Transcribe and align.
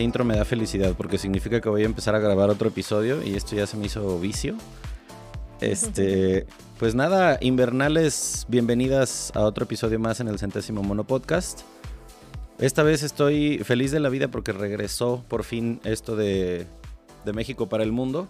Intro 0.00 0.24
me 0.24 0.36
da 0.36 0.44
felicidad 0.44 0.94
porque 0.96 1.18
significa 1.18 1.60
que 1.60 1.68
voy 1.68 1.82
a 1.82 1.86
empezar 1.86 2.14
a 2.14 2.18
grabar 2.18 2.50
otro 2.50 2.68
episodio 2.68 3.22
y 3.22 3.34
esto 3.34 3.56
ya 3.56 3.66
se 3.66 3.76
me 3.76 3.86
hizo 3.86 4.18
vicio. 4.18 4.56
Este, 5.60 6.46
pues 6.78 6.94
nada, 6.94 7.38
invernales, 7.40 8.46
bienvenidas 8.48 9.32
a 9.34 9.40
otro 9.40 9.64
episodio 9.64 9.98
más 9.98 10.20
en 10.20 10.28
el 10.28 10.38
centésimo 10.38 10.82
mono 10.82 11.04
podcast. 11.04 11.60
Esta 12.58 12.82
vez 12.82 13.02
estoy 13.02 13.58
feliz 13.58 13.90
de 13.90 14.00
la 14.00 14.08
vida 14.08 14.28
porque 14.28 14.52
regresó 14.52 15.24
por 15.28 15.44
fin 15.44 15.80
esto 15.84 16.16
de, 16.16 16.66
de 17.24 17.32
México 17.32 17.68
para 17.68 17.84
el 17.84 17.92
mundo. 17.92 18.28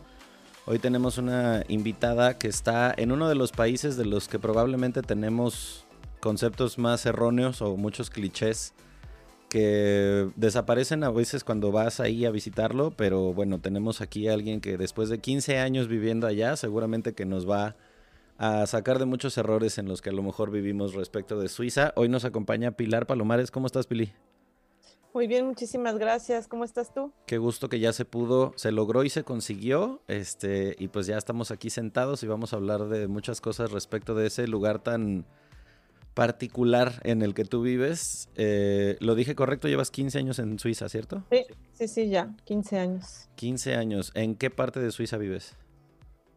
Hoy 0.66 0.78
tenemos 0.78 1.18
una 1.18 1.64
invitada 1.68 2.38
que 2.38 2.48
está 2.48 2.94
en 2.96 3.12
uno 3.12 3.28
de 3.28 3.34
los 3.34 3.50
países 3.52 3.96
de 3.96 4.04
los 4.04 4.28
que 4.28 4.38
probablemente 4.38 5.02
tenemos 5.02 5.84
conceptos 6.20 6.78
más 6.78 7.06
erróneos 7.06 7.62
o 7.62 7.76
muchos 7.76 8.10
clichés 8.10 8.74
que 9.50 10.30
desaparecen 10.36 11.02
a 11.04 11.10
veces 11.10 11.44
cuando 11.44 11.72
vas 11.72 11.98
ahí 12.00 12.24
a 12.24 12.30
visitarlo, 12.30 12.92
pero 12.92 13.34
bueno, 13.34 13.60
tenemos 13.60 14.00
aquí 14.00 14.28
a 14.28 14.32
alguien 14.32 14.60
que 14.60 14.78
después 14.78 15.08
de 15.08 15.18
15 15.18 15.58
años 15.58 15.88
viviendo 15.88 16.26
allá, 16.28 16.56
seguramente 16.56 17.12
que 17.14 17.26
nos 17.26 17.50
va 17.50 17.76
a 18.38 18.64
sacar 18.66 19.00
de 19.00 19.06
muchos 19.06 19.36
errores 19.36 19.76
en 19.76 19.88
los 19.88 20.00
que 20.00 20.10
a 20.10 20.12
lo 20.12 20.22
mejor 20.22 20.52
vivimos 20.52 20.94
respecto 20.94 21.38
de 21.38 21.48
Suiza. 21.48 21.92
Hoy 21.96 22.08
nos 22.08 22.24
acompaña 22.24 22.70
Pilar 22.70 23.06
Palomares. 23.06 23.50
¿Cómo 23.50 23.66
estás, 23.66 23.86
Pili? 23.86 24.12
Muy 25.12 25.26
bien, 25.26 25.44
muchísimas 25.44 25.98
gracias. 25.98 26.46
¿Cómo 26.46 26.62
estás 26.64 26.94
tú? 26.94 27.12
Qué 27.26 27.38
gusto 27.38 27.68
que 27.68 27.80
ya 27.80 27.92
se 27.92 28.04
pudo, 28.04 28.52
se 28.54 28.70
logró 28.70 29.02
y 29.02 29.10
se 29.10 29.24
consiguió. 29.24 30.00
Este, 30.06 30.76
y 30.78 30.88
pues 30.88 31.06
ya 31.06 31.18
estamos 31.18 31.50
aquí 31.50 31.70
sentados 31.70 32.22
y 32.22 32.28
vamos 32.28 32.52
a 32.52 32.56
hablar 32.56 32.86
de 32.86 33.08
muchas 33.08 33.40
cosas 33.40 33.72
respecto 33.72 34.14
de 34.14 34.28
ese 34.28 34.46
lugar 34.46 34.78
tan 34.78 35.26
particular 36.14 37.00
en 37.04 37.22
el 37.22 37.34
que 37.34 37.44
tú 37.44 37.62
vives. 37.62 38.28
Eh, 38.34 38.96
lo 39.00 39.14
dije 39.14 39.34
correcto, 39.34 39.68
llevas 39.68 39.90
15 39.90 40.18
años 40.18 40.38
en 40.38 40.58
Suiza, 40.58 40.88
¿cierto? 40.88 41.24
Sí, 41.30 41.44
sí, 41.72 41.88
sí, 41.88 42.08
ya, 42.08 42.34
15 42.44 42.78
años. 42.78 43.28
15 43.36 43.74
años. 43.74 44.12
¿En 44.14 44.34
qué 44.34 44.50
parte 44.50 44.80
de 44.80 44.90
Suiza 44.90 45.16
vives? 45.16 45.56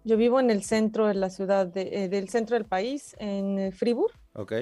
Yo 0.05 0.17
vivo 0.17 0.39
en 0.39 0.49
el 0.49 0.63
centro 0.63 1.07
de 1.07 1.13
la 1.13 1.29
ciudad, 1.29 1.65
de, 1.67 2.03
eh, 2.03 2.09
del 2.09 2.29
centro 2.29 2.55
del 2.57 2.65
país, 2.65 3.15
en 3.19 3.57
eh, 3.59 3.71
Fribourg, 3.71 4.13
Ok. 4.33 4.53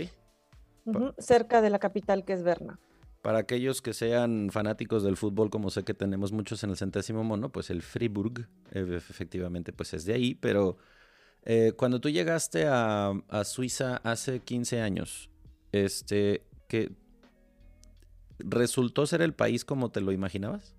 cerca 1.18 1.62
de 1.62 1.70
la 1.70 1.80
capital 1.80 2.26
que 2.26 2.34
es 2.34 2.44
Berna. 2.44 2.80
Para 3.22 3.40
aquellos 3.40 3.82
que 3.82 3.94
sean 3.94 4.50
fanáticos 4.52 5.04
del 5.04 5.16
fútbol, 5.18 5.50
como 5.52 5.70
sé 5.70 5.84
que 5.84 5.94
tenemos 5.94 6.32
muchos 6.32 6.64
en 6.64 6.72
el 6.72 6.78
centésimo 6.78 7.24
mono, 7.24 7.52
pues 7.52 7.70
el 7.70 7.82
Fribourg, 7.84 8.48
eh, 8.72 8.86
efectivamente, 8.98 9.74
pues 9.74 9.94
es 9.94 10.06
de 10.06 10.14
ahí, 10.14 10.34
pero 10.36 10.78
eh, 11.44 11.74
cuando 11.75 12.00
tú 12.00 12.09
llegaste 12.09 12.66
a, 12.68 13.13
a 13.29 13.44
Suiza 13.44 13.97
hace 14.03 14.40
15 14.40 14.81
años, 14.81 15.29
este, 15.72 16.44
que 16.68 16.91
¿resultó 18.40 19.06
ser 19.06 19.22
el 19.22 19.34
país 19.34 19.66
como 19.66 19.90
te 19.90 20.02
lo 20.02 20.12
imaginabas? 20.12 20.75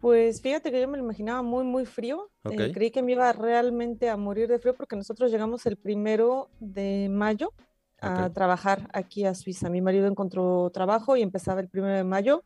Pues 0.00 0.40
fíjate 0.40 0.70
que 0.72 0.80
yo 0.80 0.88
me 0.88 0.96
lo 0.96 1.04
imaginaba 1.04 1.42
muy, 1.42 1.64
muy 1.64 1.84
frío. 1.84 2.30
Eh, 2.50 2.72
creí 2.72 2.90
que 2.90 3.02
me 3.02 3.12
iba 3.12 3.32
realmente 3.34 4.08
a 4.08 4.16
morir 4.16 4.48
de 4.48 4.58
frío 4.58 4.74
porque 4.74 4.96
nosotros 4.96 5.30
llegamos 5.30 5.66
el 5.66 5.76
primero 5.76 6.50
de 6.58 7.08
mayo 7.10 7.52
a 8.00 8.30
trabajar 8.30 8.88
aquí 8.94 9.26
a 9.26 9.34
Suiza. 9.34 9.68
Mi 9.68 9.82
marido 9.82 10.06
encontró 10.06 10.70
trabajo 10.70 11.18
y 11.18 11.22
empezaba 11.22 11.60
el 11.60 11.68
primero 11.68 11.94
de 11.94 12.04
mayo. 12.04 12.44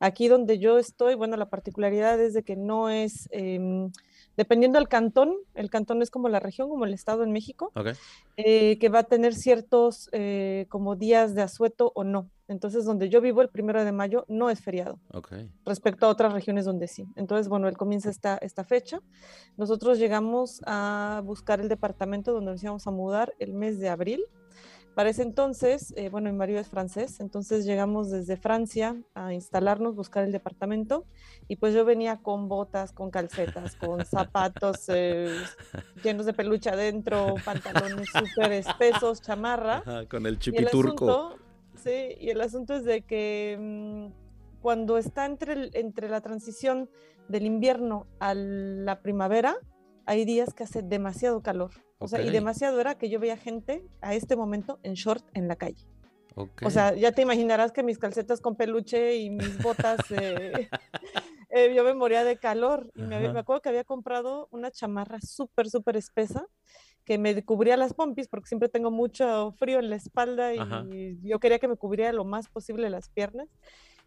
Aquí 0.00 0.28
donde 0.28 0.58
yo 0.58 0.78
estoy, 0.78 1.14
bueno, 1.14 1.36
la 1.36 1.50
particularidad 1.50 2.18
es 2.18 2.32
de 2.32 2.42
que 2.42 2.56
no 2.56 2.88
es, 2.88 3.28
em, 3.32 3.92
dependiendo 4.36 4.78
del 4.78 4.88
cantón, 4.88 5.34
el 5.54 5.70
cantón 5.70 6.02
es 6.02 6.10
como 6.10 6.28
la 6.28 6.40
región, 6.40 6.68
como 6.68 6.84
el 6.84 6.94
estado 6.94 7.22
en 7.22 7.32
México, 7.32 7.72
eh, 8.36 8.78
que 8.78 8.88
va 8.88 9.00
a 9.00 9.04
tener 9.04 9.34
ciertos 9.34 10.08
eh, 10.12 10.66
como 10.68 10.96
días 10.96 11.34
de 11.34 11.42
asueto 11.42 11.92
o 11.94 12.04
no. 12.04 12.30
Entonces, 12.46 12.84
donde 12.84 13.08
yo 13.08 13.20
vivo 13.20 13.40
el 13.40 13.48
primero 13.48 13.82
de 13.84 13.92
mayo 13.92 14.26
no 14.28 14.50
es 14.50 14.60
feriado 14.60 14.98
respecto 15.64 16.04
a 16.04 16.10
otras 16.10 16.32
regiones 16.32 16.66
donde 16.66 16.88
sí. 16.88 17.06
Entonces, 17.16 17.48
bueno, 17.48 17.68
él 17.68 17.76
comienza 17.76 18.10
esta, 18.10 18.36
esta 18.36 18.64
fecha. 18.64 19.00
Nosotros 19.56 19.98
llegamos 19.98 20.60
a 20.66 21.22
buscar 21.24 21.60
el 21.60 21.68
departamento 21.68 22.32
donde 22.32 22.52
nos 22.52 22.62
íbamos 22.62 22.86
a 22.86 22.90
mudar 22.90 23.32
el 23.38 23.54
mes 23.54 23.78
de 23.78 23.88
abril. 23.88 24.24
Para 24.94 25.08
ese 25.10 25.22
entonces, 25.22 25.92
eh, 25.96 26.08
bueno, 26.08 26.30
mi 26.30 26.36
marido 26.38 26.60
es 26.60 26.68
francés, 26.68 27.18
entonces 27.18 27.64
llegamos 27.64 28.10
desde 28.12 28.36
Francia 28.36 28.96
a 29.14 29.34
instalarnos, 29.34 29.96
buscar 29.96 30.22
el 30.24 30.30
departamento, 30.30 31.04
y 31.48 31.56
pues 31.56 31.74
yo 31.74 31.84
venía 31.84 32.18
con 32.18 32.48
botas, 32.48 32.92
con 32.92 33.10
calcetas, 33.10 33.74
con 33.74 34.04
zapatos 34.06 34.84
eh, 34.88 35.36
llenos 36.04 36.26
de 36.26 36.32
peluche 36.32 36.70
adentro, 36.70 37.34
pantalones 37.44 38.08
súper 38.10 38.52
espesos, 38.52 39.20
chamarra. 39.20 39.78
Ajá, 39.78 40.06
con 40.06 40.26
el 40.26 40.34
Y 40.34 40.36
el 40.36 40.40
chipiturco. 40.66 41.10
asunto, 41.10 41.36
sí, 41.82 42.14
y 42.20 42.30
el 42.30 42.40
asunto 42.40 42.74
es 42.74 42.84
de 42.84 43.02
que 43.02 43.56
mm, 43.58 44.60
cuando 44.62 44.96
está 44.96 45.26
entre, 45.26 45.54
el- 45.54 45.70
entre 45.74 46.08
la 46.08 46.20
transición 46.20 46.88
del 47.28 47.46
invierno 47.46 48.06
a 48.20 48.32
la 48.34 49.00
primavera, 49.02 49.56
hay 50.06 50.24
días 50.24 50.54
que 50.54 50.62
hace 50.62 50.82
demasiado 50.82 51.42
calor. 51.42 51.72
O 51.98 52.08
sea, 52.08 52.20
y 52.22 52.30
demasiado 52.30 52.80
era 52.80 52.96
que 52.96 53.08
yo 53.08 53.18
veía 53.20 53.36
gente 53.36 53.82
a 54.00 54.14
este 54.14 54.36
momento 54.36 54.78
en 54.82 54.94
short 54.94 55.24
en 55.34 55.48
la 55.48 55.56
calle. 55.56 55.86
Ok. 56.34 56.62
O 56.64 56.70
sea, 56.70 56.94
ya 56.94 57.12
te 57.12 57.22
imaginarás 57.22 57.70
que 57.72 57.82
mis 57.82 57.98
calcetas 57.98 58.40
con 58.40 58.56
peluche 58.56 59.16
y 59.16 59.30
mis 59.30 59.62
botas, 59.62 59.98
eh, 60.10 60.68
eh, 61.50 61.72
yo 61.74 61.84
me 61.84 61.94
moría 61.94 62.24
de 62.24 62.36
calor. 62.36 62.90
Y 62.96 63.02
me, 63.02 63.16
había- 63.16 63.32
me 63.32 63.38
acuerdo 63.40 63.62
que 63.62 63.68
había 63.68 63.84
comprado 63.84 64.48
una 64.50 64.70
chamarra 64.70 65.20
súper, 65.20 65.70
súper 65.70 65.96
espesa 65.96 66.46
que 67.04 67.18
me 67.18 67.44
cubría 67.44 67.76
las 67.76 67.92
pompis 67.92 68.28
porque 68.28 68.48
siempre 68.48 68.68
tengo 68.70 68.90
mucho 68.90 69.52
frío 69.58 69.78
en 69.78 69.90
la 69.90 69.96
espalda 69.96 70.50
Ajá. 70.58 70.84
y 70.90 71.18
yo 71.22 71.38
quería 71.38 71.58
que 71.58 71.68
me 71.68 71.76
cubriera 71.76 72.12
lo 72.12 72.24
más 72.24 72.48
posible 72.48 72.88
las 72.90 73.10
piernas. 73.10 73.48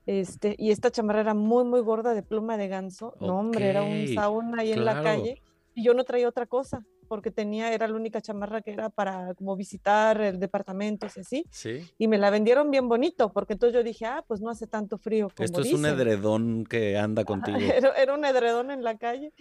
Este, 0.06 0.56
y 0.58 0.72
esta 0.72 0.90
chamarra 0.90 1.22
era 1.22 1.34
muy, 1.34 1.64
muy 1.64 1.82
gorda 1.82 2.14
de 2.14 2.24
pluma 2.24 2.58
de 2.58 2.68
ganso. 2.68 3.16
No, 3.22 3.40
hombre, 3.40 3.70
era 3.70 3.84
un 3.84 4.08
sauna 4.14 4.62
ahí 4.62 4.72
en 4.74 4.84
la 4.84 5.00
claro. 5.00 5.04
calle. 5.22 5.42
Y 5.76 5.84
yo 5.84 5.94
no 5.94 6.04
traía 6.06 6.28
otra 6.28 6.48
cosa 6.48 6.84
porque 7.08 7.32
tenía, 7.32 7.74
era 7.74 7.88
la 7.88 7.96
única 7.96 8.22
chamarra 8.22 8.62
que 8.62 8.72
era 8.72 8.90
para 8.90 9.34
como 9.36 9.56
visitar 9.56 10.20
el 10.22 10.40
departamento 10.40 11.08
y 11.16 11.20
así 11.20 11.46
sí. 11.52 11.90
y 11.98 12.08
me 12.08 12.18
la 12.18 12.30
vendieron 12.30 12.70
bien 12.72 12.88
bonito, 12.90 13.32
porque 13.32 13.54
entonces 13.54 13.74
yo 13.76 13.84
dije, 13.84 14.06
ah, 14.06 14.24
pues 14.28 14.42
no 14.42 14.50
hace 14.50 14.68
tanto 14.68 14.98
frío 14.98 15.30
como 15.36 15.46
Esto 15.46 15.62
es 15.62 15.74
un 15.74 15.82
dicen. 15.84 15.96
edredón 15.96 16.66
que 16.66 16.98
anda 16.98 17.24
contigo. 17.26 17.58
Era, 17.74 17.90
era 17.96 18.14
un 18.14 18.26
edredón 18.26 18.72
en 18.72 18.84
la 18.84 18.98
calle. 18.98 19.34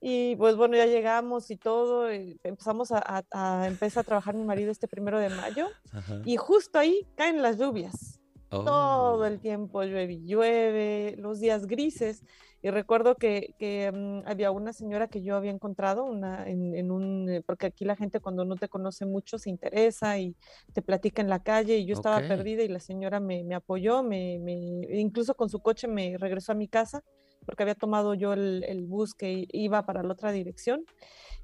Y 0.00 0.36
pues 0.36 0.54
bueno, 0.56 0.76
ya 0.76 0.86
llegamos 0.86 1.50
y 1.50 1.56
todo. 1.56 2.12
y 2.12 2.38
empezamos 2.44 2.92
a, 2.92 2.98
a- 2.98 3.24
a- 3.62 3.66
empezar 3.66 4.02
a 4.02 4.04
trabajar 4.04 4.34
mi 4.34 4.44
marido 4.44 4.70
este 4.70 4.86
primero 4.86 5.18
de 5.18 5.30
mayo. 5.30 5.66
Ajá. 5.92 6.20
Y 6.24 6.36
justo 6.36 6.78
ahí 6.78 7.06
caen 7.16 7.40
las 7.40 7.58
lluvias. 7.58 8.20
Oh. 8.50 8.64
Todo 8.64 9.24
el 9.26 9.40
tiempo 9.40 9.82
llueve 9.82 10.12
y 10.12 10.26
llueve, 10.26 11.16
los 11.18 11.40
días 11.40 11.66
grises. 11.66 12.22
Y 12.64 12.70
recuerdo 12.70 13.16
que, 13.16 13.54
que 13.58 13.92
mm, 13.92 14.26
había 14.26 14.50
una 14.50 14.72
señora 14.72 15.08
que 15.08 15.22
yo 15.22 15.36
había 15.36 15.50
encontrado 15.50 16.06
una, 16.06 16.48
en, 16.48 16.74
en, 16.74 16.90
un, 16.90 17.28
eh, 17.28 17.42
porque 17.42 17.66
aquí 17.66 17.84
la 17.84 17.94
gente 17.94 18.20
cuando 18.20 18.46
no 18.46 18.56
te 18.56 18.70
conoce 18.70 19.04
mucho 19.04 19.38
se 19.38 19.50
interesa 19.50 20.18
y 20.18 20.34
te 20.72 20.80
platica 20.80 21.20
en 21.20 21.28
la 21.28 21.42
calle 21.42 21.76
y 21.76 21.84
yo 21.84 21.92
estaba 21.92 22.20
perdida 22.20 22.62
y 22.62 22.68
la 22.68 22.80
señora 22.80 23.20
me, 23.20 23.44
me 23.44 23.54
apoyó, 23.54 24.02
me, 24.02 24.38
me, 24.38 24.54
incluso 24.98 25.34
con 25.34 25.50
su 25.50 25.60
coche 25.60 25.88
me 25.88 26.16
regresó 26.16 26.52
a 26.52 26.54
mi 26.54 26.66
casa 26.66 27.04
porque 27.44 27.64
había 27.64 27.74
tomado 27.74 28.14
yo 28.14 28.32
el, 28.32 28.64
el 28.66 28.86
bus 28.86 29.12
que 29.12 29.46
iba 29.52 29.84
para 29.84 30.02
la 30.02 30.14
otra 30.14 30.32
dirección 30.32 30.86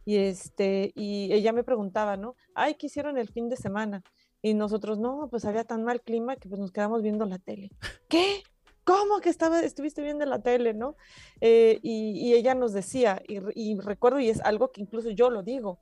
y, 0.06 0.16
este, 0.16 0.90
y 0.96 1.34
ella 1.34 1.52
me 1.52 1.64
preguntaba, 1.64 2.16
¿no? 2.16 2.34
Ay, 2.54 2.76
¿qué 2.76 2.86
hicieron 2.86 3.18
el 3.18 3.28
fin 3.28 3.50
de 3.50 3.56
semana? 3.56 4.02
Y 4.40 4.54
nosotros, 4.54 4.98
no, 4.98 5.28
pues 5.30 5.44
había 5.44 5.64
tan 5.64 5.84
mal 5.84 6.00
clima 6.00 6.36
que 6.36 6.48
pues 6.48 6.58
nos 6.58 6.72
quedamos 6.72 7.02
viendo 7.02 7.26
la 7.26 7.38
tele. 7.38 7.72
¿Qué? 8.08 8.42
¿Cómo 8.90 9.20
que 9.20 9.28
estaba, 9.30 9.60
estuviste 9.60 10.02
viendo 10.02 10.24
la 10.26 10.40
tele, 10.42 10.74
no? 10.74 10.96
Eh, 11.40 11.78
y, 11.82 12.12
y 12.28 12.34
ella 12.34 12.54
nos 12.54 12.72
decía, 12.72 13.22
y, 13.28 13.38
re- 13.38 13.52
y 13.54 13.78
recuerdo, 13.78 14.20
y 14.20 14.28
es 14.28 14.40
algo 14.40 14.70
que 14.72 14.80
incluso 14.82 15.10
yo 15.10 15.30
lo 15.30 15.42
digo, 15.42 15.78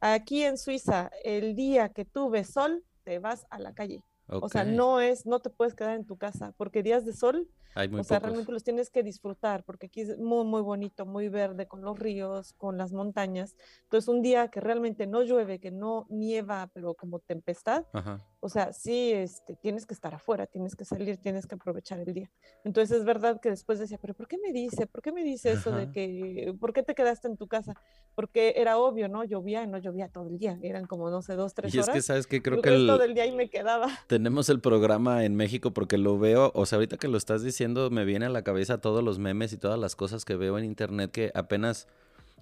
aquí 0.00 0.42
en 0.44 0.56
Suiza, 0.58 1.10
el 1.24 1.54
día 1.54 1.88
que 1.90 2.04
tú 2.04 2.30
ves 2.30 2.48
sol, 2.52 2.84
te 3.04 3.18
vas 3.18 3.46
a 3.50 3.58
la 3.58 3.72
calle. 3.72 4.02
O 4.28 4.48
sea, 4.48 4.64
no 4.64 5.00
es, 5.00 5.26
no 5.26 5.40
te 5.40 5.50
puedes 5.50 5.74
quedar 5.74 5.96
en 5.96 6.04
tu 6.06 6.16
casa, 6.16 6.52
porque 6.56 6.82
días 6.84 7.04
de 7.04 7.12
sol 7.12 7.48
Hay 7.74 7.88
muy 7.88 8.00
o 8.00 8.04
sea, 8.04 8.18
pocos. 8.18 8.28
realmente 8.30 8.52
los 8.52 8.62
tienes 8.62 8.88
que 8.88 9.02
disfrutar 9.02 9.64
porque 9.64 9.86
aquí 9.86 10.02
es 10.02 10.16
muy, 10.18 10.44
muy 10.44 10.62
bonito, 10.62 11.04
muy 11.04 11.28
verde, 11.28 11.66
con 11.66 11.82
los 11.82 11.98
ríos, 11.98 12.52
con 12.52 12.78
las 12.78 12.92
montañas. 12.92 13.56
Entonces, 13.82 14.06
un 14.08 14.22
día 14.22 14.46
que 14.48 14.60
realmente 14.60 15.08
no 15.08 15.22
llueve, 15.22 15.58
que 15.58 15.72
no 15.72 16.06
nieva, 16.10 16.70
pero 16.72 16.94
como 16.94 17.18
tempestad, 17.18 17.84
Ajá. 17.92 18.24
O 18.42 18.48
sea, 18.48 18.72
sí, 18.72 19.12
este, 19.12 19.54
tienes 19.56 19.84
que 19.86 19.92
estar 19.94 20.14
afuera, 20.14 20.46
tienes 20.46 20.74
que 20.74 20.84
salir, 20.84 21.18
tienes 21.18 21.46
que 21.46 21.54
aprovechar 21.56 22.00
el 22.00 22.14
día. 22.14 22.30
Entonces, 22.64 22.98
es 22.98 23.04
verdad 23.04 23.38
que 23.40 23.50
después 23.50 23.78
decía, 23.78 23.98
pero 24.00 24.14
¿por 24.14 24.26
qué 24.28 24.38
me 24.38 24.52
dice? 24.52 24.86
¿Por 24.86 25.02
qué 25.02 25.12
me 25.12 25.22
dice 25.22 25.52
eso 25.52 25.70
de 25.72 25.92
que, 25.92 26.54
¿por 26.58 26.72
qué 26.72 26.82
te 26.82 26.94
quedaste 26.94 27.28
en 27.28 27.36
tu 27.36 27.46
casa? 27.48 27.74
Porque 28.14 28.54
era 28.56 28.78
obvio, 28.78 29.08
¿no? 29.08 29.24
Llovía 29.24 29.62
y 29.62 29.66
no 29.66 29.78
llovía 29.78 30.08
todo 30.08 30.28
el 30.28 30.38
día, 30.38 30.58
eran 30.62 30.86
como, 30.86 31.10
no 31.10 31.20
sé, 31.22 31.34
dos, 31.34 31.52
tres 31.54 31.74
Y 31.74 31.78
es 31.78 31.84
horas. 31.84 31.96
que, 31.96 32.02
¿sabes 32.02 32.26
qué? 32.26 32.40
Creo 32.42 32.56
el 32.56 32.62
que 32.62 32.68
el- 32.70 32.98
del 32.98 33.14
día 33.14 33.24
ahí 33.24 33.32
me 33.32 33.50
quedaba. 33.50 33.88
tenemos 34.06 34.48
el 34.48 34.60
programa 34.60 35.24
en 35.24 35.34
México 35.36 35.72
porque 35.72 35.98
lo 35.98 36.18
veo, 36.18 36.50
o 36.54 36.64
sea, 36.66 36.76
ahorita 36.76 36.96
que 36.96 37.08
lo 37.08 37.18
estás 37.18 37.42
diciendo, 37.42 37.90
me 37.90 38.04
viene 38.04 38.26
a 38.26 38.30
la 38.30 38.42
cabeza 38.42 38.78
todos 38.80 39.04
los 39.04 39.18
memes 39.18 39.52
y 39.52 39.58
todas 39.58 39.78
las 39.78 39.96
cosas 39.96 40.24
que 40.24 40.36
veo 40.36 40.58
en 40.58 40.64
internet 40.64 41.10
que 41.10 41.30
apenas 41.34 41.86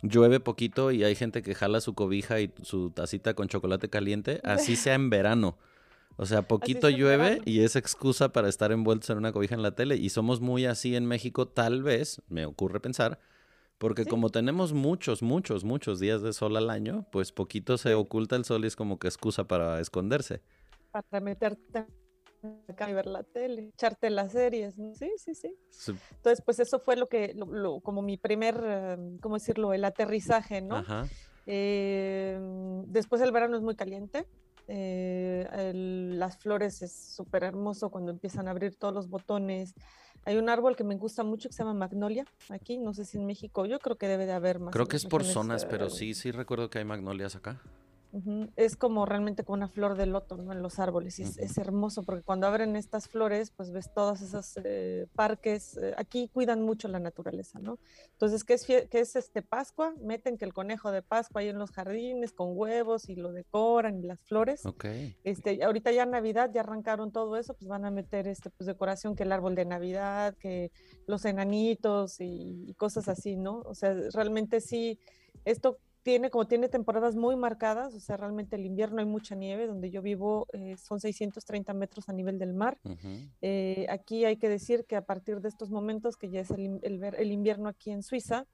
llueve 0.02 0.38
poquito 0.38 0.92
y 0.92 1.02
hay 1.02 1.16
gente 1.16 1.42
que 1.42 1.54
jala 1.56 1.80
su 1.80 1.94
cobija 1.94 2.40
y 2.40 2.52
su 2.62 2.90
tacita 2.90 3.34
con 3.34 3.48
chocolate 3.48 3.90
caliente, 3.90 4.40
así 4.44 4.76
sea 4.76 4.94
en 4.94 5.10
verano. 5.10 5.58
O 6.20 6.26
sea, 6.26 6.42
poquito 6.42 6.90
llueve 6.90 7.40
y 7.44 7.60
es 7.60 7.76
excusa 7.76 8.30
para 8.32 8.48
estar 8.48 8.72
envueltos 8.72 9.08
en 9.10 9.18
una 9.18 9.32
cobija 9.32 9.54
en 9.54 9.62
la 9.62 9.76
tele. 9.76 9.94
Y 9.96 10.08
somos 10.10 10.40
muy 10.40 10.66
así 10.66 10.96
en 10.96 11.06
México, 11.06 11.46
tal 11.46 11.82
vez, 11.84 12.20
me 12.28 12.44
ocurre 12.44 12.80
pensar, 12.80 13.20
porque 13.78 14.02
Sí. 14.02 14.10
como 14.10 14.28
tenemos 14.30 14.72
muchos, 14.72 15.22
muchos, 15.22 15.62
muchos 15.62 16.00
días 16.00 16.20
de 16.20 16.32
sol 16.32 16.56
al 16.56 16.70
año, 16.70 17.06
pues 17.12 17.30
poquito 17.30 17.78
se 17.78 17.90
Sí. 17.90 17.94
oculta 17.94 18.34
el 18.34 18.44
sol 18.44 18.64
y 18.64 18.66
es 18.66 18.74
como 18.74 18.98
que 18.98 19.06
excusa 19.06 19.44
para 19.46 19.80
esconderse. 19.80 20.42
para 20.90 21.20
meterte 21.20 21.86
acá 22.66 22.90
y 22.90 22.94
ver 22.94 23.06
la 23.06 23.22
tele, 23.22 23.68
echarte 23.74 24.08
las 24.10 24.32
series, 24.32 24.76
¿no? 24.78 24.94
Sí, 24.94 25.10
sí, 25.18 25.34
sí. 25.34 25.54
Su- 25.70 25.96
Entonces, 26.16 26.42
pues 26.44 26.58
eso 26.58 26.80
fue 26.80 26.96
lo 26.96 27.08
que, 27.08 27.34
lo- 27.34 27.46
lo- 27.46 27.80
como 27.80 28.00
mi 28.02 28.16
primer, 28.16 28.58
eh, 28.64 28.96
¿cómo 29.20 29.36
decirlo? 29.36 29.72
El 29.74 29.84
aterrizaje, 29.84 30.62
¿no? 30.62 30.76
Ajá. 30.76 31.06
Eh, 31.46 32.38
después 32.86 33.20
el 33.22 33.32
verano 33.32 33.56
es 33.56 33.62
muy 33.62 33.76
caliente. 33.76 34.26
Eh, 34.68 35.48
el- 35.52 36.18
las 36.18 36.38
flores 36.38 36.82
es 36.82 36.92
súper 36.92 37.42
hermoso 37.44 37.90
cuando 37.90 38.10
empiezan 38.12 38.48
a 38.48 38.52
abrir 38.52 38.76
todos 38.76 38.94
los 38.94 39.08
botones. 39.08 39.74
Hay 40.24 40.36
un 40.36 40.48
árbol 40.48 40.76
que 40.76 40.84
me 40.84 40.96
gusta 40.96 41.24
mucho 41.24 41.48
que 41.48 41.54
se 41.54 41.62
llama 41.62 41.74
magnolia. 41.74 42.24
Aquí, 42.50 42.78
no 42.78 42.92
sé 42.92 43.04
si 43.04 43.16
en 43.18 43.26
México, 43.26 43.66
yo 43.66 43.78
creo 43.78 43.96
que 43.96 44.06
debe 44.08 44.26
de 44.26 44.32
haber 44.32 44.58
más. 44.60 44.72
Creo 44.72 44.86
que 44.86 44.96
es 44.96 45.06
por 45.06 45.24
zonas, 45.24 45.64
pero 45.64 45.86
eh, 45.86 45.90
sí, 45.90 46.14
sí 46.14 46.30
recuerdo 46.30 46.70
que 46.70 46.78
hay 46.78 46.84
magnolias 46.84 47.34
acá. 47.34 47.60
Es 48.56 48.76
como 48.76 49.04
realmente 49.04 49.44
como 49.44 49.56
una 49.56 49.68
flor 49.68 49.96
de 49.96 50.06
loto, 50.06 50.36
¿no? 50.38 50.52
En 50.52 50.62
los 50.62 50.78
árboles. 50.78 51.18
Y 51.18 51.22
es, 51.22 51.58
hermoso 51.58 52.02
porque 52.02 52.22
cuando 52.22 52.46
abren 52.46 52.74
estas 52.74 53.08
flores, 53.08 53.50
pues 53.50 53.70
ves 53.70 53.92
todos 53.92 54.22
esos 54.22 54.58
eh, 54.64 55.06
parques. 55.14 55.76
eh, 55.76 55.94
aquí 55.96 56.28
cuidan 56.32 56.62
mucho 56.62 56.88
la 56.88 57.00
naturaleza, 57.00 57.58
¿no? 57.58 57.78
Entonces, 58.12 58.44
¿qué 58.44 58.54
es, 58.54 58.64
qué 58.64 58.88
es 58.92 59.16
este 59.16 59.42
Pascua? 59.42 59.94
Meten 60.00 60.38
que 60.38 60.46
el 60.46 60.54
conejo 60.54 60.90
de 60.90 61.02
Pascua 61.02 61.42
ahí 61.42 61.48
en 61.48 61.58
los 61.58 61.70
jardines 61.70 62.32
con 62.32 62.56
huevos 62.56 63.08
y 63.08 63.16
lo 63.16 63.32
decoran 63.32 63.98
y 63.98 64.02
las 64.02 64.20
flores. 64.20 64.64
Ok. 64.64 64.86
Este, 65.24 65.62
ahorita 65.62 65.92
ya 65.92 66.06
Navidad, 66.06 66.50
ya 66.52 66.62
arrancaron 66.62 67.12
todo 67.12 67.36
eso, 67.36 67.54
pues 67.54 67.68
van 67.68 67.84
a 67.84 67.90
meter 67.90 68.26
este, 68.26 68.50
pues 68.50 68.66
decoración, 68.66 69.16
que 69.16 69.24
el 69.24 69.32
árbol 69.32 69.54
de 69.54 69.66
Navidad, 69.66 70.34
que 70.38 70.72
los 71.06 71.24
enanitos 71.26 72.20
y, 72.20 72.64
y 72.68 72.74
cosas 72.74 73.08
así, 73.08 73.36
¿no? 73.36 73.60
O 73.66 73.74
sea, 73.74 73.94
realmente 74.12 74.60
sí, 74.60 74.98
esto 75.44 75.78
tiene, 76.02 76.30
como 76.30 76.46
tiene 76.46 76.68
temporadas 76.68 77.16
muy 77.16 77.36
marcadas, 77.36 77.94
o 77.94 78.00
sea, 78.00 78.16
realmente 78.16 78.56
el 78.56 78.64
invierno 78.64 79.00
hay 79.00 79.06
mucha 79.06 79.34
nieve, 79.34 79.66
donde 79.66 79.90
yo 79.90 80.00
vivo 80.00 80.46
eh, 80.52 80.76
son 80.76 81.00
630 81.00 81.74
metros 81.74 82.08
a 82.08 82.12
nivel 82.12 82.38
del 82.38 82.54
mar. 82.54 82.78
Ujú. 82.84 82.96
Eh, 83.42 83.86
aquí 83.90 84.24
hay 84.24 84.36
que 84.36 84.48
decir 84.48 84.84
que 84.86 84.96
a 84.96 85.02
partir 85.04 85.40
de 85.40 85.48
estos 85.48 85.70
momentos, 85.70 86.16
que 86.16 86.30
ya 86.30 86.40
es 86.40 86.50
el, 86.50 86.60
in- 86.60 86.80
el 86.82 87.02
el 87.02 87.32
invierno 87.32 87.68
aquí 87.68 87.90
en 87.90 88.02
Suiza, 88.02 88.46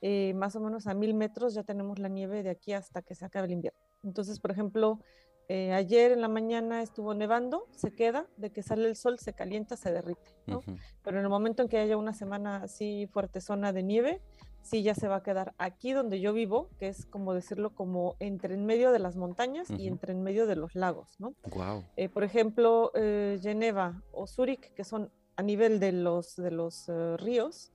eh, 0.00 0.32
más 0.34 0.54
o 0.56 0.60
menos 0.60 0.86
a 0.86 0.94
mil 0.94 1.14
metros 1.14 1.54
ya 1.54 1.62
tenemos 1.64 1.98
la 1.98 2.08
nieve 2.08 2.42
de 2.42 2.50
aquí 2.50 2.72
hasta 2.72 3.02
que 3.02 3.14
se 3.14 3.24
acabe 3.24 3.46
el 3.46 3.52
invierno. 3.52 3.78
Entonces, 4.04 4.38
por 4.40 4.50
ejemplo, 4.50 5.00
eh, 5.48 5.72
ayer 5.72 6.12
en 6.12 6.20
la 6.20 6.28
mañana 6.28 6.82
estuvo 6.82 7.14
nevando, 7.14 7.66
se 7.72 7.92
queda, 7.92 8.26
de 8.36 8.50
que 8.50 8.62
sale 8.62 8.86
el 8.86 8.96
sol, 8.96 9.18
se 9.18 9.32
calienta, 9.32 9.76
se 9.76 9.90
derrite, 9.92 10.30
¿no? 10.46 10.58
Ujú. 10.58 10.76
Pero 11.02 11.18
en 11.18 11.24
el 11.24 11.30
momento 11.30 11.62
en 11.62 11.68
que 11.68 11.78
haya 11.78 11.96
una 11.96 12.12
semana 12.12 12.56
así 12.62 13.06
fuerte 13.10 13.40
zona 13.40 13.72
de 13.72 13.82
nieve, 13.82 14.20
sí 14.68 14.82
ya 14.82 14.94
se 14.94 15.08
va 15.08 15.16
a 15.16 15.22
quedar 15.22 15.54
aquí 15.58 15.92
donde 15.92 16.20
yo 16.20 16.32
vivo, 16.32 16.68
que 16.78 16.88
es 16.88 17.06
como 17.06 17.34
decirlo, 17.34 17.74
como 17.74 18.16
entre 18.20 18.54
en 18.54 18.66
medio 18.66 18.92
de 18.92 18.98
las 18.98 19.16
montañas 19.16 19.70
y 19.70 19.88
entre 19.88 20.12
en 20.12 20.22
medio 20.22 20.46
de 20.46 20.56
los 20.56 20.74
lagos, 20.74 21.16
¿no? 21.18 21.34
Guau. 21.50 21.84
Eh, 21.96 22.08
por 22.08 22.24
ejemplo, 22.24 22.92
eh, 22.94 23.38
Geneva 23.40 24.02
o 24.12 24.26
Zúrich, 24.26 24.72
que 24.74 24.84
son 24.84 25.10
a 25.36 25.42
nivel 25.42 25.80
de 25.80 25.92
los, 25.92 26.36
de 26.36 26.50
los 26.50 26.88
eh, 26.88 27.16
ríos, 27.16 27.72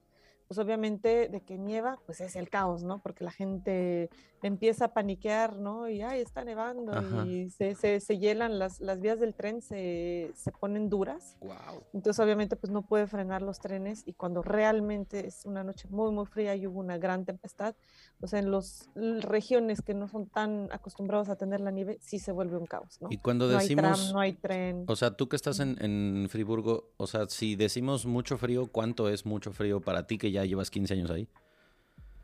pues 0.53 0.63
obviamente 0.63 1.29
de 1.29 1.41
que 1.41 1.57
nieva, 1.57 1.97
pues 2.05 2.21
es 2.21 2.35
el 2.35 2.47
caos, 2.47 2.83
¿no? 2.83 3.01
Porque 3.01 3.23
la 3.23 3.31
gente 3.31 4.11
empieza 4.44 4.85
a 4.85 4.94
paniquear, 4.94 5.57
¿no? 5.57 5.89
Y, 5.89 6.01
ay, 6.03 6.21
está 6.21 6.44
nevando 6.44 6.91
Ajá. 6.91 7.25
y 7.25 7.50
se, 7.50 7.73
se, 7.73 8.00
se 8.00 8.19
hielan, 8.19 8.59
las, 8.59 8.79
las 8.79 9.00
vías 9.01 9.19
del 9.19 9.33
tren 9.33 9.63
se, 9.63 10.29
se 10.35 10.51
ponen 10.51 10.89
duras. 10.89 11.38
Guau. 11.39 11.81
Entonces, 11.94 12.23
obviamente, 12.23 12.55
pues 12.55 12.71
no 12.71 12.83
puede 12.83 13.07
frenar 13.07 13.41
los 13.41 13.59
trenes 13.59 14.03
y 14.05 14.13
cuando 14.13 14.44
realmente 14.44 15.25
es 15.25 15.44
una 15.45 15.63
noche 15.63 15.88
muy, 15.89 16.11
muy 16.11 16.27
fría 16.27 16.56
y 16.56 16.67
hubo 16.67 16.79
una 16.79 16.99
gran 16.99 17.25
tempestad, 17.25 17.73
sea, 18.28 18.39
en 18.39 18.51
las 18.51 18.89
regiones 19.21 19.81
que 19.81 19.94
no 19.94 20.07
son 20.07 20.28
tan 20.28 20.69
acostumbrados 20.71 21.30
a 21.30 21.35
tener 21.35 21.61
la 21.61 21.71
nieve, 21.71 21.97
sí 22.01 22.19
se 22.19 22.31
vuelve 22.31 22.57
un 22.57 22.66
caos, 22.66 22.99
¿no? 23.01 23.07
Y 23.11 23.18
cuando 23.18 23.47
No 23.47 23.57
hay 23.57 23.68
tram, 23.75 23.92
decimos, 23.92 24.13
no 24.13 24.19
hay 24.19 24.33
tren. 24.33 24.85
o 24.87 24.95
sea, 24.95 25.16
tú 25.16 25.28
que 25.28 25.35
estás 25.35 25.59
en, 25.59 25.78
en 25.83 26.28
Friburgo, 26.30 26.92
o 26.97 27.07
sea, 27.07 27.28
si 27.28 27.56
decimos 27.56 28.06
mucho 28.06 28.37
frío, 28.37 28.68
¿cuánto 28.68 29.09
es 29.09 29.25
mucho 29.25 29.51
frío 29.51 29.81
para 29.81 30.07
ti 30.07 30.18
que 30.18 30.31
ya 30.31 30.43
llevas 30.45 30.69
15 30.69 30.94
años 30.94 31.12
ahí? 31.12 31.28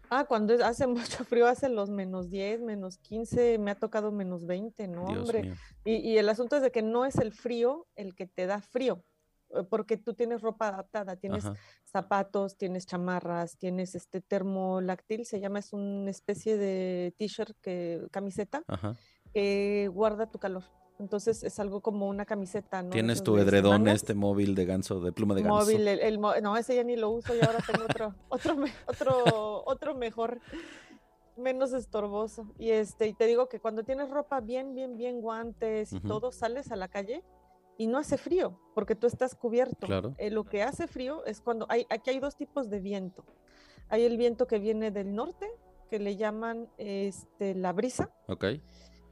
Ah, 0.10 0.26
cuando 0.26 0.54
hace 0.66 0.88
mucho 1.22 1.24
frío, 1.24 1.48
hace 1.48 1.70
los 1.70 1.90
menos 1.90 2.30
10, 2.30 2.62
menos 2.62 2.98
15, 2.98 3.58
me 3.60 3.72
ha 3.72 3.76
tocado 3.76 4.12
menos 4.12 4.46
20, 4.46 4.88
no, 4.88 5.06
Dios 5.08 5.22
hombre. 5.22 5.54
Y, 5.86 5.96
y 5.96 6.18
el 6.18 6.30
asunto 6.30 6.56
es 6.56 6.62
de 6.62 6.72
que 6.72 6.82
no 6.82 7.06
es 7.06 7.16
el 7.18 7.32
frío 7.32 7.88
el 7.96 8.16
que 8.16 8.26
te 8.26 8.48
da 8.48 8.62
frío, 8.62 9.04
eh, 9.52 9.64
porque 9.64 9.98
tú 9.98 10.14
tienes 10.14 10.42
ropa 10.42 10.68
adaptada, 10.70 11.16
tienes 11.16 11.46
Ajá. 11.46 11.60
zapatos, 11.84 12.58
tienes 12.58 12.86
chamarras, 12.86 13.58
tienes 13.58 13.96
este 13.96 14.22
termoláctil, 14.22 15.26
se 15.26 15.40
llama, 15.40 15.60
es 15.60 15.74
una 15.74 16.10
especie 16.10 16.58
de 16.58 17.14
t-shirt 17.18 17.56
que, 17.62 18.08
camiseta, 18.12 18.64
Ajá. 18.68 18.96
Que 19.34 19.90
guarda 19.94 20.30
tu 20.30 20.40
calor. 20.40 20.64
Entonces 21.00 21.44
es 21.44 21.58
algo 21.60 21.80
como 21.80 22.10
una 22.10 22.26
camiseta, 22.26 22.84
¿no? 22.84 22.90
Tienes 22.90 23.14
Esos 23.18 23.24
tu 23.24 23.38
edredón 23.38 23.74
semanas. 23.78 23.96
este 23.96 24.14
móvil 24.16 24.54
de 24.54 24.66
ganso, 24.66 25.00
de 25.00 25.14
pluma 25.14 25.34
de 25.34 25.44
ganso. 25.44 25.58
móvil, 25.60 25.88
el, 25.88 26.00
el 26.00 26.20
mo- 26.20 26.36
no, 26.42 26.58
ese 26.58 26.76
ya 26.76 26.84
ni 26.84 26.98
lo 26.98 27.10
uso 27.10 27.34
y 27.36 27.40
ahora 27.40 27.60
tengo 27.66 27.86
otro, 27.86 28.16
otro, 28.30 28.56
otro, 28.86 29.64
otro 29.66 29.96
mejor, 29.96 30.42
menos 31.38 31.72
estorboso. 31.72 32.52
Y 32.58 32.72
este, 32.72 33.08
y 33.08 33.14
te 33.14 33.28
digo 33.28 33.48
que 33.48 33.62
cuando 33.62 33.84
tienes 33.84 34.10
ropa 34.10 34.42
bien, 34.42 34.74
bien, 34.76 34.98
bien, 34.98 35.22
guantes 35.22 35.94
y 35.94 36.02
todo, 36.02 36.34
sales 36.34 36.70
a 36.72 36.76
la 36.76 36.90
calle 36.90 37.24
y 37.78 37.88
no 37.88 37.98
hace 37.98 38.18
frío, 38.18 38.60
porque 38.76 38.94
tú 38.96 39.08
estás 39.08 39.36
cubierto. 39.36 39.88
Claro. 39.88 40.14
Eh, 40.18 40.30
lo 40.32 40.44
que 40.44 40.64
hace 40.64 40.86
frío 40.88 41.24
es 41.24 41.40
cuando 41.40 41.66
hay, 41.70 41.86
aquí 41.90 42.10
hay 42.10 42.20
dos 42.20 42.36
tipos 42.36 42.70
de 42.70 42.82
viento. 42.82 43.24
Hay 43.88 44.04
el 44.04 44.18
viento 44.18 44.48
que 44.48 44.60
viene 44.60 44.92
del 44.92 45.16
norte, 45.16 45.48
que 45.90 45.98
le 45.98 46.18
llaman 46.18 46.68
este, 46.78 47.56
la 47.56 47.72
brisa, 47.72 48.12
Ok. 48.28 48.46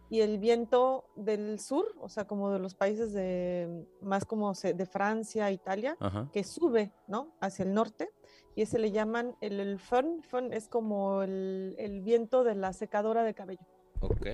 Y 0.09 0.21
el 0.21 0.39
viento 0.39 1.05
del 1.15 1.59
sur, 1.59 1.95
o 1.99 2.09
sea, 2.09 2.25
como 2.25 2.51
de 2.51 2.59
los 2.59 2.75
países 2.75 3.13
de 3.13 3.85
más 4.01 4.25
como 4.25 4.53
de 4.53 4.85
Francia, 4.85 5.51
Italia, 5.51 5.97
Ajá. 5.99 6.29
que 6.31 6.43
sube, 6.43 6.91
¿no? 7.07 7.33
Hacia 7.41 7.63
el 7.63 7.73
norte, 7.73 8.09
y 8.55 8.63
ese 8.63 8.79
le 8.79 8.91
llaman 8.91 9.35
el, 9.41 9.59
el 9.59 9.79
fön. 9.79 10.23
Fön 10.23 10.51
es 10.51 10.67
como 10.67 11.21
el, 11.21 11.75
el 11.77 12.01
viento 12.01 12.43
de 12.43 12.55
la 12.55 12.73
secadora 12.73 13.23
de 13.23 13.33
cabello. 13.33 13.65
Ok. 14.01 14.25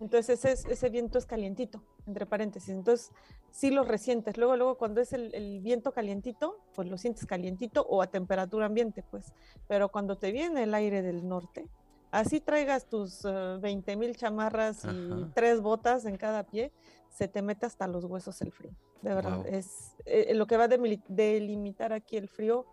Entonces 0.00 0.44
ese, 0.44 0.72
ese 0.72 0.90
viento 0.90 1.18
es 1.18 1.26
calientito, 1.26 1.82
entre 2.06 2.26
paréntesis. 2.26 2.70
Entonces 2.70 3.10
sí 3.50 3.70
lo 3.70 3.84
resientes. 3.84 4.36
Luego, 4.36 4.56
luego 4.56 4.76
cuando 4.76 5.00
es 5.00 5.12
el, 5.12 5.60
viento 5.60 5.92
calientito, 5.92 6.58
pues 6.74 6.88
lo 6.88 6.98
sientes 6.98 7.26
calientito 7.26 7.86
o 7.88 8.02
a 8.02 8.08
temperatura 8.08 8.66
ambiente, 8.66 9.02
pues. 9.10 9.32
Pero 9.68 9.88
cuando 9.90 10.16
te 10.16 10.32
viene 10.32 10.64
el 10.64 10.74
aire 10.74 11.02
del 11.02 11.26
norte, 11.26 11.68
así 12.14 12.40
traigas 12.40 12.88
tus 12.88 13.22
20 13.22 13.92
eh, 13.92 13.96
mil 13.96 14.16
chamarras 14.16 14.84
y 14.84 15.24
tres 15.34 15.60
botas 15.60 16.04
en 16.06 16.16
cada 16.16 16.44
pie, 16.44 16.72
se 17.10 17.28
te 17.28 17.42
mete 17.42 17.66
hasta 17.66 17.86
los 17.86 18.04
huesos 18.04 18.40
el 18.40 18.52
frío. 18.52 18.72
De 19.02 19.14
verdad, 19.14 19.46
es 19.46 19.94
eh, 20.06 20.32
lo 20.34 20.46
que 20.46 20.56
va 20.56 20.64
a 20.64 20.68
delimitar 20.68 21.92
aquí 21.92 22.16
el 22.16 22.28
frío 22.28 22.66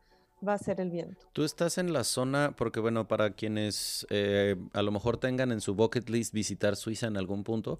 va 0.47 0.53
a 0.53 0.57
ser 0.57 0.79
el 0.79 0.89
viento. 0.89 1.27
Tú 1.33 1.43
estás 1.43 1.77
en 1.77 1.93
la 1.93 2.03
zona, 2.03 2.53
porque 2.55 2.79
bueno, 2.79 3.07
para 3.07 3.31
quienes 3.31 4.07
eh, 4.09 4.55
a 4.73 4.81
lo 4.81 4.91
mejor 4.91 5.17
tengan 5.17 5.51
en 5.51 5.61
su 5.61 5.75
bucket 5.75 6.09
list 6.09 6.33
visitar 6.33 6.75
Suiza 6.75 7.07
en 7.07 7.17
algún 7.17 7.43
punto, 7.43 7.79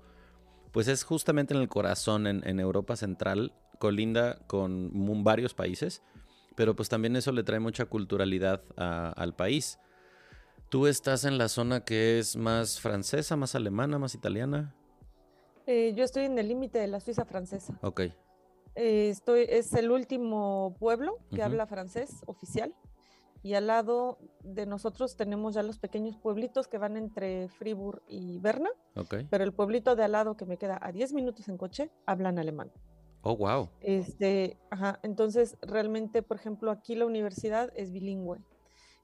pues 0.71 0.87
es 0.87 1.03
justamente 1.03 1.53
en 1.53 1.61
el 1.61 1.69
corazón, 1.69 2.27
en, 2.27 2.59
Europa 2.59 2.95
Central, 2.95 3.53
colinda 3.79 4.39
con 4.47 4.91
varios 5.23 5.53
países, 5.53 6.01
pero 6.55 6.75
pues 6.75 6.87
también 6.87 7.15
eso 7.15 7.31
le 7.31 7.43
trae 7.43 7.59
mucha 7.59 7.85
culturalidad 7.85 8.63
al 8.77 9.35
país. 9.35 9.79
¿Tú 10.71 10.87
estás 10.87 11.25
en 11.25 11.37
la 11.37 11.49
zona 11.49 11.83
que 11.83 12.17
es 12.17 12.37
más 12.37 12.79
francesa, 12.79 13.35
más 13.35 13.55
alemana, 13.55 13.99
más 13.99 14.15
italiana? 14.15 14.73
Eh, 15.67 15.93
yo 15.97 16.05
estoy 16.05 16.23
en 16.23 16.39
el 16.39 16.47
límite 16.47 16.79
de 16.79 16.87
la 16.87 17.01
Suiza 17.01 17.25
francesa. 17.25 17.77
Ok. 17.81 18.03
Eh, 18.75 19.09
estoy, 19.09 19.47
es 19.49 19.73
el 19.73 19.91
último 19.91 20.77
pueblo 20.79 21.17
que 21.35 21.43
habla 21.43 21.67
francés 21.67 22.23
oficial. 22.25 22.73
Y 23.43 23.55
al 23.55 23.67
lado 23.67 24.17
de 24.45 24.65
nosotros 24.65 25.17
tenemos 25.17 25.55
ya 25.55 25.61
los 25.61 25.77
pequeños 25.77 26.15
pueblitos 26.15 26.69
que 26.69 26.77
van 26.77 26.95
entre 26.95 27.49
Fribourg 27.49 28.01
y 28.07 28.39
Berna. 28.39 28.69
Okay. 28.95 29.27
Pero 29.29 29.43
el 29.43 29.51
pueblito 29.51 29.97
de 29.97 30.05
al 30.05 30.13
lado 30.13 30.37
que 30.37 30.45
me 30.45 30.55
queda 30.55 30.79
a 30.81 30.93
10 30.93 31.11
minutos 31.11 31.49
en 31.49 31.57
coche 31.57 31.91
hablan 32.05 32.39
alemán. 32.39 32.71
Oh, 33.23 33.35
wow. 33.35 33.67
Este, 33.81 34.57
ajá, 34.69 35.01
entonces 35.03 35.57
realmente, 35.61 36.23
por 36.23 36.37
ejemplo, 36.37 36.71
aquí 36.71 36.95
la 36.95 37.05
universidad 37.05 37.73
es 37.75 37.91
bilingüe. 37.91 38.39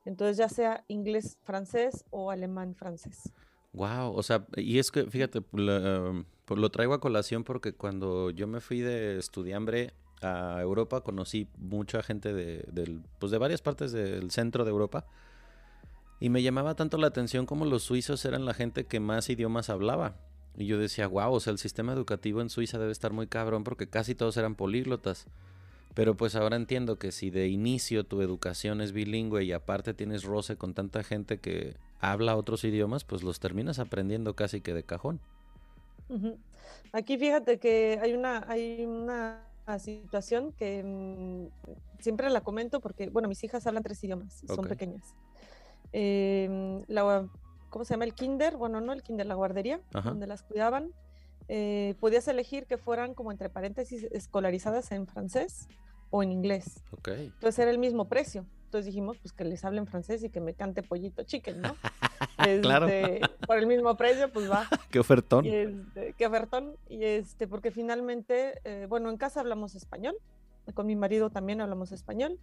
Entonces 0.08 0.38
ya 0.38 0.48
sea 0.48 0.86
inglés 0.88 1.38
francés 1.44 2.06
o 2.12 2.32
alemán 2.32 2.76
francés. 2.76 3.34
Wow, 3.74 4.14
o 4.16 4.24
sea, 4.24 4.48
y 4.56 4.80
es 4.80 4.90
que 4.90 5.04
fíjate, 5.04 5.40
um, 5.40 6.24
pues 6.46 6.60
lo 6.60 6.70
traigo 6.70 6.94
a 6.94 7.02
colación 7.02 7.44
porque 7.44 7.74
cuando 7.74 8.30
yo 8.30 8.48
me 8.48 8.62
fui 8.62 8.80
de 8.80 9.18
estudiambre 9.18 9.94
a 10.22 10.62
Europa 10.62 11.02
conocí 11.02 11.50
mucha 11.58 12.02
gente 12.02 12.34
de, 12.34 12.64
del, 12.72 13.04
pues 13.20 13.34
de 13.34 13.38
varias 13.38 13.62
partes 13.62 13.92
del 13.92 14.32
centro 14.32 14.64
de 14.64 14.72
Europa 14.72 15.06
y 16.22 16.30
me 16.30 16.42
llamaba 16.42 16.76
tanto 16.76 16.98
la 16.98 17.08
atención 17.08 17.46
como 17.46 17.66
los 17.66 17.84
suizos 17.84 18.24
eran 18.24 18.46
la 18.46 18.54
gente 18.54 18.86
que 18.86 19.02
más 19.02 19.30
idiomas 19.30 19.70
hablaba. 19.70 20.16
Y 20.56 20.68
yo 20.68 20.80
decía, 20.80 21.06
wow, 21.08 21.34
o 21.34 21.40
sea, 21.42 21.52
el 21.52 21.60
sistema 21.60 21.92
educativo 21.92 22.40
en 22.40 22.50
Suiza 22.50 22.80
debe 22.80 22.94
estar 22.94 23.12
muy 23.12 23.28
cabrón 23.28 23.66
porque 23.66 23.90
casi 23.90 24.16
todos 24.16 24.38
eran 24.38 24.56
políglotas. 24.56 25.28
Pero 25.98 26.16
pues 26.16 26.36
ahora 26.36 26.58
entiendo 26.58 27.00
que 27.00 27.12
si 27.12 27.32
de 27.32 27.48
inicio 27.48 28.04
tu 28.04 28.22
educación 28.22 28.82
es 28.82 28.92
bilingüe 28.92 29.44
y 29.46 29.51
aparte 29.51 29.96
tienes 29.96 30.25
roce 30.25 30.56
con 30.56 30.75
tanta 30.75 31.01
gente 31.01 31.39
que 31.39 31.75
habla 32.00 32.36
otros 32.36 32.63
idiomas, 32.66 33.04
pues 33.04 33.24
los 33.24 33.39
terminas 33.39 33.80
aprendiendo 33.80 34.36
casi 34.36 34.62
que 34.62 34.75
de 34.75 34.84
cajón. 34.84 35.20
Aquí 36.92 37.18
fíjate 37.18 37.58
que 37.58 37.98
hay 38.00 38.13
una, 38.13 38.46
hay 38.48 38.86
una 38.86 39.42
situación 39.80 40.51
que 40.51 40.84
mm, 40.84 42.00
siempre 42.00 42.30
la 42.30 42.42
comento 42.42 42.80
porque, 42.80 43.10
bueno, 43.10 43.27
mis 43.27 43.44
hijas 43.44 43.66
hablan 43.66 43.82
tres 43.82 44.04
idiomas, 44.04 44.44
son 44.46 44.68
pequeñas. 44.68 45.16
Em, 45.94 46.84
la, 46.88 47.27
¿Cómo 47.72 47.86
se 47.86 47.96
llama? 47.96 48.06
El 48.06 48.13
kinder, 48.13 48.56
bueno, 48.56 48.82
no 48.82 48.94
el 48.94 49.01
kinder, 49.01 49.25
la 49.25 49.34
guardería, 49.34 49.82
donde 49.92 50.27
las 50.27 50.44
cuidaban. 50.44 50.92
Eh, 51.48 51.96
podías 52.00 52.27
elegir 52.27 52.68
que 52.68 52.77
fueran 52.77 53.16
como 53.16 53.32
entre 53.32 53.50
paréntesis 53.50 54.04
escolarizadas 54.12 54.92
en 54.92 55.08
francés 55.08 55.68
o 56.10 56.24
en 56.24 56.32
inglés. 56.32 56.84
Entonces 57.06 57.60
era 57.60 57.72
el 57.72 57.80
mismo 57.80 58.06
precio. 58.06 58.46
Entonces 58.66 58.86
dijimos, 58.88 59.18
pues 59.22 59.32
que 59.32 59.46
les 59.46 59.64
hable 59.64 59.80
en 59.80 59.88
francés 59.88 60.24
y 60.24 60.30
que 60.30 60.42
me 60.42 60.54
cante 60.54 60.84
pollito 60.84 61.24
chicken, 61.24 61.62
¿no? 61.62 61.76
claro. 62.62 62.88
Este, 62.88 63.22
por 63.48 63.58
el 63.58 63.66
mismo 63.66 63.96
precio, 63.96 64.30
pues 64.32 64.52
va. 64.52 64.68
qué 64.92 65.00
ofertón. 65.00 65.46
Este, 65.46 66.14
qué 66.18 66.28
ofertón. 66.28 66.76
Y 66.90 67.04
este, 67.04 67.48
porque 67.48 67.72
finalmente, 67.72 68.60
eh, 68.66 68.86
bueno, 68.90 69.10
en 69.10 69.16
casa 69.18 69.40
hablamos 69.40 69.76
español. 69.76 70.18
Con 70.74 70.86
mi 70.86 70.98
marido 70.98 71.30
también 71.30 71.62
hablamos 71.62 71.94
español. 71.94 72.40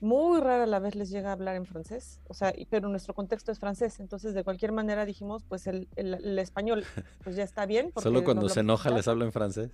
Muy 0.00 0.40
rara 0.40 0.66
la 0.66 0.80
vez 0.80 0.96
les 0.96 1.10
llega 1.10 1.28
a 1.28 1.32
hablar 1.34 1.54
en 1.54 1.64
francés, 1.64 2.20
o 2.26 2.34
sea, 2.34 2.52
pero 2.70 2.88
nuestro 2.88 3.14
contexto 3.14 3.52
es 3.52 3.60
francés, 3.60 4.00
entonces 4.00 4.34
de 4.34 4.42
cualquier 4.42 4.72
manera 4.72 5.04
dijimos, 5.04 5.44
pues 5.44 5.68
el, 5.68 5.86
el, 5.94 6.36
español, 6.40 6.84
pues 7.22 7.36
ya 7.36 7.44
está 7.44 7.66
bien. 7.66 7.92
¿Solo 7.96 8.24
cuando 8.24 8.48
se 8.48 8.60
enoja 8.60 8.90
les 8.90 9.06
habla 9.06 9.26
en 9.26 9.30
francés? 9.30 9.70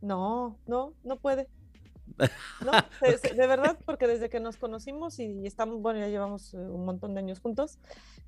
No, 0.00 0.56
no, 0.66 0.94
no 1.04 1.16
puede. 1.16 1.48
No, 2.64 2.72
de, 3.36 3.46
verdad, 3.46 3.78
porque 3.84 4.06
desde 4.06 4.28
que 4.28 4.40
nos 4.40 4.56
conocimos 4.56 5.18
y 5.18 5.46
estamos, 5.46 5.80
bueno, 5.80 6.00
ya 6.00 6.08
llevamos 6.08 6.54
eh, 6.54 6.58
un 6.58 6.84
montón 6.84 7.14
de 7.14 7.20
años 7.20 7.40
juntos, 7.40 7.78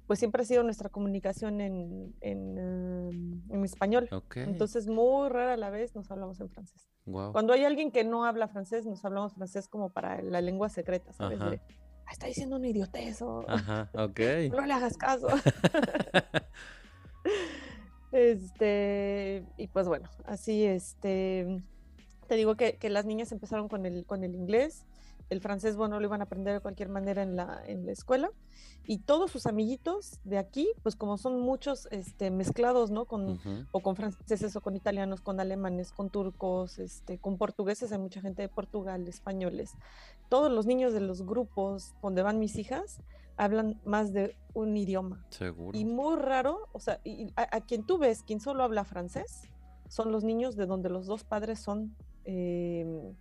pues 0.07 0.19
siempre 0.19 0.43
ha 0.43 0.45
sido 0.45 0.63
nuestra 0.63 0.89
comunicación 0.89 1.61
en, 1.61 2.15
en, 2.21 3.43
em, 3.51 3.65
español. 3.65 4.09
Entonces, 4.35 4.87
muy 4.87 5.29
rara 5.29 5.57
la 5.57 5.71
vez 5.71 5.95
nos 5.95 6.11
hablamos 6.11 6.41
en 6.41 6.51
francés. 6.51 6.89
Cuando 7.05 7.53
hay 7.53 7.65
alguien 7.65 7.91
que 7.91 8.05
no 8.05 8.25
habla 8.25 8.49
francés, 8.49 8.85
nos 8.85 9.05
hablamos 9.05 9.35
francés 9.35 9.69
como 9.69 9.91
para 9.91 10.23
la 10.23 10.41
lengua 10.41 10.69
secreta, 10.69 11.13
¿sabes? 11.13 11.41
Ah, 11.41 12.13
está 12.13 12.27
diciendo 12.27 12.57
un 12.57 12.65
idiotez 12.65 13.23
Ajá, 13.47 13.91
ok. 13.95 14.21
no 14.51 14.65
le 14.65 14.73
hagas 14.73 14.97
caso. 14.97 15.29
este, 18.13 19.45
y 19.57 19.69
pues 19.69 19.89
bueno, 19.89 20.09
así 20.25 20.65
este 20.65 21.63
te 22.29 22.37
digo 22.37 22.55
que, 22.57 22.77
que, 22.77 22.91
las 22.91 23.07
niñas 23.07 23.33
empezaron 23.33 23.69
con 23.69 23.87
el, 23.87 24.05
con 24.05 24.23
el 24.23 24.35
inglés, 24.35 24.85
el 25.31 25.41
francés, 25.41 25.77
bueno, 25.77 25.99
lo 25.99 26.07
iban 26.07 26.21
a 26.21 26.25
aprender 26.25 26.55
de 26.55 26.61
cualquier 26.61 26.89
manera 26.89 27.23
en 27.23 27.37
la, 27.37 27.63
en 27.67 27.85
la 27.87 27.93
escuela, 27.93 28.31
y 28.87 28.99
todos 28.99 29.31
sus 29.31 29.47
amiguitos 29.47 30.19
de 30.25 30.39
aquí, 30.39 30.69
pues 30.83 30.97
como 30.97 31.19
son 31.19 31.41
muchos 31.41 31.89
este, 31.91 32.31
mezclados, 32.31 32.91
¿no? 32.91 33.05
Con, 33.05 33.39
O 33.73 33.81
con 33.81 33.97
franceses, 33.97 34.57
o 34.57 34.61
con 34.61 34.77
italianos, 34.77 35.21
con 35.21 35.41
alemanes, 35.41 35.93
con 35.93 36.09
turcos, 36.09 36.79
este, 36.79 37.19
con 37.19 37.37
portugueses, 37.37 37.93
hay 37.93 37.99
mucha 37.99 38.21
gente 38.21 38.43
de 38.43 38.49
Portugal, 38.49 39.07
españoles. 39.09 39.73
Todos 40.29 40.51
los 40.51 40.67
niños 40.67 40.93
de 40.93 41.01
los 41.01 41.23
grupos 41.23 41.95
donde 42.03 42.23
van 42.23 42.39
mis 42.39 42.57
hijas 42.57 43.01
hablan 43.37 43.81
más 43.85 44.13
de 44.13 44.37
un 44.55 44.77
idioma. 44.77 45.25
Seguro. 45.31 45.79
Y 45.79 45.85
muy 45.85 46.17
raro, 46.17 46.69
o 46.73 46.81
sea, 46.81 47.01
y 47.05 47.33
a, 47.37 47.57
a 47.57 47.61
quien 47.61 47.85
tú 47.85 47.99
ves, 47.99 48.23
quien 48.23 48.41
solo 48.41 48.65
habla 48.65 48.85
francés, 48.85 49.49
son 49.89 50.13
los 50.13 50.25
niños 50.25 50.57
de 50.57 50.67
donde 50.67 50.89
los 50.89 51.07
dos 51.07 51.25
padres 51.25 51.61
son 51.61 51.95
Em, 52.31 53.15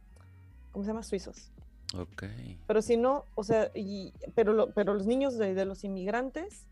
¿cómo 0.74 0.84
se 0.84 0.90
llama? 0.90 1.02
Suizos. 1.02 1.50
Ok. 1.98 2.26
Pero 2.68 2.82
si 2.82 2.98
no, 2.98 3.24
o 3.36 3.44
sea, 3.46 3.72
y, 3.74 4.12
pero, 4.36 4.70
pero 4.72 4.94
los 4.94 5.06
niños 5.06 5.38
de, 5.38 5.64
los 5.64 5.86
inmigrantes, 5.86 6.66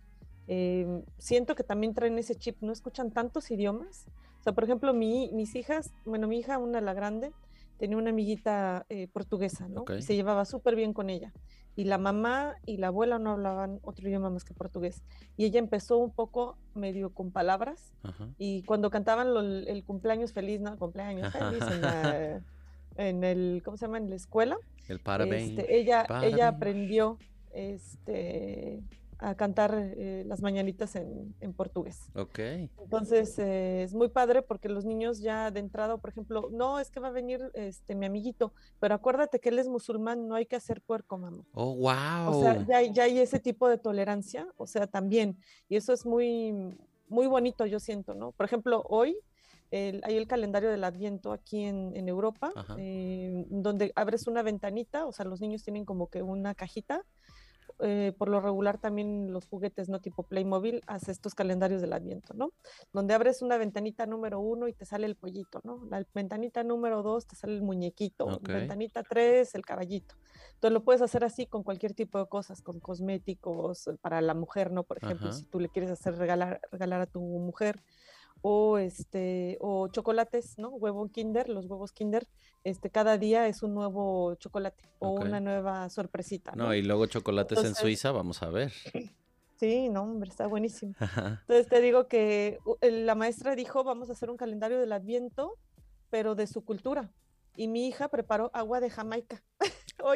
em, 0.48 1.01
siento 1.18 1.56
que 1.56 1.63
también 1.63 1.94
traen 1.94 2.20
ese 2.20 2.36
chip, 2.36 2.58
no 2.60 2.74
escuchan 2.74 3.12
tantos 3.12 3.50
idiomas. 3.51 4.06
O 4.42 4.44
sea, 4.44 4.51
por 4.51 4.65
ejemplo, 4.65 4.94
mi, 4.94 5.32
mis 5.32 5.56
hijas, 5.56 5.92
bueno, 6.04 6.27
mi 6.27 6.39
hija, 6.39 6.58
una 6.58 6.82
la 6.82 6.94
grande, 6.94 7.32
tenía 7.77 7.98
una 7.98 8.12
amiguita 8.12 8.86
eh, 8.89 9.08
portuguesa, 9.08 9.67
¿no? 9.67 9.86
Y 9.98 10.01
se 10.01 10.15
llevaba 10.15 10.46
súper 10.46 10.75
bien 10.75 10.94
con 10.94 11.10
ella 11.10 11.34
y 11.75 11.84
la 11.84 11.98
mamá 11.98 12.55
y 12.65 12.77
la 12.77 12.88
abuela 12.88 13.20
no 13.20 13.32
hablaban 13.32 13.79
otro 13.84 14.08
idioma 14.08 14.29
más 14.29 14.46
que 14.46 14.53
portugués. 14.53 15.03
Y 15.36 15.46
ella 15.46 15.60
empezó 15.60 15.98
un 15.98 16.12
poco 16.12 16.58
medio 16.74 17.13
con 17.13 17.32
palabras 17.32 17.94
y 18.38 18.63
cuando 18.63 18.89
cantaban 18.89 19.27
el 19.67 19.84
cumpleaños 19.84 20.32
feliz, 20.32 20.62
¿no? 20.62 20.77
Cumpleaños 20.77 21.34
feliz 21.34 21.63
en, 22.98 23.24
el, 23.24 23.62
¿cómo 23.63 23.75
se 23.77 23.86
llama? 23.86 23.98
En 23.98 24.10
la 24.10 24.15
escuela. 24.15 24.58
El 24.88 25.00
parabéns. 25.00 25.50
Este, 25.50 25.77
ella, 25.77 26.05
ella 26.24 26.48
aprendió 26.48 27.17
este, 27.53 28.82
a 29.25 29.36
cantar 29.36 29.74
eh, 29.75 30.24
las 30.27 30.41
mañanitas 30.41 30.96
en, 30.96 31.53
portugués. 31.53 32.10
Ok. 32.15 32.39
Entonces 32.39 33.39
eh, 33.39 33.84
es 33.84 33.94
muy 33.94 34.10
padre 34.10 34.44
porque 34.44 34.70
los 34.70 34.86
niños 34.86 35.20
ya 35.20 35.50
de 35.50 35.60
entrada, 35.62 35.98
por 35.98 36.12
ejemplo, 36.12 36.50
no, 36.51 36.79
es 36.79 36.91
que 36.91 37.00
va 37.00 37.08
a 37.08 37.12
venir 37.12 37.41
este 37.53 37.96
mi 37.96 38.05
amiguito, 38.05 38.53
pero 38.79 38.94
acuérdate 38.94 39.39
que 39.39 39.50
él 39.50 39.58
es 39.58 39.67
musulmán, 39.67 40.27
no 40.27 40.36
hay 40.36 40.46
que 40.46 40.55
hacer 40.55 40.82
puerco, 40.82 41.17
mamá. 41.17 41.44
Oh, 41.53 41.75
wow. 41.75 42.38
O 42.38 42.41
sea, 42.41 42.65
ya, 42.67 42.82
ya 42.82 43.03
hay 43.03 43.20
ese 43.20 43.39
tipo 43.39 43.67
de 43.67 43.77
tolerancia, 43.77 44.48
o 44.58 44.67
sea, 44.67 44.86
también. 44.86 45.38
Y 45.70 45.75
eso 45.75 45.91
es 45.91 46.05
muy, 46.05 46.77
muy 47.08 47.25
bonito, 47.25 47.65
yo 47.65 47.79
siento, 47.79 48.13
¿no? 48.13 48.32
Por 48.32 48.46
ejemplo, 48.46 48.84
hoy 48.89 49.17
hay 49.72 50.15
el 50.15 50.27
calendario 50.27 50.70
del 50.70 50.84
Adviento 50.84 51.34
aquí 51.34 51.63
en, 51.63 51.96
en 51.96 52.08
Europa, 52.08 52.53
eh, 52.77 53.46
donde 53.50 53.91
abres 53.96 54.27
una 54.27 54.41
ventanita, 54.41 55.05
o 55.05 55.12
sea, 55.12 55.25
los 55.25 55.41
niños 55.41 55.63
tienen 55.63 55.84
como 55.84 56.08
que 56.08 56.22
una 56.22 56.55
cajita 56.55 57.03
eh, 57.79 58.13
por 58.17 58.29
lo 58.29 58.39
regular 58.39 58.77
también 58.77 59.34
los 59.34 59.48
juguetes, 59.48 59.89
¿no? 59.89 60.00
Tipo 60.00 60.24
Playmobil, 60.24 60.82
hace 60.88 61.12
estos 61.12 61.36
calendarios 61.36 61.82
del 61.82 61.94
Adviento, 61.94 62.34
¿no? 62.34 62.51
Donde 62.94 63.13
abres 63.13 63.41
una 63.41 63.58
ventanita 63.58 64.05
número 64.05 64.39
uno 64.39 64.67
y 64.67 64.74
te 64.74 64.86
sale 64.86 65.08
el 65.08 65.15
pollito, 65.15 65.62
¿no? 65.63 65.86
La 65.89 66.05
ventanita 66.13 66.63
número 66.63 67.03
dos 67.03 67.27
te 67.27 67.36
sale 67.36 67.55
el 67.55 67.62
muñequito, 67.62 68.39
ventanita 68.41 69.03
tres, 69.03 69.55
el 69.55 69.65
caballito. 69.65 70.15
Entonces 70.53 70.74
lo 70.74 70.84
puedes 70.84 71.01
hacer 71.01 71.24
así 71.24 71.46
con 71.46 71.63
cualquier 71.63 71.94
tipo 71.94 72.17
de 72.17 72.27
cosas, 72.27 72.62
con 72.62 72.79
cosméticos, 72.79 73.89
para 74.01 74.22
la 74.22 74.34
mujer, 74.34 74.72
¿no? 74.72 74.84
Por 74.84 74.98
ejemplo, 74.98 75.32
si 75.34 75.44
tú 75.44 75.60
le 75.60 75.70
quieres 75.70 75.91
hacer 75.91 76.17
regalar, 76.17 76.62
regalar 76.72 77.01
a 77.01 77.05
tu 77.05 77.20
mujer 77.20 77.84
o 78.47 78.77
este 78.77 79.57
o 79.59 79.87
chocolates, 79.87 80.59
¿no? 80.59 80.69
Huevo 80.69 81.09
Kinder, 81.09 81.49
los 81.49 81.65
huevos 81.65 81.91
Kinder, 81.91 82.27
este 82.63 82.91
cada 82.91 83.17
día 83.17 83.47
es 83.47 83.63
un 83.63 83.73
nuevo 83.73 84.35
chocolate 84.35 84.83
o 84.99 85.13
una 85.13 85.39
nueva 85.39 85.89
sorpresita. 85.89 86.51
No, 86.55 86.71
y 86.75 86.83
luego 86.83 87.07
chocolates 87.07 87.63
en 87.63 87.73
Suiza, 87.73 88.11
vamos 88.11 88.43
a 88.43 88.51
ver. 88.51 88.71
Sí, 89.55 89.89
no, 89.89 90.03
hombre, 90.03 90.29
está 90.29 90.45
buenísimo. 90.45 90.93
Entonces 90.99 91.67
te 91.67 91.81
digo 91.81 92.07
que 92.07 92.59
la 92.81 93.15
maestra 93.15 93.55
dijo, 93.55 93.83
vamos 93.83 94.09
a 94.09 94.13
hacer 94.13 94.29
un 94.29 94.37
calendario 94.37 94.79
del 94.79 94.91
Adviento, 94.91 95.57
pero 96.11 96.35
de 96.35 96.45
su 96.45 96.63
cultura. 96.63 97.11
Y 97.55 97.67
mi 97.67 97.87
hija 97.87 98.09
preparó 98.09 98.51
agua 98.53 98.79
de 98.79 98.91
Jamaica. 98.91 99.41
Hoy 100.03 100.15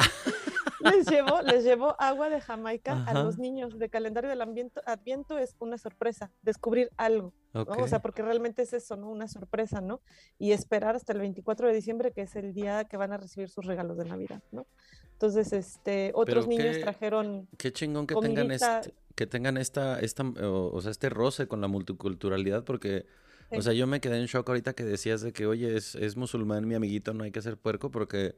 les 0.94 1.08
llevo, 1.08 1.42
les 1.42 1.64
llevo 1.64 1.96
agua 2.00 2.30
de 2.30 2.42
Jamaica 2.42 3.04
a 3.06 3.14
los 3.14 3.38
niños. 3.38 3.78
De 3.78 3.90
calendario 3.90 4.30
del 4.30 4.42
Adviento 4.42 5.38
es 5.38 5.56
una 5.60 5.78
sorpresa, 5.78 6.32
descubrir 6.42 6.90
algo. 6.98 7.34
O 7.54 7.88
sea, 7.88 8.02
porque 8.02 8.22
realmente 8.22 8.62
es 8.62 8.74
eso, 8.74 8.96
¿no? 8.96 9.10
Una 9.10 9.28
sorpresa, 9.28 9.82
¿no? 9.82 10.02
Y 10.38 10.52
esperar 10.52 10.96
hasta 10.96 11.14
el 11.14 11.20
24 11.20 11.68
de 11.68 11.74
diciembre, 11.74 12.12
que 12.12 12.22
es 12.22 12.36
el 12.36 12.54
día 12.54 12.86
que 12.86 12.98
van 12.98 13.12
a 13.12 13.18
recibir 13.18 13.50
sus 13.50 13.66
regalos 13.66 13.98
de 13.98 14.06
Navidad, 14.06 14.42
¿no? 14.52 14.68
Entonces, 15.14 15.52
este, 15.52 16.12
otros 16.16 16.48
niños 16.48 16.80
trajeron. 16.80 17.48
Qué 17.58 17.74
chingón 17.74 18.08
que 18.08 18.16
tengan 18.16 18.52
este, 18.52 18.94
que 19.16 19.28
tengan 19.28 19.58
esta, 19.58 20.00
esta, 20.00 20.24
o, 20.24 20.80
sea, 20.82 20.92
este 20.92 21.10
roce 21.10 21.48
con 21.48 21.60
la 21.60 21.68
multiculturalidad, 21.68 22.64
porque, 22.64 23.06
o 23.52 23.62
sea, 23.62 23.74
yo 23.74 23.86
me 23.86 24.00
quedé 24.00 24.18
en 24.18 24.28
shock 24.28 24.48
ahorita 24.48 24.74
que 24.74 24.86
decías 24.86 25.20
de 25.20 25.34
que, 25.34 25.46
oye, 25.46 25.76
es, 25.76 25.96
es 25.96 26.16
musulmán 26.16 26.66
mi 26.66 26.76
amiguito, 26.76 27.14
no 27.14 27.26
hay 27.26 27.32
que 27.32 27.42
ser 27.42 27.58
puerco, 27.58 27.92
porque 27.92 28.36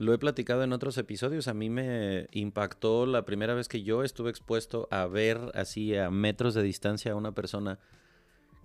lo 0.00 0.14
he 0.14 0.18
platicado 0.18 0.64
en 0.64 0.72
otros 0.72 0.96
episodios. 0.96 1.46
A 1.46 1.52
mí 1.52 1.68
me 1.68 2.26
impactó 2.32 3.04
la 3.04 3.26
primera 3.26 3.52
vez 3.52 3.68
que 3.68 3.82
yo 3.82 4.02
estuve 4.02 4.30
expuesto 4.30 4.88
a 4.90 5.06
ver 5.06 5.38
así 5.52 5.94
a 5.94 6.10
metros 6.10 6.54
de 6.54 6.62
distancia 6.62 7.12
a 7.12 7.16
una 7.16 7.32
persona 7.32 7.78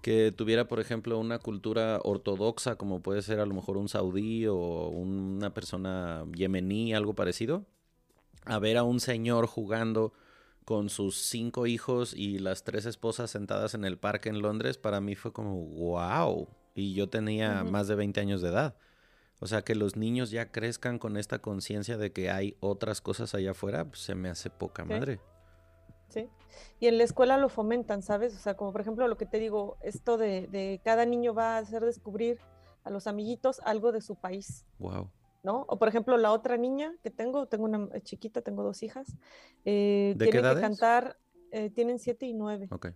que 0.01 0.31
tuviera, 0.31 0.69
por 0.69 0.79
ejemplo, 0.79 1.19
una 1.19 1.39
cultura 1.39 1.99
ortodoxa, 2.01 2.77
como 2.77 3.01
puede 3.01 3.21
ser 3.21 3.41
a 3.41 3.45
lo 3.45 3.53
mejor 3.53 3.75
un 3.75 3.89
saudí 3.89 4.47
o 4.47 4.87
una 4.87 5.53
persona 5.53 6.23
yemení, 6.33 6.93
algo 6.93 7.15
parecido, 7.15 7.65
a 8.45 8.57
ver 8.59 8.77
a 8.77 8.83
un 8.83 9.01
señor 9.01 9.45
jugando 9.45 10.13
con 10.63 10.87
sus 10.87 11.17
cinco 11.17 11.67
hijos 11.67 12.13
y 12.13 12.39
las 12.39 12.63
tres 12.63 12.85
esposas 12.85 13.29
sentadas 13.29 13.73
en 13.73 13.83
el 13.83 13.97
parque 13.97 14.29
en 14.29 14.41
Londres, 14.41 14.77
para 14.77 15.01
mí 15.01 15.15
fue 15.15 15.33
como, 15.33 15.65
wow. 15.65 16.47
Y 16.75 16.93
yo 16.93 17.09
tenía 17.09 17.65
más 17.65 17.89
de 17.89 17.95
20 17.95 18.21
años 18.21 18.41
de 18.41 18.49
edad. 18.49 18.77
O 19.39 19.47
sea, 19.47 19.63
que 19.63 19.75
los 19.75 19.95
niños 19.95 20.31
ya 20.31 20.51
crezcan 20.51 20.97
con 20.97 21.17
esta 21.17 21.39
conciencia 21.39 21.97
de 21.97 22.11
que 22.11 22.29
hay 22.29 22.55
otras 22.59 23.01
cosas 23.01 23.35
allá 23.35 23.51
afuera, 23.51 23.85
pues, 23.85 23.99
se 23.99 24.15
me 24.15 24.29
hace 24.29 24.49
poca 24.49 24.85
madre. 24.85 25.19
Sí. 26.09 26.29
Y 26.79 26.87
en 26.87 26.97
la 26.97 27.03
escuela 27.03 27.37
lo 27.37 27.49
fomentan, 27.49 28.01
¿sabes? 28.01 28.33
O 28.35 28.37
sea, 28.37 28.55
como 28.55 28.71
por 28.71 28.81
ejemplo 28.81 29.07
lo 29.07 29.17
que 29.17 29.25
te 29.25 29.39
digo, 29.39 29.77
esto 29.81 30.17
de, 30.17 30.79
cada 30.83 31.05
niño 31.05 31.33
va 31.33 31.55
a 31.55 31.59
hacer 31.59 31.83
descubrir 31.83 32.39
a 32.83 32.89
los 32.89 33.07
amiguitos 33.07 33.59
algo 33.65 33.91
de 33.91 34.01
su 34.01 34.15
país. 34.15 34.65
Wow. 34.79 35.09
¿no? 35.43 35.65
O 35.67 35.77
por 35.77 35.87
ejemplo, 35.87 36.17
la 36.17 36.31
otra 36.31 36.57
niña 36.57 36.95
que 37.03 37.11
tengo, 37.11 37.47
tengo 37.47 37.65
una 37.65 37.89
chiquita, 38.01 38.41
tengo 38.41 38.63
dos 38.63 38.81
hijas, 38.83 39.15
eh, 39.63 40.15
tiene 40.17 40.31
que 40.31 40.41
cantar, 40.41 41.19
eh, 41.51 41.69
tienen 41.69 41.99
siete 41.99 42.25
y 42.25 42.33
nueve. 42.33 42.67
Ok. 42.71 42.87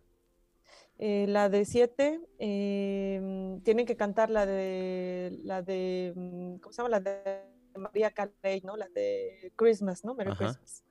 Eh, 1.02 1.28
la 1.28 1.48
de 1.48 1.64
siete 1.64 2.20
em, 2.40 3.62
tienen 3.62 3.86
que 3.86 3.96
cantar 3.96 4.30
la 4.30 4.46
de 4.46 5.40
la 5.46 5.62
de 5.62 6.12
mm, 6.14 6.56
¿cómo 6.58 6.74
se 6.74 6.82
llama? 6.82 6.90
La 6.90 7.00
de 7.00 7.42
María 7.78 8.12
Carey, 8.12 8.62
¿no? 8.66 8.76
La 8.76 8.90
de 8.90 9.54
Christmas, 9.56 10.04
¿no? 10.04 10.14
Merry 10.14 10.36
Christmas. 10.36 10.84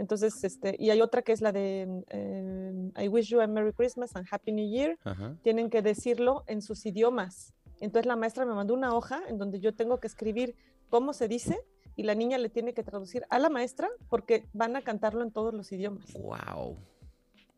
Entonces, 0.00 0.42
este, 0.42 0.74
y 0.80 0.90
hay 0.90 1.00
otra 1.00 1.22
que 1.22 1.30
es 1.30 1.40
la 1.40 1.52
de 1.52 1.82
em, 2.08 2.90
I 3.00 3.06
wish 3.06 3.28
you 3.28 3.40
a 3.40 3.46
Merry 3.46 3.72
Christmas 3.72 4.16
and 4.16 4.26
Happy 4.28 4.50
New 4.50 4.68
Year. 4.68 4.98
Tienen 5.42 5.70
que 5.70 5.80
decirlo 5.80 6.42
en 6.48 6.60
sus 6.60 6.84
idiomas. 6.84 7.54
Entonces 7.80 8.06
la 8.06 8.16
maestra 8.16 8.44
me 8.44 8.54
mandó 8.54 8.74
una 8.74 8.96
hoja 8.96 9.22
en 9.28 9.38
donde 9.38 9.60
yo 9.60 9.74
tengo 9.74 9.98
que 10.00 10.08
escribir 10.08 10.56
cómo 10.88 11.12
se 11.12 11.28
dice 11.28 11.60
y 11.94 12.02
la 12.02 12.16
niña 12.16 12.36
le 12.38 12.48
tiene 12.48 12.74
que 12.74 12.82
traducir 12.82 13.24
a 13.30 13.38
la 13.38 13.48
maestra 13.48 13.88
porque 14.08 14.48
van 14.52 14.74
a 14.74 14.82
cantarlo 14.82 15.22
en 15.22 15.30
todos 15.30 15.54
los 15.54 15.70
idiomas. 15.70 16.12
Wow. 16.14 16.76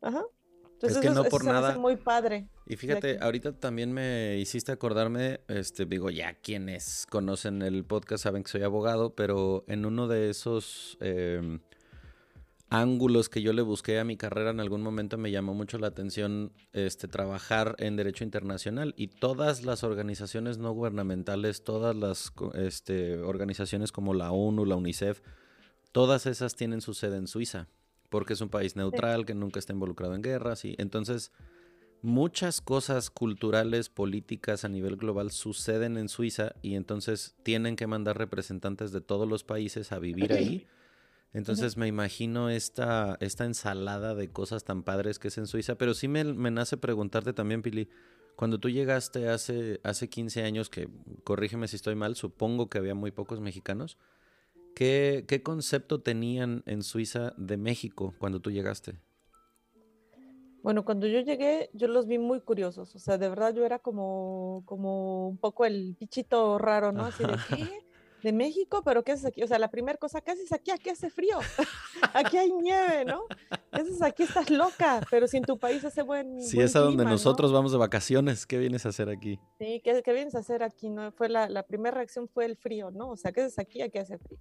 Ajá. 0.01 0.23
Entonces, 0.75 0.97
es 0.97 1.03
que 1.03 1.09
no 1.09 1.23
por 1.23 1.45
nada. 1.45 1.77
muy 1.77 1.95
padre. 1.95 2.49
Y 2.65 2.75
fíjate, 2.75 3.17
ahorita 3.21 3.53
también 3.53 3.93
me 3.93 4.37
hiciste 4.37 4.71
acordarme, 4.71 5.39
este, 5.47 5.85
digo, 5.85 6.09
ya 6.09 6.33
quienes 6.33 7.05
conocen 7.09 7.61
el 7.61 7.85
podcast 7.85 8.23
saben 8.23 8.43
que 8.43 8.51
soy 8.51 8.63
abogado, 8.63 9.15
pero 9.15 9.63
en 9.67 9.85
uno 9.85 10.07
de 10.07 10.29
esos 10.29 10.97
em, 10.99 11.59
ángulos 12.69 13.29
que 13.29 13.41
yo 13.41 13.53
le 13.53 13.61
busqué 13.61 13.99
a 13.99 14.03
mi 14.03 14.17
carrera 14.17 14.49
en 14.49 14.59
algún 14.59 14.81
momento 14.81 15.17
me 15.17 15.31
llamó 15.31 15.53
mucho 15.53 15.77
la 15.77 15.87
atención 15.87 16.51
este 16.73 17.07
trabajar 17.07 17.75
en 17.79 17.95
derecho 17.95 18.25
internacional 18.25 18.93
y 18.97 19.07
todas 19.07 19.63
las 19.63 19.83
organizaciones 19.83 20.57
no 20.57 20.73
gubernamentales, 20.73 21.63
todas 21.63 21.95
las 21.95 22.33
este, 22.55 23.19
organizaciones 23.19 23.93
como 23.93 24.13
la 24.13 24.31
ONU, 24.31 24.65
la 24.65 24.75
UNICEF, 24.75 25.21
todas 25.93 26.25
esas 26.25 26.55
tienen 26.55 26.81
su 26.81 26.93
sede 26.93 27.17
en 27.17 27.27
Suiza, 27.27 27.69
porque 28.15 28.31
es 28.31 28.39
un 28.39 28.47
país 28.47 28.77
neutral 28.77 29.25
que 29.25 29.35
nunca 29.35 29.59
está 29.59 29.73
involucrado 29.73 30.15
en 30.15 30.21
guerras 30.21 30.63
y 30.63 30.73
entonces 30.77 31.33
muchas 32.01 32.61
cosas 32.61 33.09
culturales, 33.09 33.89
políticas 33.89 34.63
a 34.63 34.69
nivel 34.69 34.95
global 34.95 35.31
suceden 35.31 35.97
en 35.97 36.07
Suiza 36.07 36.53
y 36.61 36.75
entonces 36.75 37.35
tienen 37.43 37.75
que 37.75 37.87
mandar 37.87 38.17
representantes 38.17 38.93
de 38.93 39.01
todos 39.01 39.27
los 39.27 39.43
países 39.43 39.91
a 39.91 39.99
vivir 39.99 40.31
ahí. 40.31 40.65
Entonces 41.33 41.75
me 41.75 41.87
imagino 41.87 42.49
esta, 42.49 43.17
esta 43.19 43.43
ensalada 43.43 44.15
de 44.15 44.29
cosas 44.29 44.63
tan 44.63 44.83
padres 44.83 45.19
que 45.19 45.27
es 45.27 45.37
en 45.37 45.45
Suiza, 45.45 45.75
pero 45.75 45.93
sí 45.93 46.07
me, 46.07 46.23
nace 46.23 46.77
preguntarte 46.77 47.33
también, 47.33 47.61
Pili, 47.61 47.89
cuando 48.37 48.61
tú 48.61 48.69
llegaste 48.69 49.27
hace, 49.27 49.81
hace 49.83 50.07
15 50.07 50.41
años, 50.43 50.69
que 50.69 50.87
corrígeme 51.25 51.67
si 51.67 51.75
estoy 51.75 51.95
mal, 51.95 52.15
supongo 52.15 52.69
que 52.69 52.77
había 52.77 52.95
muy 52.95 53.11
pocos 53.11 53.41
mexicanos, 53.41 53.97
¿qué, 54.75 55.25
qué 55.27 55.41
concepto 55.41 56.01
tenían 56.01 56.61
en 56.67 56.83
Suiza 56.83 57.33
de 57.37 57.57
México 57.57 58.13
cuando 58.19 58.39
tú 58.39 58.51
llegaste? 58.51 58.99
Bueno, 60.61 60.83
cuando 60.83 61.05
yo 61.05 61.19
llegué, 61.21 61.69
yo 61.73 61.87
los 61.87 62.07
vi 62.07 62.17
muy 62.17 62.41
curiosos. 62.41 62.95
O 62.95 62.99
sea, 62.99 63.17
de 63.17 63.29
verdad 63.29 63.53
yo 63.53 63.65
era 63.65 63.79
como, 63.79 64.63
como 64.65 65.27
un 65.27 65.37
poco 65.37 65.65
el 65.65 65.95
bichito 65.99 66.57
raro, 66.57 66.91
¿no? 66.91 67.05
Así 67.05 67.23
de, 67.23 67.37
¿qué? 67.49 67.85
de 68.25 68.33
México, 68.33 68.81
pero 68.83 69.03
¿qué 69.03 69.11
haces 69.11 69.25
aquí? 69.25 69.43
O 69.43 69.47
sea, 69.47 69.59
la 69.59 69.69
primera 69.69 69.99
cosa, 69.99 70.21
¿qué 70.21 70.31
haces 70.31 70.51
aquí? 70.51 70.71
Aquí 70.71 70.89
hace 70.89 71.11
frío, 71.11 71.37
aquí 72.13 72.37
hay 72.37 72.51
nieve, 72.51 73.05
¿no? 73.05 73.27
¿Qué 73.75 73.81
haces 73.81 74.01
aquí? 74.01 74.23
Estás 74.23 74.49
loca, 74.49 75.01
pero 75.11 75.27
si 75.27 75.37
en 75.37 75.43
tu 75.43 75.57
país 75.57 75.83
hace 75.83 76.01
buen 76.01 76.41
Si 76.41 76.59
es 76.61 76.75
a 76.75 76.79
donde 76.79 77.03
nosotros 77.03 77.51
vamos 77.51 77.71
de 77.71 77.77
vacaciones, 77.77 78.45
¿qué 78.45 78.57
vienes 78.57 78.85
a 78.85 78.89
hacer 78.89 79.09
aquí? 79.09 79.39
Sí, 79.59 79.81
¿qué, 79.83 80.01
vienes 80.13 80.35
a 80.35 80.39
hacer 80.39 80.63
aquí? 80.63 80.89
No? 80.89 81.11
Fue 81.11 81.29
la, 81.29 81.49
la 81.49 81.63
primera 81.63 81.95
reacción 81.95 82.27
fue 82.27 82.45
el 82.45 82.55
frío, 82.57 82.91
¿no? 82.91 83.09
O 83.09 83.17
sea, 83.17 83.31
¿qué 83.31 83.41
haces 83.41 83.59
aquí? 83.59 83.81
Aquí 83.81 83.97
hace 83.97 84.17
frío. 84.17 84.39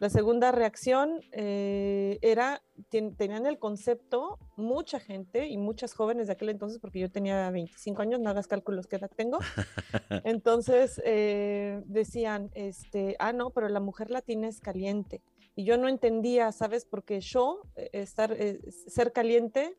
La 0.00 0.10
segunda 0.10 0.52
reacción 0.52 1.20
eh, 1.32 2.18
era, 2.22 2.62
tenían 2.88 3.46
el 3.46 3.58
concepto, 3.58 4.38
mucha 4.56 5.00
gente 5.00 5.48
y 5.48 5.56
muchas 5.56 5.92
jóvenes 5.92 6.28
de 6.28 6.34
aquel 6.34 6.50
entonces, 6.50 6.78
porque 6.78 7.00
yo 7.00 7.10
tenía 7.10 7.50
25 7.50 8.02
años, 8.02 8.20
no 8.20 8.30
hagas 8.30 8.46
cálculos 8.46 8.86
qué 8.86 8.96
edad 8.96 9.10
tengo, 9.16 9.38
entonces 10.24 11.02
eh, 11.04 11.82
decían, 11.86 12.50
este, 12.54 13.16
ah, 13.18 13.32
no, 13.32 13.50
pero 13.50 13.68
la 13.68 13.80
mujer 13.80 14.10
latina 14.10 14.46
es 14.46 14.60
caliente. 14.60 15.20
Y 15.58 15.64
yo 15.64 15.76
no 15.76 15.88
entendía, 15.88 16.52
¿sabes? 16.52 16.84
Porque 16.84 17.20
yo, 17.20 17.62
eh, 17.74 17.90
estar, 17.92 18.32
ser 18.70 19.12
caliente 19.12 19.74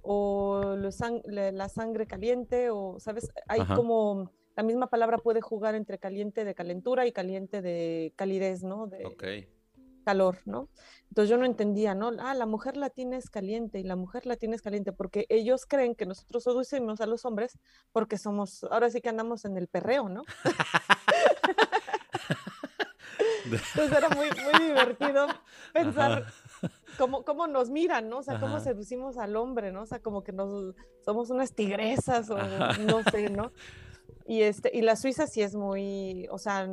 o 0.00 0.74
la 0.74 1.68
sangre 1.68 2.06
caliente, 2.06 2.70
o, 2.70 2.98
¿sabes? 2.98 3.30
Hay 3.46 3.62
como 3.66 4.30
la 4.56 4.62
misma 4.62 4.86
palabra 4.86 5.18
puede 5.18 5.42
jugar 5.42 5.74
entre 5.74 5.98
caliente 5.98 6.46
de 6.46 6.54
calentura 6.54 7.06
y 7.06 7.12
caliente 7.12 7.60
de 7.60 8.14
calidez, 8.16 8.62
¿no? 8.62 8.86
De, 8.86 9.04
calor, 10.08 10.38
¿no? 10.46 10.70
Entonces 11.10 11.28
yo 11.28 11.36
no 11.36 11.44
entendía, 11.44 11.94
¿no? 11.94 12.10
Ah, 12.20 12.32
la 12.32 12.46
mujer 12.46 12.78
latina 12.78 13.18
es 13.18 13.28
caliente 13.28 13.78
y 13.78 13.82
la 13.82 13.94
mujer 13.94 14.24
latina 14.24 14.54
es 14.54 14.62
caliente 14.62 14.90
porque 14.90 15.26
ellos 15.28 15.66
creen 15.66 15.94
que 15.94 16.06
nosotros 16.06 16.44
seducimos 16.44 17.02
a 17.02 17.06
los 17.06 17.26
hombres 17.26 17.58
porque 17.92 18.16
somos, 18.16 18.64
ahora 18.64 18.88
sí 18.88 19.02
que 19.02 19.10
andamos 19.10 19.44
en 19.44 19.58
el 19.58 19.68
perreo, 19.68 20.08
¿no? 20.08 20.22
Entonces 23.56 23.96
era 23.96 24.08
muy, 24.10 24.28
muy 24.28 24.68
divertido 24.68 25.26
pensar 25.72 26.26
cómo, 26.96 27.24
cómo, 27.24 27.46
nos 27.46 27.70
miran, 27.70 28.08
¿no? 28.08 28.18
O 28.18 28.22
sea, 28.22 28.40
cómo 28.40 28.60
seducimos 28.60 29.16
al 29.16 29.36
hombre, 29.36 29.72
¿no? 29.72 29.82
O 29.82 29.86
sea, 29.86 30.00
como 30.00 30.22
que 30.22 30.32
nos, 30.32 30.74
somos 31.04 31.30
unas 31.30 31.54
tigresas 31.54 32.30
o 32.30 32.36
no 32.38 33.02
sé, 33.10 33.30
¿no? 33.30 33.52
Y, 34.26 34.42
este, 34.42 34.70
y 34.74 34.82
la 34.82 34.94
Suiza 34.94 35.26
sí 35.26 35.40
es 35.40 35.54
muy, 35.54 36.28
o 36.30 36.38
sea, 36.38 36.68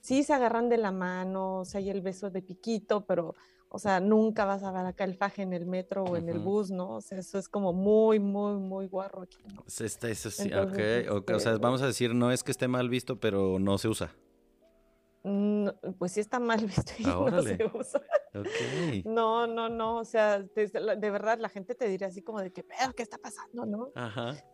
sí 0.00 0.24
se 0.24 0.34
agarran 0.34 0.68
de 0.68 0.76
la 0.76 0.90
mano, 0.90 1.60
o 1.60 1.64
sea, 1.64 1.78
hay 1.78 1.90
el 1.90 2.00
beso 2.00 2.30
de 2.30 2.42
piquito, 2.42 3.06
pero, 3.06 3.34
o 3.68 3.78
sea, 3.78 4.00
nunca 4.00 4.44
vas 4.44 4.64
a 4.64 4.72
ver 4.72 4.86
acá 4.86 5.04
el 5.04 5.14
faje 5.14 5.42
en 5.42 5.52
el 5.52 5.66
metro 5.66 6.02
o 6.02 6.16
en 6.16 6.28
el 6.28 6.40
bus, 6.40 6.70
¿no? 6.70 6.96
O 6.96 7.00
sea, 7.00 7.18
eso 7.18 7.38
es 7.38 7.48
como 7.48 7.72
muy, 7.72 8.18
muy, 8.18 8.56
muy 8.58 8.88
guarro 8.88 9.22
aquí. 9.22 9.38
¿no? 9.54 9.64
Está, 9.66 10.08
eso 10.08 10.30
sí, 10.30 10.52
okay. 10.52 11.06
o 11.08 11.22
sea, 11.40 11.52
este 11.52 11.62
vamos 11.62 11.80
a 11.82 11.86
decir, 11.86 12.14
no 12.14 12.32
es 12.32 12.42
que 12.42 12.50
esté 12.50 12.66
mal 12.66 12.88
visto, 12.88 13.20
pero 13.20 13.58
no 13.60 13.78
se 13.78 13.88
usa. 13.88 14.12
Pues 15.98 16.12
sí 16.12 16.20
está 16.20 16.38
mal 16.38 16.60
visto 16.66 16.92
y 16.98 17.04
no 17.04 17.42
se 17.42 17.70
usa. 17.74 18.02
No, 19.04 19.46
no, 19.46 19.68
no, 19.68 19.98
o 19.98 20.04
sea, 20.04 20.40
de, 20.40 21.10
verdad 21.10 21.38
la 21.38 21.48
gente 21.48 21.74
te 21.74 21.88
diría 21.88 22.08
así 22.08 22.22
como 22.22 22.40
de 22.40 22.52
que, 22.52 22.62
pero, 22.62 22.92
¿qué 22.92 23.02
está 23.02 23.18
pasando, 23.18 23.66
no? 23.66 23.92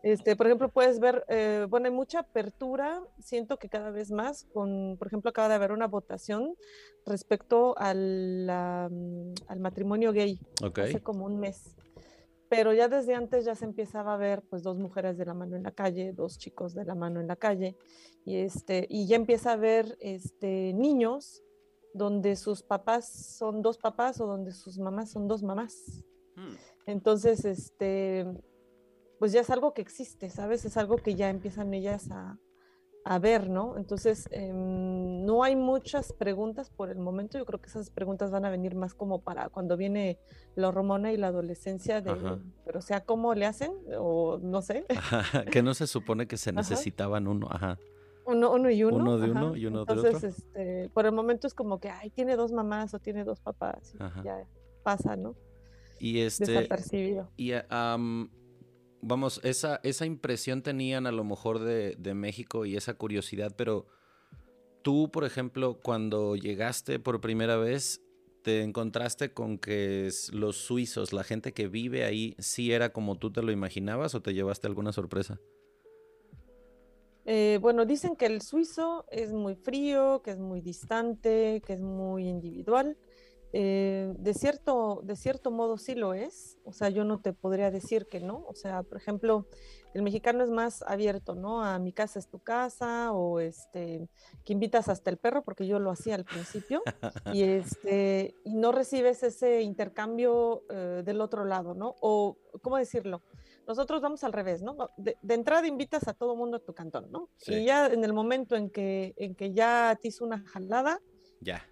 Este, 0.01 0.35
por 0.35 0.47
ejemplo, 0.47 0.69
puedes 0.69 0.99
ver, 0.99 1.25
eh, 1.27 1.67
bueno, 1.69 1.87
hay 1.87 1.91
mucha 1.91 2.19
apertura, 2.19 3.01
siento 3.19 3.57
que 3.57 3.69
cada 3.69 3.91
vez 3.91 4.11
más, 4.11 4.45
con, 4.53 4.95
por 4.97 5.07
ejemplo, 5.07 5.29
acaba 5.29 5.49
de 5.49 5.55
haber 5.55 5.71
una 5.71 5.87
votación 5.87 6.55
respecto 7.05 7.75
al, 7.77 8.49
al 8.49 9.59
matrimonio 9.59 10.13
gay, 10.13 10.39
hace 10.61 11.01
como 11.01 11.25
un 11.25 11.39
mes 11.39 11.75
pero 12.55 12.71
ya 12.71 12.87
desde 12.87 13.15
antes 13.15 13.45
ya 13.45 13.55
se 13.55 13.65
empezaba 13.65 14.13
a 14.13 14.17
ver 14.17 14.43
pues 14.43 14.61
dos 14.61 14.77
mujeres 14.77 15.17
de 15.17 15.25
la 15.25 15.33
mano 15.33 15.55
en 15.55 15.63
la 15.63 15.71
calle, 15.71 16.13
dos 16.13 16.37
chicos 16.37 16.75
de 16.75 16.85
la 16.85 16.93
mano 16.93 17.19
en 17.19 17.25
la 17.25 17.35
calle 17.35 17.75
y 18.25 18.35
este 18.35 18.85
y 18.91 19.07
ya 19.07 19.15
empieza 19.15 19.53
a 19.53 19.55
ver 19.55 19.97
este 19.99 20.71
niños 20.75 21.41
donde 21.95 22.35
sus 22.35 22.61
papás 22.61 23.09
son 23.39 23.63
dos 23.63 23.79
papás 23.79 24.21
o 24.21 24.27
donde 24.27 24.51
sus 24.51 24.77
mamás 24.77 25.09
son 25.09 25.27
dos 25.27 25.41
mamás. 25.41 26.03
Hmm. 26.35 26.53
Entonces, 26.85 27.43
este 27.43 28.27
pues 29.17 29.31
ya 29.31 29.41
es 29.41 29.49
algo 29.49 29.73
que 29.73 29.81
existe, 29.81 30.29
¿sabes? 30.29 30.63
Es 30.63 30.77
algo 30.77 30.97
que 30.97 31.15
ya 31.15 31.31
empiezan 31.31 31.73
ellas 31.73 32.11
a, 32.11 32.37
a 33.05 33.19
ver, 33.19 33.49
¿no? 33.49 33.77
Entonces, 33.77 34.29
em, 34.31 35.25
no 35.25 35.43
hay 35.43 35.55
muchas 35.55 36.13
preguntas 36.13 36.69
por 36.69 36.89
el 36.89 36.99
momento. 36.99 37.37
Yo 37.37 37.45
creo 37.45 37.61
que 37.61 37.67
esas 37.67 37.89
preguntas 37.89 38.31
van 38.31 38.45
a 38.45 38.49
venir 38.49 38.75
más 38.75 38.93
como 38.93 39.21
para 39.21 39.49
cuando 39.49 39.75
viene 39.75 40.19
la 40.55 40.69
hormona 40.69 41.11
y 41.11 41.17
la 41.17 41.27
adolescencia, 41.27 42.01
de, 42.01 42.15
pero 42.65 42.79
o 42.79 42.81
sea, 42.81 43.03
¿cómo 43.03 43.33
le 43.35 43.45
hacen? 43.45 43.73
O 43.99 44.39
no 44.41 44.61
sé. 44.61 44.85
que 45.51 45.61
no 45.61 45.73
se 45.73 45.87
supone 45.87 46.27
que 46.27 46.37
se 46.37 46.51
necesitaban 46.53 47.27
uno, 47.27 47.47
ajá. 47.49 47.77
Uno, 48.25 48.51
uno 48.53 48.69
y 48.69 48.83
uno. 48.85 48.97
Uno 48.97 49.17
de 49.17 49.31
uno 49.31 49.55
y 49.57 49.65
uno 49.65 49.79
de 49.79 49.81
otro. 49.83 50.05
Entonces, 50.05 50.39
este, 50.39 50.89
por 50.93 51.05
el 51.05 51.11
momento 51.11 51.45
es 51.45 51.53
como 51.53 51.79
que, 51.79 51.89
ay, 51.89 52.09
tiene 52.09 52.37
dos 52.37 52.53
mamás 52.53 52.93
o 52.93 52.99
tiene 52.99 53.25
dos 53.25 53.41
papás. 53.41 53.95
ya 54.23 54.45
pasa, 54.81 55.17
¿no? 55.17 55.35
Y 55.99 56.19
este. 56.19 56.45
Desapercibido. 56.45 57.29
Y 57.35 57.51
vamos, 59.03 59.39
esa, 59.43 59.79
esa 59.83 60.05
impresión 60.05 60.61
tenían 60.61 61.05
a 61.05 61.11
lo 61.11 61.23
mejor 61.23 61.59
de, 61.59 62.13
México 62.13 62.65
y 62.65 62.75
esa 62.75 62.95
curiosidad, 62.95 63.53
pero 63.55 63.85
tú, 64.81 65.11
por 65.11 65.25
ejemplo, 65.25 65.79
cuando 65.81 66.35
llegaste 66.35 66.99
por 66.99 67.21
primera 67.21 67.57
vez, 67.57 68.01
te 68.41 68.61
encontraste 68.61 69.33
con 69.33 69.57
que 69.57 70.09
los 70.31 70.57
suizos, 70.57 71.13
la 71.13 71.23
gente 71.23 71.53
que 71.53 71.67
vive 71.67 72.03
ahí, 72.03 72.35
sí 72.39 72.71
era 72.71 72.91
como 72.91 73.17
tú 73.17 73.31
te 73.31 73.41
lo 73.41 73.51
imaginabas 73.51 74.15
o 74.15 74.21
te 74.21 74.33
llevaste 74.33 74.67
alguna 74.67 74.91
sorpresa? 74.91 75.39
Eh, 77.25 77.57
bueno, 77.61 77.85
dicen 77.85 78.17
que 78.17 78.25
el 78.25 78.41
suizo 78.41 79.05
es 79.09 79.31
muy 79.31 79.55
frío, 79.55 80.21
que 80.23 80.31
es 80.31 80.39
muy 80.39 80.59
distante, 80.59 81.61
que 81.65 81.73
es 81.73 81.79
muy 81.79 82.27
individual. 82.27 82.97
Eh, 83.55 84.11
de, 84.17 84.33
cierto, 84.33 85.01
de 85.03 85.15
cierto 85.15 85.51
modo 85.51 85.77
sí 85.77 85.93
lo 85.93 86.15
es, 86.15 86.57
o 86.65 86.73
sea, 86.73 86.89
yo 86.89 87.03
no 87.03 87.21
te 87.21 87.33
podría 87.33 87.69
decir 87.69 88.07
que 88.07 88.19
no, 88.19 88.43
o 88.47 88.55
sea, 88.55 88.81
por 88.81 88.97
ejemplo, 88.97 89.45
el 89.93 90.01
mexicano 90.01 90.43
es 90.43 90.49
más 90.49 90.81
abierto, 90.87 91.35
¿no? 91.35 91.63
A 91.63 91.77
mi 91.77 91.93
casa 91.93 92.17
es 92.17 92.27
tu 92.27 92.39
casa, 92.39 93.11
o 93.11 93.39
este, 93.39 94.09
que 94.43 94.53
invitas 94.53 94.89
hasta 94.89 95.11
el 95.11 95.17
perro, 95.17 95.43
porque 95.43 95.67
yo 95.67 95.77
lo 95.77 95.91
hacía 95.91 96.15
al 96.15 96.25
principio, 96.25 96.81
y 97.31 97.43
este, 97.43 98.33
y 98.43 98.55
no 98.55 98.71
recibes 98.71 99.21
ese 99.21 99.61
intercambio 99.61 100.63
eh, 100.71 101.03
del 101.05 101.21
otro 101.21 101.45
lado, 101.45 101.75
¿no? 101.75 101.93
O, 102.01 102.37
¿cómo 102.63 102.77
decirlo? 102.77 103.21
Nosotros 103.67 104.01
vamos 104.01 104.23
al 104.23 104.33
revés, 104.33 104.63
¿no? 104.63 104.75
De, 104.97 105.15
entrada 105.29 105.67
invitas 105.67 106.07
a 106.07 106.15
todo 106.15 106.35
mundo 106.35 106.57
a 106.57 106.59
tu 106.59 106.73
cantón, 106.73 107.11
¿no? 107.11 107.29
Y 107.45 107.65
ya 107.65 107.85
en 107.85 108.03
el 108.03 108.13
momento 108.13 108.55
en 108.55 108.71
que, 108.71 109.13
en 109.15 109.35
que 109.35 109.53
ya 109.53 109.95
te 110.01 110.07
hizo 110.07 110.25
una 110.25 110.43
jalada, 110.43 110.99
ya. 111.39 111.63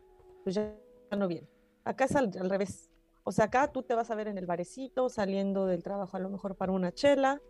Pues 0.44 0.54
ya 0.54 0.78
no 1.18 1.28
viene. 1.28 1.48
Acá 1.84 2.06
es 2.06 2.16
al, 2.16 2.32
revés. 2.34 2.90
O 3.24 3.32
sea, 3.32 3.46
acá 3.46 3.72
tú 3.72 3.84
te 3.84 3.96
vas 3.96 4.12
a 4.12 4.16
ver 4.16 4.28
en 4.28 4.38
el 4.38 4.46
barecito, 4.46 5.10
saliendo 5.10 5.66
del 5.66 5.84
trabajo 5.84 6.18
a 6.18 6.20
lo 6.20 6.30
mejor 6.30 6.56
para 6.56 6.72
una 6.72 6.92
chela, 6.92 7.42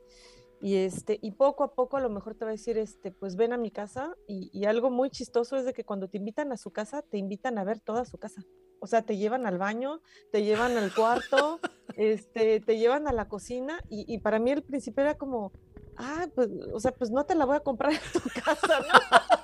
y 0.62 0.76
este, 0.76 1.17
y 1.22 1.32
poco 1.32 1.63
a 1.63 1.74
poco 1.74 1.98
a 1.98 2.02
lo 2.02 2.10
mejor 2.10 2.36
te 2.36 2.46
va 2.46 2.52
a 2.52 2.54
decir, 2.54 2.78
este, 2.78 3.12
pues 3.12 3.36
ven 3.36 3.54
a 3.54 3.58
mi 3.58 3.72
casa, 3.72 4.15
y, 4.28 4.65
algo 4.65 4.91
muy 4.91 5.10
chistoso 5.10 5.58
es 5.58 5.65
de 5.65 5.74
que 5.74 5.84
cuando 5.84 6.08
te 6.08 6.17
invitan 6.17 6.52
a 6.52 6.58
su 6.58 6.72
casa, 6.72 7.02
te 7.02 7.17
invitan 7.17 7.58
a 7.58 7.63
ver 7.63 7.80
toda 7.80 8.06
su 8.06 8.17
casa. 8.17 8.46
O 8.80 8.88
sea, 8.88 9.04
te 9.04 9.17
llevan 9.17 9.46
al 9.46 9.58
baño, 9.58 10.02
te 10.32 10.44
llevan 10.44 10.78
al 10.78 10.94
cuarto, 10.94 11.60
este, 11.98 12.60
te 12.60 12.78
llevan 12.78 13.08
a 13.08 13.13
la 13.13 13.28
cocina, 13.28 13.82
y, 13.89 14.06
y 14.13 14.20
para 14.20 14.39
mí 14.39 14.52
el 14.52 14.63
principio 14.63 15.04
era 15.04 15.15
como, 15.17 15.52
ah, 15.98 16.28
pues, 16.36 16.50
o 16.74 16.80
sea, 16.80 16.91
pues 16.91 17.12
no 17.12 17.26
te 17.26 17.36
la 17.36 17.46
voy 17.46 17.56
a 17.56 17.62
comprar 17.62 17.94
en 17.94 18.00
tu 18.13 18.22
casa, 18.46 18.80
¿no? 18.80 19.40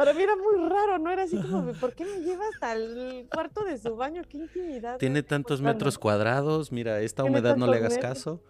Para 0.00 0.14
mí 0.14 0.22
era 0.22 0.34
muy 0.34 0.66
raro, 0.66 0.98
¿no? 0.98 1.10
Era 1.10 1.24
así 1.24 1.36
como, 1.36 1.72
¿por 1.78 1.92
qué 1.92 2.06
me 2.06 2.20
llevas 2.22 2.54
al 2.62 3.26
cuarto 3.30 3.64
de 3.64 3.76
su 3.76 3.96
baño? 3.96 4.22
¡Qué 4.26 4.38
intimidad! 4.38 4.96
Tiene 4.96 5.22
tantos 5.22 5.60
metros 5.60 5.98
cuadrados, 5.98 6.72
mira, 6.72 7.02
esta 7.02 7.22
humedad 7.22 7.58
no 7.58 7.66
le 7.66 7.76
hagas 7.76 7.98
caso. 7.98 8.42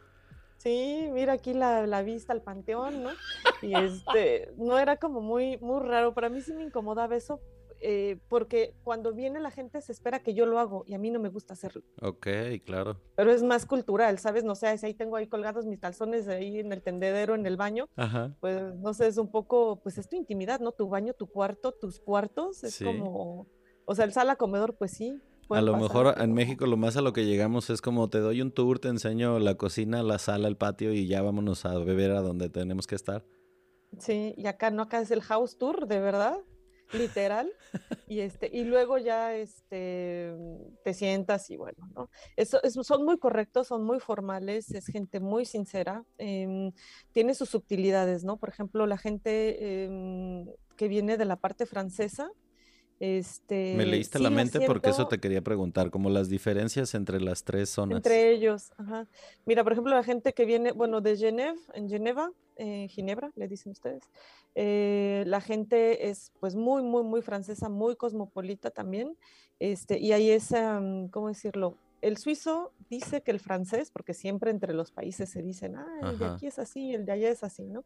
Sí, 0.59 1.09
mira 1.11 1.33
aquí 1.33 1.53
la, 1.53 1.89
la, 1.89 2.03
vista 2.03 2.33
al 2.33 2.41
panteón, 2.41 3.03
¿no? 3.03 3.11
Y 3.63 3.75
este, 3.75 4.53
no 4.59 4.79
era 4.79 4.99
como 4.99 5.21
muy, 5.21 5.59
muy 5.59 5.81
raro. 5.81 6.15
Para 6.15 6.29
mí 6.29 6.41
sí 6.41 6.53
me 6.53 6.63
incomodaba 6.63 7.17
eso, 7.17 7.41
eh, 7.83 8.19
porque 8.29 8.75
cuando 8.85 9.15
viene 9.15 9.41
la 9.41 9.51
gente 9.51 9.81
se 9.81 9.93
espera 9.93 10.23
que 10.23 10.35
yo 10.35 10.45
lo 10.45 10.59
hago 10.59 10.85
y 10.87 10.95
a 10.95 10.99
mí 10.99 11.11
no 11.11 11.19
me 11.19 11.31
gusta 11.31 11.55
hacerlo. 11.55 11.83
Ok, 12.03 12.27
claro. 12.65 13.01
Pero 13.17 13.33
es 13.33 13.43
más 13.43 13.65
cultural, 13.65 14.19
¿sabes? 14.19 14.45
No 14.45 14.55
sé, 14.55 14.77
si 14.77 14.87
ahí 14.87 14.95
tengo 14.95 15.17
ahí 15.17 15.27
colgados 15.27 15.67
mis 15.67 15.79
calzones 15.79 16.29
ahí 16.29 16.59
en 16.59 16.73
el 16.73 16.83
tendedero, 16.83 17.35
en 17.35 17.47
el 17.47 17.57
baño, 17.57 17.89
Ajá. 17.97 18.37
pues 18.41 18.75
no 18.77 18.93
sé, 18.93 19.07
es 19.07 19.17
un 19.17 19.31
poco, 19.31 19.81
pues 19.83 19.97
es 19.97 20.09
tu 20.09 20.17
intimidad, 20.17 20.61
¿no? 20.61 20.73
Tu 20.73 20.89
baño, 20.89 21.15
tu 21.15 21.27
cuarto, 21.27 21.73
tus 21.73 22.01
cuartos, 22.01 22.65
es 22.65 22.83
como, 22.83 23.47
o 23.87 23.95
sea, 23.95 24.05
el 24.05 24.13
sala, 24.13 24.37
comedor, 24.37 24.77
pues 24.77 24.93
sí. 24.93 25.19
A 25.49 25.63
lo 25.63 25.77
mejor 25.77 26.15
en 26.19 26.33
México 26.33 26.67
lo 26.67 26.77
más 26.77 26.97
a 26.97 27.01
lo 27.01 27.13
que 27.13 27.25
llegamos 27.25 27.71
es 27.71 27.81
como 27.81 28.09
te 28.09 28.19
doy 28.19 28.41
un 28.41 28.53
tour, 28.53 28.79
te 28.79 28.87
enseño 28.87 29.41
la 29.41 29.57
cocina, 29.57 30.03
la 30.05 30.19
sala, 30.19 30.47
el 30.47 30.57
patio 30.57 30.93
y 30.93 31.09
ya 31.09 31.23
vámonos 31.23 31.65
a 31.65 31.77
beber 31.79 32.13
a 32.13 32.21
donde 32.21 32.51
tenemos 32.51 32.87
que 32.87 32.95
estar. 32.95 33.25
Sí, 33.99 34.33
y 34.37 34.47
acá 34.47 34.71
no, 34.71 34.83
acá 34.83 35.01
es 35.01 35.11
el 35.11 35.23
house 35.23 35.59
tour, 35.59 35.89
de 35.89 35.99
verdad 35.99 36.39
literal, 36.93 37.53
y 38.09 38.21
este, 38.21 38.51
y 38.53 38.65
luego 38.65 38.99
ya 38.99 39.35
este, 39.35 40.35
te 40.85 40.95
sientas 40.95 41.51
y 41.51 41.57
bueno, 41.57 41.89
¿no? 41.95 42.11
Eso, 42.37 42.61
son 42.83 43.05
muy 43.05 43.19
correctos, 43.19 43.69
son 43.69 43.85
muy 43.85 44.01
formales, 44.01 44.71
es 44.73 44.87
gente 44.87 45.21
muy 45.21 45.45
sincera, 45.45 46.05
em, 46.19 46.73
tiene 47.13 47.35
sus 47.35 47.51
sutilidades, 47.51 48.25
¿no? 48.25 48.37
Por 48.37 48.49
ejemplo, 48.49 48.87
la 48.87 48.99
gente 48.99 49.85
em, 49.85 50.47
que 50.77 50.89
viene 50.89 51.17
de 51.17 51.25
la 51.25 51.37
parte 51.37 51.67
francesa, 51.67 52.31
este, 53.01 53.75
Me 53.79 53.87
leíste 53.87 54.19
la 54.19 54.29
mente 54.29 54.61
porque 54.61 54.91
eso 54.91 55.09
te 55.09 55.19
quería 55.19 55.41
preguntar, 55.41 55.91
como 55.91 56.11
las 56.11 56.29
diferencias 56.29 56.95
entre 56.95 57.19
las 57.19 57.45
tres 57.45 57.71
zonas. 57.71 57.97
Entre 57.97 58.31
ellos, 58.31 58.73
ajá. 58.77 59.09
Mira, 59.47 59.65
por 59.65 59.73
ejemplo, 59.73 59.95
la 59.95 60.05
gente 60.05 60.35
que 60.35 60.45
viene, 60.45 60.73
bueno, 60.73 61.01
de 61.01 61.17
Genève, 61.17 61.59
en 61.73 61.89
Geneva, 61.89 62.31
eh, 62.61 62.89
Ginebra, 62.89 63.33
le 63.37 63.49
dicen 63.49 63.73
ustedes, 63.73 64.03
eh, 64.55 65.25
la 65.27 65.41
gente 65.41 66.11
es 66.11 66.31
pues 66.41 66.55
muy, 66.55 66.83
muy, 66.83 67.03
muy 67.03 67.23
francesa, 67.23 67.71
muy 67.71 67.97
cosmopolita 67.97 68.71
también, 68.71 69.17
este, 69.59 69.99
y 69.99 70.13
ahí 70.13 70.31
es, 70.31 70.55
¿cómo 71.11 71.29
decirlo? 71.29 71.77
El 72.03 72.19
suizo 72.19 72.73
dice 72.91 73.23
que 73.23 73.31
el 73.31 73.41
francés, 73.41 73.91
porque 73.91 74.13
siempre 74.13 74.51
entre 74.51 74.75
los 74.75 74.91
países 74.91 75.31
se 75.31 75.43
dicen, 75.43 75.77
ah, 75.77 76.11
el 76.11 76.19
de 76.19 76.27
aquí 76.27 76.47
es 76.47 76.59
así, 76.59 76.95
el 76.95 77.07
de 77.07 77.13
allá 77.13 77.31
es 77.31 77.43
así, 77.43 77.65
¿no? 77.65 77.85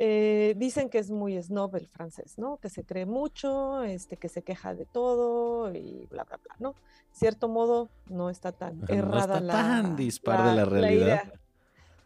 Eh, 0.00 0.54
dicen 0.56 0.88
que 0.88 0.98
es 0.98 1.10
muy 1.10 1.40
snob 1.40 1.76
el 1.76 1.86
francés, 1.86 2.38
¿no? 2.38 2.56
Que 2.56 2.68
se 2.68 2.84
cree 2.84 3.06
mucho, 3.06 3.84
este, 3.84 4.16
que 4.16 4.28
se 4.28 4.42
queja 4.42 4.74
de 4.74 4.86
todo 4.86 5.72
y 5.72 6.06
bla, 6.10 6.24
bla, 6.24 6.38
bla, 6.42 6.56
¿no? 6.58 6.74
Cierto 7.12 7.48
modo, 7.48 7.90
no 8.08 8.30
está 8.30 8.50
tan 8.50 8.80
errada 8.88 9.40
la, 9.40 9.52
tan 9.52 9.96
dispar 9.96 10.48
de 10.48 10.56
la 10.56 10.64
realidad. 10.64 11.32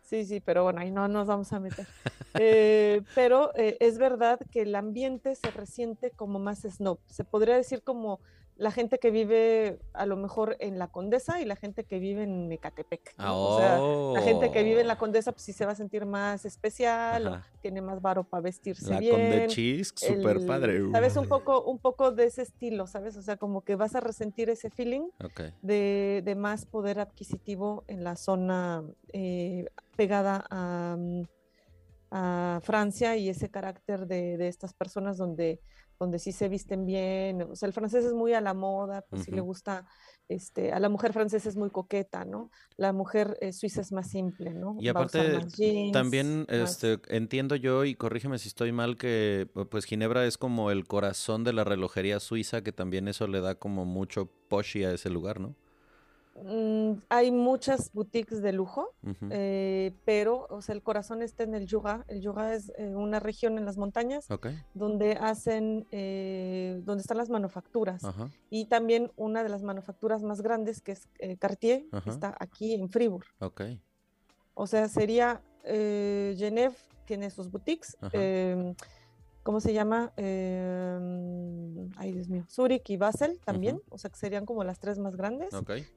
Sí, 0.04 0.24
sí, 0.24 0.40
pero 0.40 0.64
bueno, 0.64 0.80
ahí 0.80 0.90
no 0.90 1.08
nos 1.08 1.26
vamos 1.26 1.52
a 1.52 1.60
meter. 1.60 1.86
Eh, 2.34 3.02
pero 3.14 3.52
eh, 3.56 3.76
es 3.80 3.98
verdad 3.98 4.38
que 4.50 4.62
el 4.62 4.74
ambiente 4.74 5.34
se 5.34 5.50
resiente 5.50 6.10
como 6.10 6.38
más 6.38 6.62
snob. 6.62 6.98
Se 7.06 7.24
podría 7.24 7.56
decir 7.56 7.82
como 7.82 8.20
la 8.56 8.70
gente 8.70 8.98
que 8.98 9.10
vive 9.10 9.78
a 9.92 10.06
lo 10.06 10.16
mejor 10.16 10.56
en 10.60 10.78
la 10.78 10.88
Condesa 10.88 11.40
y 11.40 11.44
la 11.44 11.56
gente 11.56 11.84
que 11.84 11.98
vive 11.98 12.22
en 12.22 12.50
Ecatepec. 12.52 13.14
O 13.18 13.58
sea, 13.58 13.78
la 13.78 14.22
gente 14.22 14.52
que 14.52 14.62
vive 14.62 14.80
en 14.80 14.86
la 14.86 14.94
oh. 14.94 14.98
Condesa 14.98 15.32
pues 15.32 15.42
sí 15.42 15.52
se 15.52 15.66
va 15.66 15.72
a 15.72 15.74
sentir 15.74 16.06
más 16.06 16.44
especial, 16.44 17.42
tiene 17.60 17.80
más 17.80 18.00
varo 18.00 18.24
para 18.24 18.42
vestirse 18.42 18.90
la 18.90 19.00
bien. 19.00 19.40
La 19.40 19.46
Chisc, 19.48 19.98
súper 19.98 20.46
padre. 20.46 20.80
Sabes, 20.92 21.16
un 21.16 21.28
poco, 21.28 21.64
un 21.64 21.78
poco 21.78 22.12
de 22.12 22.26
ese 22.26 22.42
estilo, 22.42 22.86
¿sabes? 22.86 23.16
O 23.16 23.22
sea, 23.22 23.36
como 23.36 23.62
que 23.62 23.74
vas 23.74 23.94
a 23.96 24.00
resentir 24.00 24.48
ese 24.50 24.70
feeling 24.70 25.08
de, 25.62 26.22
de, 26.24 26.34
más 26.34 26.66
poder 26.66 27.00
adquisitivo 27.00 27.84
en 27.88 28.04
la 28.04 28.16
zona 28.16 28.84
eh, 29.12 29.66
pegada 29.96 30.44
a, 30.50 30.96
a, 32.10 32.60
Francia 32.62 33.16
y 33.16 33.28
ese 33.28 33.48
carácter 33.50 34.06
de, 34.06 34.36
de 34.36 34.48
estas 34.48 34.72
personas 34.74 35.16
donde 35.16 35.60
donde 35.98 36.18
sí 36.18 36.32
se 36.32 36.48
visten 36.48 36.86
bien, 36.86 37.42
o 37.42 37.56
sea, 37.56 37.66
el 37.66 37.72
francés 37.72 38.04
es 38.04 38.12
muy 38.12 38.32
a 38.34 38.40
la 38.40 38.54
moda, 38.54 39.02
pues 39.08 39.24
sí 39.24 39.30
le 39.30 39.40
gusta, 39.40 39.86
este, 40.28 40.72
a 40.72 40.80
la 40.80 40.88
mujer 40.88 41.12
francesa 41.12 41.48
es 41.48 41.56
muy 41.56 41.70
coqueta, 41.70 42.24
¿no? 42.24 42.50
La 42.76 42.92
mujer 42.92 43.36
eh, 43.40 43.52
suiza 43.52 43.80
es 43.80 43.92
más 43.92 44.08
simple, 44.10 44.54
¿no? 44.54 44.76
Y 44.80 44.88
aparte, 44.88 45.40
también 45.92 46.46
este, 46.48 47.00
entiendo 47.08 47.56
yo, 47.56 47.84
y 47.84 47.94
corrígeme 47.94 48.38
si 48.38 48.48
estoy 48.48 48.72
mal, 48.72 48.96
que 48.96 49.48
pues 49.70 49.84
Ginebra 49.84 50.26
es 50.26 50.38
como 50.38 50.70
el 50.70 50.86
corazón 50.86 51.44
de 51.44 51.52
la 51.52 51.64
relojería 51.64 52.20
suiza, 52.20 52.62
que 52.62 52.72
también 52.72 53.08
eso 53.08 53.26
le 53.26 53.40
da 53.40 53.54
como 53.56 53.84
mucho 53.84 54.30
poshy 54.48 54.84
a 54.84 54.92
ese 54.92 55.10
lugar, 55.10 55.40
¿no? 55.40 55.54
Mm, 56.42 56.94
hay 57.10 57.30
muchas 57.30 57.92
boutiques 57.92 58.42
de 58.42 58.52
lujo, 58.52 58.92
eh, 59.30 59.94
pero 60.04 60.46
o 60.50 60.60
sea, 60.62 60.74
el 60.74 60.82
corazón 60.82 61.22
está 61.22 61.44
en 61.44 61.54
el 61.54 61.68
Jura. 61.70 62.04
El 62.08 62.26
Jura 62.26 62.54
es 62.54 62.72
eh, 62.76 62.94
una 62.94 63.20
región 63.20 63.56
en 63.56 63.64
las 63.64 63.76
montañas 63.76 64.26
donde 64.74 65.12
hacen, 65.12 65.86
eh, 65.92 66.80
donde 66.84 67.02
están 67.02 67.18
las 67.18 67.30
manufacturas. 67.30 68.02
Y 68.50 68.66
también 68.66 69.12
una 69.16 69.44
de 69.44 69.48
las 69.48 69.62
manufacturas 69.62 70.22
más 70.22 70.42
grandes, 70.42 70.80
que 70.80 70.92
es 70.92 71.08
Cartier, 71.38 71.84
está 72.06 72.36
aquí 72.40 72.74
en 72.74 72.88
Fribourg. 72.88 73.26
O 74.54 74.66
sea, 74.66 74.88
sería 74.88 75.40
Genève, 75.64 76.74
tiene 77.04 77.30
sus 77.30 77.50
boutiques. 77.50 77.96
¿Cómo 79.44 79.60
se 79.60 79.72
llama? 79.72 80.12
Em, 80.16 81.90
ay, 81.96 82.12
Dios 82.12 82.28
mío, 82.28 82.44
Zurich 82.50 82.90
y 82.90 82.96
Basel 82.96 83.38
también, 83.44 83.80
o 83.90 83.98
sea 83.98 84.10
que 84.10 84.16
serían 84.16 84.46
como 84.46 84.64
las 84.64 84.80
tres 84.80 84.98
más 84.98 85.14
grandes. 85.14 85.50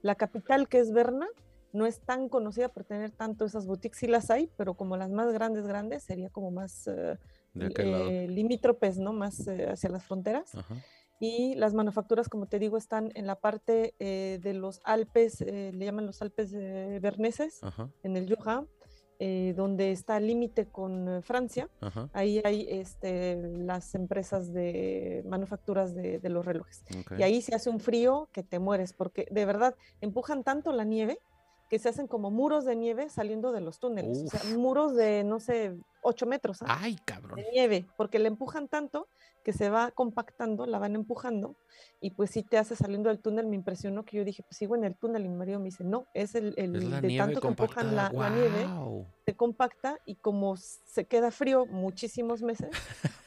La 0.03 0.13
capital, 0.13 0.67
que 0.67 0.79
es 0.79 0.91
Berna, 0.91 1.27
no 1.73 1.85
es 1.85 2.01
tan 2.01 2.29
conocida 2.29 2.69
por 2.69 2.83
tener 2.83 3.11
tanto 3.11 3.45
esas 3.45 3.65
boutiques, 3.65 3.99
sí 3.99 4.07
las 4.07 4.29
hay, 4.29 4.51
pero 4.57 4.75
como 4.75 4.97
las 4.97 5.09
más 5.09 5.31
grandes, 5.33 5.65
grandes, 5.65 6.03
sería 6.03 6.29
como 6.29 6.51
más 6.51 6.87
eh, 6.87 7.17
eh, 7.55 8.27
limítropes, 8.29 8.97
¿no? 8.99 9.13
Más 9.13 9.47
eh, 9.47 9.67
hacia 9.69 9.89
las 9.89 10.03
fronteras. 10.03 10.51
Y 11.19 11.55
las 11.55 11.73
manufacturas, 11.73 12.29
como 12.29 12.45
te 12.45 12.59
digo, 12.59 12.77
están 12.77 13.11
en 13.15 13.25
la 13.25 13.39
parte 13.39 13.95
de 13.97 14.53
los 14.53 14.81
Alpes, 14.83 15.41
le 15.41 15.83
llaman 15.83 16.05
los 16.05 16.21
Alpes 16.21 16.51
berneses, 16.51 17.61
en 18.03 18.17
el 18.17 18.27
Jura 18.27 18.65
eh, 19.19 19.53
donde 19.55 19.91
está 19.91 20.17
el 20.17 20.27
límite 20.27 20.67
con 20.67 21.09
eh, 21.09 21.21
Francia. 21.23 21.69
Ahí 22.13 22.39
hay 22.43 22.67
este, 22.69 23.35
las 23.35 23.95
empresas 23.95 24.53
de 24.53 25.23
manufacturas 25.25 25.95
de, 25.95 26.19
los 26.29 26.45
relojes. 26.45 26.83
Y 27.17 27.23
ahí 27.23 27.41
se 27.41 27.55
hace 27.55 27.69
un 27.69 27.79
frío 27.79 28.29
que 28.31 28.43
te 28.43 28.59
mueres, 28.59 28.93
porque 28.93 29.27
de 29.31 29.45
verdad 29.45 29.75
empujan 30.01 30.43
tanto 30.43 30.71
la 30.71 30.83
nieve 30.83 31.19
que 31.69 31.79
se 31.79 31.89
hacen 31.89 32.07
como 32.07 32.31
muros 32.31 32.63
de 32.65 32.75
nieve 32.75 33.09
saliendo 33.09 33.51
de 33.51 33.61
los 33.61 33.79
túneles. 33.79 34.23
O 34.23 34.27
sea, 34.27 34.57
muros 34.57 34.95
de, 34.95 35.23
no 35.23 35.39
sé, 35.39 35.75
8 36.07 36.25
metros. 36.25 36.61
¿ah? 36.61 36.79
Ay, 36.81 36.97
cabrón. 37.05 37.35
De 37.35 37.45
nieve, 37.51 37.85
porque 37.97 38.19
le 38.19 38.27
empujan 38.27 38.67
tanto 38.67 39.07
que 39.47 39.53
se 39.53 39.69
va 39.69 39.91
compactando, 39.91 40.65
la 40.65 40.77
van 40.77 40.95
empujando 40.95 41.55
y 42.01 42.11
pues 42.11 42.31
sí 42.31 42.43
te 42.43 42.57
hace 42.57 42.75
saliendo 42.75 43.07
del 43.07 43.19
túnel. 43.19 43.47
Me 43.47 43.55
impresionó 43.55 44.03
que 44.03 44.17
yo 44.17 44.25
dije, 44.25 44.43
pues 44.43 44.57
sigo 44.57 44.75
en 44.75 44.83
el 44.83 44.97
túnel 44.97 45.23
y 45.23 45.29
mi 45.29 45.37
marido 45.37 45.57
me 45.59 45.67
dice, 45.67 45.85
no, 45.85 46.05
es 46.13 46.35
el, 46.35 46.53
de 46.53 47.17
tanto 47.17 47.39
que 47.39 47.47
empujan 47.47 47.95
la, 47.95 48.09
nieve, 48.09 48.67
se 49.25 49.37
compacta 49.37 49.99
y 50.05 50.15
como 50.15 50.57
se 50.57 51.05
queda 51.05 51.31
frío 51.31 51.65
muchísimos 51.65 52.41
meses, 52.41 52.67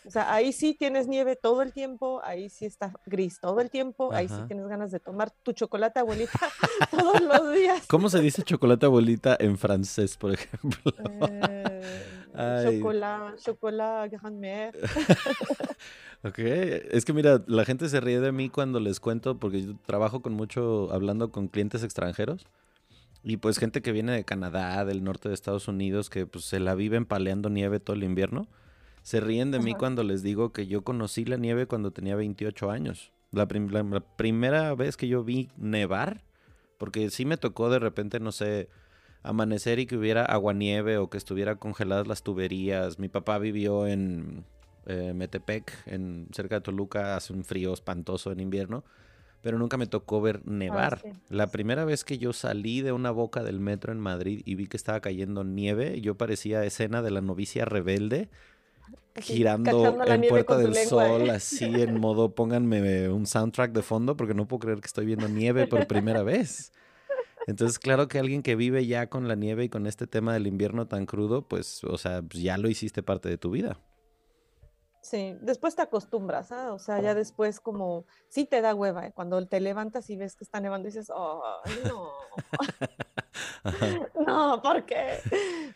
o 0.07 0.11
sea, 0.11 0.35
ahí 0.35 0.53
sí 0.53 0.75
tienes 0.75 1.09
nieve 1.09 1.37
todo 1.37 1.63
el 1.63 1.73
tiempo, 1.73 2.21
ahí 2.23 2.51
sí 2.51 2.67
está 2.67 2.93
gris 3.07 3.41
todo 3.41 3.61
el 3.61 3.71
tiempo, 3.71 4.13
ahí 4.13 4.29
sí 4.29 4.43
tienes 4.47 4.67
ganas 4.67 4.91
de 4.91 5.01
tomar 5.01 5.31
tu 5.31 5.53
chocolate 5.53 6.01
abuelita 6.01 6.39
todos 6.91 7.23
los 7.23 7.55
días. 7.55 7.87
¿Cómo 7.87 8.11
se 8.11 8.21
dice 8.21 8.43
chocolate 8.43 8.85
abuelita 8.85 9.39
en 9.41 9.57
francés, 9.57 10.19
por 10.19 10.33
ejemplo? 10.33 10.93
Eh, 11.49 12.20
chocolate, 12.65 13.43
chocolate 13.43 14.17
grand-mère. 14.17 14.73
Ok, 16.23 16.39
es 16.39 17.07
que 17.07 17.15
mira, 17.15 17.43
la 17.47 17.65
gente 17.65 17.89
se 17.89 17.99
ríe 17.99 18.21
de 18.21 18.31
mí 18.31 18.51
cuando 18.51 18.79
les 18.79 19.01
cuento, 19.01 19.39
porque 19.39 19.63
yo 19.63 19.73
trabajo 19.87 20.21
con 20.21 20.35
mucho, 20.35 20.93
hablando 20.93 21.33
con 21.33 21.49
clientes 21.49 21.83
extranjeros. 21.83 22.47
Y 23.23 23.39
pues 23.39 23.59
gente 23.59 23.81
que 23.81 23.93
viene 23.93 24.13
de 24.13 24.25
Canadá, 24.25 24.85
del 24.85 25.03
norte 25.03 25.29
de 25.29 25.35
Estados 25.35 25.67
Unidos, 25.67 26.11
que 26.11 26.27
pues 26.27 26.45
se 26.45 26.61
la 26.61 26.75
viven 26.75 27.07
paleando 27.07 27.49
nieve 27.49 27.81
todo 27.81 27.97
el 27.97 28.05
invierno. 28.05 28.49
Se 29.03 29.21
ríen 29.21 29.51
de 29.51 29.61
mí 29.61 29.75
cuando 29.75 30.03
les 30.03 30.23
digo 30.23 30.53
que 30.53 30.67
yo 30.67 30.83
conocí 30.83 31.25
la 31.25 31.37
nieve 31.37 31.67
cuando 31.67 31.91
tenía 31.91 32.17
28 32.17 32.71
años. 32.71 33.13
La, 33.33 33.49
la, 33.51 34.01
primera 34.01 34.75
vez 34.75 34.97
que 34.99 35.09
yo 35.09 35.25
vi 35.25 35.49
nevar, 35.57 36.23
porque 36.77 37.09
sí 37.11 37.25
me 37.25 37.39
tocó 37.39 37.71
de 37.71 37.79
repente, 37.79 38.21
no 38.21 38.33
sé, 38.33 38.69
amanecer 39.23 39.79
y 39.79 39.87
que 39.87 39.97
hubiera 39.97 40.25
aguanieve 40.25 40.99
o 40.99 41.11
que 41.11 41.19
estuviera 41.19 41.57
congeladas 41.57 42.07
las 42.07 42.23
tuberías. 42.23 42.99
Mi 42.99 43.09
papá 43.09 43.39
vivió 43.39 43.87
en 43.87 44.45
eh, 44.87 45.13
Metepec, 45.15 45.73
en, 45.87 46.29
cerca 46.33 46.57
de 46.57 46.61
Toluca, 46.63 47.17
hace 47.17 47.33
un 47.33 47.45
frío 47.45 47.73
espantoso 47.73 48.33
en 48.33 48.41
invierno, 48.41 48.85
pero 49.43 49.59
nunca 49.59 49.77
me 49.77 49.87
tocó 49.87 50.21
ver 50.21 50.47
nevar. 50.47 51.03
Ah, 51.05 51.13
La 51.29 51.49
primera 51.49 51.85
vez 51.85 52.05
que 52.05 52.19
yo 52.19 52.33
salí 52.33 52.81
de 52.81 52.93
una 52.93 53.11
boca 53.11 53.43
del 53.43 53.61
metro 53.61 53.93
en 53.93 54.01
Madrid 54.01 54.43
y 54.45 54.55
vi 54.55 54.67
que 54.67 54.77
estaba 54.77 55.01
cayendo 55.01 55.45
nieve, 55.45 56.01
yo 56.01 56.17
parecía 56.17 56.65
escena 56.65 57.03
de 57.03 57.11
la 57.11 57.21
novicia 57.21 57.65
rebelde 57.65 58.29
girando 59.17 59.99
en 60.07 60.23
Puerta 60.29 60.57
del 60.57 60.75
Sol, 60.75 61.31
así 61.31 61.65
en 61.65 62.01
modo 62.01 62.35
pónganme 62.35 63.09
un 63.09 63.27
soundtrack 63.27 63.73
de 63.73 63.83
fondo 63.83 64.17
porque 64.17 64.35
no 64.35 64.47
puedo 64.47 64.61
creer 64.61 64.81
que 64.81 64.87
estoy 64.87 65.07
viendo 65.07 65.29
nieve 65.29 65.67
por 65.67 65.87
primera 65.87 66.23
vez. 66.23 66.73
Entonces, 67.51 67.79
claro 67.79 68.07
que 68.09 68.19
alguien 68.19 68.43
que 68.43 68.55
vive 68.55 68.87
ya 68.87 69.09
con 69.09 69.27
la 69.27 69.35
nieve 69.35 69.65
y 69.65 69.69
con 69.69 69.87
este 69.87 70.07
tema 70.07 70.33
del 70.33 70.47
invierno 70.47 70.87
tan 70.87 71.05
crudo, 71.05 71.47
pues, 71.49 71.83
o 71.85 71.99
sea, 71.99 72.23
pues, 72.23 72.43
ya 72.43 72.57
lo 72.59 72.69
hiciste 72.69 73.03
parte 73.03 73.29
de 73.29 73.39
tu 73.39 73.51
vida. 73.51 73.81
Sí, 75.03 75.37
después 75.41 75.75
te 75.75 75.83
acostumbras, 75.83 76.53
¿ah? 76.53 76.73
O 76.73 76.79
sea, 76.79 77.01
ya 77.01 77.15
después 77.15 77.59
como, 77.59 78.05
sí 78.29 78.45
te 78.45 78.61
da 78.61 78.75
hueva, 78.75 79.07
¿eh? 79.07 79.13
Cuando 79.13 79.45
te 79.49 79.59
levantas 79.59 80.11
y 80.11 80.17
ves 80.17 80.37
que 80.37 80.45
está 80.45 80.61
nevando 80.61 80.89
y 80.89 80.93
dices, 80.93 81.11
oh, 81.13 81.43
no. 81.87 82.11
no, 84.27 84.63
¿por 84.63 84.85
qué? 84.85 85.19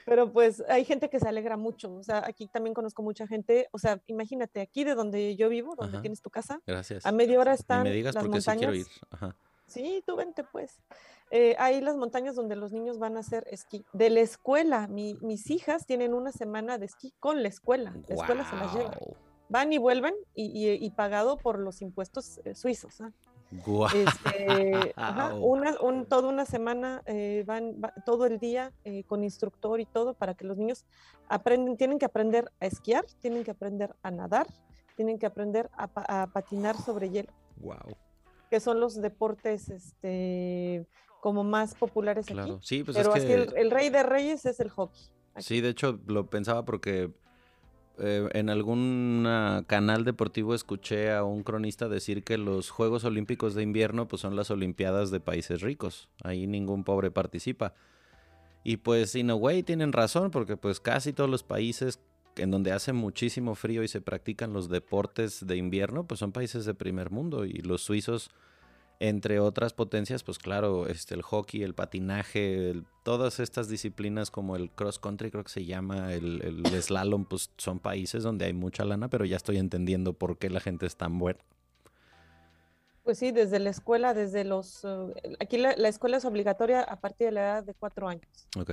Pero 0.05 0.33
pues 0.33 0.63
hay 0.69 0.85
gente 0.85 1.09
que 1.09 1.19
se 1.19 1.29
alegra 1.29 1.57
mucho, 1.57 1.93
o 1.95 2.03
sea, 2.03 2.23
aquí 2.27 2.47
también 2.47 2.75
conozco 2.75 3.03
mucha 3.03 3.27
gente, 3.27 3.69
o 3.73 3.79
sea, 3.79 4.01
imagínate, 4.07 4.61
aquí 4.61 4.85
de 4.85 4.95
donde 4.95 5.37
yo 5.37 5.49
vivo, 5.49 5.75
donde 5.75 6.01
tienes 6.01 6.21
tu 6.21 6.31
casa, 6.31 6.61
Gracias. 6.67 7.05
a 7.07 7.13
media 7.13 7.41
hora 7.41 7.55
están 7.55 7.83
me 7.83 7.93
digas 7.93 8.15
las 8.15 8.25
montañas. 8.25 8.45
Sí, 8.53 8.59
quiero 8.59 8.75
ir. 8.75 8.87
Sí, 9.75 10.03
tú 10.07 10.17
vente 10.17 10.45
pues. 10.45 10.81
Eh, 11.31 11.57
hay 11.59 11.81
las 11.81 11.97
montañas 11.97 12.37
donde 12.37 12.55
los 12.55 12.73
niños 12.73 12.99
van 12.99 13.17
a 13.17 13.21
hacer 13.21 13.47
esquí. 13.51 13.85
De 13.93 14.11
la 14.11 14.21
escuela, 14.21 14.87
mis 14.89 15.51
hijas 15.51 15.87
tienen 15.87 16.15
una 16.15 16.33
semana 16.33 16.79
de 16.79 16.87
esquí 16.87 17.13
con 17.19 17.43
la 17.43 17.49
escuela. 17.49 17.95
La 18.07 18.15
escuela 18.15 18.49
se 18.49 18.57
las 18.57 18.75
lleva. 18.75 18.97
Van 19.49 19.73
y 19.73 19.79
vuelven 19.79 20.15
y, 20.35 20.91
pagado 20.91 21.37
por 21.37 21.59
los 21.59 21.83
impuestos 21.83 22.41
eh, 22.45 22.55
suizos. 22.55 23.01
¿ah? 23.01 23.13
Este, 23.95 24.95
una, 25.41 25.75
toda 26.07 26.29
una 26.29 26.45
semana 26.45 27.03
eh, 27.07 27.43
van, 27.47 27.81
todo 28.07 28.27
el 28.27 28.39
día 28.39 28.73
con 29.07 29.25
instructor 29.25 29.81
y 29.81 29.87
todo 29.87 30.15
para 30.15 30.35
que 30.35 30.45
los 30.45 30.57
niños 30.57 30.87
aprenden, 31.29 31.77
tienen 31.77 31.99
que 31.99 32.07
aprender 32.07 32.53
a 32.61 32.67
esquiar, 32.67 33.05
tienen 33.21 33.45
que 33.45 33.51
aprender 33.51 33.95
a 34.03 34.11
nadar, 34.11 34.47
tienen 34.97 35.19
que 35.19 35.27
aprender 35.27 35.71
a, 35.77 36.23
a 36.23 36.27
patinar 36.29 36.77
sobre 36.77 37.11
hielo. 37.11 37.33
Wow. 37.57 37.97
Que 38.55 38.61
son 38.61 38.79
los 38.79 39.03
deportes, 39.03 39.69
este, 39.69 40.87
como 41.21 41.43
más 41.43 41.75
populares 41.75 42.27
claro. 42.27 42.55
aquí. 42.55 42.65
Sí, 42.65 42.85
pues 42.85 42.97
Pero 42.97 43.13
es 43.17 43.25
que... 43.25 43.35
el, 43.35 43.71
rey 43.73 43.91
de 43.91 44.05
reyes 44.05 44.47
es 44.47 44.61
el 44.61 44.71
hockey. 44.71 45.03
Sí, 45.39 45.61
de 45.61 45.71
hecho 45.71 45.99
lo 46.07 46.31
pensaba 46.31 46.65
porque 46.65 47.11
eh, 47.99 48.29
en 48.33 48.51
algún 48.51 49.27
canal 49.67 50.05
deportivo 50.05 50.55
escuché 50.55 51.11
a 51.11 51.25
un 51.25 51.43
cronista 51.43 51.89
decir 51.89 52.23
que 52.23 52.39
los 52.39 52.71
Juegos 52.71 53.03
Olímpicos 53.03 53.57
de 53.57 53.65
invierno 53.65 54.07
pues 54.07 54.23
son 54.23 54.37
las 54.37 54.53
Olimpiadas 54.53 55.11
de 55.11 55.19
países 55.19 55.61
ricos. 55.61 56.09
Ahí 56.23 56.47
ningún 56.47 56.85
pobre 56.85 57.11
participa. 57.11 57.75
Y 58.63 58.77
pues 58.77 59.17
in 59.17 59.31
a 59.31 59.35
way 59.35 59.65
tienen 59.65 59.93
razón 59.93 60.31
porque 60.31 60.57
pues 60.57 60.79
casi 60.79 61.13
todos 61.13 61.29
los 61.29 61.43
países 61.43 61.99
en 62.37 62.51
donde 62.51 62.73
hace 62.73 62.93
muchísimo 62.93 63.55
frío 63.55 63.83
y 63.83 63.89
se 63.89 64.01
practican 64.01 64.53
los 64.53 64.69
deportes 64.69 65.47
de 65.47 65.57
invierno 65.57 66.07
pues 66.07 66.21
son 66.21 66.33
países 66.33 66.65
de 66.65 66.75
primer 66.75 67.11
mundo 67.11 67.45
y 67.45 67.55
los 67.61 67.83
suizos 67.83 68.31
entre 69.01 69.41
otras 69.41 69.73
potencias, 69.73 70.23
pues 70.23 70.39
claro, 70.39 70.87
este, 70.87 71.15
el 71.15 71.23
hockey, 71.23 71.63
el 71.63 71.75
patinaje, 71.75 72.75
todas 73.03 73.41
estas 73.41 73.69
disciplinas 73.69 74.31
como 74.31 74.57
el 74.57 74.71
cross 74.71 74.99
country, 74.99 75.31
creo 75.31 75.43
que 75.43 75.51
se 75.51 75.65
llama, 75.65 76.13
el, 76.15 76.41
el 76.43 76.83
slalom, 76.83 77.25
pues 77.25 77.51
son 77.59 77.81
países 77.81 78.23
donde 78.23 78.45
hay 78.45 78.53
mucha 78.53 78.85
lana, 78.85 79.09
pero 79.09 79.25
ya 79.25 79.37
estoy 79.37 79.59
entendiendo 79.59 80.13
por 80.13 80.39
qué 80.39 80.49
la 80.49 80.61
gente 80.61 80.87
es 80.87 80.97
tan 80.97 81.19
buena. 81.19 81.41
Pues 83.05 83.19
sí, 83.19 83.33
desde 83.33 83.59
la 83.59 83.69
escuela, 83.69 84.15
desde 84.15 84.45
los... 84.45 84.83
Eh, 84.85 85.37
aquí 85.39 85.59
la, 85.59 85.73
escuela 85.73 86.17
es 86.17 86.25
obligatoria 86.25 86.81
a 86.81 87.01
partir 87.01 87.27
de 87.27 87.33
la 87.33 87.41
edad 87.43 87.65
de 87.65 87.75
cuatro 87.75 88.09
años. 88.09 88.49
Ok. 88.59 88.73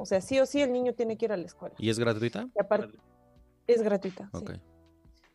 O 0.00 0.06
sea, 0.06 0.22
sí 0.22 0.40
o 0.40 0.46
sí 0.46 0.62
el 0.62 0.72
niño 0.72 0.94
tiene 0.94 1.18
que 1.18 1.26
ir 1.26 1.32
a 1.32 1.36
la 1.36 1.44
escuela. 1.44 1.74
¿Y 1.78 1.90
es 1.90 1.98
gratuita? 1.98 2.48
es 3.66 3.82
gratuita. 3.82 4.30
Ok. 4.32 4.52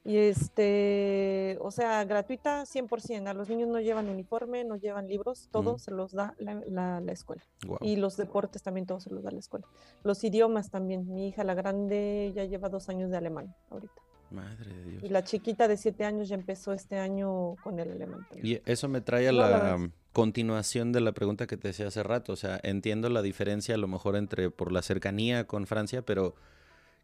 Y 0.03 0.17
este, 0.17 1.57
o 1.61 1.69
sea, 1.69 2.03
gratuita 2.03 2.63
100%. 2.63 3.27
A 3.27 3.33
los 3.35 3.47
niños 3.47 3.69
no 3.69 3.79
llevan 3.79 4.09
uniforme, 4.09 4.63
no 4.63 4.75
llevan 4.75 5.07
libros, 5.07 5.49
todo 5.51 5.77
se 5.77 5.91
los 5.91 6.13
da 6.13 6.35
la, 6.39 6.99
la, 6.99 7.11
escuela. 7.11 7.43
Y 7.81 7.95
los 7.95 8.17
deportes 8.17 8.63
también, 8.63 8.87
todo 8.87 8.99
se 8.99 9.11
los 9.11 9.23
da 9.23 9.31
la 9.31 9.39
escuela. 9.39 9.67
Los 10.03 10.23
idiomas 10.23 10.71
también. 10.71 11.07
Mi 11.13 11.27
hija, 11.27 11.43
la 11.43 11.53
grande, 11.53 12.33
ya 12.35 12.45
lleva 12.45 12.69
dos 12.69 12.89
años 12.89 13.11
de 13.11 13.17
alemán 13.17 13.55
ahorita. 13.69 14.01
Madre 14.31 14.73
de 14.73 14.83
Dios. 14.83 15.03
Y 15.03 15.09
la 15.09 15.23
chiquita 15.23 15.67
de 15.67 15.77
siete 15.77 16.05
años 16.05 16.27
ya 16.29 16.35
empezó 16.35 16.73
este 16.73 16.97
año 16.97 17.55
con 17.63 17.79
el 17.79 17.91
alemán. 17.91 18.27
Y 18.41 18.61
eso 18.65 18.87
me 18.87 19.01
trae 19.01 19.27
a 19.29 19.31
la 19.31 19.77
continuación 20.13 20.91
de 20.91 21.01
la 21.01 21.11
pregunta 21.11 21.47
que 21.47 21.57
te 21.57 21.69
decía 21.69 21.87
hace 21.87 22.03
rato. 22.03 22.33
O 22.33 22.35
sea, 22.35 22.59
entiendo 22.63 23.09
la 23.09 23.21
diferencia 23.21 23.75
a 23.75 23.77
lo 23.77 23.87
mejor 23.87 24.15
entre 24.15 24.49
por 24.49 24.71
la 24.71 24.81
cercanía 24.81 25.45
con 25.45 25.67
Francia, 25.67 26.01
pero 26.03 26.35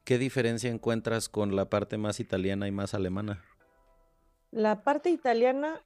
¿qué 0.04 0.18
diferencia 0.18 0.70
encuentras 0.70 1.30
con 1.30 1.56
la 1.56 1.70
parte 1.70 1.98
más 1.98 2.20
italiana 2.20 2.68
y 2.68 2.72
más 2.72 2.94
alemana? 2.94 3.44
La 4.52 4.84
parte 4.84 5.10
italiana, 5.10 5.82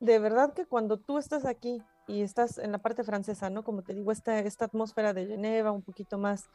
de 0.00 0.18
verdad 0.18 0.52
que 0.52 0.66
cuando 0.66 0.98
tú 0.98 1.18
estás 1.18 1.44
aquí 1.44 1.82
y 2.06 2.22
estás 2.22 2.58
en 2.58 2.72
la 2.72 2.78
parte 2.78 3.04
francesa, 3.04 3.50
¿no? 3.50 3.62
Como 3.62 3.82
te 3.82 3.94
digo, 3.94 4.10
esta, 4.10 4.38
esta 4.40 4.64
atmósfera 4.64 5.14
de 5.14 5.26
Geneva, 5.26 5.70
un 5.70 5.82
poquito 5.82 6.18
más 6.18 6.48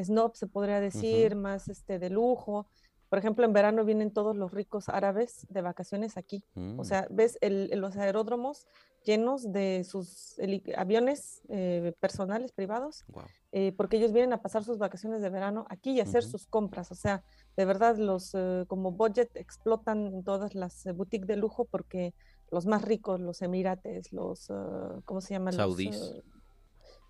snob, 0.00 0.36
se 0.36 0.46
podría 0.46 0.80
decir, 0.80 1.34
más 1.34 1.68
este, 1.68 1.98
de 1.98 2.10
lujo. 2.10 2.66
Por 3.10 3.18
ejemplo, 3.18 3.44
en 3.44 3.52
verano 3.52 3.84
vienen 3.84 4.12
todos 4.12 4.36
los 4.36 4.52
ricos 4.52 4.88
árabes 4.88 5.44
de 5.50 5.62
vacaciones 5.62 6.16
aquí. 6.16 6.44
O 6.54 6.60
mm. 6.60 6.84
sea, 6.84 7.08
ves 7.10 7.38
los 7.42 7.96
aeródromos 7.96 8.68
llenos 9.04 9.52
de 9.52 9.82
sus 9.82 10.36
aviones 10.76 11.42
eh, 11.48 11.92
personales, 11.98 12.52
privados, 12.52 13.04
eh, 13.50 13.72
porque 13.76 13.96
ellos 13.96 14.12
vienen 14.12 14.32
a 14.32 14.42
pasar 14.42 14.62
sus 14.62 14.78
vacaciones 14.78 15.22
de 15.22 15.28
verano 15.28 15.66
aquí 15.70 15.90
y 15.90 16.00
hacer 16.00 16.22
sus 16.22 16.46
compras. 16.46 16.92
O 16.92 16.94
sea, 16.94 17.24
de 17.56 17.64
verdad, 17.64 17.96
los 17.96 18.30
eh, 18.34 18.64
como 18.68 18.92
budget 18.92 19.34
explotan 19.34 20.06
en 20.06 20.22
todas 20.22 20.54
las 20.54 20.84
boutiques 20.94 21.26
de 21.26 21.34
lujo 21.34 21.64
porque 21.64 22.14
los 22.52 22.66
más 22.66 22.82
ricos, 22.82 23.20
los 23.20 23.42
emirates, 23.42 24.12
los, 24.12 24.52
¿cómo 25.04 25.20
se 25.20 25.34
llaman? 25.34 25.54
Saudís 25.54 26.22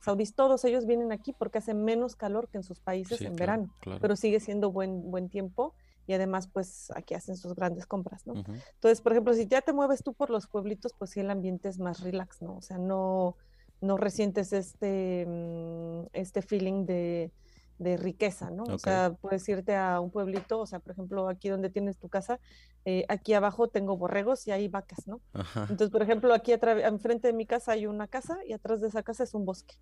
saudíes, 0.00 0.34
todos 0.34 0.64
ellos 0.64 0.86
vienen 0.86 1.12
aquí 1.12 1.34
porque 1.34 1.58
hace 1.58 1.74
menos 1.74 2.16
calor 2.16 2.48
que 2.48 2.56
en 2.56 2.64
sus 2.64 2.80
países 2.80 3.20
en 3.20 3.36
verano, 3.36 3.70
pero 4.00 4.16
sigue 4.16 4.40
siendo 4.40 4.72
buen, 4.72 5.10
buen 5.10 5.28
tiempo 5.28 5.74
y 6.06 6.12
además 6.12 6.48
pues 6.48 6.90
aquí 6.94 7.14
hacen 7.14 7.36
sus 7.36 7.54
grandes 7.54 7.86
compras, 7.86 8.26
¿no? 8.26 8.34
Entonces, 8.34 9.00
por 9.00 9.12
ejemplo, 9.12 9.32
si 9.34 9.46
ya 9.46 9.60
te 9.62 9.72
mueves 9.72 10.02
tú 10.02 10.14
por 10.14 10.30
los 10.30 10.46
pueblitos, 10.46 10.92
pues 10.92 11.10
sí 11.10 11.20
el 11.20 11.30
ambiente 11.30 11.68
es 11.68 11.78
más 11.78 12.00
relax, 12.00 12.42
¿no? 12.42 12.56
O 12.56 12.62
sea, 12.62 12.78
no, 12.78 13.36
no 13.80 13.96
resientes 13.96 14.52
este, 14.52 15.26
mm, 15.26 16.08
este 16.12 16.42
feeling 16.42 16.84
de, 16.86 17.32
de 17.80 17.96
riqueza, 17.96 18.50
¿no? 18.50 18.64
O 18.64 18.78
sea, 18.78 19.16
puedes 19.22 19.48
irte 19.48 19.74
a 19.74 20.00
un 20.00 20.10
pueblito, 20.10 20.60
o 20.60 20.66
sea, 20.66 20.80
por 20.80 20.92
ejemplo, 20.92 21.28
aquí 21.28 21.48
donde 21.48 21.70
tienes 21.70 21.96
tu 21.96 22.10
casa, 22.10 22.38
eh, 22.84 23.06
aquí 23.08 23.32
abajo 23.32 23.68
tengo 23.68 23.96
borregos 23.96 24.46
y 24.46 24.50
hay 24.50 24.68
vacas, 24.68 25.06
¿no? 25.06 25.22
Entonces, 25.62 25.88
por 25.88 26.02
ejemplo, 26.02 26.34
aquí 26.34 26.52
enfrente 26.52 27.28
de 27.28 27.32
mi 27.32 27.46
casa 27.46 27.72
hay 27.72 27.86
una 27.86 28.06
casa 28.06 28.36
y 28.46 28.52
atrás 28.52 28.82
de 28.82 28.88
esa 28.88 29.02
casa 29.02 29.24
es 29.24 29.32
un 29.32 29.46
bosque. 29.46 29.76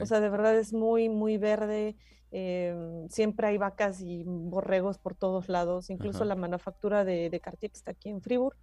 O 0.00 0.06
sea, 0.06 0.20
de 0.20 0.30
verdad 0.30 0.56
es 0.56 0.72
muy, 0.72 1.10
muy 1.10 1.36
verde, 1.36 1.94
em, 2.30 3.06
siempre 3.10 3.48
hay 3.48 3.58
vacas 3.58 4.00
y 4.00 4.24
borregos 4.24 4.96
por 4.96 5.14
todos 5.14 5.50
lados, 5.50 5.90
incluso 5.90 6.24
la 6.24 6.36
manufactura 6.36 7.04
de, 7.04 7.28
de 7.28 7.40
Cartier 7.40 7.70
que 7.70 7.76
está 7.76 7.90
aquí 7.90 8.08
en 8.08 8.22
Fribourg. 8.22 8.56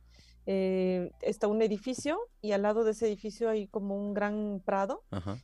Eh, 0.51 1.11
está 1.21 1.47
un 1.47 1.61
edificio 1.61 2.17
y 2.41 2.53
al 2.53 2.63
lado 2.63 2.83
de 2.83 2.93
ese 2.93 3.05
edificio 3.05 3.51
hay 3.51 3.67
como 3.67 3.95
un 3.95 4.15
gran 4.15 4.63
prado. 4.65 5.03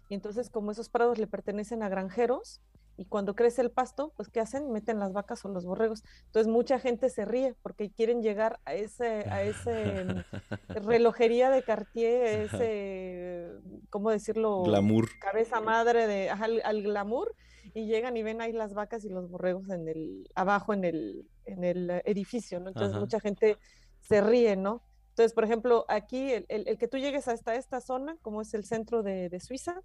Y 0.10 0.15
entonces, 0.15 0.50
como 0.50 0.72
esos 0.72 0.89
prados 0.89 1.20
le 1.20 1.28
pertenecen 1.28 1.84
a 1.84 1.89
granjeros, 1.89 2.60
y 2.98 3.06
cuando 3.06 3.36
crece 3.36 3.62
el 3.62 3.70
pasto, 3.70 4.13
pues 4.15 4.30
¿qué 4.30 4.39
hacen? 4.39 4.72
Meten 4.72 4.98
las 4.98 5.13
vacas 5.13 5.46
o 5.46 5.50
los 5.50 5.63
borregos. 5.63 6.04
Entonces 6.26 6.52
mucha 6.52 6.80
gente 6.80 7.12
se 7.12 7.24
ríe 7.24 7.54
porque 7.62 7.91
quieren 7.91 8.24
llegar 8.24 8.60
a 8.65 8.74
ese, 8.74 9.30
a 9.30 9.44
ese 9.44 10.06
mm, 10.06 10.24
relojería 10.88 11.52
de 11.52 11.62
Cartier, 11.62 12.41
ese, 12.41 13.52
¿cómo 13.91 14.10
decirlo? 14.10 14.63
Glamour. 14.63 15.08
Cabeza 15.20 15.62
madre 15.62 16.08
de, 16.08 16.32
al, 16.32 16.82
glamour 16.82 17.36
y 17.76 17.86
llegan 17.86 18.18
y 18.18 18.24
ven 18.24 18.41
ahí 18.41 18.54
las 18.54 18.74
vacas 18.74 19.06
y 19.06 19.10
los 19.10 19.30
borregos 19.30 19.70
en 19.70 19.88
el, 19.88 20.28
abajo 20.34 20.74
en 20.74 20.84
el, 20.84 21.30
en 21.46 21.63
el 21.63 22.02
edificio, 22.06 22.60
¿no? 22.60 22.70
Entonces 22.70 22.98
mucha 22.98 23.20
gente 23.20 23.58
se 24.00 24.22
ríe, 24.22 24.56
¿no? 24.56 24.82
Entonces, 25.15 25.32
por 25.32 25.45
ejemplo, 25.45 25.86
aquí 25.88 26.34
el, 26.49 26.78
que 26.78 26.89
tú 26.89 26.97
llegues 26.97 27.30
hasta 27.30 27.56
esta 27.56 27.80
zona, 27.80 28.17
como 28.21 28.41
es 28.41 28.54
el 28.54 28.65
centro 28.65 29.01
de, 29.01 29.39
Suiza, 29.39 29.82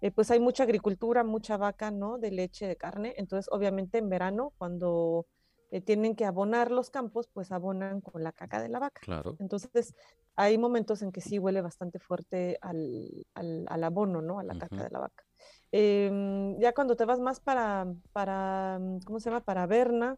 eh, 0.00 0.10
pues 0.10 0.30
hay 0.30 0.40
mucha 0.40 0.62
agricultura, 0.62 1.22
mucha 1.22 1.58
vaca, 1.58 1.90
¿no? 1.90 2.16
De 2.16 2.30
leche, 2.30 2.66
de 2.66 2.76
carne. 2.76 3.12
Entonces, 3.18 3.52
obviamente 3.52 3.98
en 3.98 4.08
verano, 4.08 4.54
cuando 4.56 5.26
eh, 5.70 5.82
tienen 5.82 6.16
que 6.16 6.24
abonar 6.24 6.70
los 6.70 6.88
campos, 6.88 7.28
pues 7.30 7.52
abonan 7.52 8.00
con 8.00 8.24
la 8.24 8.32
caca 8.32 8.62
de 8.62 8.70
la 8.70 8.78
vaca. 8.78 9.02
Claro. 9.02 9.36
Entonces, 9.38 9.94
hay 10.34 10.56
momentos 10.56 11.02
en 11.02 11.12
que 11.12 11.20
sí 11.20 11.38
huele 11.38 11.60
bastante 11.60 11.98
fuerte 11.98 12.56
al, 12.62 13.26
al, 13.34 13.84
abono, 13.84 14.22
¿no? 14.22 14.38
A 14.38 14.44
la 14.44 14.56
caca 14.56 14.82
de 14.82 14.88
la 14.88 15.00
vaca. 15.00 15.24
Em, 15.72 16.58
ya 16.58 16.72
cuando 16.72 16.96
te 16.96 17.04
vas 17.04 17.20
más 17.20 17.38
para, 17.38 17.86
para, 18.14 18.80
¿cómo 19.04 19.20
se 19.20 19.28
llama? 19.28 19.44
Para 19.44 19.66
Berna, 19.66 20.16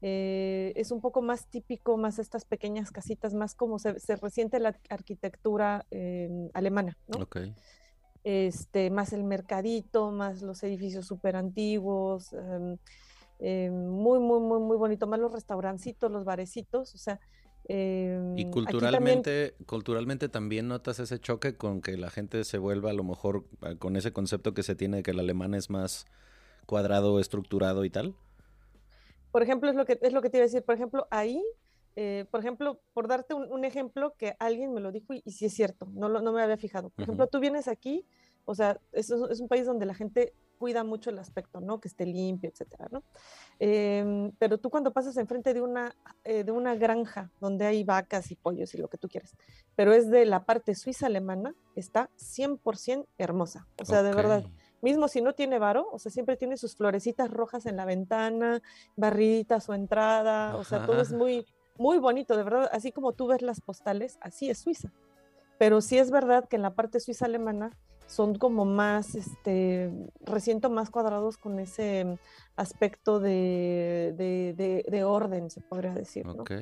eh, 0.00 0.72
es 0.76 0.92
un 0.92 1.00
poco 1.00 1.22
más 1.22 1.48
típico, 1.48 1.96
más 1.96 2.18
estas 2.18 2.44
pequeñas 2.44 2.90
casitas, 2.92 3.34
más 3.34 3.54
como 3.54 3.78
se, 3.78 3.94
resiente 4.16 4.60
la 4.60 4.76
arquitectura 4.88 5.86
alemana, 6.54 6.96
¿no? 7.08 7.26
Este, 8.24 8.90
más 8.90 9.12
el 9.12 9.24
mercadito, 9.24 10.10
más 10.10 10.42
los 10.42 10.62
edificios 10.62 11.06
súper 11.06 11.36
antiguos, 11.36 12.32
em, 12.32 12.76
em, 13.38 13.88
muy, 13.88 14.18
muy, 14.18 14.40
muy, 14.40 14.60
muy 14.60 14.76
bonito, 14.76 15.06
más 15.06 15.18
los 15.18 15.32
restaurancitos, 15.32 16.10
los 16.10 16.24
barecitos, 16.24 16.94
o 16.94 16.98
sea... 16.98 17.20
y 17.68 17.72
em, 17.72 18.50
culturalmente, 18.50 19.54
culturalmente 19.66 20.28
también 20.28 20.68
notas 20.68 21.00
ese 21.00 21.18
choque 21.18 21.56
con 21.56 21.80
que 21.80 21.96
la 21.96 22.10
gente 22.10 22.44
se 22.44 22.58
vuelva 22.58 22.90
a 22.90 22.94
lo 22.94 23.04
mejor 23.04 23.46
ah, 23.62 23.74
con 23.78 23.96
ese 23.96 24.12
concepto 24.12 24.52
que 24.52 24.62
se 24.62 24.74
tiene 24.74 24.98
de 24.98 25.02
que 25.02 25.12
el 25.12 25.20
alemán 25.20 25.54
es 25.54 25.70
más 25.70 26.04
cuadrado, 26.66 27.20
estructurado 27.20 27.84
y 27.84 27.90
tal 27.90 28.14
por 29.30 29.42
ejemplo, 29.42 29.70
es 29.70 29.76
lo 29.76 29.84
que, 29.84 29.98
es 30.00 30.12
lo 30.12 30.22
que 30.22 30.30
te 30.30 30.38
iba 30.38 30.44
a 30.44 30.46
decir, 30.48 30.62
por 30.62 30.74
ejemplo, 30.74 31.06
ahí, 31.10 31.42
eh, 31.96 32.26
por 32.30 32.40
ejemplo, 32.40 32.80
por 32.94 33.08
darte 33.08 33.34
un, 33.34 33.64
ejemplo 33.64 34.14
que 34.16 34.36
alguien 34.38 34.72
me 34.72 34.80
lo 34.80 34.92
dijo 34.92 35.14
y, 35.14 35.22
sí 35.30 35.46
es 35.46 35.54
cierto, 35.54 35.86
no, 35.94 36.08
no 36.08 36.32
me 36.32 36.42
había 36.42 36.56
fijado. 36.56 36.90
Por 36.90 37.02
ejemplo, 37.02 37.26
tú 37.26 37.40
vienes 37.40 37.68
aquí, 37.68 38.06
o 38.44 38.54
sea, 38.54 38.80
es, 38.92 39.10
es, 39.10 39.40
un 39.40 39.48
país 39.48 39.66
donde 39.66 39.86
la 39.86 39.94
gente 39.94 40.32
cuida 40.58 40.84
mucho 40.84 41.10
el 41.10 41.18
aspecto, 41.18 41.60
¿no? 41.60 41.80
Que 41.80 41.88
esté 41.88 42.04
limpio, 42.04 42.50
etcétera, 42.50 42.88
¿no? 42.90 43.02
Em, 43.58 44.32
pero 44.38 44.58
tú 44.58 44.70
cuando 44.70 44.92
pasas 44.92 45.16
enfrente 45.16 45.54
de 45.54 45.62
una, 45.62 45.94
eh, 46.24 46.44
de 46.44 46.52
una 46.52 46.74
granja 46.74 47.30
donde 47.40 47.64
hay 47.64 47.84
vacas 47.84 48.30
y 48.30 48.36
pollos 48.36 48.74
y 48.74 48.78
lo 48.78 48.88
que 48.88 48.98
tú 48.98 49.08
quieres, 49.08 49.36
pero 49.76 49.92
es 49.92 50.10
de 50.10 50.26
la 50.26 50.44
parte 50.44 50.74
suiza 50.74 51.06
alemana, 51.06 51.54
está 51.76 52.10
100% 52.16 53.06
hermosa. 53.18 53.66
O 53.80 53.84
sea, 53.84 54.02
de 54.02 54.14
verdad, 54.14 54.44
mismo 54.82 55.08
si 55.08 55.20
no 55.20 55.34
tiene 55.34 55.58
varo, 55.58 55.88
o 55.92 55.98
sea, 55.98 56.10
siempre 56.10 56.36
tiene 56.36 56.56
sus 56.56 56.76
florecitas 56.76 57.30
rojas 57.30 57.66
en 57.66 57.76
la 57.76 57.84
ventana, 57.84 58.62
barridita 58.96 59.60
su 59.60 59.72
entrada, 59.72 60.56
o 60.56 60.64
sea, 60.64 60.86
todo 60.86 61.00
es 61.00 61.12
muy, 61.12 61.46
muy 61.76 61.98
bonito, 61.98 62.36
de 62.36 62.42
verdad, 62.42 62.68
así 62.72 62.92
como 62.92 63.12
tú 63.12 63.26
ves 63.26 63.42
las 63.42 63.60
postales, 63.60 64.18
así 64.20 64.50
es 64.50 64.58
Suiza. 64.58 64.92
Pero 65.58 65.80
sí 65.80 65.98
es 65.98 66.10
verdad 66.10 66.48
que 66.48 66.56
en 66.56 66.62
la 66.62 66.74
parte 66.74 67.00
suiza 67.00 67.26
alemana 67.26 67.76
son 68.06 68.36
como 68.36 68.64
más, 68.64 69.14
este, 69.14 69.92
resiento 70.20 70.70
más 70.70 70.90
cuadrados 70.90 71.36
con 71.36 71.58
ese 71.58 72.18
aspecto 72.56 73.20
de, 73.20 74.14
de, 74.88 75.04
orden, 75.04 75.50
se 75.50 75.60
podría 75.60 75.92
decir. 75.92 76.24
¿no? 76.24 76.42
Ok. 76.42 76.52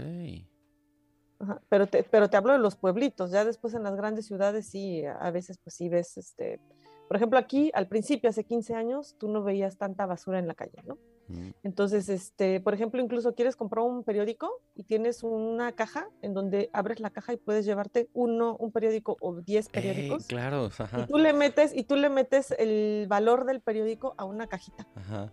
Pero, 1.68 1.86
te, 1.86 2.02
pero 2.02 2.30
te 2.30 2.36
hablo 2.36 2.52
de 2.52 2.58
los 2.58 2.76
pueblitos, 2.76 3.30
ya 3.30 3.44
después 3.44 3.74
en 3.74 3.82
las 3.82 3.94
grandes 3.94 4.26
ciudades 4.26 4.66
sí, 4.66 5.04
a 5.04 5.30
veces 5.30 5.58
pues 5.58 5.76
sí 5.76 5.88
ves 5.88 6.16
este, 6.16 6.58
por 7.06 7.16
ejemplo, 7.16 7.38
aquí 7.38 7.70
al 7.74 7.88
principio, 7.88 8.30
hace 8.30 8.44
15 8.44 8.74
años, 8.74 9.14
tú 9.18 9.28
no 9.28 9.42
veías 9.42 9.76
tanta 9.76 10.06
basura 10.06 10.38
en 10.38 10.48
la 10.48 10.54
calle, 10.54 10.82
¿no? 10.84 10.98
Mm. 11.28 11.50
Entonces, 11.62 12.08
este, 12.08 12.60
por 12.60 12.74
ejemplo, 12.74 13.00
incluso 13.00 13.34
quieres 13.34 13.56
comprar 13.56 13.84
un 13.84 14.04
periódico 14.04 14.50
y 14.74 14.84
tienes 14.84 15.22
una 15.22 15.72
caja 15.72 16.08
en 16.22 16.34
donde 16.34 16.70
abres 16.72 17.00
la 17.00 17.10
caja 17.10 17.32
y 17.32 17.36
puedes 17.36 17.64
llevarte 17.64 18.08
uno, 18.12 18.56
un 18.58 18.72
periódico 18.72 19.16
o 19.20 19.34
10 19.40 19.68
periódicos. 19.70 20.26
claro, 20.26 20.66
ajá. 20.66 21.00
Y 21.00 21.06
tú 21.06 21.18
le 21.18 21.32
metes, 21.32 21.74
y 21.74 21.84
tú 21.84 21.96
le 21.96 22.10
metes 22.10 22.52
el 22.58 23.06
valor 23.08 23.44
del 23.44 23.60
periódico 23.60 24.14
a 24.18 24.24
una 24.24 24.46
cajita. 24.46 24.86
Ajá. 24.94 25.32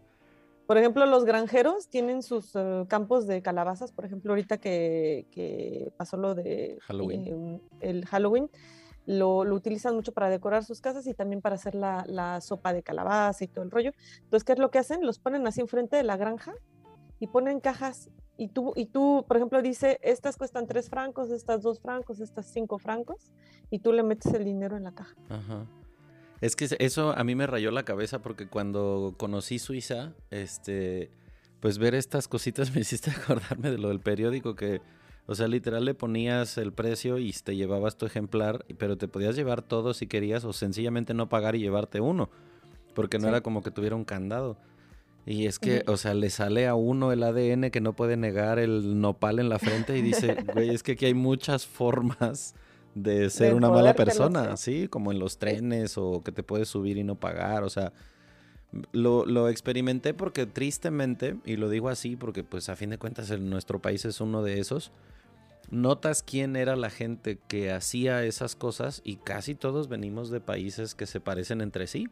Por 0.66 0.78
ejemplo, 0.78 1.06
los 1.06 1.26
granjeros 1.26 1.90
tienen 1.90 2.24
sus 2.24 2.56
eh, 2.56 2.86
campos 2.88 3.28
de 3.28 3.42
calabazas, 3.42 3.92
por 3.92 4.06
ejemplo, 4.06 4.32
ahorita 4.32 4.58
que, 4.60 5.92
pasó 5.98 6.18
lo 6.18 6.36
de 6.36 6.78
Halloween. 6.82 7.28
Em, 7.28 7.60
el 7.82 8.06
Halloween 8.06 8.50
lo, 9.06 9.40
utilizan 9.40 9.96
mucho 9.96 10.12
para 10.12 10.30
decorar 10.30 10.64
sus 10.64 10.82
casas 10.82 11.08
y 11.08 11.14
también 11.14 11.42
para 11.42 11.56
hacer 11.56 11.76
la, 11.76 12.40
sopa 12.42 12.74
de 12.74 12.84
calabaza 12.84 13.44
y 13.44 13.48
todo 13.48 13.64
el 13.64 13.72
rollo. 13.72 13.92
Entonces, 14.24 14.44
¿qué 14.44 14.54
es 14.54 14.60
lo 14.60 14.72
que 14.72 14.80
hacen? 14.80 15.06
Los 15.06 15.20
ponen 15.20 15.46
así 15.48 15.62
enfrente 15.62 15.96
de 15.96 16.04
la 16.04 16.18
granja 16.18 16.54
y 17.20 17.28
ponen 17.28 17.60
cajas 17.60 18.10
y 18.38 18.48
tú, 18.50 18.74
y 18.76 18.88
tú, 18.88 19.26
por 19.28 19.38
ejemplo, 19.38 19.62
dice, 19.62 20.00
estas 20.02 20.38
cuestan 20.38 20.68
tres 20.68 20.90
francos, 20.90 21.30
estas 21.30 21.62
dos 21.62 21.80
francos, 21.80 22.20
estas 22.20 22.48
cinco 22.48 22.80
francos, 22.80 23.32
y 23.70 23.80
tú 23.80 23.94
le 23.94 24.04
metes 24.04 24.34
el 24.34 24.44
dinero 24.44 24.76
en 24.76 24.84
la 24.84 24.92
caja. 24.92 25.16
Ajá. 25.30 25.68
Es 26.42 26.56
que 26.58 26.68
eso 26.80 27.18
a 27.18 27.24
mí 27.24 27.36
me 27.36 27.48
rayó 27.48 27.72
la 27.72 27.84
cabeza 27.84 28.22
porque 28.22 28.50
cuando 28.50 29.16
conocí 29.18 29.60
Suiza, 29.60 30.14
este, 30.30 31.10
pues 31.62 31.78
ver 31.78 31.96
estas 31.96 32.28
cositas 32.28 32.72
me 32.76 32.82
hiciste 32.82 33.12
acordarme 33.12 33.72
de 33.72 33.78
lo 33.78 33.88
del 33.88 34.02
periódico 34.02 34.56
que 34.56 34.82
o 35.26 35.36
sea, 35.36 35.48
literal 35.48 35.86
le 35.86 35.94
ponías 35.94 36.58
el 36.58 36.74
precio 36.74 37.18
y 37.18 37.32
te 37.32 37.56
llevabas 37.56 37.98
tu 37.98 38.06
ejemplar, 38.06 38.66
pero 38.78 38.98
te 38.98 39.08
podías 39.08 39.36
llevar 39.36 39.62
todo 39.62 39.94
si 39.94 40.08
querías 40.08 40.44
o 40.44 40.52
sencillamente 40.52 41.14
no 41.14 41.30
pagar 41.30 41.56
y 41.56 41.60
llevarte 41.60 42.02
uno, 42.02 42.30
porque 42.94 43.20
no 43.20 43.30
era 43.30 43.42
como 43.42 43.64
que 43.64 43.72
tuviera 43.72 43.96
un 43.96 44.06
candado. 44.06 44.58
Y 45.26 45.46
es 45.46 45.58
que, 45.58 45.84
o 45.88 45.96
sea, 45.96 46.14
le 46.14 46.30
sale 46.30 46.68
a 46.68 46.76
uno 46.76 47.14
el 47.14 47.24
ADN 47.24 47.72
que 47.72 47.80
no 47.80 47.94
puede 47.94 48.18
negar 48.18 48.60
el 48.60 49.00
nopal 49.00 49.40
en 49.40 49.48
la 49.48 49.58
frente 49.58 49.98
y 49.98 50.02
dice, 50.02 50.36
güey, 50.54 50.70
es 50.70 50.84
que 50.84 50.94
aquí 50.94 51.06
hay 51.06 51.14
muchas 51.14 51.66
formas 51.66 52.56
de 52.94 53.30
ser 53.30 53.54
una 53.54 53.70
mala 53.70 53.96
persona, 53.96 54.58
¿sí? 54.58 54.90
Como 54.90 55.14
en 55.14 55.20
los 55.20 55.38
trenes 55.38 55.98
o 55.98 56.22
que 56.22 56.34
te 56.34 56.44
puedes 56.44 56.68
subir 56.68 56.98
y 56.98 57.04
no 57.06 57.16
pagar, 57.16 57.64
o 57.64 57.70
sea, 57.70 57.94
lo, 58.92 59.26
lo, 59.26 59.50
experimenté 59.50 60.14
porque 60.14 60.46
tristemente, 60.46 61.38
y 61.46 61.56
lo 61.56 61.70
digo 61.70 61.90
así 61.90 62.16
porque 62.16 62.44
pues 62.44 62.70
a 62.70 62.76
fin 62.76 62.90
de 62.90 62.98
cuentas 62.98 63.30
en 63.32 63.50
nuestro 63.50 63.82
país 63.82 64.06
es 64.06 64.22
uno 64.22 64.44
de 64.44 64.60
esos, 64.60 64.92
notas 65.70 66.24
quién 66.24 66.56
era 66.56 66.76
la 66.76 66.90
gente 66.90 67.40
que 67.48 67.72
hacía 67.72 68.24
esas 68.24 68.56
cosas 68.56 69.02
y 69.04 69.18
casi 69.18 69.56
todos 69.56 69.90
venimos 69.90 70.30
de 70.30 70.40
países 70.40 70.96
que 70.96 71.06
se 71.06 71.20
parecen 71.20 71.62
entre 71.62 71.88
sí, 71.88 72.10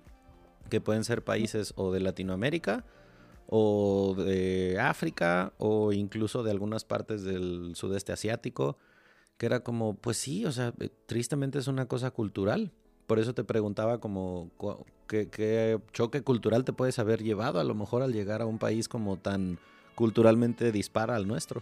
que 0.69 0.81
pueden 0.81 1.03
ser 1.03 1.23
países 1.23 1.73
o 1.75 1.91
de 1.91 1.99
Latinoamérica, 1.99 2.85
o 3.53 4.15
de 4.15 4.79
África 4.79 5.53
o 5.57 5.91
incluso 5.91 6.41
de 6.41 6.51
algunas 6.51 6.85
partes 6.85 7.23
del 7.23 7.75
sudeste 7.75 8.13
asiático, 8.13 8.77
que 9.37 9.45
era 9.45 9.59
como, 9.59 9.95
pues 9.95 10.17
sí, 10.17 10.45
o 10.45 10.51
sea, 10.53 10.73
tristemente 11.05 11.59
es 11.59 11.67
una 11.67 11.87
cosa 11.87 12.11
cultural. 12.11 12.71
Por 13.07 13.19
eso 13.19 13.33
te 13.33 13.43
preguntaba 13.43 13.99
como 13.99 14.51
¿qué, 15.11 15.79
choque 15.91 16.21
cultural 16.21 16.63
te 16.63 16.73
puedes 16.73 16.97
haber 16.99 17.21
llevado 17.21 17.59
a 17.59 17.63
lo 17.63 17.75
mejor 17.75 18.01
al 18.01 18.13
llegar 18.13 18.41
a 18.41 18.45
un 18.45 18.57
país 18.57 18.87
como 18.87 19.17
tan 19.17 19.59
culturalmente 19.95 20.71
dispara 20.71 21.15
al 21.15 21.27
nuestro. 21.27 21.61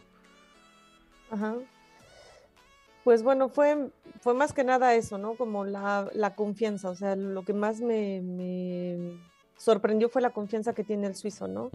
Ajá. 1.32 1.56
Pues 3.04 3.24
bueno, 3.24 3.50
fue, 3.50 3.90
fue 4.22 4.34
más 4.34 4.54
que 4.54 4.64
nada 4.64 4.94
eso, 4.94 5.18
¿no? 5.18 5.34
Como 5.36 5.66
la, 5.66 6.10
la 6.14 6.36
confianza, 6.36 6.90
o 6.90 6.96
sea, 6.96 7.16
lo 7.16 7.44
que 7.44 7.54
más 7.54 7.82
me, 7.82 8.22
me 8.22 9.18
sorprendió 9.60 10.10
fue 10.10 10.22
la 10.22 10.30
confianza 10.30 10.74
que 10.74 10.84
tiene 10.84 11.06
el 11.06 11.16
suizo, 11.16 11.48
¿no? 11.48 11.70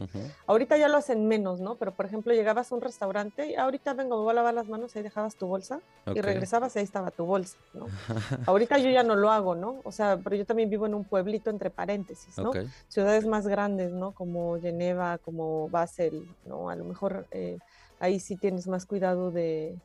Ahorita 0.46 0.76
ya 0.78 0.88
lo 0.88 0.96
hacen 0.96 1.28
menos, 1.28 1.60
¿no? 1.60 1.76
Pero 1.76 1.92
por 1.92 2.06
ejemplo, 2.06 2.32
llegabas 2.32 2.72
a 2.72 2.74
un 2.74 2.80
restaurante 2.80 3.50
y 3.50 3.54
ahorita 3.54 3.92
vengo, 3.92 4.16
me 4.16 4.22
voy 4.22 4.30
a 4.30 4.34
lavar 4.34 4.54
las 4.54 4.68
manos 4.68 4.94
y 4.94 4.98
ahí 4.98 5.02
dejabas 5.02 5.36
tu 5.36 5.46
bolsa 5.46 5.80
y 6.06 6.20
regresabas 6.20 6.74
y 6.74 6.78
ahí 6.78 6.84
estaba 6.84 7.10
tu 7.10 7.26
bolsa, 7.26 7.58
¿no? 7.74 7.86
ahorita 8.46 8.78
yo 8.78 8.90
ya 8.90 9.02
no 9.02 9.16
lo 9.16 9.30
hago, 9.30 9.54
¿no? 9.54 9.80
O 9.84 9.92
sea, 9.92 10.18
pero 10.24 10.34
yo 10.34 10.46
también 10.46 10.70
vivo 10.70 10.86
en 10.86 10.94
un 10.94 11.04
pueblito 11.04 11.50
entre 11.50 11.68
paréntesis, 11.70 12.38
¿no? 12.38 12.52
Ciudades 12.88 13.26
más 13.26 13.46
grandes, 13.46 13.92
¿no? 13.92 14.12
Como 14.12 14.58
Geneva, 14.58 15.18
como 15.18 15.68
Basel, 15.68 16.26
¿no? 16.46 16.70
A 16.70 16.76
lo 16.76 16.84
mejor 16.84 17.26
eh, 17.32 17.58
ahí 18.00 18.18
sí 18.18 18.36
tienes 18.36 18.66
más 18.66 18.86
cuidado 18.86 19.30
de, 19.30 19.78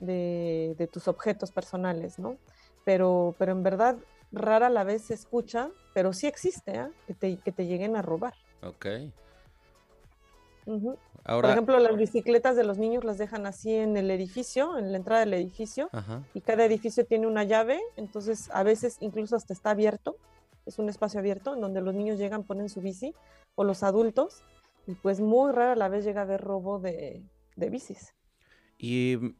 de, 0.00 0.88
tus 0.92 1.08
objetos 1.08 1.52
personales, 1.52 2.18
¿no? 2.18 2.36
Pero, 2.84 3.34
pero 3.38 3.52
en 3.52 3.62
verdad 3.62 3.96
rara 4.32 4.68
la 4.68 4.84
vez 4.84 5.02
se 5.02 5.14
escucha, 5.14 5.70
pero 5.96 6.12
sí 6.12 6.26
existe, 6.26 6.72
¿eh? 6.72 6.88
que, 7.06 7.14
te, 7.14 7.36
que, 7.38 7.52
te, 7.52 7.66
lleguen 7.66 7.96
a 7.96 8.02
robar. 8.02 8.34
Ok. 8.62 8.86
Por 11.24 11.46
ejemplo, 11.46 11.78
las 11.78 11.96
bicicletas 11.96 12.54
de 12.54 12.64
los 12.64 12.76
niños 12.76 13.02
las 13.02 13.16
dejan 13.16 13.46
así 13.46 13.74
en 13.74 13.96
el 13.96 14.10
edificio, 14.10 14.76
en 14.76 14.92
la 14.92 14.98
entrada 14.98 15.20
del 15.20 15.32
edificio, 15.32 15.88
y 16.34 16.42
cada 16.42 16.66
edificio 16.66 17.06
tiene 17.06 17.26
una 17.26 17.44
llave, 17.44 17.80
entonces 17.96 18.50
a 18.52 18.62
veces 18.62 18.98
incluso 19.00 19.36
hasta 19.36 19.54
está 19.54 19.70
abierto, 19.70 20.18
es 20.66 20.78
un 20.78 20.90
espacio 20.90 21.18
abierto 21.18 21.54
en 21.54 21.62
donde 21.62 21.80
los 21.80 21.94
niños 21.94 22.18
llegan, 22.18 22.44
ponen 22.44 22.68
su 22.68 22.82
bici, 22.82 23.14
o 23.54 23.64
los 23.64 23.82
adultos, 23.82 24.42
y 24.86 24.96
pues 24.96 25.18
muy 25.18 25.50
rara 25.50 25.76
la 25.76 25.88
vez 25.88 26.04
llega 26.04 26.20
a 26.20 26.24
haber 26.24 26.42
robo 26.42 26.78
de, 26.78 27.22
de 27.56 27.70
bicis. 27.70 28.12
Y 28.76 29.16
mm, 29.18 29.34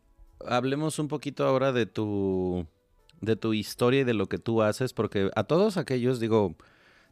hablemos 0.47 0.99
un 0.99 1.09
poquito 1.09 1.47
ahora 1.47 1.73
de 1.73 1.85
tu 1.85 2.67
de 3.21 3.37
tu 3.37 3.55
historia 3.55 4.01
y 4.01 4.05
de 4.05 4.15
lo 4.15 4.29
que 4.29 4.39
tú 4.39 4.63
haces, 4.63 4.93
porque 4.93 5.31
a 5.35 5.45
todos 5.45 5.77
aquellos, 5.77 6.21
digo, 6.21 6.57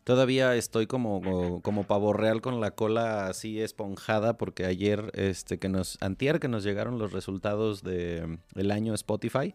todavía 0.05 0.55
estoy 0.55 0.87
como, 0.87 1.61
como 1.63 1.85
pavo 1.85 2.13
real 2.13 2.41
con 2.41 2.61
la 2.61 2.73
cola 2.73 3.27
así 3.27 3.61
esponjada, 3.61 4.37
porque 4.37 4.67
ayer, 4.67 5.11
este, 5.15 5.59
que 5.59 5.69
nos, 5.69 6.01
antier 6.03 6.41
que 6.41 6.49
nos 6.49 6.63
llegaron 6.63 6.99
los 6.99 7.13
resultados 7.13 7.83
de 7.83 8.39
el 8.55 8.71
año 8.71 8.95
Spotify, 8.95 9.55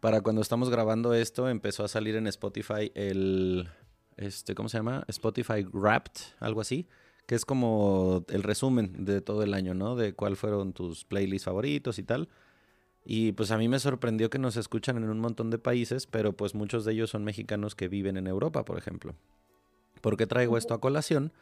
para 0.00 0.20
cuando 0.20 0.42
estamos 0.42 0.70
grabando 0.70 1.12
esto, 1.12 1.48
empezó 1.48 1.84
a 1.84 1.88
salir 1.88 2.14
en 2.14 2.28
Spotify 2.28 2.92
el, 2.94 3.68
este, 4.16 4.54
¿cómo 4.54 4.68
se 4.68 4.78
llama? 4.78 5.04
Spotify 5.08 5.64
Wrapped, 5.72 6.20
algo 6.38 6.60
así, 6.60 6.86
que 7.26 7.34
es 7.34 7.44
como 7.44 8.24
el 8.28 8.42
resumen 8.42 9.04
de 9.04 9.20
todo 9.20 9.42
el 9.42 9.54
año, 9.54 9.74
¿no? 9.74 9.96
De 9.96 10.14
cuál 10.14 10.36
fueron 10.36 10.72
tus 10.72 11.04
playlists 11.04 11.46
favoritos 11.46 11.98
y 11.98 12.04
tal. 12.04 12.28
Y 13.10 13.32
pues 13.32 13.50
a 13.52 13.56
mí 13.56 13.68
me 13.68 13.78
sorprendió 13.78 14.28
que 14.28 14.38
nos 14.38 14.58
escuchan 14.58 14.98
en 14.98 15.08
un 15.08 15.18
montón 15.18 15.48
de 15.48 15.56
países, 15.56 16.06
pero 16.06 16.34
pues 16.34 16.54
muchos 16.54 16.84
de 16.84 16.92
ellos 16.92 17.08
son 17.08 17.24
mexicanos 17.24 17.74
que 17.74 17.88
viven 17.88 18.18
en 18.18 18.26
Europa, 18.26 18.66
por 18.66 18.76
ejemplo. 18.76 19.14
¿Por 20.02 20.18
qué 20.18 20.26
traigo 20.26 20.58
esto 20.58 20.74
a 20.74 20.80
colación? 20.82 21.32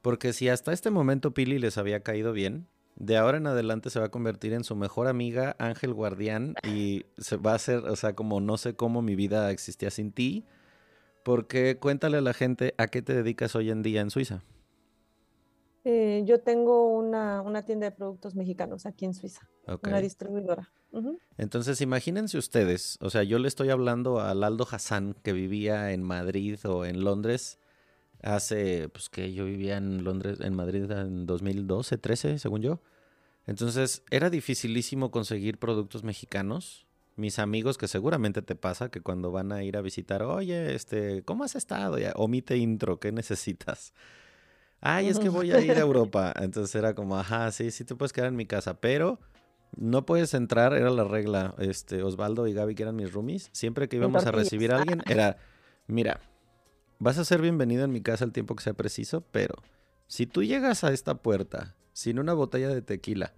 Porque 0.00 0.32
si 0.32 0.48
hasta 0.48 0.72
este 0.72 0.88
momento 0.90 1.34
Pili 1.34 1.58
les 1.58 1.76
había 1.76 2.00
caído 2.00 2.32
bien, 2.32 2.68
de 2.96 3.18
ahora 3.18 3.36
en 3.36 3.46
adelante 3.46 3.90
se 3.90 4.00
va 4.00 4.06
a 4.06 4.10
convertir 4.10 4.54
en 4.54 4.64
su 4.64 4.76
mejor 4.76 5.06
amiga, 5.06 5.56
Ángel 5.58 5.92
Guardián, 5.92 6.54
y 6.66 7.04
se 7.18 7.36
va 7.36 7.52
a 7.52 7.56
hacer, 7.56 7.80
o 7.80 7.96
sea, 7.96 8.14
como 8.14 8.40
no 8.40 8.56
sé 8.56 8.74
cómo 8.74 9.02
mi 9.02 9.14
vida 9.14 9.50
existía 9.50 9.90
sin 9.90 10.10
ti. 10.10 10.46
Porque 11.22 11.76
cuéntale 11.76 12.16
a 12.16 12.22
la 12.22 12.32
gente 12.32 12.74
a 12.78 12.86
qué 12.86 13.02
te 13.02 13.12
dedicas 13.12 13.54
hoy 13.54 13.68
en 13.70 13.82
día 13.82 14.00
en 14.00 14.08
Suiza. 14.08 14.42
Eh, 15.84 16.22
yo 16.24 16.40
tengo 16.40 16.86
una, 16.86 17.42
una, 17.42 17.60
tienda 17.60 17.90
de 17.90 17.92
productos 17.94 18.34
mexicanos 18.34 18.86
aquí 18.86 19.04
en 19.04 19.12
Suiza, 19.12 19.46
una 19.82 20.00
distribuidora. 20.00 20.72
Entonces, 21.36 21.80
imagínense 21.80 22.38
ustedes, 22.38 22.98
o 23.00 23.10
sea, 23.10 23.22
yo 23.22 23.38
le 23.38 23.48
estoy 23.48 23.70
hablando 23.70 24.20
a 24.20 24.30
Aldo 24.30 24.66
Hassan, 24.70 25.14
que 25.22 25.32
vivía 25.32 25.92
en 25.92 26.02
Madrid 26.02 26.58
o 26.64 26.84
en 26.84 27.02
Londres 27.02 27.58
hace, 28.22 28.88
pues 28.88 29.08
que 29.08 29.32
yo 29.32 29.44
vivía 29.44 29.76
en 29.76 30.04
Londres, 30.04 30.38
en 30.40 30.54
Madrid 30.54 30.90
en 30.90 31.26
2012, 31.26 31.98
13, 31.98 32.38
según 32.38 32.62
yo. 32.62 32.80
Entonces, 33.46 34.02
era 34.10 34.30
dificilísimo 34.30 35.10
conseguir 35.10 35.58
productos 35.58 36.02
mexicanos. 36.04 36.86
Mis 37.16 37.38
amigos, 37.38 37.78
que 37.78 37.86
seguramente 37.86 38.42
te 38.42 38.56
pasa, 38.56 38.88
que 38.88 39.00
cuando 39.00 39.30
van 39.30 39.52
a 39.52 39.62
ir 39.62 39.76
a 39.76 39.82
visitar, 39.82 40.22
oye, 40.22 40.74
este, 40.74 41.22
¿cómo 41.22 41.44
has 41.44 41.54
estado? 41.54 41.98
Ya, 41.98 42.12
omite 42.16 42.56
intro, 42.56 42.98
¿qué 42.98 43.12
necesitas? 43.12 43.92
Ay, 44.80 45.08
es 45.08 45.18
que 45.18 45.28
voy 45.28 45.50
a 45.52 45.60
ir 45.60 45.72
a 45.72 45.80
Europa. 45.80 46.34
Entonces 46.36 46.74
era 46.74 46.94
como, 46.94 47.16
ajá, 47.16 47.50
sí, 47.52 47.70
sí 47.70 47.84
te 47.84 47.94
puedes 47.94 48.12
quedar 48.12 48.28
en 48.28 48.36
mi 48.36 48.46
casa, 48.46 48.80
pero 48.80 49.20
no 49.76 50.06
puedes 50.06 50.34
entrar, 50.34 50.74
era 50.74 50.90
la 50.90 51.04
regla. 51.04 51.54
Este, 51.58 52.02
Osvaldo 52.02 52.46
y 52.46 52.52
Gaby, 52.52 52.74
que 52.74 52.82
eran 52.82 52.96
mis 52.96 53.12
roomies, 53.12 53.50
siempre 53.52 53.88
que 53.88 53.96
íbamos 53.96 54.26
a 54.26 54.32
recibir 54.32 54.72
a 54.72 54.78
alguien, 54.78 55.02
era, 55.06 55.36
mira, 55.86 56.20
vas 56.98 57.18
a 57.18 57.24
ser 57.24 57.40
bienvenido 57.40 57.84
en 57.84 57.92
mi 57.92 58.00
casa 58.00 58.24
el 58.24 58.32
tiempo 58.32 58.56
que 58.56 58.62
sea 58.62 58.74
preciso, 58.74 59.22
pero 59.30 59.54
si 60.06 60.26
tú 60.26 60.42
llegas 60.42 60.84
a 60.84 60.92
esta 60.92 61.16
puerta 61.16 61.74
sin 61.92 62.18
una 62.18 62.34
botella 62.34 62.68
de 62.68 62.82
tequila, 62.82 63.34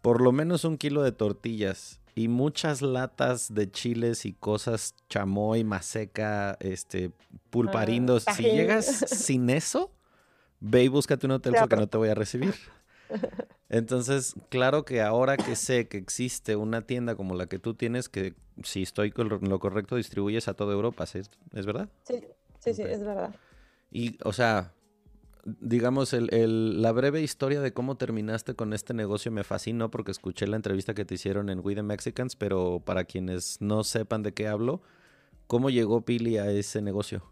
por 0.00 0.20
lo 0.20 0.32
menos 0.32 0.64
un 0.64 0.78
kilo 0.78 1.02
de 1.02 1.12
tortillas 1.12 2.00
y 2.14 2.28
muchas 2.28 2.82
latas 2.82 3.54
de 3.54 3.70
chiles 3.70 4.26
y 4.26 4.32
cosas 4.34 4.94
chamoy, 5.08 5.64
maseca, 5.64 6.56
este, 6.60 7.12
pulparindos, 7.50 8.24
si 8.36 8.42
llegas 8.42 8.86
sin 8.86 9.48
eso, 9.48 9.92
ve 10.60 10.84
y 10.84 10.88
búscate 10.88 11.26
un 11.26 11.32
hotel 11.32 11.54
porque 11.58 11.76
no 11.76 11.86
te 11.86 11.96
voy 11.96 12.08
a 12.08 12.14
recibir. 12.14 12.54
Entonces, 13.68 14.34
claro 14.50 14.84
que 14.84 15.00
ahora 15.00 15.36
que 15.36 15.56
sé 15.56 15.88
que 15.88 15.96
existe 15.96 16.56
una 16.56 16.82
tienda 16.82 17.14
como 17.16 17.34
la 17.34 17.46
que 17.46 17.58
tú 17.58 17.74
tienes, 17.74 18.08
que 18.08 18.34
si 18.62 18.82
estoy 18.82 19.10
con 19.10 19.28
lo 19.28 19.58
correcto, 19.60 19.96
distribuyes 19.96 20.46
a 20.48 20.54
toda 20.54 20.74
Europa, 20.74 21.04
¿es, 21.04 21.66
verdad? 21.66 21.88
Sí, 22.04 22.22
sí, 22.58 22.74
sí, 22.74 22.82
es 22.82 23.02
verdad. 23.02 23.34
Y, 23.90 24.18
o 24.24 24.32
sea, 24.32 24.74
digamos, 25.44 26.12
el, 26.12 26.82
la 26.82 26.92
breve 26.92 27.22
historia 27.22 27.60
de 27.60 27.72
cómo 27.72 27.96
terminaste 27.96 28.54
con 28.54 28.72
este 28.72 28.94
negocio 28.94 29.32
me 29.32 29.44
fascinó 29.44 29.90
porque 29.90 30.10
escuché 30.10 30.46
la 30.46 30.56
entrevista 30.56 30.94
que 30.94 31.04
te 31.04 31.14
hicieron 31.14 31.48
en 31.48 31.60
We 31.60 31.74
the 31.74 31.82
Mexicans, 31.82 32.36
pero 32.36 32.82
para 32.84 33.04
quienes 33.04 33.60
no 33.60 33.84
sepan 33.84 34.22
de 34.22 34.32
qué 34.32 34.48
hablo, 34.48 34.82
¿cómo 35.46 35.70
llegó 35.70 36.04
Pili 36.04 36.38
a 36.38 36.50
ese 36.50 36.82
negocio? 36.82 37.24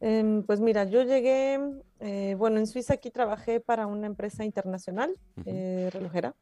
Em, 0.00 0.44
pues 0.44 0.60
mira, 0.60 0.84
yo 0.84 1.02
llegué, 1.02 1.58
eh, 2.00 2.36
bueno, 2.38 2.58
en 2.58 2.66
Suiza 2.66 2.94
aquí 2.94 3.10
trabajé 3.10 3.60
para 3.60 3.86
una 3.86 4.06
empresa 4.06 4.44
internacional 4.44 5.14
eh, 5.44 5.90
relojera. 5.92 6.34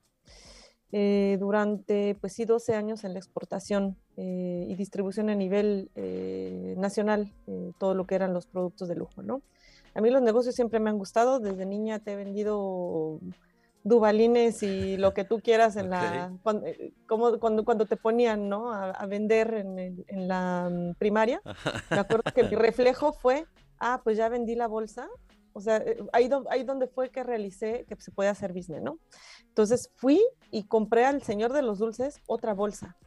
Eh, 0.92 1.36
durante, 1.40 2.16
pues 2.20 2.34
sí, 2.34 2.44
12 2.44 2.74
años 2.74 3.04
en 3.04 3.12
la 3.12 3.18
exportación 3.18 3.96
y 4.16 4.74
distribución 4.76 5.28
a 5.28 5.34
nivel 5.34 5.90
nacional, 6.78 7.34
todo 7.78 7.94
lo 7.94 8.07
que 8.07 8.14
eran 8.14 8.32
los 8.32 8.46
productos 8.46 8.88
de 8.88 8.96
lujo, 8.96 9.22
¿no? 9.22 9.42
A 9.94 10.00
mí 10.00 10.09
los 10.09 10.22
negocios 10.22 10.54
siempre 10.54 10.80
me 10.80 10.88
han 10.88 10.96
gustado, 10.96 11.38
desde 11.38 11.66
niña 11.66 11.98
te 11.98 12.12
he 12.12 12.16
vendido 12.16 13.20
dubalines 13.87 14.62
y 14.62 14.97
lo 14.97 15.14
que 15.14 15.24
tú 15.24 15.41
quieras 15.41 15.76
en 15.76 15.91
la 15.91 16.32
cuando, 16.43 16.66
como 17.07 17.39
cuando, 17.39 17.64
cuando 17.64 17.87
te 17.87 17.97
ponían 17.97 18.49
¿no? 18.49 18.72
a, 18.72 19.07
vender 19.07 19.55
en, 19.55 20.05
en, 20.09 20.28
la 20.28 20.68
mm, 20.70 20.95
primaria. 20.95 21.41
Me 21.91 22.01
acuerdo 22.01 22.24
que 22.34 22.43
mi 22.45 22.57
reflejo 22.57 23.12
fue 23.12 23.47
ah 23.78 24.01
pues 24.03 24.16
ya 24.16 24.28
vendí 24.28 24.55
la 24.55 24.66
bolsa 24.66 25.09
O 25.57 25.61
sea, 25.62 25.78
eh, 25.78 25.96
ahí, 26.12 26.28
ahí 26.50 26.64
donde 26.64 26.86
fue 26.86 27.09
que 27.09 27.22
realicé 27.22 27.86
que 27.88 27.96
se 27.96 28.11
puede 28.11 28.28
hacer 28.28 28.52
business, 28.52 28.82
¿no? 28.82 28.98
Entonces 29.48 29.90
fui 29.96 30.22
y 30.50 30.64
compré 30.64 31.07
al 31.07 31.22
señor 31.22 31.54
de 31.54 31.62
los 31.62 31.78
dulces 31.78 32.20
otra 32.26 32.52
bolsa 32.52 32.98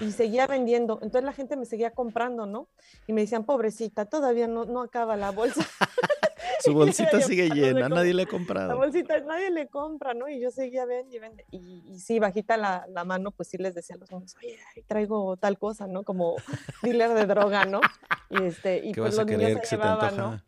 y 0.00 0.12
seguía 0.12 0.46
vendiendo. 0.46 1.00
Entonces 1.02 1.24
la 1.24 1.32
gente 1.32 1.56
me 1.56 1.64
seguía 1.64 1.90
comprando, 1.90 2.46
¿no? 2.46 2.68
Y 3.08 3.12
me 3.12 3.22
decían, 3.22 3.42
pobrecita, 3.42 4.04
todavía 4.04 4.46
no, 4.46 4.66
no 4.66 4.82
acaba 4.82 5.16
la 5.16 5.32
bolsa. 5.32 5.66
Su 6.60 6.74
bolsita 6.74 7.20
sigue 7.20 7.50
llena, 7.50 7.88
nadie 7.88 8.14
le 8.14 8.22
ha 8.22 8.26
comprado. 8.26 8.68
La 8.68 8.76
bolsita, 8.76 9.18
nadie 9.22 9.50
le 9.50 9.66
compra, 9.66 10.14
¿no? 10.14 10.28
Y 10.28 10.38
yo 10.38 10.52
seguía 10.52 10.84
vendiendo 10.84 11.16
y 11.16 11.18
vende. 11.18 11.44
Y, 11.50 11.98
sí, 11.98 12.20
bajita 12.20 12.56
la, 12.56 12.86
la, 12.88 13.02
mano, 13.02 13.32
pues 13.32 13.48
sí 13.48 13.58
les 13.58 13.74
decía 13.74 13.96
a 13.96 13.98
los 13.98 14.12
niños, 14.12 14.36
oye, 14.36 14.56
traigo 14.86 15.36
tal 15.38 15.58
cosa, 15.58 15.88
¿no? 15.88 16.04
Como 16.04 16.36
dealer 16.84 17.14
de 17.14 17.26
droga, 17.26 17.64
¿no? 17.64 17.80
Y, 18.30 18.44
este, 18.44 18.78
y 18.78 18.94
pues 18.94 19.16
los 19.16 19.26
niños 19.26 19.58
se 19.64 19.76
llevaban, 19.76 20.16
¿no? 20.16 20.40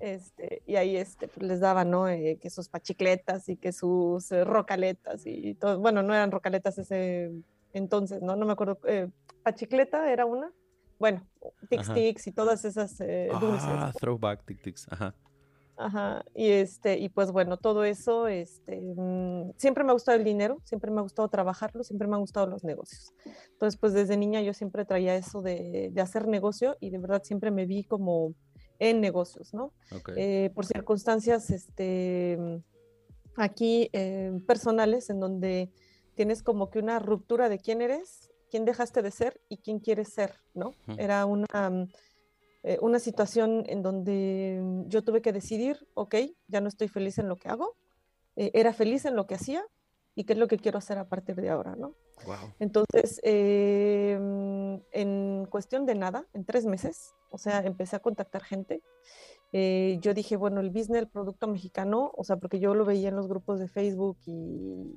Este, 0.00 0.62
y 0.66 0.76
ahí 0.76 0.96
este, 0.96 1.28
pues 1.28 1.46
les 1.46 1.60
daban, 1.60 1.90
¿no? 1.90 2.08
Eh, 2.08 2.38
que 2.40 2.50
sus 2.50 2.68
pachicletas 2.68 3.48
y 3.48 3.56
que 3.56 3.72
sus 3.72 4.30
eh, 4.30 4.44
rocaletas 4.44 5.22
y 5.24 5.54
todo. 5.54 5.78
Bueno, 5.80 6.02
no 6.02 6.14
eran 6.14 6.30
rocaletas 6.30 6.78
ese 6.78 7.32
entonces, 7.72 8.22
¿no? 8.22 8.36
No 8.36 8.46
me 8.46 8.52
acuerdo. 8.52 8.78
Eh, 8.86 9.08
pachicleta 9.42 10.10
era 10.12 10.26
una. 10.26 10.52
Bueno, 10.98 11.26
Tic 11.68 11.92
Tics 11.92 12.26
y 12.28 12.32
todas 12.32 12.64
esas 12.64 12.98
dulces. 12.98 13.64
Ah, 13.64 13.92
throwback 13.98 14.44
Tic 14.44 14.62
Tics, 14.62 14.86
ajá. 14.90 15.14
Ajá, 15.76 16.24
y 16.36 16.50
este, 16.50 16.98
y 16.98 17.08
pues 17.08 17.32
bueno, 17.32 17.56
todo 17.56 17.82
eso, 17.82 18.28
este, 18.28 18.80
mm, 18.80 19.54
siempre 19.56 19.82
me 19.82 19.90
ha 19.90 19.94
gustado 19.94 20.16
el 20.16 20.22
dinero, 20.22 20.60
siempre 20.62 20.92
me 20.92 21.00
ha 21.00 21.02
gustado 21.02 21.28
trabajarlo, 21.28 21.82
siempre 21.82 22.06
me 22.06 22.14
han 22.14 22.20
gustado 22.20 22.46
los 22.46 22.62
negocios. 22.62 23.12
Entonces, 23.52 23.78
pues 23.80 23.92
desde 23.92 24.16
niña 24.16 24.40
yo 24.40 24.54
siempre 24.54 24.84
traía 24.84 25.16
eso 25.16 25.42
de, 25.42 25.90
de 25.92 26.00
hacer 26.00 26.28
negocio 26.28 26.76
y 26.78 26.90
de 26.90 26.98
verdad 26.98 27.22
siempre 27.24 27.50
me 27.50 27.66
vi 27.66 27.82
como 27.82 28.34
en 28.78 29.00
negocios, 29.00 29.54
¿no? 29.54 29.72
Eh, 30.16 30.50
por 30.54 30.66
circunstancias, 30.66 31.50
este, 31.50 32.62
aquí 33.36 33.88
eh, 33.92 34.32
personales, 34.46 35.10
en 35.10 35.20
donde 35.20 35.70
tienes 36.14 36.42
como 36.42 36.70
que 36.70 36.78
una 36.78 36.98
ruptura 36.98 37.48
de 37.48 37.58
quién 37.58 37.82
eres, 37.82 38.30
quién 38.50 38.64
dejaste 38.64 39.02
de 39.02 39.10
ser 39.10 39.40
y 39.48 39.58
quién 39.58 39.78
quieres 39.78 40.12
ser, 40.12 40.40
¿no? 40.54 40.74
Era 40.98 41.26
una 41.26 41.88
eh, 42.62 42.78
una 42.80 42.98
situación 42.98 43.64
en 43.66 43.82
donde 43.82 44.58
mm, 44.62 44.88
yo 44.88 45.02
tuve 45.02 45.20
que 45.20 45.32
decidir, 45.32 45.86
ok, 45.94 46.14
ya 46.48 46.60
no 46.60 46.68
estoy 46.68 46.88
feliz 46.88 47.18
en 47.18 47.28
lo 47.28 47.36
que 47.36 47.48
hago, 47.48 47.76
era 48.36 48.72
feliz 48.72 49.04
en 49.04 49.14
lo 49.14 49.28
que 49.28 49.36
hacía 49.36 49.64
y 50.14 50.24
qué 50.24 50.34
es 50.34 50.38
lo 50.38 50.48
que 50.48 50.58
quiero 50.58 50.78
hacer 50.78 50.98
a 50.98 51.08
partir 51.08 51.36
de 51.36 51.50
ahora, 51.50 51.74
¿no? 51.76 51.94
Entonces, 52.58 53.20
eh, 53.22 54.18
en 54.92 55.46
cuestión 55.50 55.86
de 55.86 55.94
nada, 55.94 56.26
en 56.32 56.44
tres 56.44 56.64
meses, 56.64 57.14
o 57.30 57.38
sea, 57.38 57.60
empecé 57.60 57.96
a 57.96 58.00
contactar 58.00 58.42
gente. 58.42 58.82
yo 59.52 60.14
dije, 60.14 60.36
bueno, 60.36 60.60
el 60.60 60.70
business, 60.70 61.02
el 61.02 61.08
producto 61.08 61.46
mexicano, 61.48 62.12
o 62.16 62.24
sea, 62.24 62.36
porque 62.36 62.58
yo 62.58 62.74
lo 62.74 62.84
veía 62.84 63.08
en 63.08 63.16
los 63.16 63.28
grupos 63.28 63.58
de 63.60 63.68
Facebook 63.68 64.18
y, 64.26 64.94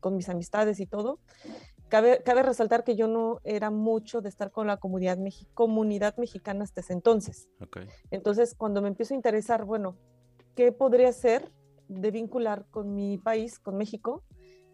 con 0.00 0.16
mis 0.16 0.28
amistades 0.28 0.80
y 0.80 0.86
todo, 0.86 1.18
Cabe, 1.92 2.42
resaltar 2.42 2.84
que 2.84 2.96
yo 2.96 3.06
no 3.06 3.42
era 3.44 3.70
mucho 3.70 4.22
de 4.22 4.30
estar 4.30 4.50
con 4.50 4.66
la 4.66 4.78
comunidad, 4.78 5.18
comunidad 5.52 6.16
mexicana 6.16 6.64
hasta 6.64 6.80
ese 6.80 6.94
entonces. 6.94 7.50
Entonces, 8.10 8.54
cuando 8.54 8.80
me 8.80 8.88
empiezo 8.88 9.12
a 9.12 9.18
interesar, 9.18 9.66
bueno, 9.66 9.98
¿qué 10.54 10.72
podría 10.72 11.12
ser 11.12 11.52
de 11.92 12.10
vincular 12.10 12.66
con 12.70 12.94
mi 12.94 13.18
país, 13.18 13.58
con 13.58 13.76
México? 13.76 14.22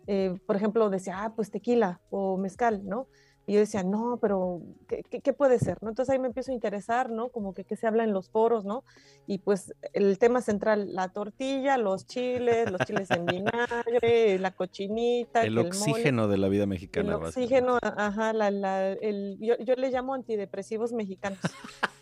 Eh, 0.06 0.38
por 0.46 0.56
ejemplo, 0.56 0.88
decía, 0.88 1.24
ah, 1.24 1.34
pues 1.34 1.50
tequila 1.50 2.00
o 2.10 2.38
mezcal, 2.38 2.86
¿no? 2.86 3.08
Y 3.48 3.54
yo 3.54 3.60
decía, 3.60 3.82
no, 3.82 4.18
pero 4.20 4.60
¿qué, 4.86 5.32
puede 5.32 5.58
ser? 5.58 5.78
¿no? 5.80 5.88
Entonces 5.88 6.12
ahí 6.12 6.18
me 6.18 6.26
empiezo 6.26 6.50
a 6.50 6.54
interesar, 6.54 7.08
¿no? 7.08 7.30
Como 7.30 7.54
que 7.54 7.64
qué 7.64 7.76
se 7.76 7.86
habla 7.86 8.04
en 8.04 8.12
los 8.12 8.28
foros, 8.28 8.66
¿no? 8.66 8.84
Y 9.26 9.38
pues 9.38 9.74
el 9.94 10.18
tema 10.18 10.42
central, 10.42 10.94
la 10.94 11.08
tortilla, 11.08 11.78
los 11.78 12.06
chiles, 12.06 12.70
los 12.70 12.82
chiles 12.82 13.10
en 13.10 13.24
vinagre, 13.24 14.38
la 14.38 14.50
cochinita. 14.50 15.44
El, 15.44 15.56
oxígeno 15.56 16.28
de 16.28 16.36
la 16.36 16.48
vida 16.48 16.66
mexicana. 16.66 17.08
El 17.08 17.24
oxígeno, 17.24 17.78
ajá, 17.80 18.34
la, 18.34 18.50
la, 18.50 18.92
el, 18.92 19.38
yo, 19.40 19.56
yo, 19.64 19.76
le 19.76 19.90
llamo 19.90 20.12
antidepresivos 20.12 20.92
mexicanos. 20.92 21.40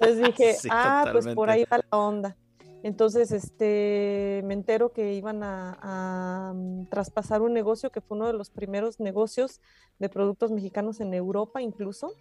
Entonces 0.01 0.27
dije, 0.27 0.57
ah, 0.73 1.09
pues 1.13 1.29
por 1.29 1.49
ahí 1.51 1.65
va 1.71 1.79
la 1.79 1.97
onda. 1.97 2.37
Entonces, 2.83 3.33
este, 3.33 4.43
me 4.45 4.55
entero 4.55 4.93
que 4.93 5.15
iban 5.15 5.43
a, 5.43 6.53
mm, 6.55 6.87
traspasar 6.87 7.43
un 7.43 7.53
negocio 7.53 7.91
que 7.91 8.01
fue 8.01 8.17
uno 8.17 8.27
de 8.27 8.33
los 8.33 8.51
primeros 8.51 9.01
negocios 9.01 9.61
de 9.99 10.09
productos 10.09 10.53
mexicanos 10.53 11.01
en 11.01 11.15
Europa 11.15 11.63
incluso, 11.63 12.13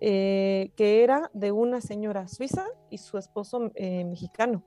eh, 0.00 0.72
que 0.76 1.02
era 1.02 1.30
de 1.32 1.52
una 1.52 1.80
señora 1.80 2.28
suiza 2.28 2.66
y 2.90 2.98
su 2.98 3.18
esposo 3.18 3.70
eh, 3.74 4.04
mexicano. 4.04 4.62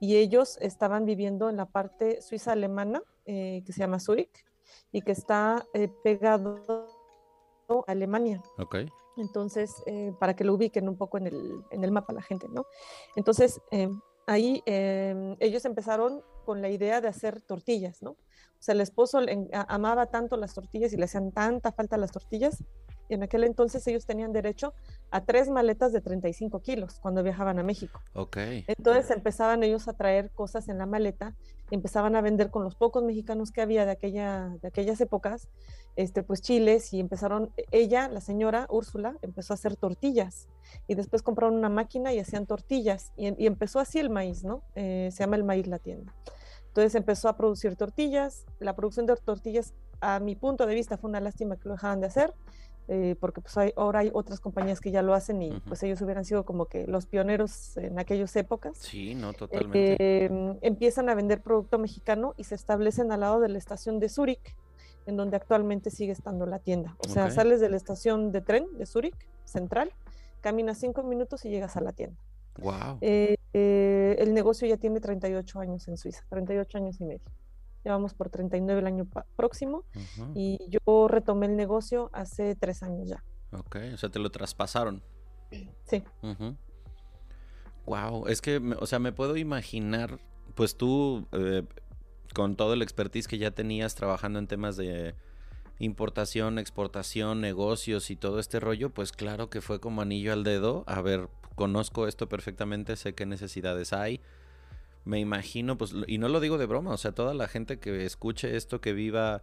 Y 0.00 0.16
ellos 0.16 0.56
estaban 0.60 1.04
viviendo 1.04 1.50
en 1.50 1.56
la 1.56 1.66
parte 1.66 2.22
suiza 2.22 2.52
alemana, 2.52 3.02
eh, 3.26 3.62
que 3.66 3.72
se 3.72 3.80
llama 3.80 4.00
Zurich, 4.00 4.46
y 4.92 5.02
que 5.02 5.12
está 5.12 5.66
pegado 6.02 6.64
a 7.68 7.90
Alemania. 7.92 8.42
Okay. 8.58 8.88
Entonces, 9.18 9.74
para 10.18 10.34
que 10.34 10.44
lo 10.44 10.54
ubiquen 10.54 10.88
un 10.88 10.96
poco 10.96 11.18
en 11.18 11.26
el, 11.26 11.64
en 11.70 11.84
el 11.84 11.90
mapa 11.90 12.12
la 12.12 12.22
gente, 12.22 12.48
¿no? 12.48 12.64
Entonces, 13.16 13.60
ahí 14.28 14.62
em, 14.66 15.36
ellos 15.40 15.64
empezaron 15.64 16.22
con 16.44 16.62
la 16.62 16.68
idea 16.68 17.00
de 17.00 17.08
hacer 17.08 17.40
tortillas, 17.40 18.02
¿no? 18.02 18.10
O 18.10 18.60
sea, 18.60 18.74
el 18.74 18.80
esposo 18.80 19.20
amaba 19.68 20.06
tanto 20.06 20.36
las 20.36 20.54
tortillas 20.54 20.92
y 20.92 20.96
le 20.96 21.04
hacían 21.04 21.32
tanta 21.32 21.72
falta 21.72 21.96
las 21.96 22.12
tortillas 22.12 22.64
en 23.08 23.22
aquel 23.22 23.44
entonces 23.44 23.86
ellos 23.86 24.06
tenían 24.06 24.32
derecho 24.32 24.74
a 25.10 25.24
tres 25.24 25.48
maletas 25.48 25.92
de 25.92 26.00
35 26.00 26.60
kilos 26.60 26.98
cuando 27.00 27.22
viajaban 27.22 27.58
a 27.58 27.62
México. 27.62 28.00
Ok. 28.14 28.36
Entonces 28.66 29.10
empezaban 29.10 29.62
ellos 29.62 29.88
a 29.88 29.94
traer 29.94 30.30
cosas 30.30 30.68
en 30.68 30.78
la 30.78 30.86
maleta, 30.86 31.34
empezaban 31.70 32.16
a 32.16 32.20
vender 32.20 32.50
con 32.50 32.64
los 32.64 32.74
pocos 32.74 33.02
mexicanos 33.04 33.50
que 33.52 33.60
había 33.60 33.84
de, 33.84 33.92
aquella, 33.92 34.56
de 34.60 34.68
aquellas 34.68 35.00
épocas, 35.00 35.48
este, 35.96 36.22
pues 36.22 36.40
chiles 36.42 36.92
y 36.92 37.00
empezaron, 37.00 37.50
ella, 37.70 38.08
la 38.08 38.20
señora 38.20 38.66
Úrsula, 38.70 39.16
empezó 39.22 39.52
a 39.52 39.56
hacer 39.56 39.76
tortillas 39.76 40.48
y 40.86 40.94
después 40.94 41.22
compraron 41.22 41.56
una 41.56 41.68
máquina 41.68 42.12
y 42.12 42.20
hacían 42.20 42.46
tortillas 42.46 43.12
y, 43.16 43.46
empezó 43.46 43.80
así 43.80 43.98
el 43.98 44.10
maíz, 44.10 44.44
¿no? 44.44 44.62
Eh, 44.74 45.08
se 45.12 45.24
llama 45.24 45.36
el 45.36 45.44
maíz 45.44 45.66
la 45.66 45.78
tienda. 45.78 46.14
Entonces 46.68 46.94
empezó 46.94 47.28
a 47.28 47.36
producir 47.36 47.76
tortillas, 47.76 48.44
la 48.60 48.76
producción 48.76 49.06
de 49.06 49.16
tortillas 49.16 49.74
a 50.00 50.20
mi 50.20 50.36
punto 50.36 50.66
de 50.66 50.74
vista 50.74 50.96
fue 50.96 51.10
una 51.10 51.20
lástima 51.20 51.56
que 51.56 51.68
lo 51.68 51.74
dejaran 51.74 52.00
de 52.00 52.06
hacer 52.06 52.32
eh, 52.90 53.16
porque 53.20 53.42
pues 53.42 53.54
hay, 53.58 53.72
ahora 53.76 54.00
hay 54.00 54.10
otras 54.14 54.40
compañías 54.40 54.80
que 54.80 54.90
ya 54.90 55.02
lo 55.02 55.12
hacen 55.12 55.42
y 55.42 55.60
pues 55.60 55.82
ellos 55.82 56.00
hubieran 56.00 56.24
sido 56.24 56.46
como 56.46 56.66
que 56.66 56.86
los 56.86 57.04
pioneros 57.04 57.76
en 57.76 57.98
aquellas 57.98 58.34
épocas. 58.34 58.78
Sí, 58.78 59.14
no, 59.14 59.34
totalmente. 59.34 60.24
Em, 60.24 60.56
empiezan 60.62 61.10
a 61.10 61.14
vender 61.14 61.42
producto 61.42 61.78
mexicano 61.78 62.32
y 62.38 62.44
se 62.44 62.54
establecen 62.54 63.12
al 63.12 63.20
lado 63.20 63.40
de 63.40 63.50
la 63.50 63.58
estación 63.58 64.00
de 64.00 64.08
Zurich, 64.08 64.56
en 65.04 65.18
donde 65.18 65.36
actualmente 65.36 65.90
sigue 65.90 66.12
estando 66.12 66.46
la 66.46 66.60
tienda. 66.60 66.96
O 66.98 67.08
sea, 67.08 67.30
sales 67.30 67.60
de 67.60 67.68
la 67.68 67.76
estación 67.76 68.32
de 68.32 68.40
tren 68.40 68.66
de 68.78 68.86
Zurich, 68.86 69.16
central, 69.44 69.92
caminas 70.40 70.78
cinco 70.78 71.02
minutos 71.02 71.44
y 71.44 71.50
llegas 71.50 71.76
a 71.76 71.82
la 71.82 71.92
tienda. 71.92 72.16
Wow. 72.58 72.98
Eh, 73.02 73.36
eh, 73.52 74.16
el 74.18 74.32
negocio 74.32 74.66
ya 74.66 74.78
tiene 74.78 75.00
38 75.00 75.60
años 75.60 75.86
en 75.88 75.98
Suiza, 75.98 76.24
38 76.30 76.78
años 76.78 77.00
y 77.00 77.04
medio 77.04 77.20
vamos 77.84 78.14
por 78.14 78.30
39 78.30 78.80
el 78.80 78.86
año 78.86 79.06
próximo 79.36 79.84
y 80.34 80.58
yo 80.68 81.08
retomé 81.08 81.46
el 81.46 81.56
negocio 81.56 82.10
hace 82.12 82.54
tres 82.54 82.82
años 82.82 83.08
ya. 83.08 83.24
Ok, 83.52 83.76
o 83.94 83.96
sea, 83.96 84.10
te 84.10 84.18
lo 84.18 84.30
traspasaron. 84.30 85.02
Sí. 85.84 86.04
Wow, 87.86 88.26
es 88.26 88.42
que, 88.42 88.58
o 88.78 88.86
sea, 88.86 88.98
me 88.98 89.12
puedo 89.12 89.36
imaginar, 89.36 90.20
pues 90.54 90.76
tú, 90.76 91.26
eh, 91.32 91.64
con 92.34 92.56
todo 92.56 92.74
el 92.74 92.82
expertise 92.82 93.26
que 93.26 93.38
ya 93.38 93.50
tenías 93.50 93.94
trabajando 93.94 94.38
en 94.38 94.46
temas 94.46 94.76
de 94.76 95.14
importación, 95.78 96.58
exportación, 96.58 97.40
negocios 97.40 98.10
y 98.10 98.16
todo 98.16 98.40
este 98.40 98.60
rollo, 98.60 98.90
pues 98.90 99.12
claro 99.12 99.48
que 99.48 99.62
fue 99.62 99.80
como 99.80 100.02
anillo 100.02 100.34
al 100.34 100.44
dedo. 100.44 100.84
A 100.86 101.00
ver, 101.00 101.30
conozco 101.54 102.06
esto 102.06 102.28
perfectamente, 102.28 102.96
sé 102.96 103.14
qué 103.14 103.24
necesidades 103.24 103.94
hay 103.94 104.20
me 105.08 105.18
imagino, 105.20 105.78
pues, 105.78 105.94
y 106.06 106.18
no 106.18 106.28
lo 106.28 106.38
digo 106.38 106.58
de 106.58 106.66
broma, 106.66 106.90
o 106.92 106.98
sea, 106.98 107.12
toda 107.12 107.32
la 107.32 107.48
gente 107.48 107.78
que 107.78 108.04
escuche 108.04 108.58
esto, 108.58 108.82
que 108.82 108.92
viva 108.92 109.42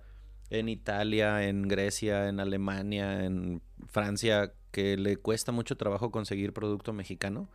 en 0.51 0.69
Italia, 0.69 1.47
en 1.47 1.67
Grecia, 1.67 2.29
en 2.29 2.39
Alemania, 2.39 3.25
en 3.25 3.63
Francia, 3.87 4.53
que 4.69 4.95
le 4.95 5.17
cuesta 5.17 5.51
mucho 5.51 5.75
trabajo 5.75 6.11
conseguir 6.11 6.53
producto 6.53 6.93
mexicano. 6.93 7.49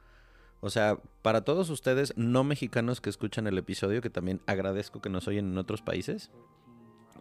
O 0.59 0.71
sea, 0.71 0.99
para 1.23 1.45
todos 1.45 1.71
ustedes 1.71 2.13
no 2.17 2.43
mexicanos 2.43 3.01
que 3.01 3.11
escuchan 3.11 3.47
el 3.47 3.57
episodio, 3.57 4.03
que 4.03 4.11
también 4.11 4.41
agradezco 4.47 5.01
que 5.01 5.09
nos 5.09 5.29
oyen 5.29 5.47
en 5.53 5.59
otros 5.59 5.81
países. 5.81 6.33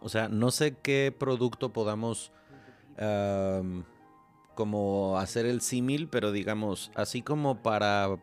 O 0.00 0.08
sea, 0.08 0.28
no 0.28 0.50
sé 0.50 0.76
qué 0.82 1.14
producto 1.16 1.72
podamos 1.72 2.32
como 4.56 5.18
hacer 5.18 5.46
el 5.46 5.60
símil, 5.60 6.08
pero 6.08 6.32
digamos, 6.32 6.90
así 6.96 7.22
como 7.22 7.62
para... 7.62 8.18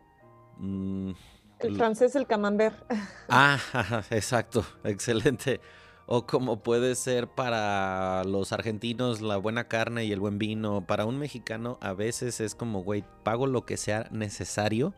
Mm, 0.58 1.12
el 1.60 1.76
francés, 1.76 2.16
el 2.16 2.26
camembert. 2.26 2.76
Ah, 3.28 3.58
exacto, 4.10 4.64
excelente. 4.84 5.60
O 6.06 6.26
como 6.26 6.62
puede 6.62 6.94
ser 6.94 7.28
para 7.28 8.24
los 8.24 8.52
argentinos 8.52 9.20
la 9.20 9.36
buena 9.36 9.68
carne 9.68 10.06
y 10.06 10.12
el 10.12 10.20
buen 10.20 10.38
vino. 10.38 10.86
Para 10.86 11.04
un 11.04 11.18
mexicano 11.18 11.78
a 11.82 11.92
veces 11.92 12.40
es 12.40 12.54
como, 12.54 12.82
güey, 12.82 13.04
pago 13.24 13.46
lo 13.46 13.66
que 13.66 13.76
sea 13.76 14.08
necesario 14.10 14.94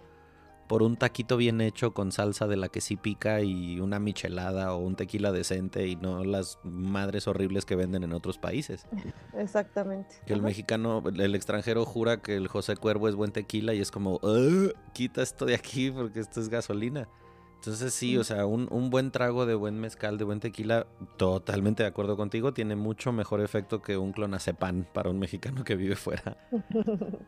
por 0.71 0.85
un 0.85 0.97
taquito 0.97 1.37
bien 1.37 1.61
hecho 1.61 1.93
con 1.95 2.13
salsa 2.13 2.47
de 2.47 2.57
la 2.57 2.69
que 2.69 2.81
sí 2.81 2.95
pica 2.95 3.41
y 3.41 3.81
una 3.81 3.99
michelada 3.99 4.73
o 4.73 4.79
un 4.79 4.95
tequila 4.95 5.33
decente 5.33 5.89
y 5.89 5.97
no 5.97 6.23
las 6.23 6.61
madres 6.63 7.27
horribles 7.27 7.65
que 7.65 7.75
venden 7.75 8.05
en 8.05 8.13
otros 8.13 8.39
países. 8.39 8.87
Exactamente. 9.37 10.15
Que 10.27 10.33
el 10.33 10.43
mexicano, 10.43 11.03
el 11.13 11.35
extranjero 11.35 11.85
jura 11.85 12.19
que 12.19 12.37
el 12.37 12.47
José 12.47 12.77
Cuervo 12.77 13.09
es 13.09 13.17
buen 13.17 13.33
tequila 13.33 13.75
y 13.75 13.81
es 13.81 13.91
como, 13.91 14.21
quita 14.93 15.23
esto 15.23 15.45
de 15.45 15.57
aquí 15.57 15.91
porque 15.91 16.21
esto 16.21 16.41
es 16.41 16.49
gasolina. 16.49 17.09
Entonces 17.61 17.93
sí, 17.93 18.17
o 18.17 18.25
sea, 18.25 18.47
un, 18.47 18.69
un, 18.71 18.89
buen 18.89 19.11
trago 19.11 19.45
de 19.45 19.55
buen 19.55 19.79
mezcal, 19.79 20.17
de 20.17 20.25
buen 20.25 20.41
tequila, 20.41 20.87
totalmente 21.19 21.83
de 21.83 21.91
acuerdo 21.91 22.17
contigo, 22.17 22.55
tiene 22.55 22.75
mucho 22.75 23.13
mejor 23.13 23.43
efecto 23.43 23.83
que 23.83 23.99
un 23.99 24.13
clonazepam 24.13 24.87
para 24.95 25.11
un 25.11 25.19
mexicano 25.19 25.63
que 25.63 25.77
vive 25.77 25.95
fuera. 25.95 26.39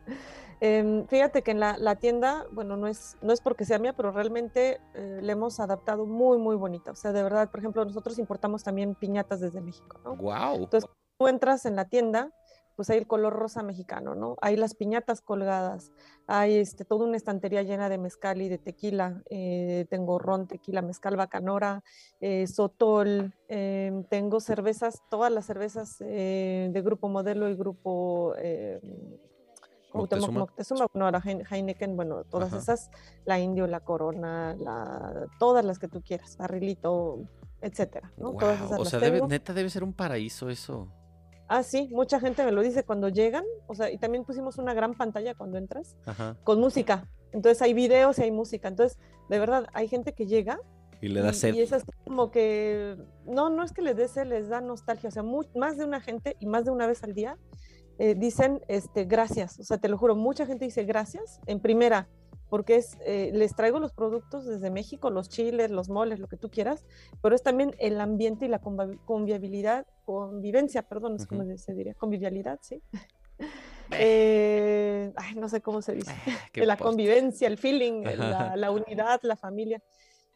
Em, 0.59 1.05
fíjate 1.07 1.41
que 1.41 1.51
en 1.51 1.59
la, 1.59 1.95
tienda, 1.97 2.45
bueno, 2.51 2.77
no 2.77 2.87
es, 2.87 3.17
no 3.21 3.33
es 3.33 3.41
porque 3.41 3.65
sea 3.65 3.79
mía, 3.79 3.91
pero 3.97 4.11
realmente 4.11 4.79
eh, 4.93 5.19
le 5.21 5.33
hemos 5.33 5.59
adaptado 5.59 6.05
muy, 6.05 6.37
muy 6.37 6.55
bonita. 6.55 6.91
O 6.91 6.95
sea, 6.95 7.11
de 7.11 7.21
verdad, 7.21 7.51
por 7.51 7.59
ejemplo, 7.59 7.83
nosotros 7.83 8.17
importamos 8.17 8.63
también 8.63 8.95
piñatas 8.95 9.41
desde 9.41 9.59
México, 9.59 9.99
¿no? 10.05 10.15
¡Wow! 10.15 10.63
Entonces, 10.63 10.89
tú 11.19 11.27
entras 11.27 11.65
en 11.65 11.75
la 11.75 11.89
tienda 11.89 12.31
pues 12.75 12.89
hay 12.89 12.97
el 12.97 13.07
color 13.07 13.33
rosa 13.33 13.63
mexicano, 13.63 14.15
¿no? 14.15 14.35
Hay 14.41 14.55
las 14.55 14.75
piñatas 14.75 15.21
colgadas, 15.21 15.91
hay 16.27 16.55
este, 16.55 16.85
toda 16.85 17.05
una 17.05 17.17
estantería 17.17 17.63
llena 17.63 17.89
de 17.89 17.97
mezcal 17.97 18.41
y 18.41 18.49
de 18.49 18.57
tequila, 18.57 19.21
eh, 19.29 19.85
tengo 19.89 20.19
ron, 20.19 20.47
tequila, 20.47 20.81
mezcal, 20.81 21.15
bacanora, 21.15 21.83
eh, 22.19 22.47
sotol, 22.47 23.33
em, 23.47 24.03
tengo 24.05 24.39
cervezas, 24.39 25.01
todas 25.09 25.31
las 25.31 25.45
cervezas 25.45 25.97
eh, 26.01 26.69
de 26.71 26.81
Grupo 26.81 27.09
Modelo 27.09 27.49
y 27.49 27.55
Grupo 27.55 28.33
Moctezuma. 29.93 30.39
Moctezuma, 30.39 30.87
bueno, 30.91 31.05
ahora 31.05 31.21
Heineken, 31.23 31.95
bueno, 31.95 32.23
todas 32.23 32.51
esas, 32.53 32.89
la 33.25 33.39
Indio, 33.39 33.67
la 33.67 33.81
Corona, 33.81 34.55
la, 34.55 35.27
todas 35.37 35.63
las 35.63 35.77
que 35.77 35.87
tú 35.87 36.01
quieras, 36.01 36.35
barrilito, 36.37 37.19
etcétera, 37.61 38.11
¿no? 38.17 38.33
Todas 38.33 38.59
esas 38.61 38.79
o 38.79 38.85
sea, 38.85 38.99
neta 39.27 39.53
debe 39.53 39.69
ser 39.69 39.83
un 39.83 39.93
paraíso 39.93 40.49
eso. 40.49 40.91
Ah, 41.47 41.63
sí, 41.63 41.89
mucha 41.91 42.19
gente 42.19 42.43
me 42.45 42.51
lo 42.51 42.61
dice 42.61 42.83
cuando 42.83 43.09
llegan, 43.09 43.43
o 43.67 43.75
sea, 43.75 43.91
y 43.91 43.97
también 43.97 44.23
pusimos 44.23 44.57
una 44.57 44.73
gran 44.73 44.93
pantalla 44.93 45.35
cuando 45.35 45.57
entras 45.57 45.95
con 46.43 46.59
música. 46.59 47.07
Entonces 47.31 47.61
hay 47.61 47.73
videos 47.73 48.19
y 48.19 48.23
hay 48.23 48.31
música. 48.31 48.67
Entonces, 48.67 48.97
de 49.29 49.39
verdad, 49.39 49.67
hay 49.73 49.87
gente 49.87 50.13
que 50.13 50.25
llega 50.25 50.59
y 51.01 51.09
le 51.09 51.21
da 51.21 51.33
sed. 51.33 51.53
Y 51.53 51.61
es 51.61 51.73
así 51.73 51.85
como 52.05 52.31
que, 52.31 52.95
no, 53.25 53.49
no 53.49 53.63
es 53.63 53.73
que 53.73 53.81
les 53.81 53.97
dé 53.97 54.07
sed, 54.07 54.25
les 54.27 54.47
da 54.47 54.61
nostalgia. 54.61 55.09
O 55.09 55.11
sea, 55.11 55.23
más 55.55 55.77
de 55.77 55.85
una 55.85 55.99
gente 55.99 56.37
y 56.39 56.45
más 56.45 56.63
de 56.63 56.71
una 56.71 56.87
vez 56.87 57.03
al 57.03 57.13
día 57.13 57.37
eh, 57.99 58.15
dicen 58.15 58.61
este, 58.67 59.05
gracias. 59.05 59.59
O 59.59 59.63
sea, 59.63 59.77
te 59.77 59.89
lo 59.89 59.97
juro, 59.97 60.15
mucha 60.15 60.45
gente 60.45 60.65
dice 60.65 60.83
gracias. 60.85 61.39
En 61.45 61.59
primera, 61.59 62.07
porque 62.53 62.75
es, 62.75 62.99
eh, 63.03 63.31
les 63.33 63.55
traigo 63.55 63.79
los 63.79 63.93
productos 63.93 64.45
desde 64.45 64.69
México, 64.69 65.09
los 65.09 65.27
chiles, 65.27 65.71
los 65.71 65.89
moles, 65.89 66.19
lo 66.19 66.27
que 66.27 66.37
tú 66.37 66.51
quieras, 66.51 66.85
pero 67.19 67.33
es 67.33 67.41
también 67.41 67.75
el 67.79 67.99
ambiente 67.99 68.45
y 68.45 68.47
la 68.47 68.59
convivialidad, 68.59 69.87
convivencia, 70.05 70.83
perdón, 70.83 71.15
es 71.15 71.25
como 71.25 71.45
se 71.57 71.73
diría, 71.73 71.95
convivialidad, 71.95 72.59
sí. 72.61 72.79
Eh, 73.95 75.11
ay, 75.15 75.35
no 75.35 75.49
sé 75.49 75.61
cómo 75.61 75.81
se 75.81 75.93
dice, 75.93 76.13
la 76.53 76.77
convivencia, 76.77 77.47
el 77.47 77.57
feeling, 77.57 78.03
la, 78.03 78.71
unidad, 78.71 79.19
la 79.23 79.35
familia. 79.35 79.81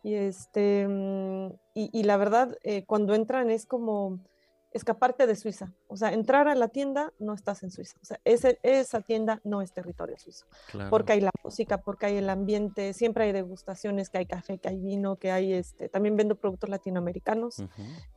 Y, 0.04 0.16
este, 0.16 0.88
mm, 0.88 1.54
y, 1.74 2.04
la 2.04 2.18
verdad, 2.18 2.58
eh, 2.64 2.84
cuando 2.86 3.16
entran 3.16 3.50
es 3.50 3.66
como 3.66 4.20
escaparte 4.78 5.28
de 5.28 5.36
Suiza. 5.36 5.74
O 5.88 5.98
sea, 5.98 6.14
entrar 6.14 6.48
a 6.48 6.56
la 6.56 6.70
tienda 6.70 7.14
no 7.20 7.34
estás 7.34 7.64
en 7.64 7.72
Suiza. 7.72 7.98
O 8.02 8.06
sea, 8.06 8.20
ese, 8.24 8.60
esa 8.64 9.02
tienda 9.02 9.42
no 9.44 9.62
es 9.62 9.72
territorio 9.74 10.18
suizo. 10.18 10.46
Porque 10.90 11.14
hay 11.14 11.22
la 11.22 11.32
música, 11.44 11.82
porque 11.82 12.08
hay 12.08 12.18
el 12.18 12.30
ambiente, 12.30 12.94
siempre 12.94 13.26
hay 13.26 13.32
degustaciones, 13.32 14.10
que 14.10 14.20
hay 14.20 14.26
café, 14.26 14.58
que 14.58 14.70
hay 14.70 14.80
vino, 14.80 15.18
que 15.18 15.32
hay 15.32 15.54
este, 15.54 15.90
también 15.90 16.16
vendo 16.16 16.36
productos 16.36 16.70
latinoamericanos, 16.70 17.58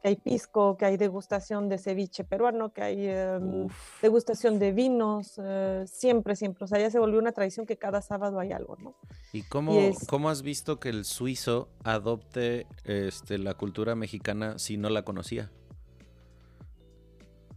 que 0.03 0.09
hay 0.09 0.17
pisco, 0.17 0.77
que 0.77 0.85
hay 0.85 0.97
degustación 0.97 1.69
de 1.69 1.79
ceviche 1.79 2.25
peruano, 2.25 2.73
que 2.73 2.83
hay 2.83 3.07
em, 3.09 3.69
degustación 4.03 4.59
de 4.59 4.73
vinos, 4.73 5.41
eh, 5.43 5.85
siempre, 5.87 6.37
siempre. 6.37 6.65
O 6.65 6.69
sea, 6.69 6.79
ya 6.79 6.91
se 6.91 6.99
volvió 6.99 7.19
una 7.19 7.33
tradición 7.33 7.67
que 7.67 7.77
cada 7.77 8.03
sábado 8.03 8.39
hay 8.39 8.53
algo, 8.53 8.77
¿no? 8.77 8.95
¿Y 9.33 9.43
cómo, 9.43 9.73
cómo 10.09 10.29
has 10.29 10.43
visto 10.43 10.81
que 10.81 10.89
el 10.89 11.05
suizo 11.05 11.69
adopte 11.85 12.67
este, 12.85 13.39
la 13.39 13.55
cultura 13.55 13.95
mexicana 13.95 14.59
si 14.59 14.77
no 14.77 14.91
la 14.91 15.05
conocía? 15.05 15.51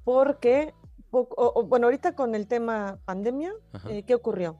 Porque, 0.03 0.73
bueno, 1.11 1.87
ahorita 1.87 2.15
con 2.15 2.35
el 2.35 2.47
tema 2.47 2.99
pandemia, 3.05 3.53
eh, 3.89 4.03
¿qué 4.03 4.15
ocurrió? 4.15 4.57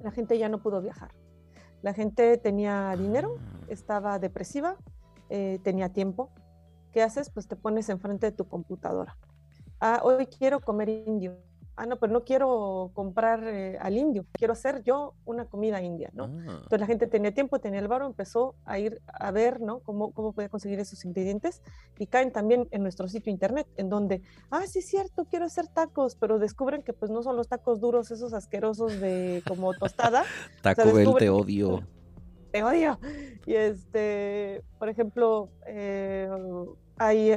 La 0.00 0.10
gente 0.10 0.38
ya 0.38 0.48
no 0.48 0.62
pudo 0.62 0.80
viajar. 0.80 1.12
La 1.82 1.94
gente 1.94 2.36
tenía 2.38 2.94
dinero, 2.96 3.36
ah. 3.38 3.66
estaba 3.68 4.18
depresiva, 4.18 4.76
eh, 5.28 5.60
tenía 5.62 5.92
tiempo. 5.92 6.30
¿Qué 6.92 7.02
haces? 7.02 7.30
Pues 7.30 7.46
te 7.46 7.56
pones 7.56 7.88
enfrente 7.88 8.26
de 8.26 8.32
tu 8.32 8.48
computadora. 8.48 9.16
Ah, 9.80 10.00
hoy 10.02 10.26
quiero 10.26 10.60
comer 10.60 10.88
indio 10.88 11.36
ah, 11.76 11.86
no, 11.86 11.98
pero 11.98 12.12
no 12.12 12.24
quiero 12.24 12.90
comprar 12.94 13.44
eh, 13.44 13.78
al 13.80 13.96
indio, 13.96 14.24
quiero 14.32 14.52
hacer 14.52 14.82
yo 14.82 15.14
una 15.24 15.44
comida 15.44 15.82
india, 15.82 16.10
¿no? 16.14 16.24
Ah. 16.24 16.60
Entonces 16.62 16.80
la 16.80 16.86
gente 16.86 17.06
tenía 17.06 17.32
tiempo, 17.32 17.58
tenía 17.60 17.80
el 17.80 17.88
barro, 17.88 18.06
empezó 18.06 18.54
a 18.64 18.78
ir 18.78 19.00
a 19.06 19.30
ver, 19.30 19.60
¿no? 19.60 19.80
Cómo, 19.80 20.12
cómo 20.12 20.32
podía 20.32 20.48
conseguir 20.48 20.80
esos 20.80 21.04
ingredientes 21.04 21.62
y 21.98 22.06
caen 22.06 22.32
también 22.32 22.68
en 22.70 22.82
nuestro 22.82 23.08
sitio 23.08 23.30
internet, 23.30 23.66
en 23.76 23.90
donde, 23.90 24.22
ah, 24.50 24.66
sí 24.66 24.80
es 24.80 24.86
cierto, 24.86 25.26
quiero 25.26 25.44
hacer 25.44 25.68
tacos, 25.68 26.16
pero 26.16 26.38
descubren 26.38 26.82
que 26.82 26.92
pues 26.92 27.10
no 27.10 27.22
son 27.22 27.36
los 27.36 27.48
tacos 27.48 27.80
duros, 27.80 28.10
esos 28.10 28.32
asquerosos 28.32 29.00
de 29.00 29.42
como 29.46 29.74
tostada. 29.74 30.24
Taco 30.62 30.92
Bell, 30.92 31.14
te 31.18 31.28
odio. 31.28 31.82
Te 32.56 32.64
odio. 32.64 32.98
Y 33.46 33.54
este, 33.54 34.62
por 34.78 34.88
ejemplo, 34.88 35.50
eh, 35.66 36.28
hay, 36.98 37.32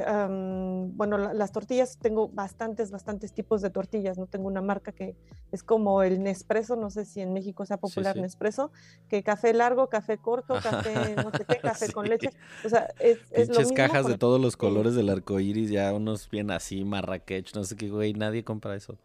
bueno, 0.94 1.18
las 1.18 1.52
tortillas, 1.52 1.98
tengo 1.98 2.28
bastantes, 2.28 2.90
bastantes 2.90 3.34
tipos 3.34 3.60
de 3.60 3.68
tortillas, 3.68 4.16
¿no? 4.16 4.26
Tengo 4.26 4.46
una 4.46 4.62
marca 4.62 4.92
que 4.92 5.14
es 5.52 5.62
como 5.62 6.02
el 6.02 6.22
Nespresso, 6.22 6.76
no 6.76 6.88
sé 6.88 7.04
si 7.04 7.20
en 7.20 7.34
México 7.34 7.66
sea 7.66 7.76
popular 7.76 8.16
Nespresso, 8.16 8.72
que 9.08 9.22
café 9.22 9.52
largo, 9.52 9.88
café 9.88 10.16
corto, 10.16 10.54
café, 10.62 11.14
no 11.16 11.30
sé 11.30 11.44
qué, 11.46 11.58
café 11.58 11.92
con 11.92 12.08
leche. 12.08 12.30
O 12.64 12.70
sea, 12.70 12.88
es, 12.98 13.18
es 13.30 13.50
lo 13.50 13.58
mismo 13.60 13.74
cajas 13.74 14.06
de 14.06 14.16
todos 14.16 14.40
los 14.40 14.56
colores 14.56 14.94
del 14.94 15.10
arco 15.10 15.38
iris, 15.40 15.70
ya 15.70 15.92
unos 15.92 16.30
bien 16.30 16.50
así, 16.50 16.84
Marrakech, 16.84 17.54
no 17.54 17.64
sé 17.64 17.76
qué, 17.76 17.90
güey, 17.90 18.14
nadie 18.14 18.44
compra 18.44 18.74
eso. 18.74 18.96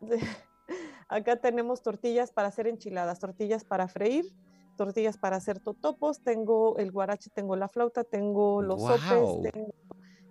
Acá 1.08 1.34
tenemos 1.40 1.82
tortillas 1.82 2.30
para 2.30 2.46
hacer 2.46 2.68
enchiladas, 2.68 3.18
tortillas 3.18 3.64
para 3.64 3.88
freír, 3.88 4.32
tortillas 4.80 5.18
para 5.18 5.36
hacer 5.36 5.60
totopos, 5.60 6.22
tengo 6.22 6.78
el 6.78 6.90
guarache, 6.90 7.28
tengo 7.34 7.54
la 7.54 7.68
flauta, 7.68 8.02
tengo 8.02 8.62
los 8.62 8.80
sopes, 8.80 9.52
tengo 9.52 9.74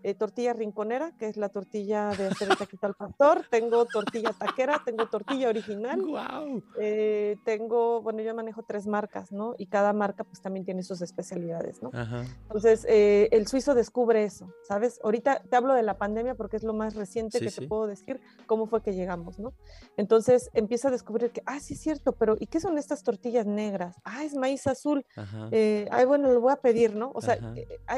eh, 0.01 0.13
tortilla 0.13 0.53
rinconera, 0.53 1.11
que 1.17 1.27
es 1.27 1.35
la 1.35 1.49
tortilla 1.49 2.09
de 2.11 2.27
hacer 2.27 2.49
el 2.49 2.57
taquito 2.57 2.87
al 2.87 2.93
pastor, 2.93 3.45
tengo 3.49 3.85
tortilla 3.85 4.31
taquera, 4.31 4.81
tengo 4.85 5.07
tortilla 5.07 5.49
original, 5.49 6.01
eh, 6.79 7.35
tengo, 7.43 8.01
bueno, 8.01 8.21
yo 8.21 8.33
manejo 8.33 8.63
tres 8.63 8.87
marcas, 8.87 9.31
¿no? 9.33 9.55
Y 9.57 9.65
cada 9.65 9.91
marca 9.91 10.23
pues 10.23 10.41
también 10.41 10.65
tiene 10.65 10.83
sus 10.83 11.01
especialidades, 11.01 11.83
¿no? 11.83 11.91
Entonces, 12.43 12.85
eh, 12.87 13.27
el 13.31 13.47
suizo 13.47 13.75
descubre 13.75 14.23
eso, 14.23 14.53
¿sabes? 14.67 15.01
Ahorita 15.03 15.41
te 15.49 15.55
hablo 15.57 15.73
de 15.73 15.83
la 15.83 15.97
pandemia 15.97 16.35
porque 16.35 16.55
es 16.55 16.63
lo 16.63 16.73
más 16.73 16.95
reciente 16.95 17.39
que 17.39 17.51
te 17.51 17.67
puedo 17.67 17.85
decir 17.87 18.21
cómo 18.47 18.67
fue 18.67 18.81
que 18.81 18.93
llegamos, 18.93 19.37
¿no? 19.37 19.53
Entonces, 19.97 20.49
empieza 20.53 20.87
a 20.87 20.91
descubrir 20.91 21.31
que, 21.31 21.43
ah, 21.45 21.59
sí 21.59 21.73
es 21.73 21.81
cierto, 21.81 22.13
pero 22.13 22.37
¿y 22.39 22.47
qué 22.47 22.61
son 22.61 22.77
estas 22.77 23.03
tortillas 23.03 23.45
negras? 23.45 23.97
Ah, 24.05 24.23
es 24.23 24.33
maíz 24.33 24.65
azul. 24.67 25.05
ay, 25.51 26.05
bueno, 26.05 26.31
lo 26.31 26.39
voy 26.39 26.53
a 26.53 26.61
pedir, 26.61 26.95
¿no? 26.95 27.11
O 27.13 27.21
sea, 27.21 27.37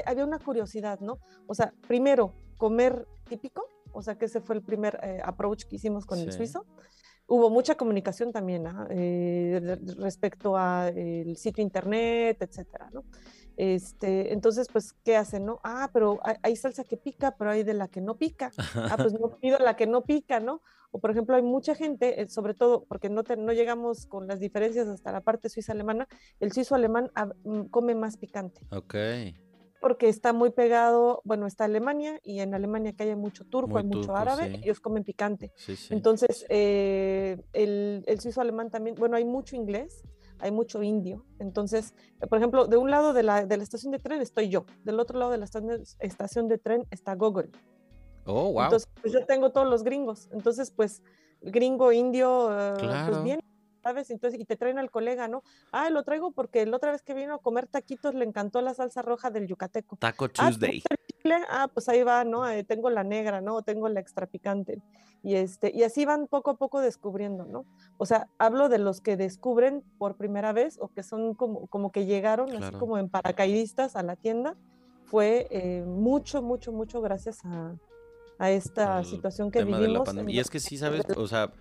había 0.05 0.25
una 0.25 0.39
curiosidad, 0.39 0.99
¿no? 0.99 1.19
O 1.45 1.53
sea, 1.53 1.73
primero, 1.91 2.33
comer 2.55 3.05
típico, 3.27 3.67
o 3.91 4.01
sea 4.01 4.17
que 4.17 4.23
ese 4.23 4.39
fue 4.39 4.55
el 4.55 4.61
primer 4.61 4.97
eh, 5.03 5.19
approach 5.25 5.65
que 5.65 5.75
hicimos 5.75 6.05
con 6.05 6.19
el 6.19 6.31
suizo. 6.31 6.65
Hubo 7.27 7.49
mucha 7.49 7.75
comunicación 7.75 8.31
también 8.31 8.65
¿ah? 8.65 8.87
eh, 8.89 9.77
respecto 9.97 10.55
al 10.55 11.35
sitio 11.35 11.61
internet, 11.61 12.41
etcétera, 12.41 12.89
¿no? 12.93 13.03
Este, 13.57 14.31
entonces, 14.31 14.69
pues, 14.71 14.93
¿qué 15.03 15.17
hacen, 15.17 15.45
no? 15.45 15.59
Ah, 15.65 15.89
pero 15.91 16.21
hay, 16.41 16.55
salsa 16.55 16.85
que 16.85 16.95
pica, 16.95 17.35
pero 17.35 17.51
hay 17.51 17.63
de 17.63 17.73
la 17.73 17.89
que 17.89 17.99
no 17.99 18.15
pica. 18.15 18.51
Ah, 18.75 18.95
pues 18.95 19.11
no 19.11 19.37
pido 19.41 19.59
la 19.59 19.75
que 19.75 19.85
no 19.85 20.05
pica, 20.05 20.39
¿no? 20.39 20.61
O, 20.91 20.99
por 20.99 21.11
ejemplo, 21.11 21.35
hay 21.35 21.43
mucha 21.43 21.75
gente, 21.75 22.21
eh, 22.21 22.29
sobre 22.29 22.53
todo 22.53 22.85
porque 22.85 23.09
no, 23.09 23.23
no 23.37 23.51
llegamos 23.51 24.05
con 24.05 24.27
las 24.27 24.39
diferencias 24.39 24.87
hasta 24.87 25.11
la 25.11 25.19
parte 25.19 25.49
suiza-alemana, 25.49 26.07
el 26.39 26.53
suizo-alemán 26.53 27.11
ah, 27.15 27.33
mm, 27.43 27.63
come 27.63 27.95
más 27.95 28.15
picante. 28.15 28.61
Ok 28.71 28.95
porque 29.81 30.07
está 30.07 30.31
muy 30.31 30.51
pegado, 30.51 31.21
bueno, 31.25 31.47
está 31.47 31.65
Alemania 31.65 32.19
y 32.23 32.39
en 32.39 32.53
Alemania 32.53 32.93
que 32.93 33.03
hay 33.03 33.15
mucho 33.15 33.43
turco, 33.45 33.79
hay 33.79 33.83
mucho 33.83 34.15
árabe, 34.15 34.59
ellos 34.61 34.79
comen 34.79 35.03
picante. 35.03 35.51
Entonces, 35.89 36.45
eh, 36.49 37.41
el, 37.51 38.03
el, 38.05 38.19
suizo 38.19 38.41
alemán 38.41 38.69
también, 38.69 38.95
bueno, 38.95 39.17
hay 39.17 39.25
mucho 39.25 39.55
inglés, 39.55 40.03
hay 40.37 40.51
mucho 40.51 40.83
indio. 40.83 41.25
Entonces, 41.39 41.95
por 42.29 42.37
ejemplo, 42.37 42.67
de 42.67 42.77
un 42.77 42.91
lado 42.91 43.13
de 43.13 43.23
la, 43.23 43.45
de 43.47 43.57
la 43.57 43.63
estación 43.63 43.91
de 43.91 43.97
tren 43.97 44.21
estoy 44.21 44.49
yo, 44.49 44.65
del 44.83 44.99
otro 44.99 45.17
lado 45.17 45.31
de 45.31 45.39
la 45.39 45.45
estación 45.45 46.47
de, 46.47 46.57
tren 46.59 46.85
está 46.91 47.15
Google. 47.15 47.49
Oh, 48.25 48.51
wow. 48.51 48.65
Entonces, 48.65 48.87
pues 49.01 49.11
yo 49.11 49.25
tengo 49.25 49.51
todos 49.51 49.67
los 49.67 49.83
gringos. 49.83 50.29
Entonces, 50.31 50.69
pues, 50.69 51.01
gringo, 51.41 51.91
indio, 51.91 52.49
eh, 52.51 52.73
pues 53.09 53.23
bien 53.23 53.39
¿sabes? 53.81 54.09
Entonces, 54.11 54.39
y 54.39 54.45
te 54.45 54.55
traen 54.55 54.79
al 54.79 54.91
colega, 54.91 55.27
¿no? 55.27 55.43
Ah, 55.71 55.89
lo 55.89 56.03
traigo 56.03 56.31
porque 56.31 56.65
la 56.65 56.77
otra 56.77 56.91
vez 56.91 57.01
que 57.01 57.13
vino 57.13 57.35
a 57.35 57.39
comer 57.39 57.67
taquitos 57.67 58.13
le 58.13 58.25
encantó 58.25 58.61
la 58.61 58.73
salsa 58.73 59.01
roja 59.01 59.29
del 59.29 59.47
yucateco. 59.47 59.97
Taco 59.97 60.29
Tuesday. 60.29 60.83
Ah, 61.49 61.69
pues 61.71 61.87
ahí 61.87 62.03
va, 62.03 62.23
¿no? 62.23 62.49
Eh, 62.49 62.63
tengo 62.63 62.89
la 62.89 63.03
negra, 63.03 63.41
¿no? 63.41 63.61
Tengo 63.61 63.87
la 63.89 63.99
extra 63.99 64.25
picante. 64.25 64.81
Y, 65.23 65.35
este, 65.35 65.71
y 65.73 65.83
así 65.83 66.03
van 66.03 66.27
poco 66.27 66.51
a 66.51 66.57
poco 66.57 66.81
descubriendo, 66.81 67.45
¿no? 67.45 67.65
O 67.97 68.05
sea, 68.05 68.27
hablo 68.39 68.69
de 68.69 68.79
los 68.79 69.01
que 69.01 69.17
descubren 69.17 69.83
por 69.99 70.15
primera 70.15 70.51
vez 70.51 70.79
o 70.81 70.87
que 70.87 71.03
son 71.03 71.35
como, 71.35 71.67
como 71.67 71.91
que 71.91 72.05
llegaron 72.05 72.49
así 72.55 72.75
como 72.77 72.97
en 72.97 73.09
paracaidistas 73.09 73.95
a 73.95 74.03
la 74.03 74.15
tienda. 74.15 74.55
Fue 75.05 75.47
eh, 75.51 75.83
mucho, 75.85 76.41
mucho, 76.41 76.71
mucho 76.71 77.01
gracias 77.01 77.39
a, 77.43 77.75
a 78.39 78.49
esta 78.49 79.03
situación 79.03 79.51
que 79.51 79.63
vivimos. 79.63 80.09
Y 80.27 80.39
es 80.39 80.49
que 80.49 80.59
sí, 80.59 80.77
¿sabes? 80.77 81.03
O 81.15 81.27
sea, 81.27 81.51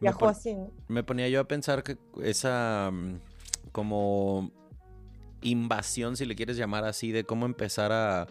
viajó 0.00 0.28
así, 0.28 0.56
Me 0.88 1.02
ponía 1.02 1.28
yo 1.28 1.40
a 1.40 1.44
pensar 1.44 1.82
que 1.82 1.98
esa 2.22 2.90
mm, 2.92 3.18
como 3.72 4.50
invasión, 5.42 6.16
si 6.16 6.26
le 6.26 6.36
quieres 6.36 6.56
llamar 6.56 6.84
así, 6.84 7.12
de 7.12 7.24
cómo 7.24 7.46
empezar 7.46 7.92
a 7.92 8.26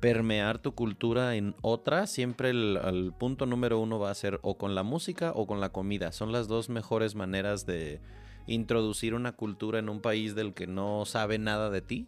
permear 0.00 0.58
tu 0.58 0.74
cultura 0.74 1.36
en 1.36 1.54
otra, 1.62 2.06
siempre 2.06 2.50
el, 2.50 3.12
punto 3.18 3.46
número 3.46 3.80
uno 3.80 3.98
va 3.98 4.10
a 4.10 4.14
ser 4.14 4.38
o 4.42 4.58
con 4.58 4.74
la 4.74 4.82
música 4.82 5.32
o 5.34 5.46
con 5.46 5.60
la 5.60 5.70
comida. 5.70 6.12
Son 6.12 6.32
las 6.32 6.48
dos 6.48 6.68
mejores 6.68 7.14
maneras 7.14 7.66
de 7.66 8.00
introducir 8.46 9.14
una 9.14 9.32
cultura 9.32 9.78
en 9.78 9.88
un 9.88 10.00
país 10.00 10.34
del 10.34 10.54
que 10.54 10.66
no 10.66 11.04
sabe 11.04 11.38
nada 11.38 11.70
de 11.70 11.80
ti 11.80 12.06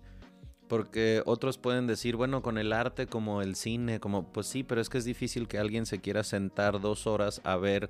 porque 0.69 1.23
otros 1.25 1.57
pueden 1.57 1.87
decir, 1.87 2.15
bueno, 2.15 2.43
con 2.43 2.59
el 2.59 2.75
arte 2.75 3.07
como 3.07 3.41
el 3.41 3.57
cine, 3.57 4.01
como, 4.01 4.31
pues 4.31 4.47
sí, 4.47 4.63
pero 4.63 4.83
es 4.83 4.91
que 4.91 4.99
es 4.99 5.05
difícil 5.05 5.49
que 5.49 5.59
alguien 5.59 5.87
se 5.87 5.99
quiera 5.99 6.23
sentar 6.23 6.81
dos 6.81 7.07
horas 7.07 7.41
a 7.43 7.57
ver 7.57 7.89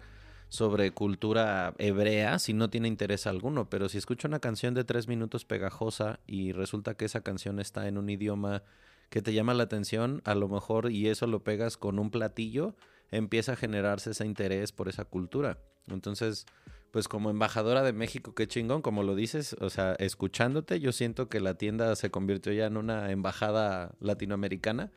sobre 0.49 0.93
cultura 0.93 1.75
hebrea 1.79 2.39
si 2.39 2.53
no 2.53 2.71
tiene 2.71 2.89
interés 2.89 3.27
alguno. 3.27 3.69
Pero 3.69 3.89
si 3.89 3.99
escucha 3.99 4.29
una 4.29 4.41
canción 4.41 4.75
de 4.75 4.85
tres 4.85 5.09
minutos 5.09 5.45
pegajosa 5.45 6.21
y 6.27 6.53
resulta 6.53 6.95
que 6.95 7.05
esa 7.05 7.23
canción 7.23 7.61
está 7.61 7.89
en 7.89 7.99
un 7.99 8.09
idioma 8.09 8.63
que 9.11 9.23
te 9.23 9.33
llama 9.33 9.55
la 9.55 9.65
atención, 9.65 10.21
a 10.25 10.35
lo 10.35 10.49
mejor 10.49 10.91
y 10.91 11.09
eso 11.09 11.27
lo 11.27 11.43
pegas 11.43 11.77
con 11.77 11.99
un 11.99 12.11
platillo, 12.11 12.75
empieza 13.11 13.53
a 13.53 13.57
generarse 13.57 14.11
ese 14.11 14.27
interés 14.27 14.73
por 14.73 14.89
esa 14.89 15.05
cultura. 15.05 15.59
Entonces, 15.87 16.47
pues 16.91 17.09
como 17.09 17.31
embajadora 17.31 17.83
de 17.83 17.93
México, 17.93 18.35
qué 18.35 18.47
chingón, 18.47 18.83
como 18.83 19.03
lo 19.03 19.15
dices, 19.15 19.57
o 19.61 19.71
sea, 19.71 19.95
escuchándote, 19.95 20.81
yo 20.81 20.93
siento 20.93 21.29
que 21.29 21.41
la 21.41 21.55
tienda 21.55 21.95
se 21.97 22.11
convirtió 22.11 22.53
ya 22.53 22.67
en 22.67 22.77
una 22.77 23.11
embajada 23.11 23.95
latinoamericana. 24.01 24.91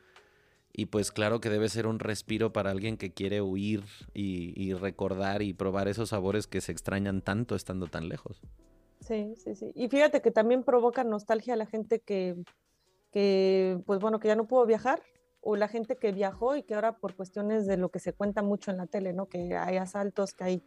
Y 0.73 0.85
pues 0.87 1.11
claro 1.11 1.41
que 1.41 1.49
debe 1.49 1.69
ser 1.69 1.87
un 1.87 1.99
respiro 1.99 2.53
para 2.53 2.71
alguien 2.71 2.97
que 2.97 3.11
quiere 3.11 3.41
huir 3.41 3.83
y, 4.13 4.73
recordar 4.73 5.41
y 5.41 5.53
probar 5.53 5.87
esos 5.87 6.09
sabores 6.09 6.47
que 6.47 6.61
se 6.61 6.71
extrañan 6.71 7.21
tanto 7.21 7.55
estando 7.55 7.87
tan 7.87 8.07
lejos. 8.07 8.41
Sí, 9.01 9.33
sí, 9.37 9.55
sí. 9.55 9.71
Y 9.75 9.89
fíjate 9.89 10.21
que 10.21 10.31
también 10.31 10.63
provoca 10.63 11.03
nostalgia 11.03 11.55
a 11.55 11.57
la 11.57 11.65
gente 11.65 11.99
que, 11.99 12.35
que, 13.11 13.79
pues 13.85 13.99
bueno, 13.99 14.19
que 14.19 14.29
ya 14.29 14.35
no 14.35 14.47
pudo 14.47 14.65
viajar 14.65 15.01
o 15.41 15.55
la 15.55 15.67
gente 15.67 15.95
que 15.95 16.11
viajó 16.11 16.55
y 16.55 16.63
que 16.63 16.75
ahora 16.75 16.97
por 16.97 17.15
cuestiones 17.15 17.65
de 17.65 17.75
lo 17.75 17.89
que 17.89 17.99
se 17.99 18.13
cuenta 18.13 18.43
mucho 18.43 18.69
en 18.69 18.77
la 18.77 18.85
tele, 18.85 19.11
¿no? 19.11 19.25
Que 19.25 19.57
hay 19.57 19.77
asaltos, 19.77 20.33
que 20.33 20.43
hay 20.43 20.63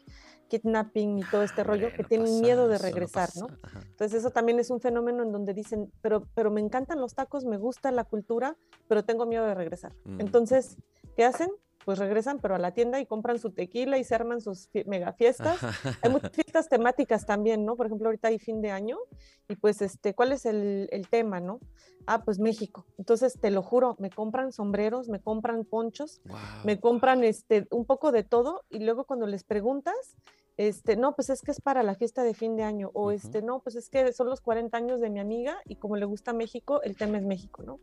kidnapping 0.49 1.19
y 1.19 1.23
todo 1.23 1.43
este 1.43 1.61
ah, 1.61 1.65
rollo, 1.65 1.93
que 1.97 2.03
tienen 2.03 2.41
miedo 2.41 2.67
de 2.67 2.79
regresar, 2.79 3.31
¿no? 3.37 3.47
Entonces 3.83 4.19
eso 4.19 4.31
también 4.31 4.59
es 4.59 4.71
un 4.71 4.81
fenómeno 4.81 5.23
en 5.23 5.31
donde 5.31 5.55
dicen, 5.55 5.93
pero, 6.03 6.27
pero 6.35 6.51
me 6.51 6.61
encantan 6.61 7.01
los 7.01 7.15
tacos, 7.15 7.45
me 7.45 7.57
gusta 7.57 7.93
la 7.93 8.05
cultura, 8.05 8.57
pero 8.89 9.05
tengo 9.05 9.27
miedo 9.27 9.47
de 9.47 9.55
regresar. 9.55 9.93
Mm. 10.05 10.21
Entonces, 10.21 10.77
¿qué 11.17 11.25
hacen? 11.25 11.51
Pues 11.85 11.99
regresan, 11.99 12.39
pero 12.41 12.55
a 12.55 12.59
la 12.59 12.73
tienda 12.73 13.01
y 13.01 13.07
compran 13.07 13.39
su 13.39 13.51
tequila 13.51 13.99
y 13.99 14.05
se 14.05 14.15
arman 14.15 14.41
sus 14.41 14.69
mega 14.87 15.13
fiestas. 15.13 15.59
Hay 16.03 16.11
muchas 16.11 16.33
fiestas 16.33 16.69
temáticas 16.69 17.27
también, 17.27 17.65
¿no? 17.65 17.77
Por 17.77 17.87
ejemplo, 17.87 18.09
ahorita 18.09 18.29
hay 18.29 18.39
fin 18.39 18.63
de 18.63 18.71
año 18.71 18.99
y 19.49 19.57
pues, 19.57 19.83
este, 19.83 20.15
¿cuál 20.15 20.33
es 20.33 20.47
el, 20.47 20.89
el 20.91 21.09
tema, 21.09 21.41
no? 21.41 21.61
Ah, 22.07 22.23
pues 22.23 22.39
México. 22.39 22.87
Entonces, 22.99 23.39
te 23.41 23.51
lo 23.51 23.63
juro, 23.63 23.97
me 23.99 24.11
compran 24.11 24.53
sombreros, 24.53 25.09
me 25.09 25.21
compran 25.21 25.65
ponchos, 25.65 26.21
me 26.65 26.79
compran 26.79 27.25
este, 27.25 27.67
un 27.71 27.85
poco 27.85 28.13
de 28.13 28.25
todo 28.25 28.63
y 28.71 28.81
luego 28.81 29.05
cuando 29.05 29.27
les 29.27 29.45
preguntas, 29.45 30.17
este, 30.57 30.97
no, 30.97 31.15
pues 31.15 31.31
es 31.31 31.43
que 31.43 31.51
es 31.51 31.61
para 31.61 31.83
la 31.83 31.95
fiesta 31.95 32.23
de 32.23 32.35
fin 32.35 32.57
de 32.57 32.63
año, 32.63 32.91
o 32.95 33.11
este, 33.11 33.43
no, 33.43 33.61
pues 33.61 33.75
es 33.77 33.89
que 33.89 34.13
son 34.13 34.29
los 34.29 34.41
40 34.41 34.77
años 34.77 35.01
de 35.01 35.11
mi 35.11 35.21
amiga 35.21 35.57
y 35.67 35.77
como 35.77 35.97
le 35.97 36.05
gusta 36.05 36.33
México, 36.33 36.83
el 36.83 36.97
tema 36.97 37.19
es 37.19 37.25
México, 37.25 37.63
¿no? 37.65 37.81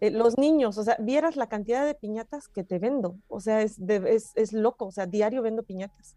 Eh, 0.00 0.10
los 0.10 0.36
niños, 0.36 0.76
o 0.78 0.84
sea, 0.84 0.96
vieras 0.98 1.36
la 1.36 1.48
cantidad 1.48 1.86
de 1.86 1.94
piñatas 1.94 2.48
que 2.48 2.64
te 2.64 2.78
vendo, 2.78 3.16
o 3.28 3.40
sea, 3.40 3.62
es, 3.62 3.78
es, 3.78 4.32
es 4.34 4.52
loco, 4.52 4.86
o 4.86 4.92
sea, 4.92 5.06
diario 5.06 5.42
vendo 5.42 5.62
piñatas. 5.62 6.16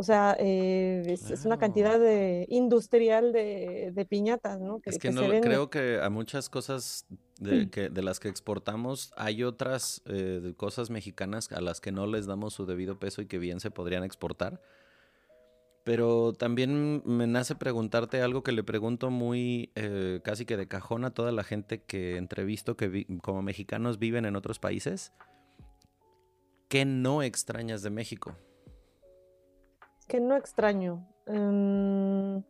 O 0.00 0.04
sea, 0.04 0.36
eh, 0.38 1.02
es, 1.08 1.44
una 1.44 1.58
cantidad 1.58 1.98
de, 1.98 2.46
industrial 2.50 3.32
de, 3.32 3.90
de 3.92 4.04
piñatas, 4.04 4.60
¿no? 4.60 4.80
es 4.84 4.96
que, 4.96 5.10
no, 5.10 5.22
creo 5.40 5.70
que 5.70 6.00
a 6.00 6.08
muchas 6.08 6.48
cosas 6.48 7.04
de, 7.40 7.66
mm. 7.66 7.70
que, 7.70 7.90
de 7.90 8.02
las 8.02 8.20
que 8.20 8.28
exportamos 8.28 9.12
hay 9.16 9.42
otras 9.42 10.02
eh, 10.06 10.54
cosas 10.56 10.90
mexicanas 10.90 11.50
a 11.50 11.60
las 11.60 11.80
que 11.80 11.90
no 11.90 12.06
les 12.06 12.26
damos 12.26 12.54
su 12.54 12.64
debido 12.64 13.00
peso 13.00 13.22
y 13.22 13.26
que 13.26 13.38
bien 13.38 13.58
se 13.58 13.72
podrían 13.72 14.04
exportar. 14.04 14.60
Pero 15.88 16.34
también 16.34 17.00
me 17.06 17.26
nace 17.26 17.54
preguntarte 17.54 18.20
algo 18.20 18.42
que 18.42 18.52
le 18.52 18.62
pregunto 18.62 19.08
muy 19.08 19.72
eh, 19.74 20.20
casi 20.22 20.44
que 20.44 20.58
de 20.58 20.68
cajón 20.68 21.06
a 21.06 21.14
toda 21.14 21.32
la 21.32 21.44
gente 21.44 21.82
que 21.82 22.18
entrevisto 22.18 22.76
que 22.76 23.06
como 23.22 23.40
mexicanos 23.40 23.98
viven 23.98 24.26
en 24.26 24.36
otros 24.36 24.58
países. 24.58 25.14
¿Qué 26.68 26.84
no 26.84 27.22
extrañas 27.22 27.80
de 27.80 27.88
México? 27.88 28.36
¿Qué 30.06 30.20
no 30.20 30.36
extraño? 30.36 31.08
Em, 31.24 32.42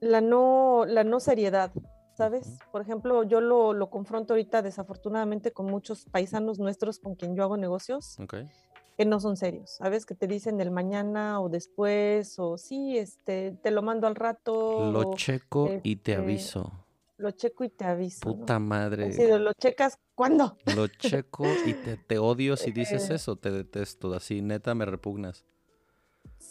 la, 0.00 0.20
no, 0.20 0.84
la 0.84 1.04
no 1.04 1.20
seriedad, 1.20 1.70
¿sabes? 2.16 2.58
Por 2.72 2.82
ejemplo, 2.82 3.22
yo 3.22 3.40
lo, 3.40 3.72
lo, 3.72 3.88
confronto 3.88 4.32
ahorita 4.32 4.62
desafortunadamente 4.62 5.52
con 5.52 5.66
muchos 5.66 6.06
paisanos 6.06 6.58
nuestros 6.58 6.98
con 6.98 7.14
quien 7.14 7.36
yo 7.36 7.44
hago 7.44 7.56
negocios. 7.56 8.18
Okay 8.18 8.50
que 8.98 9.06
no 9.06 9.20
son 9.20 9.36
serios, 9.36 9.70
¿sabes? 9.70 10.04
Que 10.04 10.16
te 10.16 10.26
dicen 10.26 10.60
el 10.60 10.72
mañana 10.72 11.40
o 11.40 11.48
después, 11.48 12.36
o 12.40 12.58
sí, 12.58 12.98
este, 12.98 13.52
te 13.62 13.70
lo 13.70 13.80
mando 13.80 14.08
al 14.08 14.16
rato. 14.16 14.90
Lo 14.90 15.14
checo 15.14 15.70
y 15.84 15.94
te 15.94 16.12
este, 16.12 16.22
aviso. 16.22 16.72
Lo 17.16 17.30
checo 17.30 17.62
y 17.62 17.68
te 17.68 17.84
aviso. 17.84 18.22
Puta 18.22 18.58
madre. 18.58 19.12
Sí, 19.12 19.22
lo 19.28 19.52
checas 19.52 20.00
cuándo. 20.16 20.56
Lo 20.74 20.88
checo 20.88 21.46
y 21.64 21.74
te, 21.74 21.96
te 21.96 22.18
odio 22.18 22.56
si 22.56 22.72
dices 22.72 23.08
eh. 23.10 23.14
eso, 23.14 23.36
te 23.36 23.52
detesto, 23.52 24.12
así, 24.14 24.42
neta, 24.42 24.74
me 24.74 24.84
repugnas. 24.84 25.46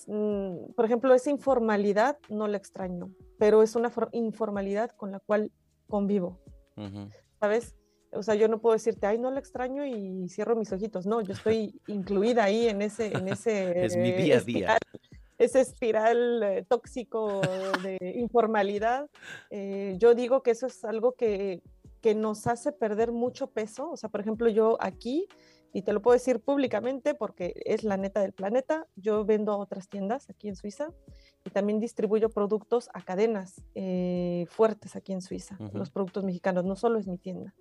Mm, 0.07 0.71
por 0.73 0.85
ejemplo, 0.85 1.13
esa 1.13 1.29
informalidad 1.29 2.17
no 2.29 2.47
la 2.47 2.55
extraño, 2.55 3.11
pero 3.37 3.61
es 3.61 3.75
una 3.75 3.91
informalidad 4.13 4.91
con 4.91 5.11
la 5.11 5.19
cual 5.19 5.51
convivo, 5.89 6.39
¿sabes? 7.41 7.75
O 8.13 8.23
sea, 8.23 8.35
yo 8.35 8.47
no 8.47 8.59
puedo 8.59 8.73
decirte, 8.73 9.05
ay, 9.07 9.17
no 9.17 9.31
lo 9.31 9.39
extraño 9.39 9.85
y 9.85 10.27
cierro 10.29 10.55
mis 10.55 10.71
ojitos. 10.71 11.05
No, 11.05 11.21
yo 11.21 11.33
estoy 11.33 11.79
incluida 11.87 12.45
ahí 12.45 12.67
en 12.67 12.81
ese... 12.81 13.07
En 13.07 13.27
ese 13.27 13.85
es 13.85 13.97
mi 13.97 14.11
día 14.11 14.37
a 14.37 14.41
día. 14.41 14.77
espiral 15.37 16.43
eh, 16.43 16.65
tóxico 16.67 17.41
de 17.83 17.97
informalidad. 18.17 19.09
Eh, 19.49 19.95
yo 19.97 20.15
digo 20.15 20.41
que 20.41 20.51
eso 20.51 20.67
es 20.67 20.83
algo 20.83 21.13
que, 21.13 21.61
que 22.01 22.15
nos 22.15 22.47
hace 22.47 22.71
perder 22.71 23.11
mucho 23.11 23.47
peso. 23.47 23.91
O 23.91 23.97
sea, 23.97 24.09
por 24.09 24.21
ejemplo, 24.21 24.49
yo 24.49 24.77
aquí, 24.79 25.27
y 25.73 25.81
te 25.81 25.93
lo 25.93 26.01
puedo 26.01 26.13
decir 26.13 26.39
públicamente 26.39 27.13
porque 27.13 27.53
es 27.65 27.83
la 27.83 27.97
neta 27.97 28.21
del 28.21 28.33
planeta, 28.33 28.87
yo 28.95 29.25
vendo 29.25 29.51
a 29.51 29.57
otras 29.57 29.89
tiendas 29.89 30.29
aquí 30.29 30.47
en 30.47 30.55
Suiza 30.55 30.89
y 31.45 31.49
también 31.49 31.79
distribuyo 31.79 32.29
productos 32.29 32.89
a 32.93 33.01
cadenas 33.03 33.61
eh, 33.75 34.45
fuertes 34.49 34.95
aquí 34.95 35.13
en 35.13 35.21
Suiza, 35.21 35.57
los 35.73 35.91
productos 35.91 36.23
mexicanos, 36.23 36.65
no 36.65 36.75
solo 36.75 36.99
es 36.99 37.07
mi 37.07 37.17
tienda. 37.17 37.53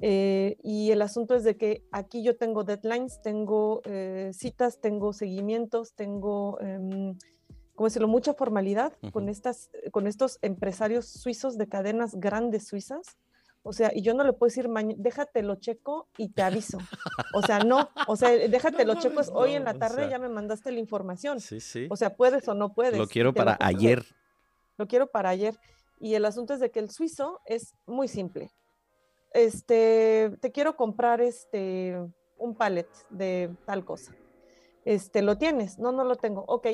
Eh, 0.00 0.56
y 0.62 0.92
el 0.92 1.02
asunto 1.02 1.34
es 1.34 1.42
de 1.42 1.56
que 1.56 1.84
aquí 1.90 2.22
yo 2.22 2.36
tengo 2.36 2.62
deadlines, 2.62 3.20
tengo 3.20 3.82
eh, 3.84 4.30
citas, 4.32 4.80
tengo 4.80 5.12
seguimientos, 5.12 5.94
tengo, 5.94 6.58
eh, 6.60 7.14
¿cómo 7.74 7.86
decirlo?, 7.88 8.06
mucha 8.06 8.34
formalidad 8.34 8.92
con, 9.12 9.28
estas, 9.28 9.70
con 9.90 10.06
estos 10.06 10.38
empresarios 10.42 11.06
suizos 11.08 11.58
de 11.58 11.68
cadenas 11.68 12.14
grandes 12.14 12.68
suizas. 12.68 13.16
O 13.64 13.72
sea, 13.72 13.90
y 13.92 14.02
yo 14.02 14.14
no 14.14 14.22
le 14.22 14.32
puedo 14.32 14.48
decir, 14.48 14.68
déjate 14.98 15.42
lo 15.42 15.56
checo 15.56 16.08
y 16.16 16.28
te 16.28 16.42
aviso. 16.42 16.78
O 17.34 17.42
sea, 17.42 17.58
no, 17.58 17.90
o 18.06 18.14
sea, 18.14 18.30
déjate 18.48 18.84
lo 18.84 18.94
checo, 18.94 19.20
es 19.20 19.30
hoy 19.34 19.54
en 19.54 19.64
la 19.64 19.74
tarde 19.74 20.08
ya 20.08 20.20
me 20.20 20.28
mandaste 20.28 20.70
la 20.70 20.78
información. 20.78 21.40
Sí, 21.40 21.58
sí. 21.60 21.88
O 21.90 21.96
sea, 21.96 22.14
puedes 22.14 22.46
o 22.46 22.54
no 22.54 22.72
puedes. 22.72 22.96
Lo 22.96 23.08
quiero 23.08 23.34
para 23.34 23.58
ayer. 23.60 24.04
Lo 24.76 24.86
quiero 24.86 25.08
para 25.08 25.30
ayer. 25.30 25.58
Y 26.00 26.14
el 26.14 26.24
asunto 26.24 26.54
es 26.54 26.60
de 26.60 26.70
que 26.70 26.78
el 26.78 26.90
suizo 26.90 27.40
es 27.44 27.74
muy 27.84 28.06
simple 28.06 28.52
este, 29.38 30.36
te 30.40 30.52
quiero 30.52 30.76
comprar 30.76 31.20
este, 31.20 31.98
un 32.36 32.54
pallet 32.54 32.88
de 33.10 33.54
tal 33.64 33.84
cosa. 33.84 34.14
Este, 34.84 35.22
¿lo 35.22 35.38
tienes? 35.38 35.78
No, 35.78 35.92
no 35.92 36.04
lo 36.04 36.16
tengo. 36.16 36.44
Ok. 36.46 36.68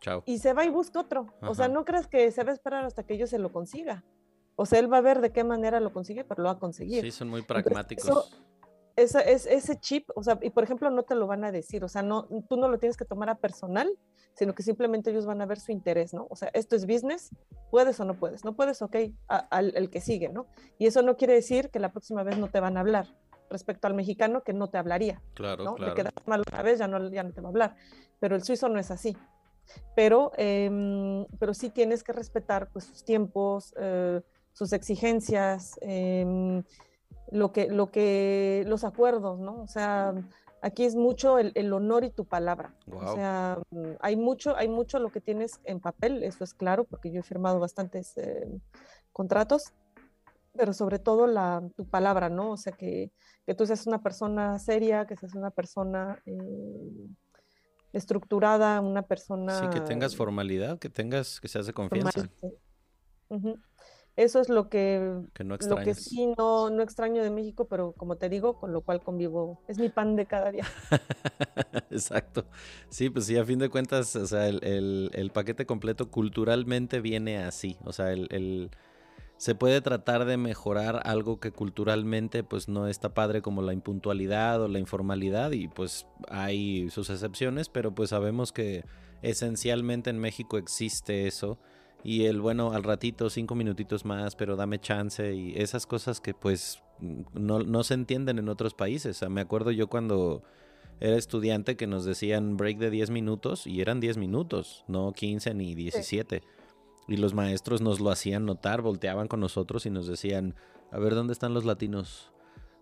Chao. 0.00 0.22
Y 0.26 0.38
se 0.38 0.52
va 0.52 0.64
y 0.64 0.70
busca 0.70 1.00
otro. 1.00 1.26
O 1.42 1.54
sea, 1.54 1.68
no 1.68 1.84
creas 1.84 2.06
que 2.06 2.30
se 2.30 2.42
va 2.44 2.50
a 2.50 2.54
esperar 2.54 2.84
hasta 2.84 3.04
que 3.04 3.16
yo 3.16 3.26
se 3.26 3.38
lo 3.38 3.52
consiga. 3.52 4.04
O 4.56 4.66
sea, 4.66 4.78
él 4.78 4.92
va 4.92 4.98
a 4.98 5.02
ver 5.02 5.20
de 5.20 5.32
qué 5.32 5.44
manera 5.44 5.80
lo 5.80 5.92
consigue, 5.92 6.24
pero 6.24 6.42
lo 6.42 6.48
va 6.48 6.54
a 6.54 6.58
conseguir. 6.58 7.02
Sí, 7.02 7.10
son 7.10 7.28
muy 7.28 7.42
pragmáticos. 7.42 8.30
Esa, 8.96 9.20
es, 9.20 9.46
ese 9.46 9.78
chip, 9.78 10.08
o 10.14 10.22
sea, 10.22 10.38
y 10.42 10.50
por 10.50 10.64
ejemplo, 10.64 10.90
no 10.90 11.02
te 11.02 11.14
lo 11.14 11.26
van 11.26 11.44
a 11.44 11.52
decir, 11.52 11.84
o 11.84 11.88
sea, 11.88 12.02
no, 12.02 12.28
tú 12.48 12.56
no 12.56 12.68
lo 12.68 12.78
tienes 12.78 12.96
que 12.96 13.04
tomar 13.04 13.30
a 13.30 13.36
personal, 13.36 13.90
sino 14.34 14.54
que 14.54 14.62
simplemente 14.62 15.10
ellos 15.10 15.26
van 15.26 15.40
a 15.42 15.46
ver 15.46 15.60
su 15.60 15.72
interés, 15.72 16.14
¿no? 16.14 16.26
O 16.30 16.36
sea, 16.36 16.50
esto 16.54 16.76
es 16.76 16.86
business, 16.86 17.30
puedes 17.70 17.98
o 18.00 18.04
no 18.04 18.14
puedes, 18.14 18.44
no 18.44 18.54
puedes, 18.54 18.82
ok, 18.82 18.96
al 19.28 19.72
el 19.76 19.90
que 19.90 20.00
sigue, 20.00 20.28
¿no? 20.28 20.46
Y 20.78 20.86
eso 20.86 21.02
no 21.02 21.16
quiere 21.16 21.34
decir 21.34 21.70
que 21.70 21.78
la 21.78 21.92
próxima 21.92 22.22
vez 22.22 22.38
no 22.38 22.48
te 22.48 22.60
van 22.60 22.76
a 22.76 22.80
hablar 22.80 23.06
respecto 23.50 23.86
al 23.86 23.94
mexicano 23.94 24.42
que 24.42 24.52
no 24.52 24.68
te 24.68 24.78
hablaría. 24.78 25.20
Claro, 25.34 25.64
¿no? 25.64 25.74
claro. 25.74 25.94
Te 25.94 26.02
quedas 26.02 26.14
mal 26.26 26.42
una 26.50 26.62
vez, 26.62 26.78
ya 26.78 26.88
no, 26.88 27.10
ya 27.10 27.22
no 27.22 27.32
te 27.32 27.40
va 27.40 27.48
a 27.48 27.50
hablar. 27.50 27.76
Pero 28.18 28.34
el 28.34 28.42
suizo 28.42 28.68
no 28.68 28.78
es 28.78 28.90
así. 28.90 29.16
Pero, 29.94 30.32
eh, 30.36 31.26
pero 31.38 31.54
sí 31.54 31.70
tienes 31.70 32.02
que 32.02 32.12
respetar 32.12 32.68
pues, 32.72 32.86
sus 32.86 33.04
tiempos, 33.04 33.74
eh, 33.78 34.22
sus 34.52 34.72
exigencias, 34.72 35.78
eh, 35.82 36.62
lo 37.32 37.50
que, 37.50 37.68
lo 37.68 37.90
que, 37.90 38.62
los 38.66 38.84
acuerdos, 38.84 39.40
¿no? 39.40 39.62
O 39.62 39.66
sea, 39.66 40.14
aquí 40.60 40.84
es 40.84 40.94
mucho 40.94 41.38
el, 41.38 41.52
el 41.54 41.72
honor 41.72 42.04
y 42.04 42.10
tu 42.10 42.26
palabra. 42.26 42.74
Wow. 42.86 43.00
O 43.00 43.14
sea, 43.14 43.58
mm, 43.70 43.92
hay 44.00 44.16
mucho, 44.16 44.54
hay 44.56 44.68
mucho 44.68 44.98
lo 44.98 45.10
que 45.10 45.20
tienes 45.20 45.60
en 45.64 45.80
papel, 45.80 46.22
eso 46.22 46.44
es 46.44 46.52
claro, 46.52 46.84
porque 46.84 47.10
yo 47.10 47.20
he 47.20 47.22
firmado 47.22 47.58
bastantes 47.58 48.16
eh, 48.18 48.46
contratos, 49.12 49.72
pero 50.54 50.74
sobre 50.74 50.98
todo 50.98 51.26
la, 51.26 51.62
tu 51.74 51.86
palabra, 51.86 52.28
¿no? 52.28 52.50
O 52.50 52.56
sea, 52.58 52.74
que, 52.74 53.10
que 53.46 53.54
tú 53.54 53.66
seas 53.66 53.86
una 53.86 54.02
persona 54.02 54.58
seria, 54.58 55.06
que 55.06 55.16
seas 55.16 55.34
una 55.34 55.50
persona 55.50 56.20
eh, 56.26 57.08
estructurada, 57.94 58.82
una 58.82 59.02
persona... 59.02 59.58
Sí, 59.58 59.66
que 59.72 59.80
tengas 59.80 60.14
formalidad, 60.14 60.78
que 60.78 60.90
tengas, 60.90 61.40
que 61.40 61.48
seas 61.48 61.66
de 61.66 61.72
confianza. 61.72 62.28
formal, 62.28 62.30
sí. 62.40 63.60
Eso 64.16 64.40
es 64.40 64.48
lo 64.50 64.68
que, 64.68 65.22
Que 65.32 65.42
no 65.44 65.56
lo 65.60 65.76
que 65.76 65.94
sí 65.94 66.26
no, 66.36 66.68
no 66.70 66.82
extraño 66.82 67.22
de 67.22 67.30
México, 67.30 67.66
pero 67.66 67.92
como 67.92 68.16
te 68.16 68.28
digo, 68.28 68.58
con 68.58 68.72
lo 68.72 68.82
cual 68.82 69.00
convivo, 69.02 69.58
es 69.68 69.78
mi 69.78 69.88
pan 69.88 70.16
de 70.16 70.26
cada 70.26 70.50
día. 70.50 70.66
Exacto. 71.90 72.44
Sí, 72.90 73.10
pues 73.10 73.26
sí, 73.26 73.36
a 73.36 73.44
fin 73.44 73.58
de 73.58 73.68
cuentas, 73.68 74.14
o 74.16 74.26
sea, 74.26 74.48
el, 74.48 74.62
el- 74.64 75.10
el 75.14 75.30
paquete 75.30 75.66
completo 75.66 76.10
culturalmente 76.10 77.00
viene 77.00 77.38
así. 77.38 77.76
O 77.84 77.92
sea, 77.92 78.12
el, 78.12 78.28
el- 78.30 78.70
se 79.36 79.54
puede 79.56 79.80
tratar 79.80 80.24
de 80.24 80.36
mejorar 80.36 81.02
algo 81.04 81.40
que 81.40 81.50
culturalmente 81.50 82.44
pues 82.44 82.68
no 82.68 82.86
está 82.88 83.14
padre 83.14 83.42
como 83.42 83.62
la 83.62 83.72
impuntualidad 83.72 84.62
o 84.62 84.68
la 84.68 84.78
informalidad 84.78 85.50
y 85.52 85.68
pues 85.68 86.06
hay 86.28 86.90
sus 86.90 87.10
excepciones, 87.10 87.68
pero 87.68 87.92
pues 87.94 88.10
sabemos 88.10 88.52
que 88.52 88.84
esencialmente 89.22 90.10
en 90.10 90.18
México 90.20 90.58
existe 90.58 91.26
eso. 91.26 91.58
Y 92.04 92.24
el 92.24 92.40
bueno, 92.40 92.72
al 92.72 92.82
ratito, 92.82 93.30
cinco 93.30 93.54
minutitos 93.54 94.04
más, 94.04 94.34
pero 94.34 94.56
dame 94.56 94.80
chance 94.80 95.34
y 95.34 95.54
esas 95.56 95.86
cosas 95.86 96.20
que 96.20 96.34
pues 96.34 96.82
no, 97.00 97.60
no 97.60 97.84
se 97.84 97.94
entienden 97.94 98.38
en 98.38 98.48
otros 98.48 98.74
países. 98.74 99.16
O 99.16 99.18
sea, 99.20 99.28
me 99.28 99.40
acuerdo 99.40 99.70
yo 99.70 99.88
cuando 99.88 100.42
era 101.00 101.16
estudiante 101.16 101.76
que 101.76 101.86
nos 101.86 102.04
decían 102.04 102.56
break 102.56 102.78
de 102.78 102.90
10 102.90 103.10
minutos 103.10 103.66
y 103.66 103.80
eran 103.80 104.00
10 104.00 104.18
minutos, 104.18 104.84
no 104.86 105.12
15 105.12 105.54
ni 105.54 105.74
17. 105.74 106.42
Y 107.08 107.16
los 107.16 107.34
maestros 107.34 107.80
nos 107.80 108.00
lo 108.00 108.10
hacían 108.10 108.46
notar, 108.46 108.82
volteaban 108.82 109.26
con 109.26 109.40
nosotros 109.40 109.84
y 109.86 109.90
nos 109.90 110.06
decían, 110.06 110.54
a 110.92 110.98
ver, 110.98 111.14
¿dónde 111.14 111.32
están 111.32 111.54
los 111.54 111.64
latinos? 111.64 112.32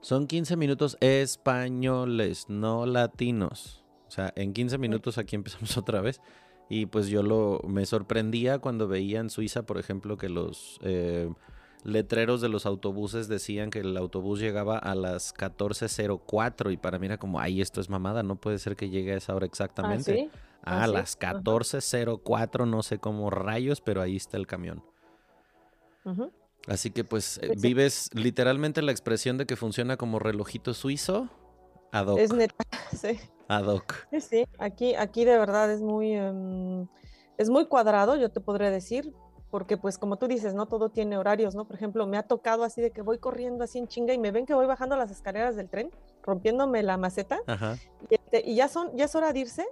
Son 0.03 0.27
15 0.27 0.57
minutos 0.57 0.97
españoles, 1.01 2.47
no 2.49 2.87
latinos. 2.87 3.85
O 4.09 4.11
sea, 4.11 4.33
en 4.35 4.53
15 4.53 4.77
minutos 4.79 5.19
aquí 5.19 5.37
empezamos 5.37 5.77
otra 5.79 6.01
vez. 6.01 6.21
Y 6.71 6.87
pues 6.87 7.09
yo 7.09 7.25
lo 7.25 7.61
me 7.67 7.85
sorprendía 7.85 8.61
cuando 8.61 8.87
veía 8.87 9.19
en 9.19 9.29
Suiza, 9.29 9.65
por 9.65 9.77
ejemplo, 9.77 10.17
que 10.17 10.29
los 10.29 10.79
eh, 10.83 11.29
letreros 11.83 12.41
de 12.41 12.49
los 12.49 12.65
autobuses 12.65 13.27
decían 13.27 13.71
que 13.71 13.81
el 13.81 13.97
autobús 13.97 14.39
llegaba 14.39 14.79
a 14.79 14.95
las 14.95 15.35
14.04 15.35 16.73
y 16.73 16.77
para 16.77 17.01
mí 17.01 17.07
era 17.07 17.19
como, 17.19 17.41
ay, 17.41 17.61
esto 17.61 17.81
es 17.81 17.91
mamada, 17.91 18.23
no 18.23 18.37
puede 18.37 18.59
ser 18.61 18.77
que 18.77 18.89
llegue 18.89 19.13
a 19.15 19.17
esa 19.17 19.35
hora 19.35 19.47
¿Ah, 19.47 19.49
exactamente. 19.49 20.15
sí? 20.15 20.31
Ah, 20.63 20.85
¿Ah, 20.85 20.87
sí? 20.87 20.93
las 20.93 21.19
Ajá. 21.21 21.41
14.04, 21.41 22.69
no 22.69 22.85
sé 22.85 22.99
cómo 22.99 23.31
rayos, 23.31 23.81
pero 23.81 24.01
ahí 24.01 24.15
está 24.15 24.37
el 24.37 24.47
camión. 24.47 24.85
Así 26.69 26.91
que 26.93 27.03
pues 27.03 27.39
eh, 27.39 27.49
Pues 27.49 27.61
vives 27.63 28.11
literalmente 28.15 28.81
la 28.81 28.93
expresión 28.93 29.39
de 29.39 29.47
que 29.47 29.57
funciona 29.57 29.97
como 29.97 30.21
relojito 30.21 30.73
suizo 30.73 31.29
ad 31.93 32.07
hoc. 32.07 32.19
Es 32.19 32.33
neta, 32.33 32.55
sí. 32.97 33.19
Ad 33.49 33.65
hoc. 33.67 33.95
Sí, 34.21 34.47
aquí, 34.59 34.95
aquí 34.95 35.25
de 35.25 35.37
verdad 35.39 35.71
es 35.73 35.81
muy, 35.83 36.13
em, 36.15 36.87
es 37.39 37.51
muy 37.51 37.67
cuadrado, 37.67 38.17
yo 38.17 38.31
te 38.31 38.41
podría 38.41 38.71
decir, 38.71 39.13
porque 39.51 39.77
pues 39.77 39.99
como 39.99 40.17
tú 40.17 40.29
dices, 40.29 40.55
no 40.55 40.67
todo 40.67 40.91
tiene 40.91 41.19
horarios, 41.19 41.55
¿no? 41.57 41.65
Por 41.67 41.75
ejemplo, 41.75 42.07
me 42.07 42.17
ha 42.17 42.23
tocado 42.23 42.63
así 42.63 42.81
de 42.81 42.93
que 42.93 43.03
voy 43.03 43.19
corriendo 43.19 43.65
así 43.65 43.79
en 43.79 43.89
chinga 43.89 44.15
y 44.15 44.19
me 44.19 44.31
ven 44.31 44.47
que 44.47 44.55
voy 44.55 44.67
bajando 44.67 44.97
las 44.97 45.11
escaleras 45.11 45.57
del 45.57 45.69
tren, 45.69 45.91
rompiéndome 46.23 46.83
la 46.85 46.97
maceta, 46.97 47.41
Ajá. 47.49 47.77
y, 48.09 48.15
este, 48.15 48.49
y 48.49 48.55
ya 48.55 48.69
son, 48.69 48.97
ya 48.97 49.07
es 49.07 49.15
hora 49.17 49.33
de 49.33 49.41
irse, 49.41 49.67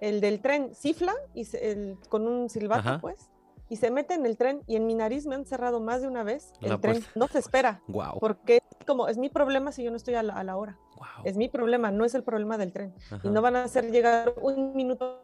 el 0.00 0.20
del 0.20 0.40
tren 0.40 0.72
cifla 0.74 1.14
y 1.34 1.46
se- 1.46 1.72
el- 1.72 1.98
con 2.08 2.28
un 2.28 2.48
silbato, 2.48 2.88
Ajá. 2.88 2.98
pues, 3.00 3.30
y 3.68 3.76
se 3.76 3.90
mete 3.90 4.14
en 4.14 4.26
el 4.26 4.36
tren 4.36 4.62
y 4.68 4.76
en 4.76 4.86
mi 4.86 4.94
nariz 4.94 5.26
me 5.26 5.34
han 5.34 5.46
cerrado 5.46 5.80
más 5.80 6.02
de 6.02 6.06
una 6.06 6.22
vez 6.22 6.52
el 6.60 6.68
La 6.70 6.78
tren, 6.78 6.94
puerta. 7.02 7.10
no 7.16 7.26
se 7.26 7.38
espera, 7.40 7.82
Wow. 7.88 8.20
porque 8.20 8.58
es 8.78 8.86
como, 8.86 9.08
es 9.08 9.18
mi 9.18 9.30
problema 9.30 9.72
si 9.72 9.82
yo 9.82 9.90
no 9.90 9.96
estoy 9.96 10.14
a 10.14 10.22
la, 10.22 10.34
a 10.34 10.44
la 10.44 10.56
hora, 10.56 10.78
Wow. 10.96 11.24
es 11.24 11.36
mi 11.36 11.48
problema, 11.48 11.90
no 11.90 12.04
es 12.04 12.14
el 12.14 12.22
problema 12.22 12.56
del 12.58 12.72
tren 12.72 12.94
Ajá. 13.10 13.20
y 13.22 13.30
no 13.30 13.42
van 13.42 13.56
a 13.56 13.64
hacer 13.64 13.90
llegar 13.90 14.34
un 14.40 14.74
minuto 14.76 15.20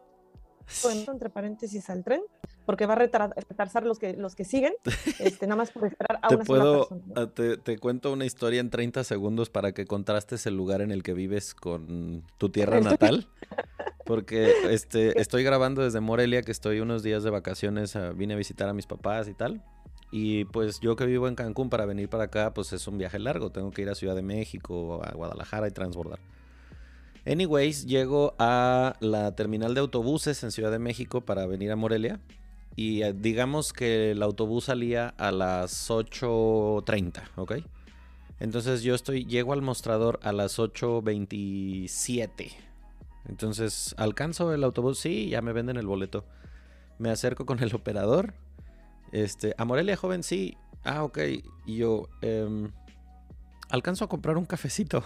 entre 0.89 1.29
paréntesis 1.29 1.89
al 1.89 2.03
tren 2.03 2.21
porque 2.65 2.85
va 2.85 2.93
a 2.93 2.97
retrasar 2.97 3.83
los 3.85 3.99
que 3.99 4.13
los 4.13 4.35
que 4.35 4.45
siguen 4.45 4.73
este 5.19 5.45
nada 5.47 5.57
más 5.57 5.71
por 5.71 5.87
esperar 5.87 6.19
a 6.21 6.27
Te 6.29 6.35
una 6.35 6.45
sola 6.45 6.59
puedo, 6.61 6.79
persona. 6.87 7.13
ah, 7.15 7.27
te, 7.33 7.57
te 7.57 7.77
cuento 7.77 8.13
una 8.13 8.25
historia 8.25 8.61
en 8.61 8.69
30 8.69 9.03
segundos 9.03 9.49
para 9.49 9.73
que 9.73 9.85
contrastes 9.85 10.45
el 10.45 10.55
lugar 10.55 10.81
en 10.81 10.91
el 10.91 11.03
que 11.03 11.13
vives 11.13 11.53
con 11.55 12.23
tu 12.37 12.49
tierra 12.49 12.79
natal. 12.79 13.27
Porque 14.05 14.51
este, 14.69 15.19
estoy 15.21 15.43
grabando 15.43 15.83
desde 15.83 15.99
Morelia, 15.99 16.41
que 16.41 16.51
estoy 16.51 16.79
unos 16.79 17.03
días 17.03 17.23
de 17.23 17.29
vacaciones, 17.29 17.95
ah, 17.95 18.11
vine 18.13 18.33
a 18.33 18.37
visitar 18.37 18.67
a 18.67 18.73
mis 18.73 18.87
papás 18.87 19.27
y 19.27 19.33
tal. 19.33 19.63
Y 20.11 20.45
pues 20.45 20.81
yo 20.81 20.97
que 20.97 21.05
vivo 21.05 21.27
en 21.29 21.35
Cancún 21.35 21.69
para 21.69 21.85
venir 21.85 22.09
para 22.09 22.25
acá, 22.25 22.53
pues 22.53 22.73
es 22.73 22.87
un 22.87 22.97
viaje 22.97 23.17
largo. 23.17 23.49
Tengo 23.49 23.71
que 23.71 23.81
ir 23.81 23.89
a 23.89 23.95
Ciudad 23.95 24.15
de 24.15 24.21
México, 24.21 25.01
a 25.03 25.13
Guadalajara 25.13 25.69
y 25.69 25.71
transbordar. 25.71 26.19
Anyways, 27.25 27.85
llego 27.85 28.35
a 28.39 28.95
la 28.99 29.35
terminal 29.35 29.73
de 29.73 29.79
autobuses 29.79 30.43
en 30.43 30.51
Ciudad 30.51 30.71
de 30.71 30.79
México 30.79 31.21
para 31.21 31.45
venir 31.45 31.71
a 31.71 31.75
Morelia. 31.77 32.19
Y 32.75 33.03
eh, 33.03 33.13
digamos 33.13 33.71
que 33.73 34.11
el 34.11 34.23
autobús 34.23 34.65
salía 34.65 35.09
a 35.17 35.31
las 35.31 35.89
8.30, 35.89 37.23
¿ok? 37.35 37.53
Entonces 38.39 38.81
yo 38.81 38.95
estoy, 38.95 39.25
llego 39.25 39.53
al 39.53 39.61
mostrador 39.61 40.19
a 40.23 40.31
las 40.31 40.57
8.27. 40.57 42.51
Entonces 43.29 43.93
alcanzo 43.97 44.53
el 44.53 44.63
autobús, 44.63 44.97
sí, 44.99 45.29
ya 45.29 45.41
me 45.41 45.53
venden 45.53 45.77
el 45.77 45.85
boleto. 45.85 46.25
Me 46.97 47.11
acerco 47.11 47.45
con 47.45 47.61
el 47.61 47.73
operador. 47.75 48.33
Este, 49.11 49.53
a 49.57 49.65
Morelia, 49.65 49.95
joven, 49.97 50.23
sí. 50.23 50.57
Ah, 50.83 51.03
ok. 51.03 51.19
Y 51.65 51.77
yo, 51.77 52.07
em, 52.21 52.71
alcanzo 53.69 54.05
a 54.05 54.09
comprar 54.09 54.37
un 54.37 54.45
cafecito. 54.45 55.03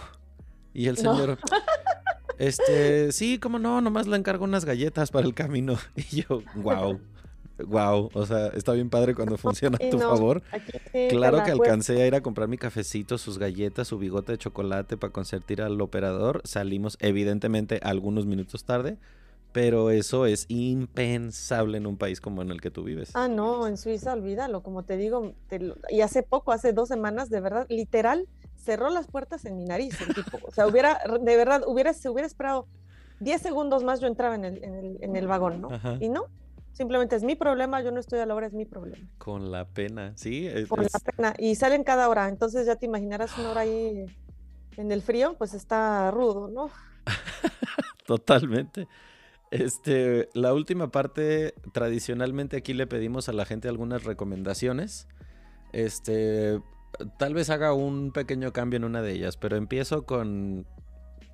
Y 0.72 0.88
el 0.88 0.96
No. 1.02 1.14
señor, 1.16 1.38
este, 2.38 3.12
sí, 3.12 3.38
cómo 3.38 3.58
no, 3.58 3.80
nomás 3.80 4.06
le 4.06 4.16
encargo 4.16 4.44
unas 4.44 4.64
galletas 4.64 5.10
para 5.10 5.26
el 5.26 5.34
camino. 5.34 5.76
Y 5.96 6.22
yo, 6.22 6.42
wow, 6.56 7.00
wow. 7.66 8.10
O 8.12 8.26
sea, 8.26 8.48
está 8.48 8.72
bien 8.72 8.90
padre 8.90 9.14
cuando 9.14 9.36
funciona 9.38 9.76
a 9.76 9.90
tu 9.90 9.98
no, 9.98 10.08
favor. 10.10 10.42
sí 10.92 11.08
Claro 11.10 11.38
la 11.38 11.44
que 11.44 11.52
alcancé 11.52 12.02
a 12.02 12.06
ir 12.06 12.14
a 12.14 12.20
comprar 12.20 12.48
mi 12.48 12.58
cafecito, 12.58 13.16
sus 13.18 13.38
galletas, 13.38 13.88
su 13.88 13.98
bigote 13.98 14.32
de 14.32 14.38
chocolate 14.38 14.96
para 14.96 15.12
consentir 15.12 15.62
al 15.62 15.80
operador. 15.80 16.42
Salimos 16.44 16.98
evidentemente 17.00 17.80
algunos 17.82 18.26
minutos 18.26 18.64
tarde, 18.64 18.98
pero 19.56 19.88
eso 19.88 20.26
es 20.26 20.44
impensable 20.50 21.78
en 21.78 21.86
un 21.86 21.96
país 21.96 22.20
como 22.20 22.42
en 22.42 22.50
el 22.50 22.60
que 22.60 22.70
tú 22.70 22.84
vives. 22.84 23.12
Ah, 23.14 23.26
no, 23.26 23.66
en 23.66 23.78
Suiza, 23.78 24.12
olvídalo, 24.12 24.62
como 24.62 24.82
te 24.82 24.98
digo, 24.98 25.32
te 25.48 25.58
lo- 25.60 25.76
y 25.88 26.02
hace 26.02 26.22
poco, 26.22 26.52
hace 26.52 26.74
dos 26.74 26.88
semanas, 26.88 27.30
de 27.30 27.40
verdad, 27.40 27.64
literal, 27.70 28.28
cerró 28.54 28.90
las 28.90 29.06
puertas 29.06 29.46
en 29.46 29.56
mi 29.56 29.64
nariz 29.64 29.98
el 30.02 30.14
tipo. 30.14 30.40
O 30.46 30.50
sea, 30.52 30.66
hubiera, 30.66 31.00
de 31.22 31.36
verdad, 31.36 31.62
hubiera, 31.66 31.94
se 31.94 32.10
hubiera 32.10 32.26
esperado 32.26 32.66
10 33.20 33.40
segundos 33.40 33.82
más, 33.82 33.98
yo 34.00 34.08
entraba 34.08 34.34
en 34.34 34.44
el, 34.44 34.62
en 34.62 34.74
el, 34.74 34.98
en 35.00 35.16
el 35.16 35.26
vagón, 35.26 35.62
¿no? 35.62 35.70
Ajá. 35.70 35.96
Y 36.00 36.10
no, 36.10 36.26
simplemente 36.72 37.16
es 37.16 37.22
mi 37.22 37.34
problema, 37.34 37.80
yo 37.82 37.92
no 37.92 37.98
estoy 37.98 38.18
a 38.18 38.26
la 38.26 38.34
hora, 38.34 38.48
es 38.48 38.52
mi 38.52 38.66
problema. 38.66 39.08
Con 39.16 39.50
la 39.50 39.64
pena, 39.66 40.12
sí. 40.16 40.46
es- 40.46 40.68
Con 40.68 40.84
es- 40.84 40.92
la 40.92 40.98
pena. 41.00 41.34
Y 41.38 41.54
salen 41.54 41.82
cada 41.82 42.10
hora, 42.10 42.28
entonces 42.28 42.66
ya 42.66 42.76
te 42.76 42.84
imaginarás 42.84 43.38
una 43.38 43.52
hora 43.52 43.62
ahí 43.62 44.04
en 44.76 44.92
el 44.92 45.00
frío, 45.00 45.34
pues 45.38 45.54
está 45.54 46.10
rudo, 46.10 46.48
¿no? 46.48 46.68
Totalmente. 48.06 48.86
Este, 49.50 50.28
la 50.34 50.52
última 50.52 50.90
parte, 50.90 51.54
tradicionalmente 51.72 52.56
aquí 52.56 52.74
le 52.74 52.86
pedimos 52.86 53.28
a 53.28 53.32
la 53.32 53.44
gente 53.44 53.68
algunas 53.68 54.04
recomendaciones. 54.04 55.06
Este, 55.72 56.60
tal 57.18 57.34
vez 57.34 57.50
haga 57.50 57.72
un 57.72 58.12
pequeño 58.12 58.52
cambio 58.52 58.78
en 58.78 58.84
una 58.84 59.02
de 59.02 59.12
ellas, 59.12 59.36
pero 59.36 59.56
empiezo 59.56 60.04
con 60.04 60.66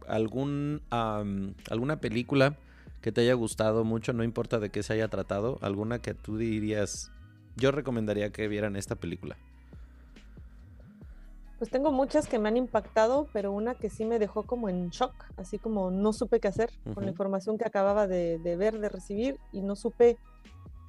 algún 0.07 0.83
alguna 0.91 2.01
película 2.01 2.59
que 3.01 3.13
te 3.13 3.23
haya 3.23 3.35
gustado 3.35 3.85
mucho, 3.85 4.13
no 4.13 4.25
importa 4.25 4.59
de 4.59 4.71
qué 4.71 4.83
se 4.83 4.93
haya 4.93 5.09
tratado, 5.09 5.59
alguna 5.61 6.01
que 6.01 6.15
tú 6.15 6.37
dirías, 6.37 7.11
yo 7.57 7.73
recomendaría 7.73 8.31
que 8.31 8.47
vieran 8.49 8.77
esta 8.77 8.95
película. 8.95 9.37
Pues 11.63 11.71
tengo 11.71 11.93
muchas 11.93 12.27
que 12.27 12.41
me 12.41 12.49
han 12.49 12.57
impactado, 12.57 13.29
pero 13.33 13.53
una 13.53 13.77
que 13.77 13.89
sí 13.89 14.05
me 14.05 14.19
dejó 14.19 14.43
como 14.43 14.69
en 14.69 14.91
shock, 14.91 15.15
así 15.37 15.61
como 15.61 15.93
no 15.93 16.13
supe 16.13 16.41
qué 16.41 16.49
hacer 16.49 16.71
con 16.93 17.05
la 17.05 17.11
información 17.13 17.57
que 17.57 17.65
acababa 17.65 18.09
de, 18.09 18.37
ver, 18.59 18.81
de 18.81 18.89
recibir, 18.89 19.39
y 19.53 19.61
no 19.61 19.77
supe 19.77 20.19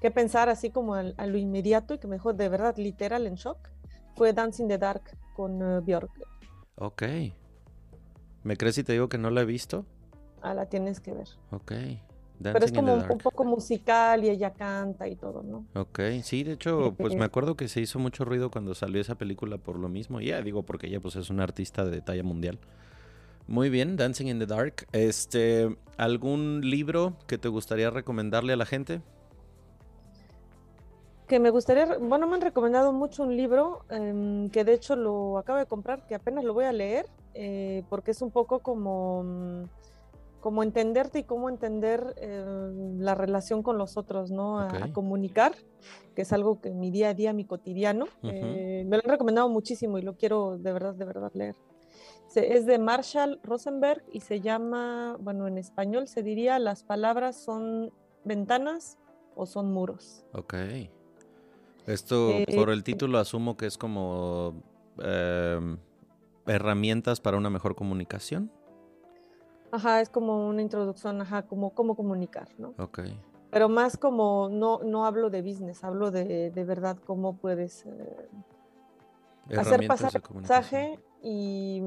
qué 0.02 0.10
pensar 0.10 0.50
así 0.50 0.72
como 0.72 0.96
a, 0.96 1.04
lo 1.04 1.38
inmediato 1.38 1.94
y 1.94 2.00
que 2.00 2.08
me 2.08 2.16
dejó 2.16 2.34
de 2.34 2.50
verdad 2.50 2.76
literal 2.78 3.28
en 3.28 3.36
shock, 3.36 3.70
fue 4.16 4.34
Dancing 4.34 4.68
the 4.68 4.80
Dark 4.80 5.16
con 5.36 5.62
uh, 5.62 5.80
Björk. 5.84 6.10
Ok. 6.78 7.04
¿Me 8.42 8.58
crees 8.58 8.74
si 8.74 8.84
te 8.84 8.94
digo 8.94 9.10
que 9.10 9.20
no 9.20 9.30
la 9.30 9.42
he 9.42 9.46
visto? 9.46 9.86
Ah, 10.42 10.56
la 10.56 10.66
tienes 10.70 11.00
que 11.00 11.14
ver. 11.14 11.28
Ok. 11.52 11.72
Pero 12.52 12.66
es 12.66 12.72
como 12.72 12.94
un 12.94 13.18
poco 13.20 13.44
musical 13.46 14.24
y 14.24 14.30
ella 14.30 14.52
canta 14.54 15.08
y 15.08 15.16
todo, 15.16 15.44
¿no? 15.44 15.66
Ok, 15.80 16.00
sí, 16.24 16.44
de 16.44 16.54
hecho, 16.54 16.94
pues 16.98 17.16
me 17.16 17.24
acuerdo 17.24 17.56
que 17.56 17.68
se 17.68 17.80
hizo 17.80 18.00
mucho 18.00 18.26
ruido 18.26 18.52
cuando 18.52 18.76
salió 18.76 19.00
esa 19.00 19.16
película 19.16 19.58
por 19.58 19.78
lo 19.78 19.88
mismo. 19.88 20.20
Ya 20.20 20.42
digo, 20.42 20.64
porque 20.64 20.88
ella 20.88 21.00
pues 21.00 21.16
es 21.16 21.30
una 21.30 21.44
artista 21.44 21.86
de 21.86 22.02
talla 22.02 22.24
mundial. 22.24 22.60
Muy 23.48 23.70
bien, 23.70 23.98
Dancing 23.98 24.28
in 24.28 24.40
the 24.40 24.46
Dark. 24.46 24.88
Este, 24.94 25.78
¿algún 25.98 26.62
libro 26.62 27.14
que 27.28 27.38
te 27.38 27.50
gustaría 27.50 27.90
recomendarle 27.90 28.54
a 28.54 28.56
la 28.56 28.66
gente? 28.66 29.02
Que 31.28 31.40
me 31.40 31.50
gustaría, 31.50 31.98
bueno, 31.98 32.28
me 32.28 32.36
han 32.36 32.42
recomendado 32.42 32.94
mucho 32.94 33.24
un 33.24 33.36
libro 33.36 33.86
em, 33.90 34.50
que 34.50 34.64
de 34.64 34.74
hecho 34.74 34.96
lo 34.96 35.38
acabo 35.38 35.60
de 35.60 35.66
comprar, 35.66 36.06
que 36.08 36.16
apenas 36.16 36.44
lo 36.44 36.54
voy 36.54 36.66
a 36.66 36.72
leer, 36.72 37.06
eh, 37.34 37.84
porque 37.90 38.12
es 38.12 38.22
un 38.22 38.32
poco 38.32 38.60
como 38.60 39.24
mm, 39.24 39.64
como 40.44 40.62
entenderte 40.62 41.20
y 41.20 41.24
cómo 41.24 41.48
entender 41.48 42.16
eh, 42.18 42.44
la 42.98 43.16
relación 43.16 43.64
con 43.64 43.78
los 43.78 43.96
otros, 43.96 44.30
¿no? 44.30 44.60
A, 44.60 44.92
comunicar, 44.92 45.54
que 46.16 46.24
es 46.24 46.34
algo 46.34 46.60
que 46.60 46.68
en 46.68 46.82
mi 46.82 46.92
día 46.92 47.12
a 47.12 47.14
día, 47.14 47.32
mi 47.32 47.46
cotidiano, 47.46 48.08
eh, 48.24 48.84
me 48.86 48.98
lo 48.98 49.04
han 49.06 49.10
recomendado 49.10 49.48
muchísimo 49.48 49.98
y 50.00 50.02
lo 50.02 50.18
quiero 50.18 50.58
de 50.58 50.74
verdad, 50.74 50.96
de 50.96 51.06
verdad 51.06 51.32
leer. 51.34 51.56
es 52.36 52.66
de 52.66 52.78
Marshall 52.78 53.40
Rosenberg 53.42 54.04
y 54.12 54.20
se 54.20 54.42
llama, 54.42 55.16
bueno, 55.22 55.48
en 55.48 55.58
español 55.58 56.10
se 56.10 56.24
diría, 56.24 56.60
las 56.60 56.84
palabras 56.84 57.42
son 57.42 57.94
ventanas 58.26 58.98
o 59.38 59.46
son 59.46 59.72
muros. 59.72 60.26
Ok. 60.34 60.56
Esto, 61.88 62.32
eh, 62.32 62.46
por 62.54 62.70
el 62.70 62.84
título, 62.84 63.18
asumo 63.18 63.56
que 63.56 63.66
es 63.66 63.78
como 63.78 64.62
herramientas 66.46 67.22
para 67.22 67.38
una 67.38 67.50
mejor 67.50 67.76
comunicación. 67.76 68.52
Ajá, 69.74 70.02
es 70.02 70.10
como 70.10 70.48
una 70.48 70.62
introducción, 70.62 71.20
ajá, 71.20 71.48
como 71.48 71.72
cómo 71.72 71.96
comunicar, 71.96 72.48
¿no? 72.60 72.76
Ok. 72.78 73.00
Pero 73.50 73.70
más 73.70 73.98
como, 73.98 74.48
no, 74.52 74.82
no 74.84 75.08
hablo 75.08 75.32
de 75.32 75.42
business, 75.42 75.84
hablo 75.84 76.12
de, 76.12 76.52
de 76.52 76.64
verdad 76.64 76.96
cómo 77.04 77.38
puedes 77.38 77.84
eh, 77.88 78.30
hacer 79.58 79.88
pasar 79.88 80.12
el 80.16 80.36
mensaje 80.36 81.00
y, 81.24 81.82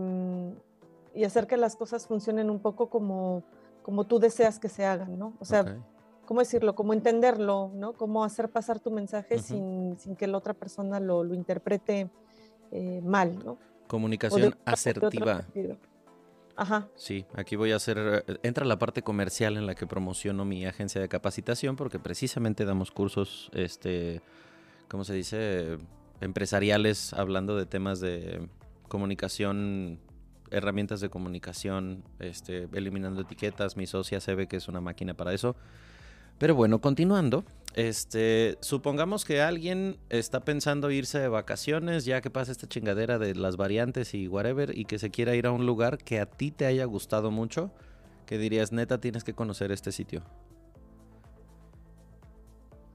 y, 1.14 1.22
hacer 1.22 1.47
que 1.47 1.57
las 1.57 1.76
cosas 1.76 2.09
funcionen 2.09 2.51
un 2.51 2.59
poco 2.59 2.91
como, 2.91 3.45
como 3.84 4.03
tú 4.03 4.18
deseas 4.18 4.59
que 4.59 4.68
se 4.68 4.84
hagan, 4.84 5.16
¿no? 5.16 5.34
O 5.39 5.45
sea, 5.45 5.78
¿cómo 6.24 6.41
decirlo? 6.41 6.74
Como 6.74 6.93
entenderlo, 6.93 7.70
¿no? 7.72 7.93
Cómo 7.93 8.24
hacer 8.24 8.51
pasar 8.51 8.80
tu 8.80 8.91
mensaje 8.91 9.39
sin, 9.39 9.97
sin, 10.01 10.16
que 10.16 10.26
la 10.26 10.39
otra 10.39 10.55
persona 10.55 10.99
lo, 10.99 11.22
lo 11.22 11.34
interprete 11.34 12.11
eh, 12.72 13.01
mal, 13.05 13.39
¿no? 13.45 13.59
Comunicación 13.87 14.57
asertiva. 14.64 15.45
Ajá. 16.57 16.89
Sí, 16.97 17.27
aquí 17.35 17.55
voy 17.55 17.73
a 17.73 17.77
hacer, 17.77 18.25
eh, 18.27 18.39
entra 18.43 18.65
la 18.65 18.79
parte 18.79 19.03
comercial 19.03 19.57
en 19.57 19.67
la 19.67 19.75
que 19.75 19.87
promociono 19.87 20.45
mi 20.45 20.65
agencia 20.65 21.01
de 21.01 21.09
capacitación 21.09 21.77
porque 21.77 21.99
precisamente 21.99 22.65
damos 22.65 22.91
cursos, 22.91 23.51
este, 23.53 24.23
¿cómo 24.89 25.05
se 25.05 25.15
dice? 25.15 25.79
Empresariales 26.21 27.13
hablando 27.13 27.57
de 27.57 27.67
temas 27.67 28.01
de 28.01 28.49
comunicación, 28.89 30.01
herramientas 30.51 31.01
de 31.01 31.11
comunicación, 31.11 32.03
este, 32.19 32.69
eliminando 32.73 33.21
etiquetas. 33.21 33.77
Mi 33.77 33.87
socia 33.87 34.21
se 34.21 34.35
ve 34.35 34.47
que 34.47 34.57
es 34.57 34.69
una 34.69 34.81
máquina 34.81 35.15
para 35.15 35.35
eso. 35.35 35.57
Pero 36.39 36.55
bueno, 36.55 36.81
continuando, 36.81 37.45
este, 37.77 38.57
supongamos 38.62 39.27
que 39.27 39.43
alguien 39.43 39.99
está 40.09 40.41
pensando 40.41 40.91
irse 40.91 41.18
de 41.18 41.29
vacaciones, 41.29 42.07
ya 42.07 42.22
que 42.22 42.31
pasa 42.31 42.51
esta 42.51 42.66
chingadera 42.66 43.18
de 43.18 43.35
las 43.35 43.59
variantes 43.59 44.14
y 44.14 44.29
whatever, 44.29 44.77
y 44.77 44.87
que 44.87 44.99
se 44.99 45.11
quiera 45.11 45.35
ir 45.37 45.47
a 45.47 45.53
un 45.53 45.66
lugar 45.66 45.99
que 45.99 46.18
a 46.18 46.27
ti 46.27 46.51
te 46.51 46.64
haya 46.64 46.87
gustado 46.87 47.31
mucho, 47.31 47.70
que 48.24 48.39
dirías, 48.39 48.72
neta, 48.72 48.99
tienes 48.99 49.24
que 49.24 49.35
conocer 49.35 49.72
este 49.72 49.93
sitio. 49.93 50.22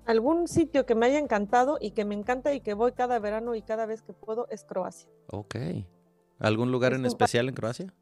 Algún 0.05 0.47
sitio 0.47 0.87
que 0.87 0.95
me 0.95 1.05
haya 1.05 1.19
encantado 1.19 1.77
y 1.79 1.91
que 1.91 2.03
me 2.03 2.15
encanta 2.15 2.51
y 2.53 2.59
que 2.61 2.73
voy 2.73 2.93
cada 2.93 3.19
verano 3.19 3.53
y 3.53 3.61
cada 3.61 3.85
vez 3.85 4.01
que 4.01 4.13
puedo 4.13 4.47
es 4.49 4.63
Croacia. 4.63 5.07
Ok. 5.27 5.55
¿Algún 6.39 6.71
lugar 6.71 6.93
en 6.93 7.05
especial 7.05 7.47
en 7.47 7.53
Croacia? 7.53 7.93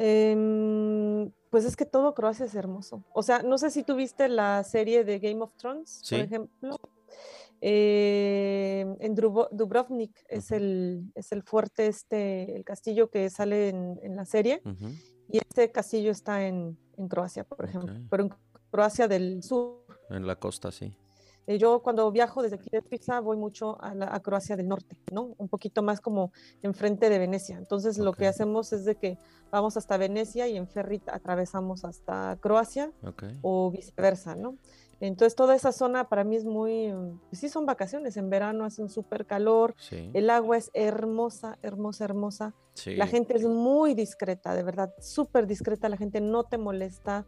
Eh, 0.00 1.30
pues 1.50 1.64
es 1.64 1.76
que 1.76 1.84
todo 1.84 2.14
Croacia 2.14 2.46
es 2.46 2.54
hermoso. 2.54 3.04
O 3.12 3.22
sea, 3.22 3.42
no 3.42 3.58
sé 3.58 3.70
si 3.70 3.82
tuviste 3.82 4.28
la 4.28 4.62
serie 4.62 5.04
de 5.04 5.18
Game 5.18 5.42
of 5.42 5.54
Thrones, 5.56 6.02
por 6.08 6.20
ejemplo. 6.20 6.78
Eh, 7.60 8.86
en 9.00 9.14
Dubrovnik 9.16 10.24
es, 10.28 10.52
el, 10.52 11.10
es 11.16 11.32
el 11.32 11.42
fuerte, 11.42 11.88
este, 11.88 12.54
el 12.54 12.64
castillo 12.64 13.10
que 13.10 13.28
sale 13.30 13.70
en, 13.70 14.16
la 14.16 14.24
serie. 14.24 14.62
Y 15.28 15.38
este 15.38 15.72
castillo 15.72 16.12
está 16.12 16.46
en, 16.46 16.78
Croacia, 17.08 17.44
por 17.44 17.64
ejemplo. 17.64 17.94
Pero 18.08 18.22
en 18.24 18.34
Croacia 18.70 19.08
del 19.08 19.42
sur. 19.42 19.84
En 20.10 20.26
la 20.26 20.36
costa, 20.36 20.70
sí. 20.70 20.94
Eh, 21.48 21.56
yo 21.56 21.80
cuando 21.80 22.12
viajo 22.12 22.42
desde 22.42 22.56
aquí 22.56 22.68
de 22.70 22.82
Suiza 22.82 23.20
voy 23.20 23.38
mucho 23.38 23.78
a, 23.80 24.20
Croacia 24.20 24.54
del 24.54 24.68
Norte, 24.68 24.96
¿no? 25.10 25.34
Un 25.38 25.48
poquito 25.48 25.82
más 25.82 25.98
como 25.98 26.30
enfrente 26.62 27.08
de 27.08 27.18
Venecia. 27.18 27.56
Entonces 27.56 27.96
lo 27.96 28.12
que 28.12 28.26
hacemos 28.26 28.74
es 28.74 28.84
de 28.84 28.96
que 28.96 29.16
vamos 29.50 29.78
hasta 29.78 29.96
Venecia 29.96 30.46
y 30.46 30.58
en 30.58 30.68
ferry 30.68 31.00
atravesamos 31.06 31.86
hasta 31.86 32.36
Croacia 32.42 32.92
o 33.40 33.70
viceversa, 33.70 34.34
¿no? 34.36 34.58
Entonces 35.00 35.36
toda 35.36 35.54
esa 35.54 35.72
zona 35.72 36.08
para 36.08 36.24
mí 36.24 36.36
es 36.36 36.44
muy, 36.44 36.92
pues 37.30 37.40
sí 37.40 37.48
son 37.48 37.66
vacaciones, 37.66 38.16
en 38.16 38.30
verano 38.30 38.64
hace 38.64 38.82
un 38.82 38.88
súper 38.88 39.26
calor, 39.26 39.74
el 39.90 40.28
agua 40.28 40.56
es 40.56 40.70
hermosa, 40.74 41.56
hermosa, 41.62 42.04
hermosa, 42.04 42.54
la 42.84 43.06
gente 43.06 43.36
es 43.36 43.44
muy 43.44 43.94
discreta, 43.94 44.54
de 44.54 44.64
verdad, 44.64 44.92
súper 44.98 45.46
discreta, 45.46 45.88
la 45.88 45.96
gente 45.96 46.20
no 46.20 46.44
te 46.44 46.58
molesta, 46.58 47.26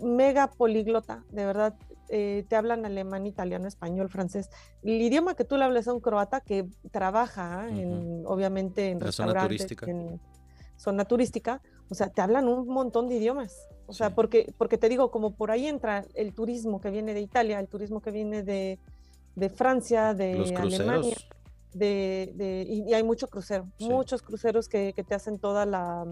mega 0.00 0.48
políglota, 0.48 1.24
de 1.30 1.46
verdad, 1.46 1.74
eh, 2.08 2.44
te 2.48 2.56
hablan 2.56 2.84
alemán, 2.84 3.26
italiano, 3.26 3.66
español, 3.66 4.08
francés. 4.08 4.50
El 4.82 5.00
idioma 5.00 5.34
que 5.34 5.44
tú 5.44 5.56
le 5.56 5.64
hables 5.64 5.88
a 5.88 5.94
un 5.94 6.00
croata 6.00 6.40
que 6.40 6.66
trabaja, 6.90 7.68
en, 7.68 8.22
obviamente, 8.26 8.90
en 8.90 9.00
restaurantes, 9.00 9.42
zona 9.42 9.48
turística. 9.48 9.90
en 9.90 10.20
zona 10.76 11.04
turística, 11.04 11.62
o 11.88 11.94
sea, 11.94 12.08
te 12.08 12.20
hablan 12.20 12.48
un 12.48 12.68
montón 12.68 13.08
de 13.08 13.16
idiomas. 13.16 13.68
O 13.86 13.92
sea, 13.92 14.14
porque, 14.14 14.52
porque 14.58 14.78
te 14.78 14.88
digo, 14.88 15.10
como 15.10 15.34
por 15.34 15.50
ahí 15.50 15.66
entra 15.66 16.04
el 16.14 16.34
turismo 16.34 16.80
que 16.80 16.90
viene 16.90 17.14
de 17.14 17.20
Italia, 17.20 17.58
el 17.60 17.68
turismo 17.68 18.00
que 18.00 18.10
viene 18.10 18.42
de, 18.42 18.78
de 19.34 19.50
Francia, 19.50 20.14
de 20.14 20.54
Alemania. 20.56 21.16
De, 21.72 22.64
y, 22.68 22.94
hay 22.94 23.02
mucho 23.02 23.28
crucero, 23.28 23.68
muchos 23.78 24.22
cruceros 24.22 24.66
que, 24.66 24.94
que, 24.94 25.04
te 25.04 25.14
hacen 25.14 25.38
toda 25.38 25.66
la 25.66 26.06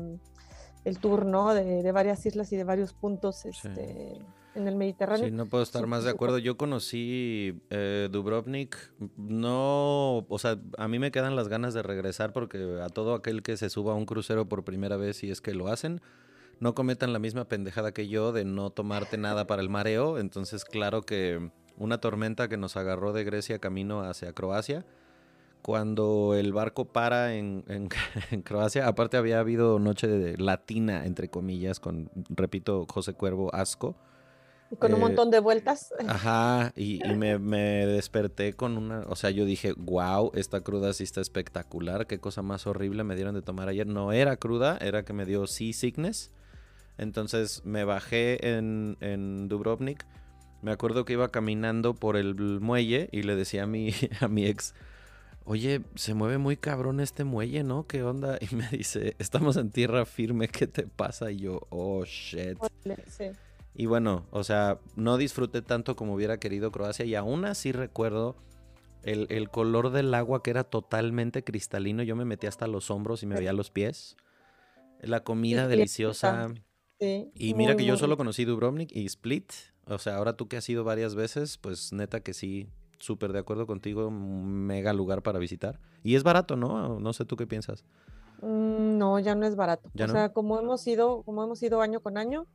el 0.85 0.99
tour, 0.99 1.25
¿no? 1.25 1.55
De, 1.55 1.83
de, 1.83 1.93
varias 1.93 2.25
islas 2.27 2.53
y 2.53 2.57
de 2.57 2.65
varios 2.65 2.93
puntos. 2.93 3.45
Este, 3.47 4.19
en 4.55 4.69
el 4.69 4.77
Mediterráneo. 4.77 5.27
Sí, 5.27 5.33
no 5.33 5.47
puedo 5.47 5.63
estar 5.63 5.87
más 5.87 6.05
de 6.05 6.11
acuerdo. 6.11 6.39
Yo 6.39 6.57
conocí 6.57 7.61
eh, 7.71 8.09
Dubrovnik, 8.11 8.77
no, 9.17 10.19
o 10.19 10.39
sea, 10.39 10.59
a 10.79 10.89
mí 10.89 10.99
me 10.99 11.11
quedan 11.11 11.37
las 11.37 11.49
ganas 11.49 11.75
de 11.75 11.83
regresar 11.83 12.33
porque 12.33 12.81
a 12.83 12.89
todo 12.89 13.15
aquel 13.15 13.43
que 13.43 13.57
se 13.57 13.71
suba 13.71 13.93
a 13.93 13.97
un 13.97 14.07
crucero 14.07 14.49
por 14.49 14.65
primera 14.65 14.97
vez, 14.97 15.23
y 15.25 15.31
es 15.31 15.41
que 15.41 15.55
lo 15.55 15.69
hacen, 15.69 16.01
no 16.61 16.75
cometan 16.75 17.13
la 17.13 17.19
misma 17.19 17.47
pendejada 17.47 17.93
que 17.93 18.09
yo 18.09 18.33
de 18.33 18.45
no 18.45 18.71
tomarte 18.71 19.19
nada 19.19 19.47
para 19.47 19.63
el 19.63 19.69
mareo. 19.69 20.19
Entonces, 20.19 20.65
claro 20.65 21.03
que 21.03 21.51
una 21.77 21.99
tormenta 21.99 22.49
que 22.49 22.57
nos 22.57 22.77
agarró 22.77 23.13
de 23.13 23.25
Grecia 23.25 23.59
camino 23.59 24.03
hacia 24.03 24.33
Croacia, 24.33 24.85
cuando 25.65 26.35
el 26.37 26.53
barco 26.53 26.85
para 26.85 27.35
en, 27.35 27.65
en, 28.31 28.43
Croacia, 28.43 28.87
aparte 28.87 29.17
había 29.17 29.41
habido 29.41 29.79
noche 29.79 30.07
de 30.07 30.37
latina, 30.37 31.07
entre 31.07 31.31
comillas, 31.31 31.81
con, 31.81 32.11
repito, 32.29 32.87
José 32.89 33.15
Cuervo 33.15 33.53
Asco 33.55 33.97
con 34.79 34.93
un 34.93 34.99
eh, 34.99 35.01
montón 35.01 35.31
de 35.31 35.41
vueltas. 35.41 35.93
Ajá, 36.09 36.73
y, 36.77 37.01
me, 37.15 37.39
desperté 37.87 38.55
con 38.55 38.77
una, 38.77 39.01
o 39.09 39.17
sea, 39.17 39.31
yo 39.31 39.45
dije, 39.45 39.73
wow, 39.77 40.33
esta 40.35 40.61
cruda 40.61 40.93
sí 40.93 41.05
está 41.05 41.21
espectacular, 41.21 42.07
qué 42.07 42.19
cosa 42.19 42.43
más 42.43 42.67
horrible 42.67 43.05
me 43.05 43.15
dieron 43.15 43.35
de 43.35 43.43
tomar 43.43 43.69
ayer. 43.69 43.87
No 43.87 44.13
era 44.13 44.37
cruda, 44.37 44.79
era 44.81 45.05
que 45.05 45.13
me 45.13 45.25
dio 45.25 45.47
sea 45.47 45.73
sickness. 45.73 46.31
Entonces 46.99 47.63
me 47.65 47.85
bajé 47.85 48.57
en, 48.57 48.97
en 49.01 49.49
Dubrovnik. 49.49 50.07
Me 50.63 50.71
acuerdo 50.73 51.05
que 51.05 51.15
iba 51.15 51.31
caminando 51.31 51.95
por 51.95 52.17
el 52.17 52.35
muelle 52.61 53.09
y 53.13 53.23
le 53.23 53.37
decía 53.37 53.65
a 53.65 53.67
mi, 53.67 53.93
a 54.21 54.29
mi 54.29 54.47
ex, 54.47 54.75
oye, 55.45 55.83
se 55.95 56.15
mueve 56.15 56.39
muy 56.39 56.57
cabrón 56.57 57.01
este 57.01 57.25
muelle, 57.25 57.63
¿no? 57.63 57.87
¿Qué 57.87 58.03
onda? 58.03 58.39
Y 58.41 58.55
me 58.55 58.69
dice, 58.69 59.15
estamos 59.19 59.57
en 59.57 59.71
tierra 59.71 60.05
firme, 60.07 60.49
¿qué 60.49 60.67
te 60.67 60.85
pasa? 60.85 61.31
Y 61.31 61.39
yo, 61.39 61.67
oh, 61.71 62.05
shit. 62.05 62.59
Sí. 63.09 63.25
Y 63.75 63.87
bueno, 63.87 64.27
o 64.31 64.45
sea, 64.45 64.79
no 64.97 65.17
disfruté 65.17 65.61
tanto 65.63 65.97
como 65.97 66.15
hubiera 66.15 66.39
querido 66.39 66.71
Croacia 66.71 67.05
y 67.05 67.15
aún 67.15 67.45
así 67.45 67.73
recuerdo 67.73 68.37
El, 69.03 69.27
el 69.31 69.51
color 69.51 69.91
del 69.91 70.15
agua 70.15 70.43
que 70.43 70.51
era 70.51 70.65
totalmente 70.65 71.45
cristalino, 71.45 72.03
yo 72.03 72.17
me 72.17 72.25
metí 72.25 72.47
hasta 72.47 72.67
los 72.67 72.91
hombros 72.91 73.23
y 73.23 73.27
me 73.27 73.35
veía 73.35 73.53
los 73.53 73.71
pies. 73.71 74.17
La 75.01 75.25
comida 75.25 75.69
deliciosa. 75.69 76.55
Sí, 76.99 77.31
Y 77.35 77.53
mira 77.55 77.77
que 77.77 77.85
yo 77.85 77.99
solo 77.99 78.17
conocí 78.17 78.47
Dubrovnik 78.47 78.91
y 78.97 79.05
Split. 79.05 79.53
O 79.87 79.99
sea, 79.99 80.17
ahora 80.17 80.37
tú 80.37 80.49
que 80.49 80.57
has 80.57 80.67
ido 80.71 80.85
varias 80.85 81.15
veces, 81.15 81.59
pues 81.59 81.93
neta 81.93 82.21
que 82.21 82.33
sí, 82.33 82.69
súper 82.99 83.33
de 83.33 83.39
acuerdo 83.41 83.67
contigo, 83.67 84.09
un 84.09 84.67
mega 84.67 84.93
lugar 84.93 85.23
para 85.23 85.39
visitar. 85.39 85.81
Y 86.03 86.15
es 86.15 86.23
barato, 86.23 86.57
¿no? 86.57 86.99
No 87.01 87.13
sé 87.13 87.25
tú 87.25 87.37
qué 87.37 87.47
piensas. 87.47 87.85
Mm, 88.43 88.99
No, 88.99 89.19
ya 89.19 89.35
no 89.35 89.47
es 89.47 89.57
barato. 89.57 89.91
¿Ya 89.95 90.05
o 90.05 90.09
no? 90.09 90.15
sea, 90.15 90.29
como 90.33 90.59
hemos 90.59 90.87
ido, 90.87 91.23
como 91.23 91.43
hemos 91.45 91.63
ido 91.63 91.81
año 91.81 92.01
con 92.01 92.17
año, 92.19 92.47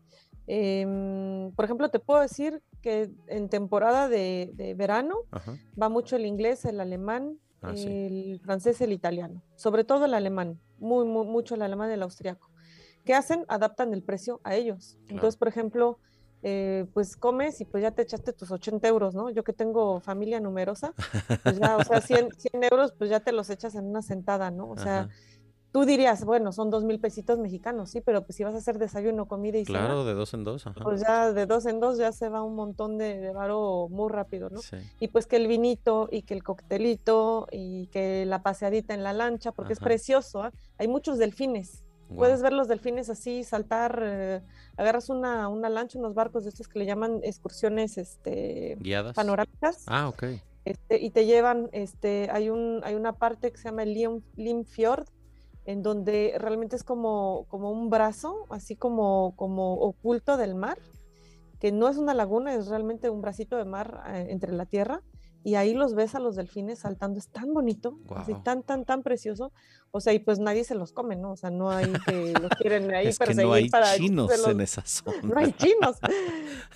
em, 0.47 1.51
por 1.51 1.65
ejemplo, 1.65 1.89
te 1.89 1.99
puedo 1.99 2.21
decir 2.21 2.61
que 2.81 3.11
en 3.27 3.49
temporada 3.49 4.07
de, 4.09 4.51
de 4.53 4.73
verano 4.73 5.17
Ajá. 5.31 5.55
va 5.81 5.89
mucho 5.89 6.15
el 6.15 6.25
inglés, 6.25 6.65
el 6.65 6.79
alemán, 6.79 7.37
Ah, 7.61 7.75
sí. 7.75 7.87
el 7.89 8.39
francés, 8.41 8.79
el 8.79 8.93
italiano, 8.93 9.41
sobre 9.57 9.83
todo 9.83 10.05
el 10.05 10.13
alemán, 10.13 10.57
muy, 10.79 11.05
muy, 11.05 11.25
mucho 11.27 11.55
el 11.55 11.61
alemán 11.61 11.89
y 11.89 11.93
el 11.93 12.01
austriaco. 12.03 12.49
¿Qué 13.03 13.13
hacen? 13.13 13.43
Adaptan 13.49 13.93
el 13.93 14.01
precio 14.01 14.39
a 14.45 14.55
ellos. 14.55 14.97
Entonces, 15.09 15.35
por 15.35 15.49
ejemplo, 15.49 15.99
eh, 16.41 16.85
pues 16.93 17.17
comes 17.17 17.59
y 17.61 17.65
pues 17.65 17.83
ya 17.83 17.91
te 17.91 18.01
echaste 18.01 18.33
tus 18.33 18.51
80 18.51 18.87
euros, 18.87 19.13
¿no? 19.13 19.29
Yo 19.29 19.43
que 19.43 19.53
tengo 19.53 19.99
familia 19.99 20.39
numerosa, 20.39 20.93
pues 21.43 21.59
ya, 21.59 21.77
o 21.77 21.83
sea, 21.83 22.01
100, 22.01 22.29
100 22.37 22.63
euros, 22.71 22.93
pues 22.97 23.09
ya 23.09 23.19
te 23.19 23.31
los 23.31 23.49
echas 23.49 23.75
en 23.75 23.85
una 23.85 24.01
sentada, 24.01 24.49
¿no? 24.49 24.69
O 24.69 24.77
sea, 24.77 25.01
Ajá. 25.01 25.09
tú 25.71 25.83
dirías, 25.83 26.23
bueno, 26.23 26.51
son 26.53 26.69
dos 26.69 26.85
mil 26.85 26.99
pesitos 26.99 27.39
mexicanos, 27.39 27.89
sí, 27.91 27.99
pero 28.01 28.23
pues 28.23 28.37
si 28.37 28.43
vas 28.45 28.55
a 28.55 28.59
hacer 28.59 28.79
desayuno, 28.79 29.27
comida 29.27 29.57
y 29.57 29.65
cena, 29.65 29.79
Claro, 29.79 30.05
de 30.05 30.13
dos 30.13 30.33
en 30.33 30.45
dos. 30.45 30.65
Ajá. 30.65 30.79
pues 30.81 31.01
ya 31.01 31.33
de 31.33 31.45
dos 31.45 31.65
en 31.65 31.81
dos 31.81 31.97
ya 31.97 32.11
se 32.13 32.29
va 32.29 32.41
un 32.41 32.55
montón 32.55 32.97
de, 32.97 33.19
de 33.19 33.33
varo 33.33 33.87
muy 33.89 34.09
rápido, 34.09 34.49
¿no? 34.49 34.61
Sí. 34.61 34.77
Y 35.01 35.09
pues 35.09 35.27
que 35.27 35.35
el 35.35 35.47
vinito 35.47 36.07
y 36.09 36.21
que 36.21 36.33
el 36.35 36.43
coctelito 36.43 37.47
y 37.51 37.87
que 37.87 38.25
la 38.25 38.41
paseadita 38.43 38.93
en 38.93 39.03
la 39.03 39.11
lancha, 39.11 39.51
porque 39.51 39.73
es 39.73 39.79
precioso, 39.79 40.41
¿ah? 40.43 40.51
Hay 40.77 40.87
muchos 40.87 41.17
delfines. 41.17 41.83
Puedes 42.15 42.41
ver 42.41 42.53
los 42.53 42.67
delfines 42.67 43.09
así, 43.09 43.43
saltar, 43.43 44.01
eh, 44.03 44.41
agarras 44.77 45.09
una, 45.09 45.47
una 45.47 45.69
lancha, 45.69 45.99
unos 45.99 46.13
barcos 46.15 46.43
de 46.43 46.49
estos 46.49 46.67
que 46.67 46.79
le 46.79 46.85
llaman 46.85 47.19
excursiones 47.23 47.97
este, 47.97 48.77
¿Guiadas? 48.79 49.15
panorámicas, 49.15 49.83
Ah, 49.87 50.07
ok. 50.09 50.23
este, 50.65 50.99
y 50.99 51.11
te 51.11 51.25
llevan, 51.25 51.69
este, 51.71 52.29
hay, 52.31 52.49
un, 52.49 52.81
hay 52.83 52.95
una 52.95 53.13
parte 53.13 53.51
que 53.51 53.57
se 53.57 53.65
llama 53.65 53.83
el 53.83 53.93
Lim, 53.93 54.21
Limfjord, 54.35 55.05
en 55.65 55.83
donde 55.83 56.33
realmente 56.39 56.75
es 56.75 56.83
como, 56.83 57.45
como 57.47 57.71
un 57.71 57.89
brazo, 57.91 58.45
así 58.49 58.75
como, 58.75 59.33
como 59.35 59.75
oculto 59.75 60.35
del 60.37 60.55
mar, 60.55 60.79
que 61.59 61.71
no 61.71 61.87
es 61.89 61.97
una 61.97 62.13
laguna, 62.15 62.55
es 62.55 62.67
realmente 62.67 63.09
un 63.11 63.21
bracito 63.21 63.57
de 63.57 63.65
mar 63.65 64.01
eh, 64.07 64.27
entre 64.29 64.51
la 64.53 64.65
tierra, 64.65 65.01
y 65.43 65.55
ahí 65.55 65.73
los 65.73 65.95
ves 65.95 66.15
a 66.15 66.19
los 66.19 66.35
delfines 66.35 66.79
saltando, 66.79 67.17
es 67.17 67.29
tan 67.29 67.53
bonito, 67.53 67.97
así 68.15 68.33
tan, 68.43 68.61
tan, 68.63 68.83
tan 68.85 69.03
precioso, 69.03 69.51
o 69.91 70.01
sea, 70.01 70.11
y 70.13 70.19
pues 70.19 70.39
nadie 70.39 70.63
se 70.65 70.75
los 70.75 70.91
come, 70.91 71.15
¿no? 71.15 71.31
O 71.31 71.35
sea, 71.37 71.49
no 71.49 71.71
hay 71.71 71.91
que 72.05 72.33
los 72.33 72.51
quieren 72.59 72.93
ahí 72.93 73.07
Es 73.07 73.17
que 73.19 73.33
no 73.33 73.53
hay 73.53 73.69
para 73.69 73.95
chinos 73.95 74.47
en 74.47 74.61
esa 74.61 74.81
zona. 74.85 75.21
no 75.23 75.37
hay 75.39 75.51
chinos. 75.53 75.97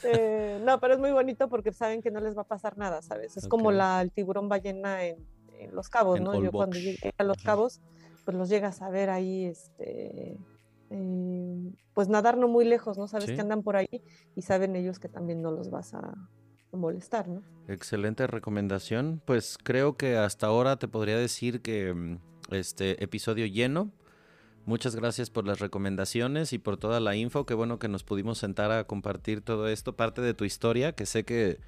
Eh, 0.05 0.59
no, 0.65 0.79
pero 0.79 0.95
es 0.95 0.99
muy 0.99 1.11
bonito 1.11 1.47
porque 1.49 1.71
saben 1.71 2.01
que 2.01 2.11
no 2.11 2.19
les 2.19 2.35
va 2.37 2.41
a 2.41 2.47
pasar 2.47 2.77
nada, 2.77 3.01
¿sabes? 3.01 3.37
Es 3.37 3.47
como 3.47 3.71
la, 3.71 4.01
el 4.01 4.11
tiburón 4.11 4.49
ballena 4.49 5.05
en, 5.05 5.17
en 5.59 5.73
Los 5.75 5.87
Cabos, 5.89 6.17
En 6.17 6.23
¿no? 6.25 6.41
Yo 6.41 6.51
cuando 6.51 6.77
llegué 6.77 7.13
a 7.17 7.23
Los. 7.23 7.37
Cabos, 7.43 7.79
pues 8.25 8.35
los 8.35 8.49
llegas 8.49 8.81
a 8.81 8.89
ver 8.89 9.09
ahí, 9.09 9.45
este, 9.45 10.37
eh, 10.89 11.73
pues 11.93 12.09
nadar 12.09 12.37
no 12.37 12.47
muy 12.47 12.65
lejos, 12.65 12.97
¿no? 12.97 13.07
Sabes 13.07 13.27
Sí. 13.29 13.35
que 13.35 13.41
andan 13.41 13.63
por 13.63 13.75
ahí 13.77 14.03
y 14.35 14.41
saben 14.41 14.75
ellos 14.75 14.99
que 14.99 15.07
también 15.09 15.41
no 15.41 15.51
los 15.51 15.69
vas 15.69 15.93
a 15.93 16.13
molestar, 16.77 17.27
¿no? 17.27 17.41
Excelente 17.67 18.27
recomendación. 18.27 19.21
Pues 19.25 19.57
creo 19.61 19.97
que 19.97 20.17
hasta 20.17 20.47
ahora 20.47 20.77
te 20.77 20.87
podría 20.87 21.17
decir 21.17 21.61
que 21.61 21.93
mm, 21.93 22.17
este 22.51 23.03
episodio 23.03 23.45
lleno. 23.45 23.91
Muchas 24.65 24.95
gracias 24.95 25.29
por 25.29 25.45
las 25.45 25.59
recomendaciones 25.59 26.53
y 26.53 26.57
por 26.57 26.77
toda 26.77 26.99
la 26.99 27.15
info. 27.15 27.45
Qué 27.45 27.53
bueno 27.53 27.79
que 27.79 27.89
nos 27.89 28.03
pudimos 28.03 28.37
sentar 28.37 28.71
a 28.71 28.85
compartir 28.85 29.41
todo 29.41 29.67
esto, 29.67 29.95
parte 29.95 30.21
de 30.21 30.33
tu 30.33 30.45
historia, 30.45 30.93
que 30.93 31.05
sé 31.05 31.25
que 31.25 31.59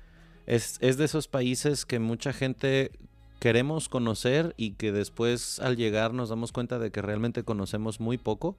es, 0.46 0.78
es 0.80 0.98
de 0.98 1.06
esos 1.06 1.28
países 1.28 1.86
que 1.86 2.00
mucha 2.00 2.32
gente 2.32 2.92
queremos 3.40 3.90
conocer 3.90 4.54
y 4.58 4.72
que 4.72 4.92
después 4.92 5.60
al 5.60 5.76
llegar 5.76 6.14
nos 6.14 6.30
damos 6.30 6.52
cuenta 6.52 6.80
de 6.80 6.92
que 6.92 7.02
realmente 7.02 7.44
conocemos 7.44 8.00
muy 8.00 8.18
poco. 8.18 8.58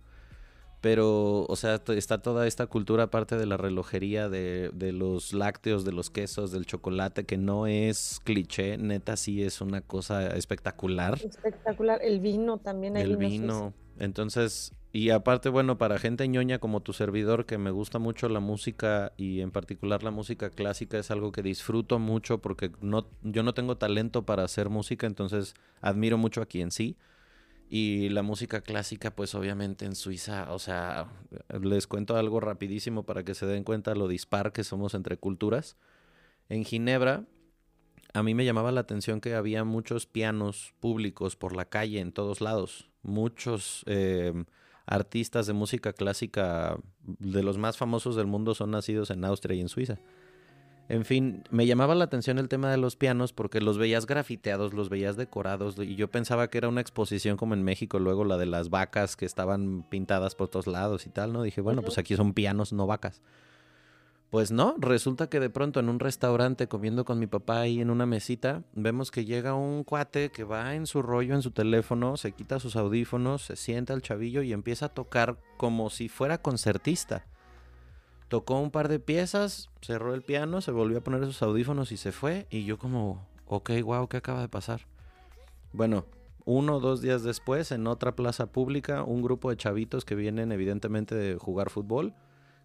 Pero, 0.80 1.46
o 1.48 1.56
sea, 1.56 1.80
está 1.88 2.18
toda 2.18 2.46
esta 2.46 2.66
cultura 2.66 3.04
aparte 3.04 3.36
de 3.36 3.46
la 3.46 3.56
relojería, 3.56 4.28
de, 4.28 4.70
de 4.72 4.92
los 4.92 5.32
lácteos, 5.32 5.84
de 5.84 5.92
los 5.92 6.10
quesos, 6.10 6.52
del 6.52 6.66
chocolate, 6.66 7.24
que 7.24 7.38
no 7.38 7.66
es 7.66 8.20
cliché, 8.24 8.76
neta 8.78 9.16
sí 9.16 9.42
es 9.42 9.60
una 9.60 9.80
cosa 9.80 10.28
espectacular. 10.36 11.18
Espectacular. 11.22 12.00
El 12.02 12.20
vino 12.20 12.58
también. 12.58 12.96
hay 12.96 13.04
El 13.04 13.16
vino. 13.16 13.72
Entonces, 13.98 14.74
y 14.92 15.10
aparte, 15.10 15.50
bueno, 15.50 15.76
para 15.76 15.98
gente 15.98 16.26
ñoña 16.26 16.58
como 16.58 16.80
tu 16.80 16.94
servidor, 16.94 17.44
que 17.44 17.58
me 17.58 17.70
gusta 17.70 17.98
mucho 17.98 18.28
la 18.28 18.40
música 18.40 19.12
y 19.18 19.42
en 19.42 19.50
particular 19.50 20.02
la 20.02 20.10
música 20.10 20.48
clásica, 20.48 20.98
es 20.98 21.10
algo 21.10 21.32
que 21.32 21.42
disfruto 21.42 21.98
mucho 21.98 22.38
porque 22.38 22.70
no, 22.80 23.06
yo 23.22 23.42
no 23.42 23.52
tengo 23.52 23.76
talento 23.76 24.24
para 24.24 24.44
hacer 24.44 24.70
música, 24.70 25.06
entonces 25.06 25.54
admiro 25.82 26.16
mucho 26.16 26.40
a 26.40 26.46
quien 26.46 26.70
sí. 26.70 26.96
Y 27.68 28.10
la 28.10 28.22
música 28.22 28.60
clásica, 28.60 29.10
pues 29.10 29.34
obviamente 29.34 29.86
en 29.86 29.96
Suiza, 29.96 30.52
o 30.52 30.58
sea, 30.58 31.08
les 31.60 31.86
cuento 31.86 32.16
algo 32.16 32.38
rapidísimo 32.38 33.02
para 33.02 33.24
que 33.24 33.34
se 33.34 33.46
den 33.46 33.64
cuenta 33.64 33.94
lo 33.96 34.06
dispar 34.06 34.52
que 34.52 34.62
somos 34.62 34.94
entre 34.94 35.16
culturas. 35.16 35.76
En 36.48 36.64
Ginebra, 36.64 37.24
a 38.14 38.22
mí 38.22 38.34
me 38.34 38.44
llamaba 38.44 38.70
la 38.70 38.80
atención 38.80 39.20
que 39.20 39.34
había 39.34 39.64
muchos 39.64 40.06
pianos 40.06 40.74
públicos 40.78 41.34
por 41.34 41.56
la 41.56 41.64
calle 41.64 41.98
en 41.98 42.12
todos 42.12 42.40
lados. 42.40 42.88
Muchos 43.02 43.82
eh, 43.86 44.32
artistas 44.86 45.46
de 45.46 45.52
música 45.52 45.92
clásica 45.92 46.78
de 47.02 47.42
los 47.42 47.58
más 47.58 47.76
famosos 47.76 48.14
del 48.14 48.26
mundo 48.26 48.54
son 48.54 48.70
nacidos 48.70 49.10
en 49.10 49.24
Austria 49.24 49.56
y 49.56 49.60
en 49.60 49.68
Suiza. 49.68 49.98
En 50.88 51.04
fin, 51.04 51.42
me 51.50 51.66
llamaba 51.66 51.96
la 51.96 52.04
atención 52.04 52.38
el 52.38 52.48
tema 52.48 52.70
de 52.70 52.76
los 52.76 52.94
pianos 52.94 53.32
porque 53.32 53.60
los 53.60 53.76
veías 53.76 54.06
grafiteados, 54.06 54.72
los 54.72 54.88
veías 54.88 55.16
decorados 55.16 55.76
y 55.78 55.96
yo 55.96 56.08
pensaba 56.08 56.48
que 56.48 56.58
era 56.58 56.68
una 56.68 56.80
exposición 56.80 57.36
como 57.36 57.54
en 57.54 57.64
México, 57.64 57.98
luego 57.98 58.24
la 58.24 58.36
de 58.36 58.46
las 58.46 58.70
vacas 58.70 59.16
que 59.16 59.26
estaban 59.26 59.84
pintadas 59.88 60.36
por 60.36 60.48
todos 60.48 60.68
lados 60.68 61.06
y 61.06 61.10
tal, 61.10 61.32
¿no? 61.32 61.42
Dije, 61.42 61.60
bueno, 61.60 61.82
pues 61.82 61.98
aquí 61.98 62.14
son 62.14 62.34
pianos, 62.34 62.72
no 62.72 62.86
vacas. 62.86 63.20
Pues 64.30 64.52
no, 64.52 64.74
resulta 64.78 65.28
que 65.28 65.40
de 65.40 65.50
pronto 65.50 65.80
en 65.80 65.88
un 65.88 65.98
restaurante 65.98 66.68
comiendo 66.68 67.04
con 67.04 67.18
mi 67.18 67.26
papá 67.26 67.60
ahí 67.60 67.80
en 67.80 67.90
una 67.90 68.06
mesita, 68.06 68.62
vemos 68.72 69.10
que 69.10 69.24
llega 69.24 69.54
un 69.54 69.82
cuate 69.82 70.30
que 70.30 70.44
va 70.44 70.74
en 70.74 70.86
su 70.86 71.02
rollo 71.02 71.34
en 71.34 71.42
su 71.42 71.50
teléfono, 71.52 72.16
se 72.16 72.32
quita 72.32 72.60
sus 72.60 72.76
audífonos, 72.76 73.42
se 73.42 73.56
sienta 73.56 73.92
el 73.94 74.02
chavillo 74.02 74.42
y 74.42 74.52
empieza 74.52 74.86
a 74.86 74.94
tocar 74.94 75.38
como 75.56 75.90
si 75.90 76.08
fuera 76.08 76.38
concertista. 76.38 77.26
Tocó 78.28 78.58
un 78.58 78.70
par 78.70 78.88
de 78.88 78.98
piezas, 78.98 79.70
cerró 79.82 80.14
el 80.14 80.22
piano, 80.22 80.60
se 80.60 80.72
volvió 80.72 80.98
a 80.98 81.02
poner 81.02 81.24
sus 81.26 81.42
audífonos 81.42 81.92
y 81.92 81.96
se 81.96 82.12
fue. 82.12 82.46
Y 82.50 82.64
yo 82.64 82.78
como, 82.78 83.26
ok, 83.46 83.70
wow, 83.84 84.08
¿qué 84.08 84.16
acaba 84.16 84.40
de 84.40 84.48
pasar? 84.48 84.82
Bueno, 85.72 86.06
uno 86.44 86.76
o 86.76 86.80
dos 86.80 87.00
días 87.02 87.22
después, 87.22 87.70
en 87.72 87.86
otra 87.86 88.16
plaza 88.16 88.46
pública, 88.46 89.02
un 89.02 89.22
grupo 89.22 89.50
de 89.50 89.56
chavitos 89.56 90.04
que 90.04 90.14
vienen 90.14 90.52
evidentemente 90.52 91.14
de 91.14 91.36
jugar 91.36 91.70
fútbol, 91.70 92.14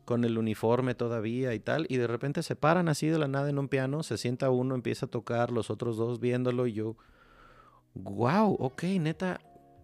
con 0.05 0.23
el 0.23 0.37
uniforme 0.37 0.95
todavía 0.95 1.53
y 1.53 1.59
tal, 1.59 1.85
y 1.89 1.97
de 1.97 2.07
repente 2.07 2.43
se 2.43 2.55
paran 2.55 2.89
así 2.89 3.07
de 3.07 3.19
la 3.19 3.27
nada 3.27 3.49
en 3.49 3.59
un 3.59 3.67
piano, 3.67 4.03
se 4.03 4.17
sienta 4.17 4.49
uno, 4.49 4.75
empieza 4.75 5.05
a 5.05 5.09
tocar, 5.09 5.51
los 5.51 5.69
otros 5.69 5.97
dos 5.97 6.19
viéndolo 6.19 6.67
y 6.67 6.73
yo, 6.73 6.95
wow, 7.93 8.55
ok, 8.59 8.83
neta, 8.99 9.41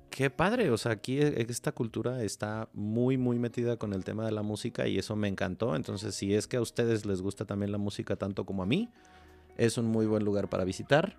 qué 0.09 0.29
padre, 0.29 0.71
o 0.71 0.77
sea, 0.77 0.93
aquí 0.93 1.19
e- 1.19 1.45
esta 1.49 1.71
cultura 1.71 2.23
está 2.23 2.69
muy, 2.73 3.17
muy 3.17 3.39
metida 3.39 3.77
con 3.77 3.93
el 3.93 4.03
tema 4.03 4.25
de 4.25 4.31
la 4.31 4.41
música 4.41 4.87
y 4.87 4.97
eso 4.97 5.15
me 5.15 5.27
encantó, 5.27 5.75
entonces 5.75 6.15
si 6.15 6.33
es 6.33 6.47
que 6.47 6.57
a 6.57 6.61
ustedes 6.61 7.05
les 7.05 7.21
gusta 7.21 7.45
también 7.45 7.71
la 7.71 7.77
música 7.77 8.15
tanto 8.15 8.45
como 8.45 8.63
a 8.63 8.65
mí, 8.65 8.89
es 9.57 9.77
un 9.77 9.85
muy 9.85 10.05
buen 10.05 10.23
lugar 10.23 10.49
para 10.49 10.63
visitar. 10.63 11.17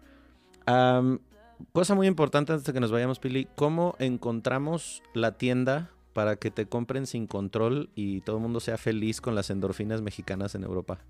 Cosa 1.72 1.94
muy 1.94 2.06
importante 2.06 2.52
antes 2.52 2.66
de 2.66 2.72
que 2.72 2.80
nos 2.80 2.92
vayamos, 2.92 3.18
Pili, 3.18 3.48
¿cómo 3.56 3.96
encontramos 3.98 5.02
la 5.12 5.36
tienda 5.36 5.90
para 6.12 6.36
que 6.36 6.52
te 6.52 6.66
compren 6.66 7.06
sin 7.06 7.26
control 7.26 7.90
y 7.94 8.20
todo 8.20 8.36
el 8.36 8.42
mundo 8.42 8.60
sea 8.60 8.78
feliz 8.78 9.20
con 9.20 9.34
las 9.34 9.50
endorfinas 9.50 10.00
mexicanas 10.00 10.54
en 10.54 10.62
Europa? 10.62 11.00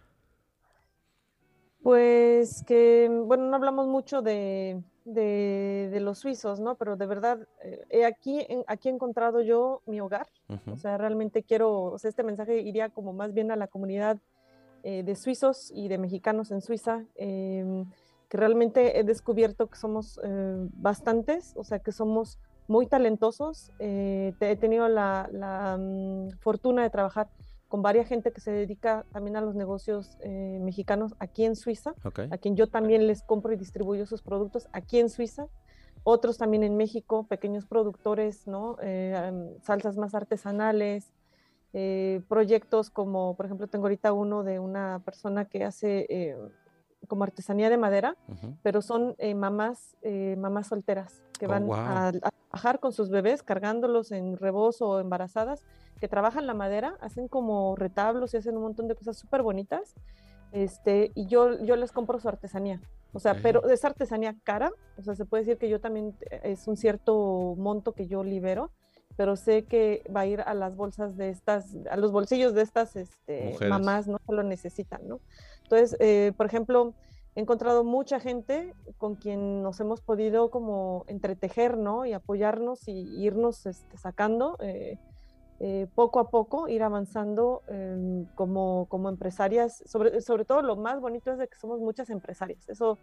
Pues 1.83 2.63
que, 2.69 3.11
bueno, 3.25 3.49
no 3.49 3.57
hablamos 3.57 3.89
mucho 3.89 4.23
de, 4.23 4.81
de, 5.05 5.99
los 6.01 6.19
suizos, 6.19 6.61
¿no? 6.61 6.77
Pero 6.77 6.97
de 6.97 7.07
verdad, 7.07 7.49
eh, 7.91 8.05
aquí, 8.05 8.47
aquí 8.69 8.89
he 8.89 8.93
encontrado 8.93 9.43
yo 9.43 9.83
mi 9.87 10.01
hogar. 10.01 10.29
O 10.73 10.77
sea, 10.77 10.99
realmente 10.99 11.43
quiero, 11.43 11.83
o 11.83 11.99
sea, 11.99 12.11
este 12.11 12.23
mensaje 12.23 12.61
iría 12.61 12.91
como 12.91 13.13
más 13.13 13.35
bien 13.35 13.51
a 13.51 13.57
la 13.57 13.67
comunidad 13.67 14.19
eh, 14.83 15.03
de 15.03 15.15
suizos 15.17 15.71
y 15.75 15.89
de 15.89 15.99
mexicanos 15.99 16.51
en 16.51 16.61
Suiza, 16.61 17.05
em, 17.15 17.87
que 18.29 18.37
realmente 18.37 18.99
he 18.99 19.05
descubierto 19.05 19.69
que 19.69 19.77
somos 19.77 20.21
eh, 20.23 20.69
bastantes, 20.75 21.55
o 21.57 21.65
sea, 21.65 21.79
que 21.79 21.93
somos 21.93 22.39
muy 22.67 22.87
talentosos. 22.87 23.71
he 23.79 24.57
tenido 24.61 24.89
la, 24.89 25.29
la 25.33 25.79
mm, 25.79 26.39
fortuna 26.41 26.83
de 26.83 26.91
trabajar 26.91 27.29
con 27.69 27.83
varias 27.83 28.09
gente 28.09 28.33
que 28.33 28.41
se 28.41 28.51
dedica 28.51 29.05
también 29.13 29.37
a 29.37 29.41
los 29.41 29.55
negocios 29.55 30.17
eh, 30.21 30.59
mexicanos 30.61 31.15
aquí 31.19 31.45
en 31.45 31.55
Suiza, 31.55 31.95
a 32.31 32.39
quien 32.39 32.57
yo 32.57 32.67
también 32.67 33.07
les 33.07 33.23
compro 33.23 33.53
y 33.53 33.57
distribuyo 33.57 34.07
sus 34.07 34.23
productos 34.23 34.69
aquí 34.73 34.99
en 34.99 35.11
Suiza. 35.11 35.47
Otros 36.05 36.39
también 36.39 36.63
en 36.63 36.77
México, 36.77 37.27
pequeños 37.27 37.67
productores, 37.67 38.47
¿no? 38.47 38.77
Eh, 38.81 39.59
salsas 39.63 39.99
más 39.99 40.15
artesanales, 40.15 41.13
eh, 41.73 42.23
proyectos 42.29 42.91
como, 42.91 43.37
por 43.37 43.47
ejemplo, 43.47 43.67
tengo 43.67 43.87
ahorita 43.87 44.13
uno 44.13 44.43
de 44.43 44.59
una 44.59 45.01
persona 45.05 45.45
que 45.45 45.65
hace 45.65 46.37
como 47.07 47.25
artesanía 47.25 47.71
de 47.71 47.79
madera, 47.79 48.17
pero 48.63 48.83
son 48.83 49.17
mamás, 49.37 49.97
mamás 50.37 50.67
solteras 50.67 51.23
que 51.39 51.47
oh, 51.47 51.49
van 51.49 51.71
a, 51.71 52.09
a, 52.09 52.31
trabajar 52.51 52.81
con 52.81 52.93
sus 52.93 53.09
bebés 53.11 53.43
cargándolos 53.43 54.13
en 54.13 54.37
rebozo 54.37 54.89
o 54.89 55.01
embarazadas 55.01 55.63
que 55.99 56.09
trabajan 56.09 56.47
la 56.47 56.55
madera, 56.55 56.97
hacen 57.01 57.29
como 57.29 57.77
retablos 57.77 58.35
y 58.35 58.39
hacen 58.39 58.57
un 58.57 58.63
montón 58.63 58.89
de 58.89 58.95
cosas 58.95 59.19
súper 59.19 59.43
bonitas. 59.43 59.95
Este, 60.53 61.13
y 61.15 61.27
yo, 61.27 61.63
yo 61.65 61.77
les 61.77 61.93
compro 61.93 62.19
su 62.19 62.29
artesanía. 62.29 62.81
O 63.13 63.21
sea, 63.21 63.37
pero 63.43 63.69
es 63.69 63.85
artesanía 63.85 64.37
cara. 64.45 64.71
O 64.97 65.03
sea, 65.03 65.15
se 65.15 65.25
puede 65.25 65.45
decir 65.45 65.59
que 65.59 65.69
yo 65.69 65.81
también 65.81 66.15
eh, 66.31 66.41
es 66.45 66.67
un 66.69 66.77
cierto 66.77 67.55
monto 67.59 67.93
que 67.93 68.07
yo 68.07 68.23
libero, 68.23 68.71
pero 69.19 69.35
sé 69.35 69.65
que 69.65 70.05
va 70.15 70.21
a 70.21 70.27
ir 70.27 70.43
a 70.43 70.55
las 70.55 70.77
bolsas 70.77 71.17
de 71.17 71.29
estas, 71.29 71.77
a 71.91 71.97
los 71.97 72.13
bolsillos 72.13 72.55
de 72.55 72.63
estas 72.63 72.95
este, 72.95 73.57
mamás, 73.69 74.07
¿no? 74.07 74.21
Que 74.21 74.33
lo 74.33 74.45
necesitan, 74.45 75.09
¿no? 75.09 75.19
Entonces, 75.65 75.97
eh, 75.99 76.33
por 76.37 76.47
ejemplo, 76.47 76.95
he 77.35 77.41
encontrado 77.41 77.83
mucha 77.83 78.21
gente 78.21 78.75
con 78.97 79.17
quien 79.17 79.61
nos 79.61 79.81
hemos 79.81 80.03
podido 80.03 80.53
como 80.53 81.05
entretejer, 81.09 81.77
¿no? 81.77 82.07
Y 82.07 82.13
apoyarnos 82.13 82.87
y 82.87 82.93
irnos 83.21 83.67
este, 83.67 83.99
sacando. 83.99 84.57
Eh, 84.61 84.99
eh, 85.59 85.89
poco 85.97 86.21
a 86.21 86.31
poco 86.31 86.69
ir 86.69 86.85
avanzando 86.85 87.63
em, 87.67 88.27
como, 88.37 88.87
como 88.89 89.09
empresarias. 89.09 89.83
Sobre, 89.85 90.21
sobre 90.21 90.45
todo 90.45 90.63
lo 90.63 90.77
más 90.77 91.01
bonito 91.01 91.33
es 91.33 91.39
de 91.39 91.49
que 91.49 91.59
somos 91.59 91.81
muchas 91.81 92.09
empresarias. 92.11 92.69
Eso, 92.69 92.97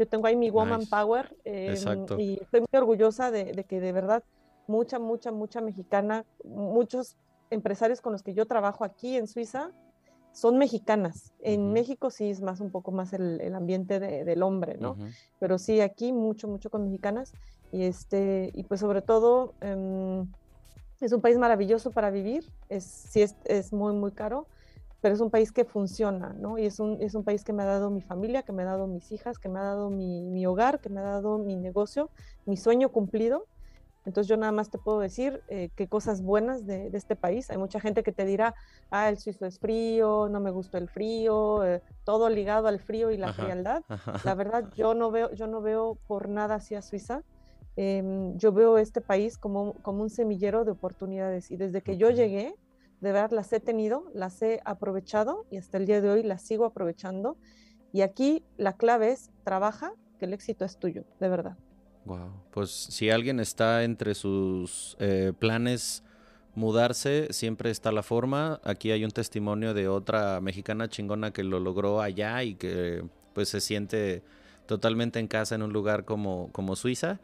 yo 0.00 0.08
tengo 0.08 0.26
ahí 0.26 0.34
mi 0.34 0.50
Woman 0.50 0.86
Power 0.90 1.36
em, 1.44 1.76
y 2.18 2.40
estoy 2.42 2.60
muy 2.62 2.76
orgullosa 2.76 3.30
de, 3.30 3.64
que 3.68 3.78
de 3.78 3.92
verdad 3.92 4.24
mucha, 4.70 4.98
mucha, 4.98 5.32
mucha 5.32 5.60
mexicana, 5.60 6.24
muchos 6.44 7.16
empresarios 7.50 8.00
con 8.00 8.12
los 8.12 8.22
que 8.22 8.34
yo 8.34 8.46
trabajo 8.46 8.84
aquí 8.84 9.16
en 9.16 9.26
Suiza 9.26 9.72
son 10.32 10.58
mexicanas. 10.58 11.32
En 11.40 11.72
México 11.72 12.10
sí 12.10 12.30
es 12.30 12.40
más 12.40 12.60
un 12.60 12.70
poco 12.70 12.92
más 12.92 13.12
el, 13.12 13.54
ambiente 13.54 13.98
del 13.98 14.42
hombre, 14.42 14.78
¿no? 14.78 14.96
Pero 15.40 15.58
sí, 15.58 15.80
aquí 15.80 16.12
mucho, 16.12 16.46
mucho 16.46 16.70
con 16.70 16.84
mexicanas. 16.84 17.32
Y, 17.72 17.82
este, 17.82 18.50
y 18.54 18.64
pues 18.64 18.80
sobre 18.80 19.02
todo... 19.02 19.54
Em, 19.60 20.26
es 21.00 21.12
un 21.12 21.20
país 21.20 21.38
maravilloso 21.38 21.90
para 21.90 22.10
vivir, 22.10 22.44
es, 22.68 22.84
sí 22.84 23.22
es, 23.22 23.34
es, 23.44 23.72
muy, 23.72 23.94
muy 23.94 24.12
caro, 24.12 24.46
pero 25.00 25.14
es 25.14 25.20
un 25.20 25.30
país 25.30 25.50
que 25.50 25.64
funciona, 25.64 26.34
¿no? 26.38 26.58
Y 26.58 26.66
es 26.66 26.78
un, 26.78 26.98
es 27.00 27.14
un 27.14 27.24
país 27.24 27.42
que 27.42 27.54
me 27.54 27.62
ha 27.62 27.66
dado 27.66 27.90
mi 27.90 28.02
familia, 28.02 28.42
que 28.42 28.52
me 28.52 28.62
ha 28.62 28.66
dado 28.66 28.86
mis 28.86 29.10
hijas, 29.12 29.38
que 29.38 29.48
me 29.48 29.58
ha 29.58 29.62
dado 29.62 29.88
mi, 29.88 30.26
mi 30.26 30.46
hogar, 30.46 30.80
que 30.80 30.90
me 30.90 31.00
ha 31.00 31.04
dado 31.04 31.38
mi 31.38 31.56
negocio, 31.56 32.10
mi 32.44 32.56
sueño 32.56 32.90
cumplido. 32.90 33.46
Entonces 34.06 34.28
yo 34.28 34.36
nada 34.36 34.52
más 34.52 34.70
te 34.70 34.78
puedo 34.78 35.00
decir 35.00 35.42
eh, 35.48 35.70
qué 35.76 35.86
cosas 35.86 36.22
buenas 36.22 36.66
de, 36.66 36.90
de, 36.90 36.96
este 36.96 37.16
país. 37.16 37.50
Hay 37.50 37.58
mucha 37.58 37.80
gente 37.80 38.02
que 38.02 38.12
te 38.12 38.24
dirá, 38.24 38.54
ah, 38.90 39.08
el 39.08 39.18
suizo 39.18 39.44
es 39.46 39.58
frío, 39.58 40.28
no 40.30 40.40
me 40.40 40.50
gusta 40.50 40.78
el 40.78 40.88
frío, 40.88 41.64
eh, 41.64 41.82
todo 42.04 42.30
ligado 42.30 42.68
al 42.68 42.80
frío 42.80 43.10
y 43.10 43.18
la 43.18 43.32
frialdad. 43.32 43.82
La 44.24 44.34
verdad, 44.34 44.70
yo 44.74 44.94
no 44.94 45.10
veo, 45.10 45.32
yo 45.34 45.46
no 45.46 45.60
veo 45.60 45.98
por 46.06 46.28
nada 46.28 46.56
hacia 46.56 46.80
Suiza. 46.82 47.22
Em, 47.76 48.36
yo 48.36 48.52
veo 48.52 48.78
este 48.78 49.00
país 49.00 49.38
como, 49.38 49.74
como 49.82 50.02
un 50.02 50.10
semillero 50.10 50.64
de 50.64 50.72
oportunidades 50.72 51.50
y 51.50 51.56
desde 51.56 51.82
que 51.82 51.96
yo 51.96 52.10
llegué, 52.10 52.54
de 53.00 53.12
verdad 53.12 53.30
las 53.30 53.52
he 53.52 53.60
tenido, 53.60 54.04
las 54.12 54.42
he 54.42 54.60
aprovechado 54.64 55.46
y 55.50 55.56
hasta 55.56 55.78
el 55.78 55.86
día 55.86 56.00
de 56.00 56.10
hoy 56.10 56.22
las 56.22 56.42
sigo 56.42 56.64
aprovechando. 56.64 57.36
Y 57.92 58.02
aquí 58.02 58.44
la 58.56 58.74
clave 58.74 59.12
es 59.12 59.30
trabaja, 59.44 59.92
que 60.18 60.26
el 60.26 60.32
éxito 60.32 60.64
es 60.64 60.78
tuyo, 60.78 61.04
de 61.18 61.28
verdad. 61.28 61.56
Wow, 62.04 62.30
pues 62.50 62.70
si 62.70 63.10
alguien 63.10 63.40
está 63.40 63.84
entre 63.84 64.14
sus 64.14 64.96
eh, 65.00 65.32
planes 65.38 66.02
mudarse, 66.54 67.28
siempre 67.30 67.70
está 67.70 67.92
la 67.92 68.02
forma. 68.02 68.60
Aquí 68.64 68.90
hay 68.90 69.04
un 69.04 69.10
testimonio 69.10 69.74
de 69.74 69.88
otra 69.88 70.40
mexicana 70.40 70.88
chingona 70.88 71.32
que 71.32 71.44
lo 71.44 71.60
logró 71.60 72.00
allá 72.00 72.42
y 72.42 72.54
que 72.54 73.04
pues 73.34 73.48
se 73.48 73.60
siente 73.60 74.22
totalmente 74.66 75.18
en 75.18 75.28
casa 75.28 75.54
en 75.54 75.62
un 75.62 75.72
lugar 75.72 76.04
como, 76.04 76.50
como 76.52 76.76
Suiza. 76.76 77.20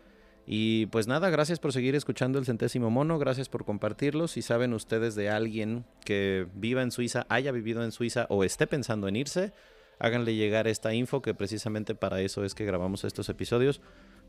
Y 0.49 0.87
pues 0.87 1.09
nada, 1.09 1.29
gracias 1.29 1.59
por 1.59 1.73
seguir 1.73 1.97
escuchando 1.97 2.39
el 2.39 2.47
centésimo 2.47 2.89
mono, 2.89 3.19
gracias 3.19 3.49
por 3.49 3.65
compartirlo. 3.65 4.29
Si 4.29 4.43
saben 4.43 4.75
ustedes 4.75 5.17
de 5.17 5.29
alguien 5.29 5.85
que 6.05 6.47
viva 6.55 6.83
en 6.83 6.93
Suiza, 6.93 7.27
haya 7.29 7.51
vivido 7.51 7.83
en 7.83 7.91
Suiza 7.91 8.27
o 8.29 8.45
esté 8.45 8.69
pensando 8.69 9.09
en 9.09 9.17
irse, 9.17 9.53
háganle 9.99 10.37
llegar 10.37 10.69
esta 10.69 10.95
info 10.95 11.21
que 11.21 11.35
precisamente 11.35 11.97
para 11.97 12.21
eso 12.21 12.45
es 12.45 12.55
que 12.55 12.65
grabamos 12.65 13.03
estos 13.03 13.29
episodios. 13.29 13.81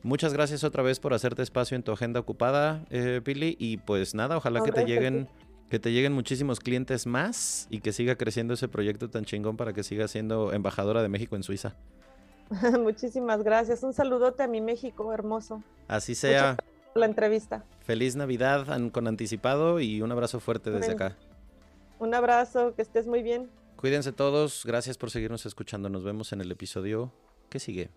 Muchas 0.03 0.34
gracias 0.34 0.64
otra 0.64 0.84
vez 0.84 0.99
por 0.99 1.14
hacerte 1.14 1.41
espacio 1.41 1.76
en 1.76 1.84
tu 1.84 1.91
agenda 1.91 2.19
ocupada, 2.19 2.86
eh, 2.90 3.22
Pili. 3.24 3.56
Y 3.60 3.78
pues 3.78 4.15
nada, 4.15 4.38
ojalá 4.38 4.64
que 4.64 4.72
te 4.72 4.86
lleguen, 4.86 5.28
que 5.69 5.80
te 5.80 5.91
lleguen 5.91 6.14
muchísimos 6.14 6.60
clientes 6.60 7.07
más 7.07 7.68
y 7.69 7.82
que 7.82 7.91
siga 7.91 8.15
creciendo 8.15 8.53
ese 8.53 8.68
proyecto 8.68 9.10
tan 9.10 9.26
chingón 9.26 9.57
para 9.57 9.74
que 9.74 9.84
siga 9.84 10.07
siendo 10.07 10.53
embajadora 10.53 11.02
de 11.02 11.10
México 11.10 11.36
en 11.36 11.44
Suiza. 11.44 11.76
Muchísimas 12.80 13.44
gracias. 13.44 13.84
Un 13.84 13.94
saludote 13.94 14.44
a 14.44 14.48
mi 14.48 14.61
México 14.61 15.11
hermoso. 15.14 15.64
Así 15.88 16.15
sea. 16.15 16.57
la 16.95 17.06
entrevista. 17.06 17.65
Feliz 17.82 18.15
Navidad 18.15 18.65
con 18.91 19.07
anticipado 19.07 19.80
y 19.80 20.02
un 20.02 20.11
abrazo 20.11 20.40
fuerte 20.40 20.72
desde 20.72 20.94
acá. 20.94 21.15
Un 21.99 22.14
abrazo, 22.14 22.76
que 22.76 22.82
estés 22.82 23.07
muy 23.07 23.24
bien. 23.24 23.49
Cuídense 23.76 24.11
todos, 24.11 24.64
gracias 24.65 24.98
por 24.98 25.11
seguirnos 25.11 25.45
escuchando. 25.45 25.90
Nos 25.90 26.03
vemos 26.03 26.32
en 26.34 26.41
el 26.41 26.52
episodio 26.52 27.11
que 27.49 27.60
sigue. 27.60 27.90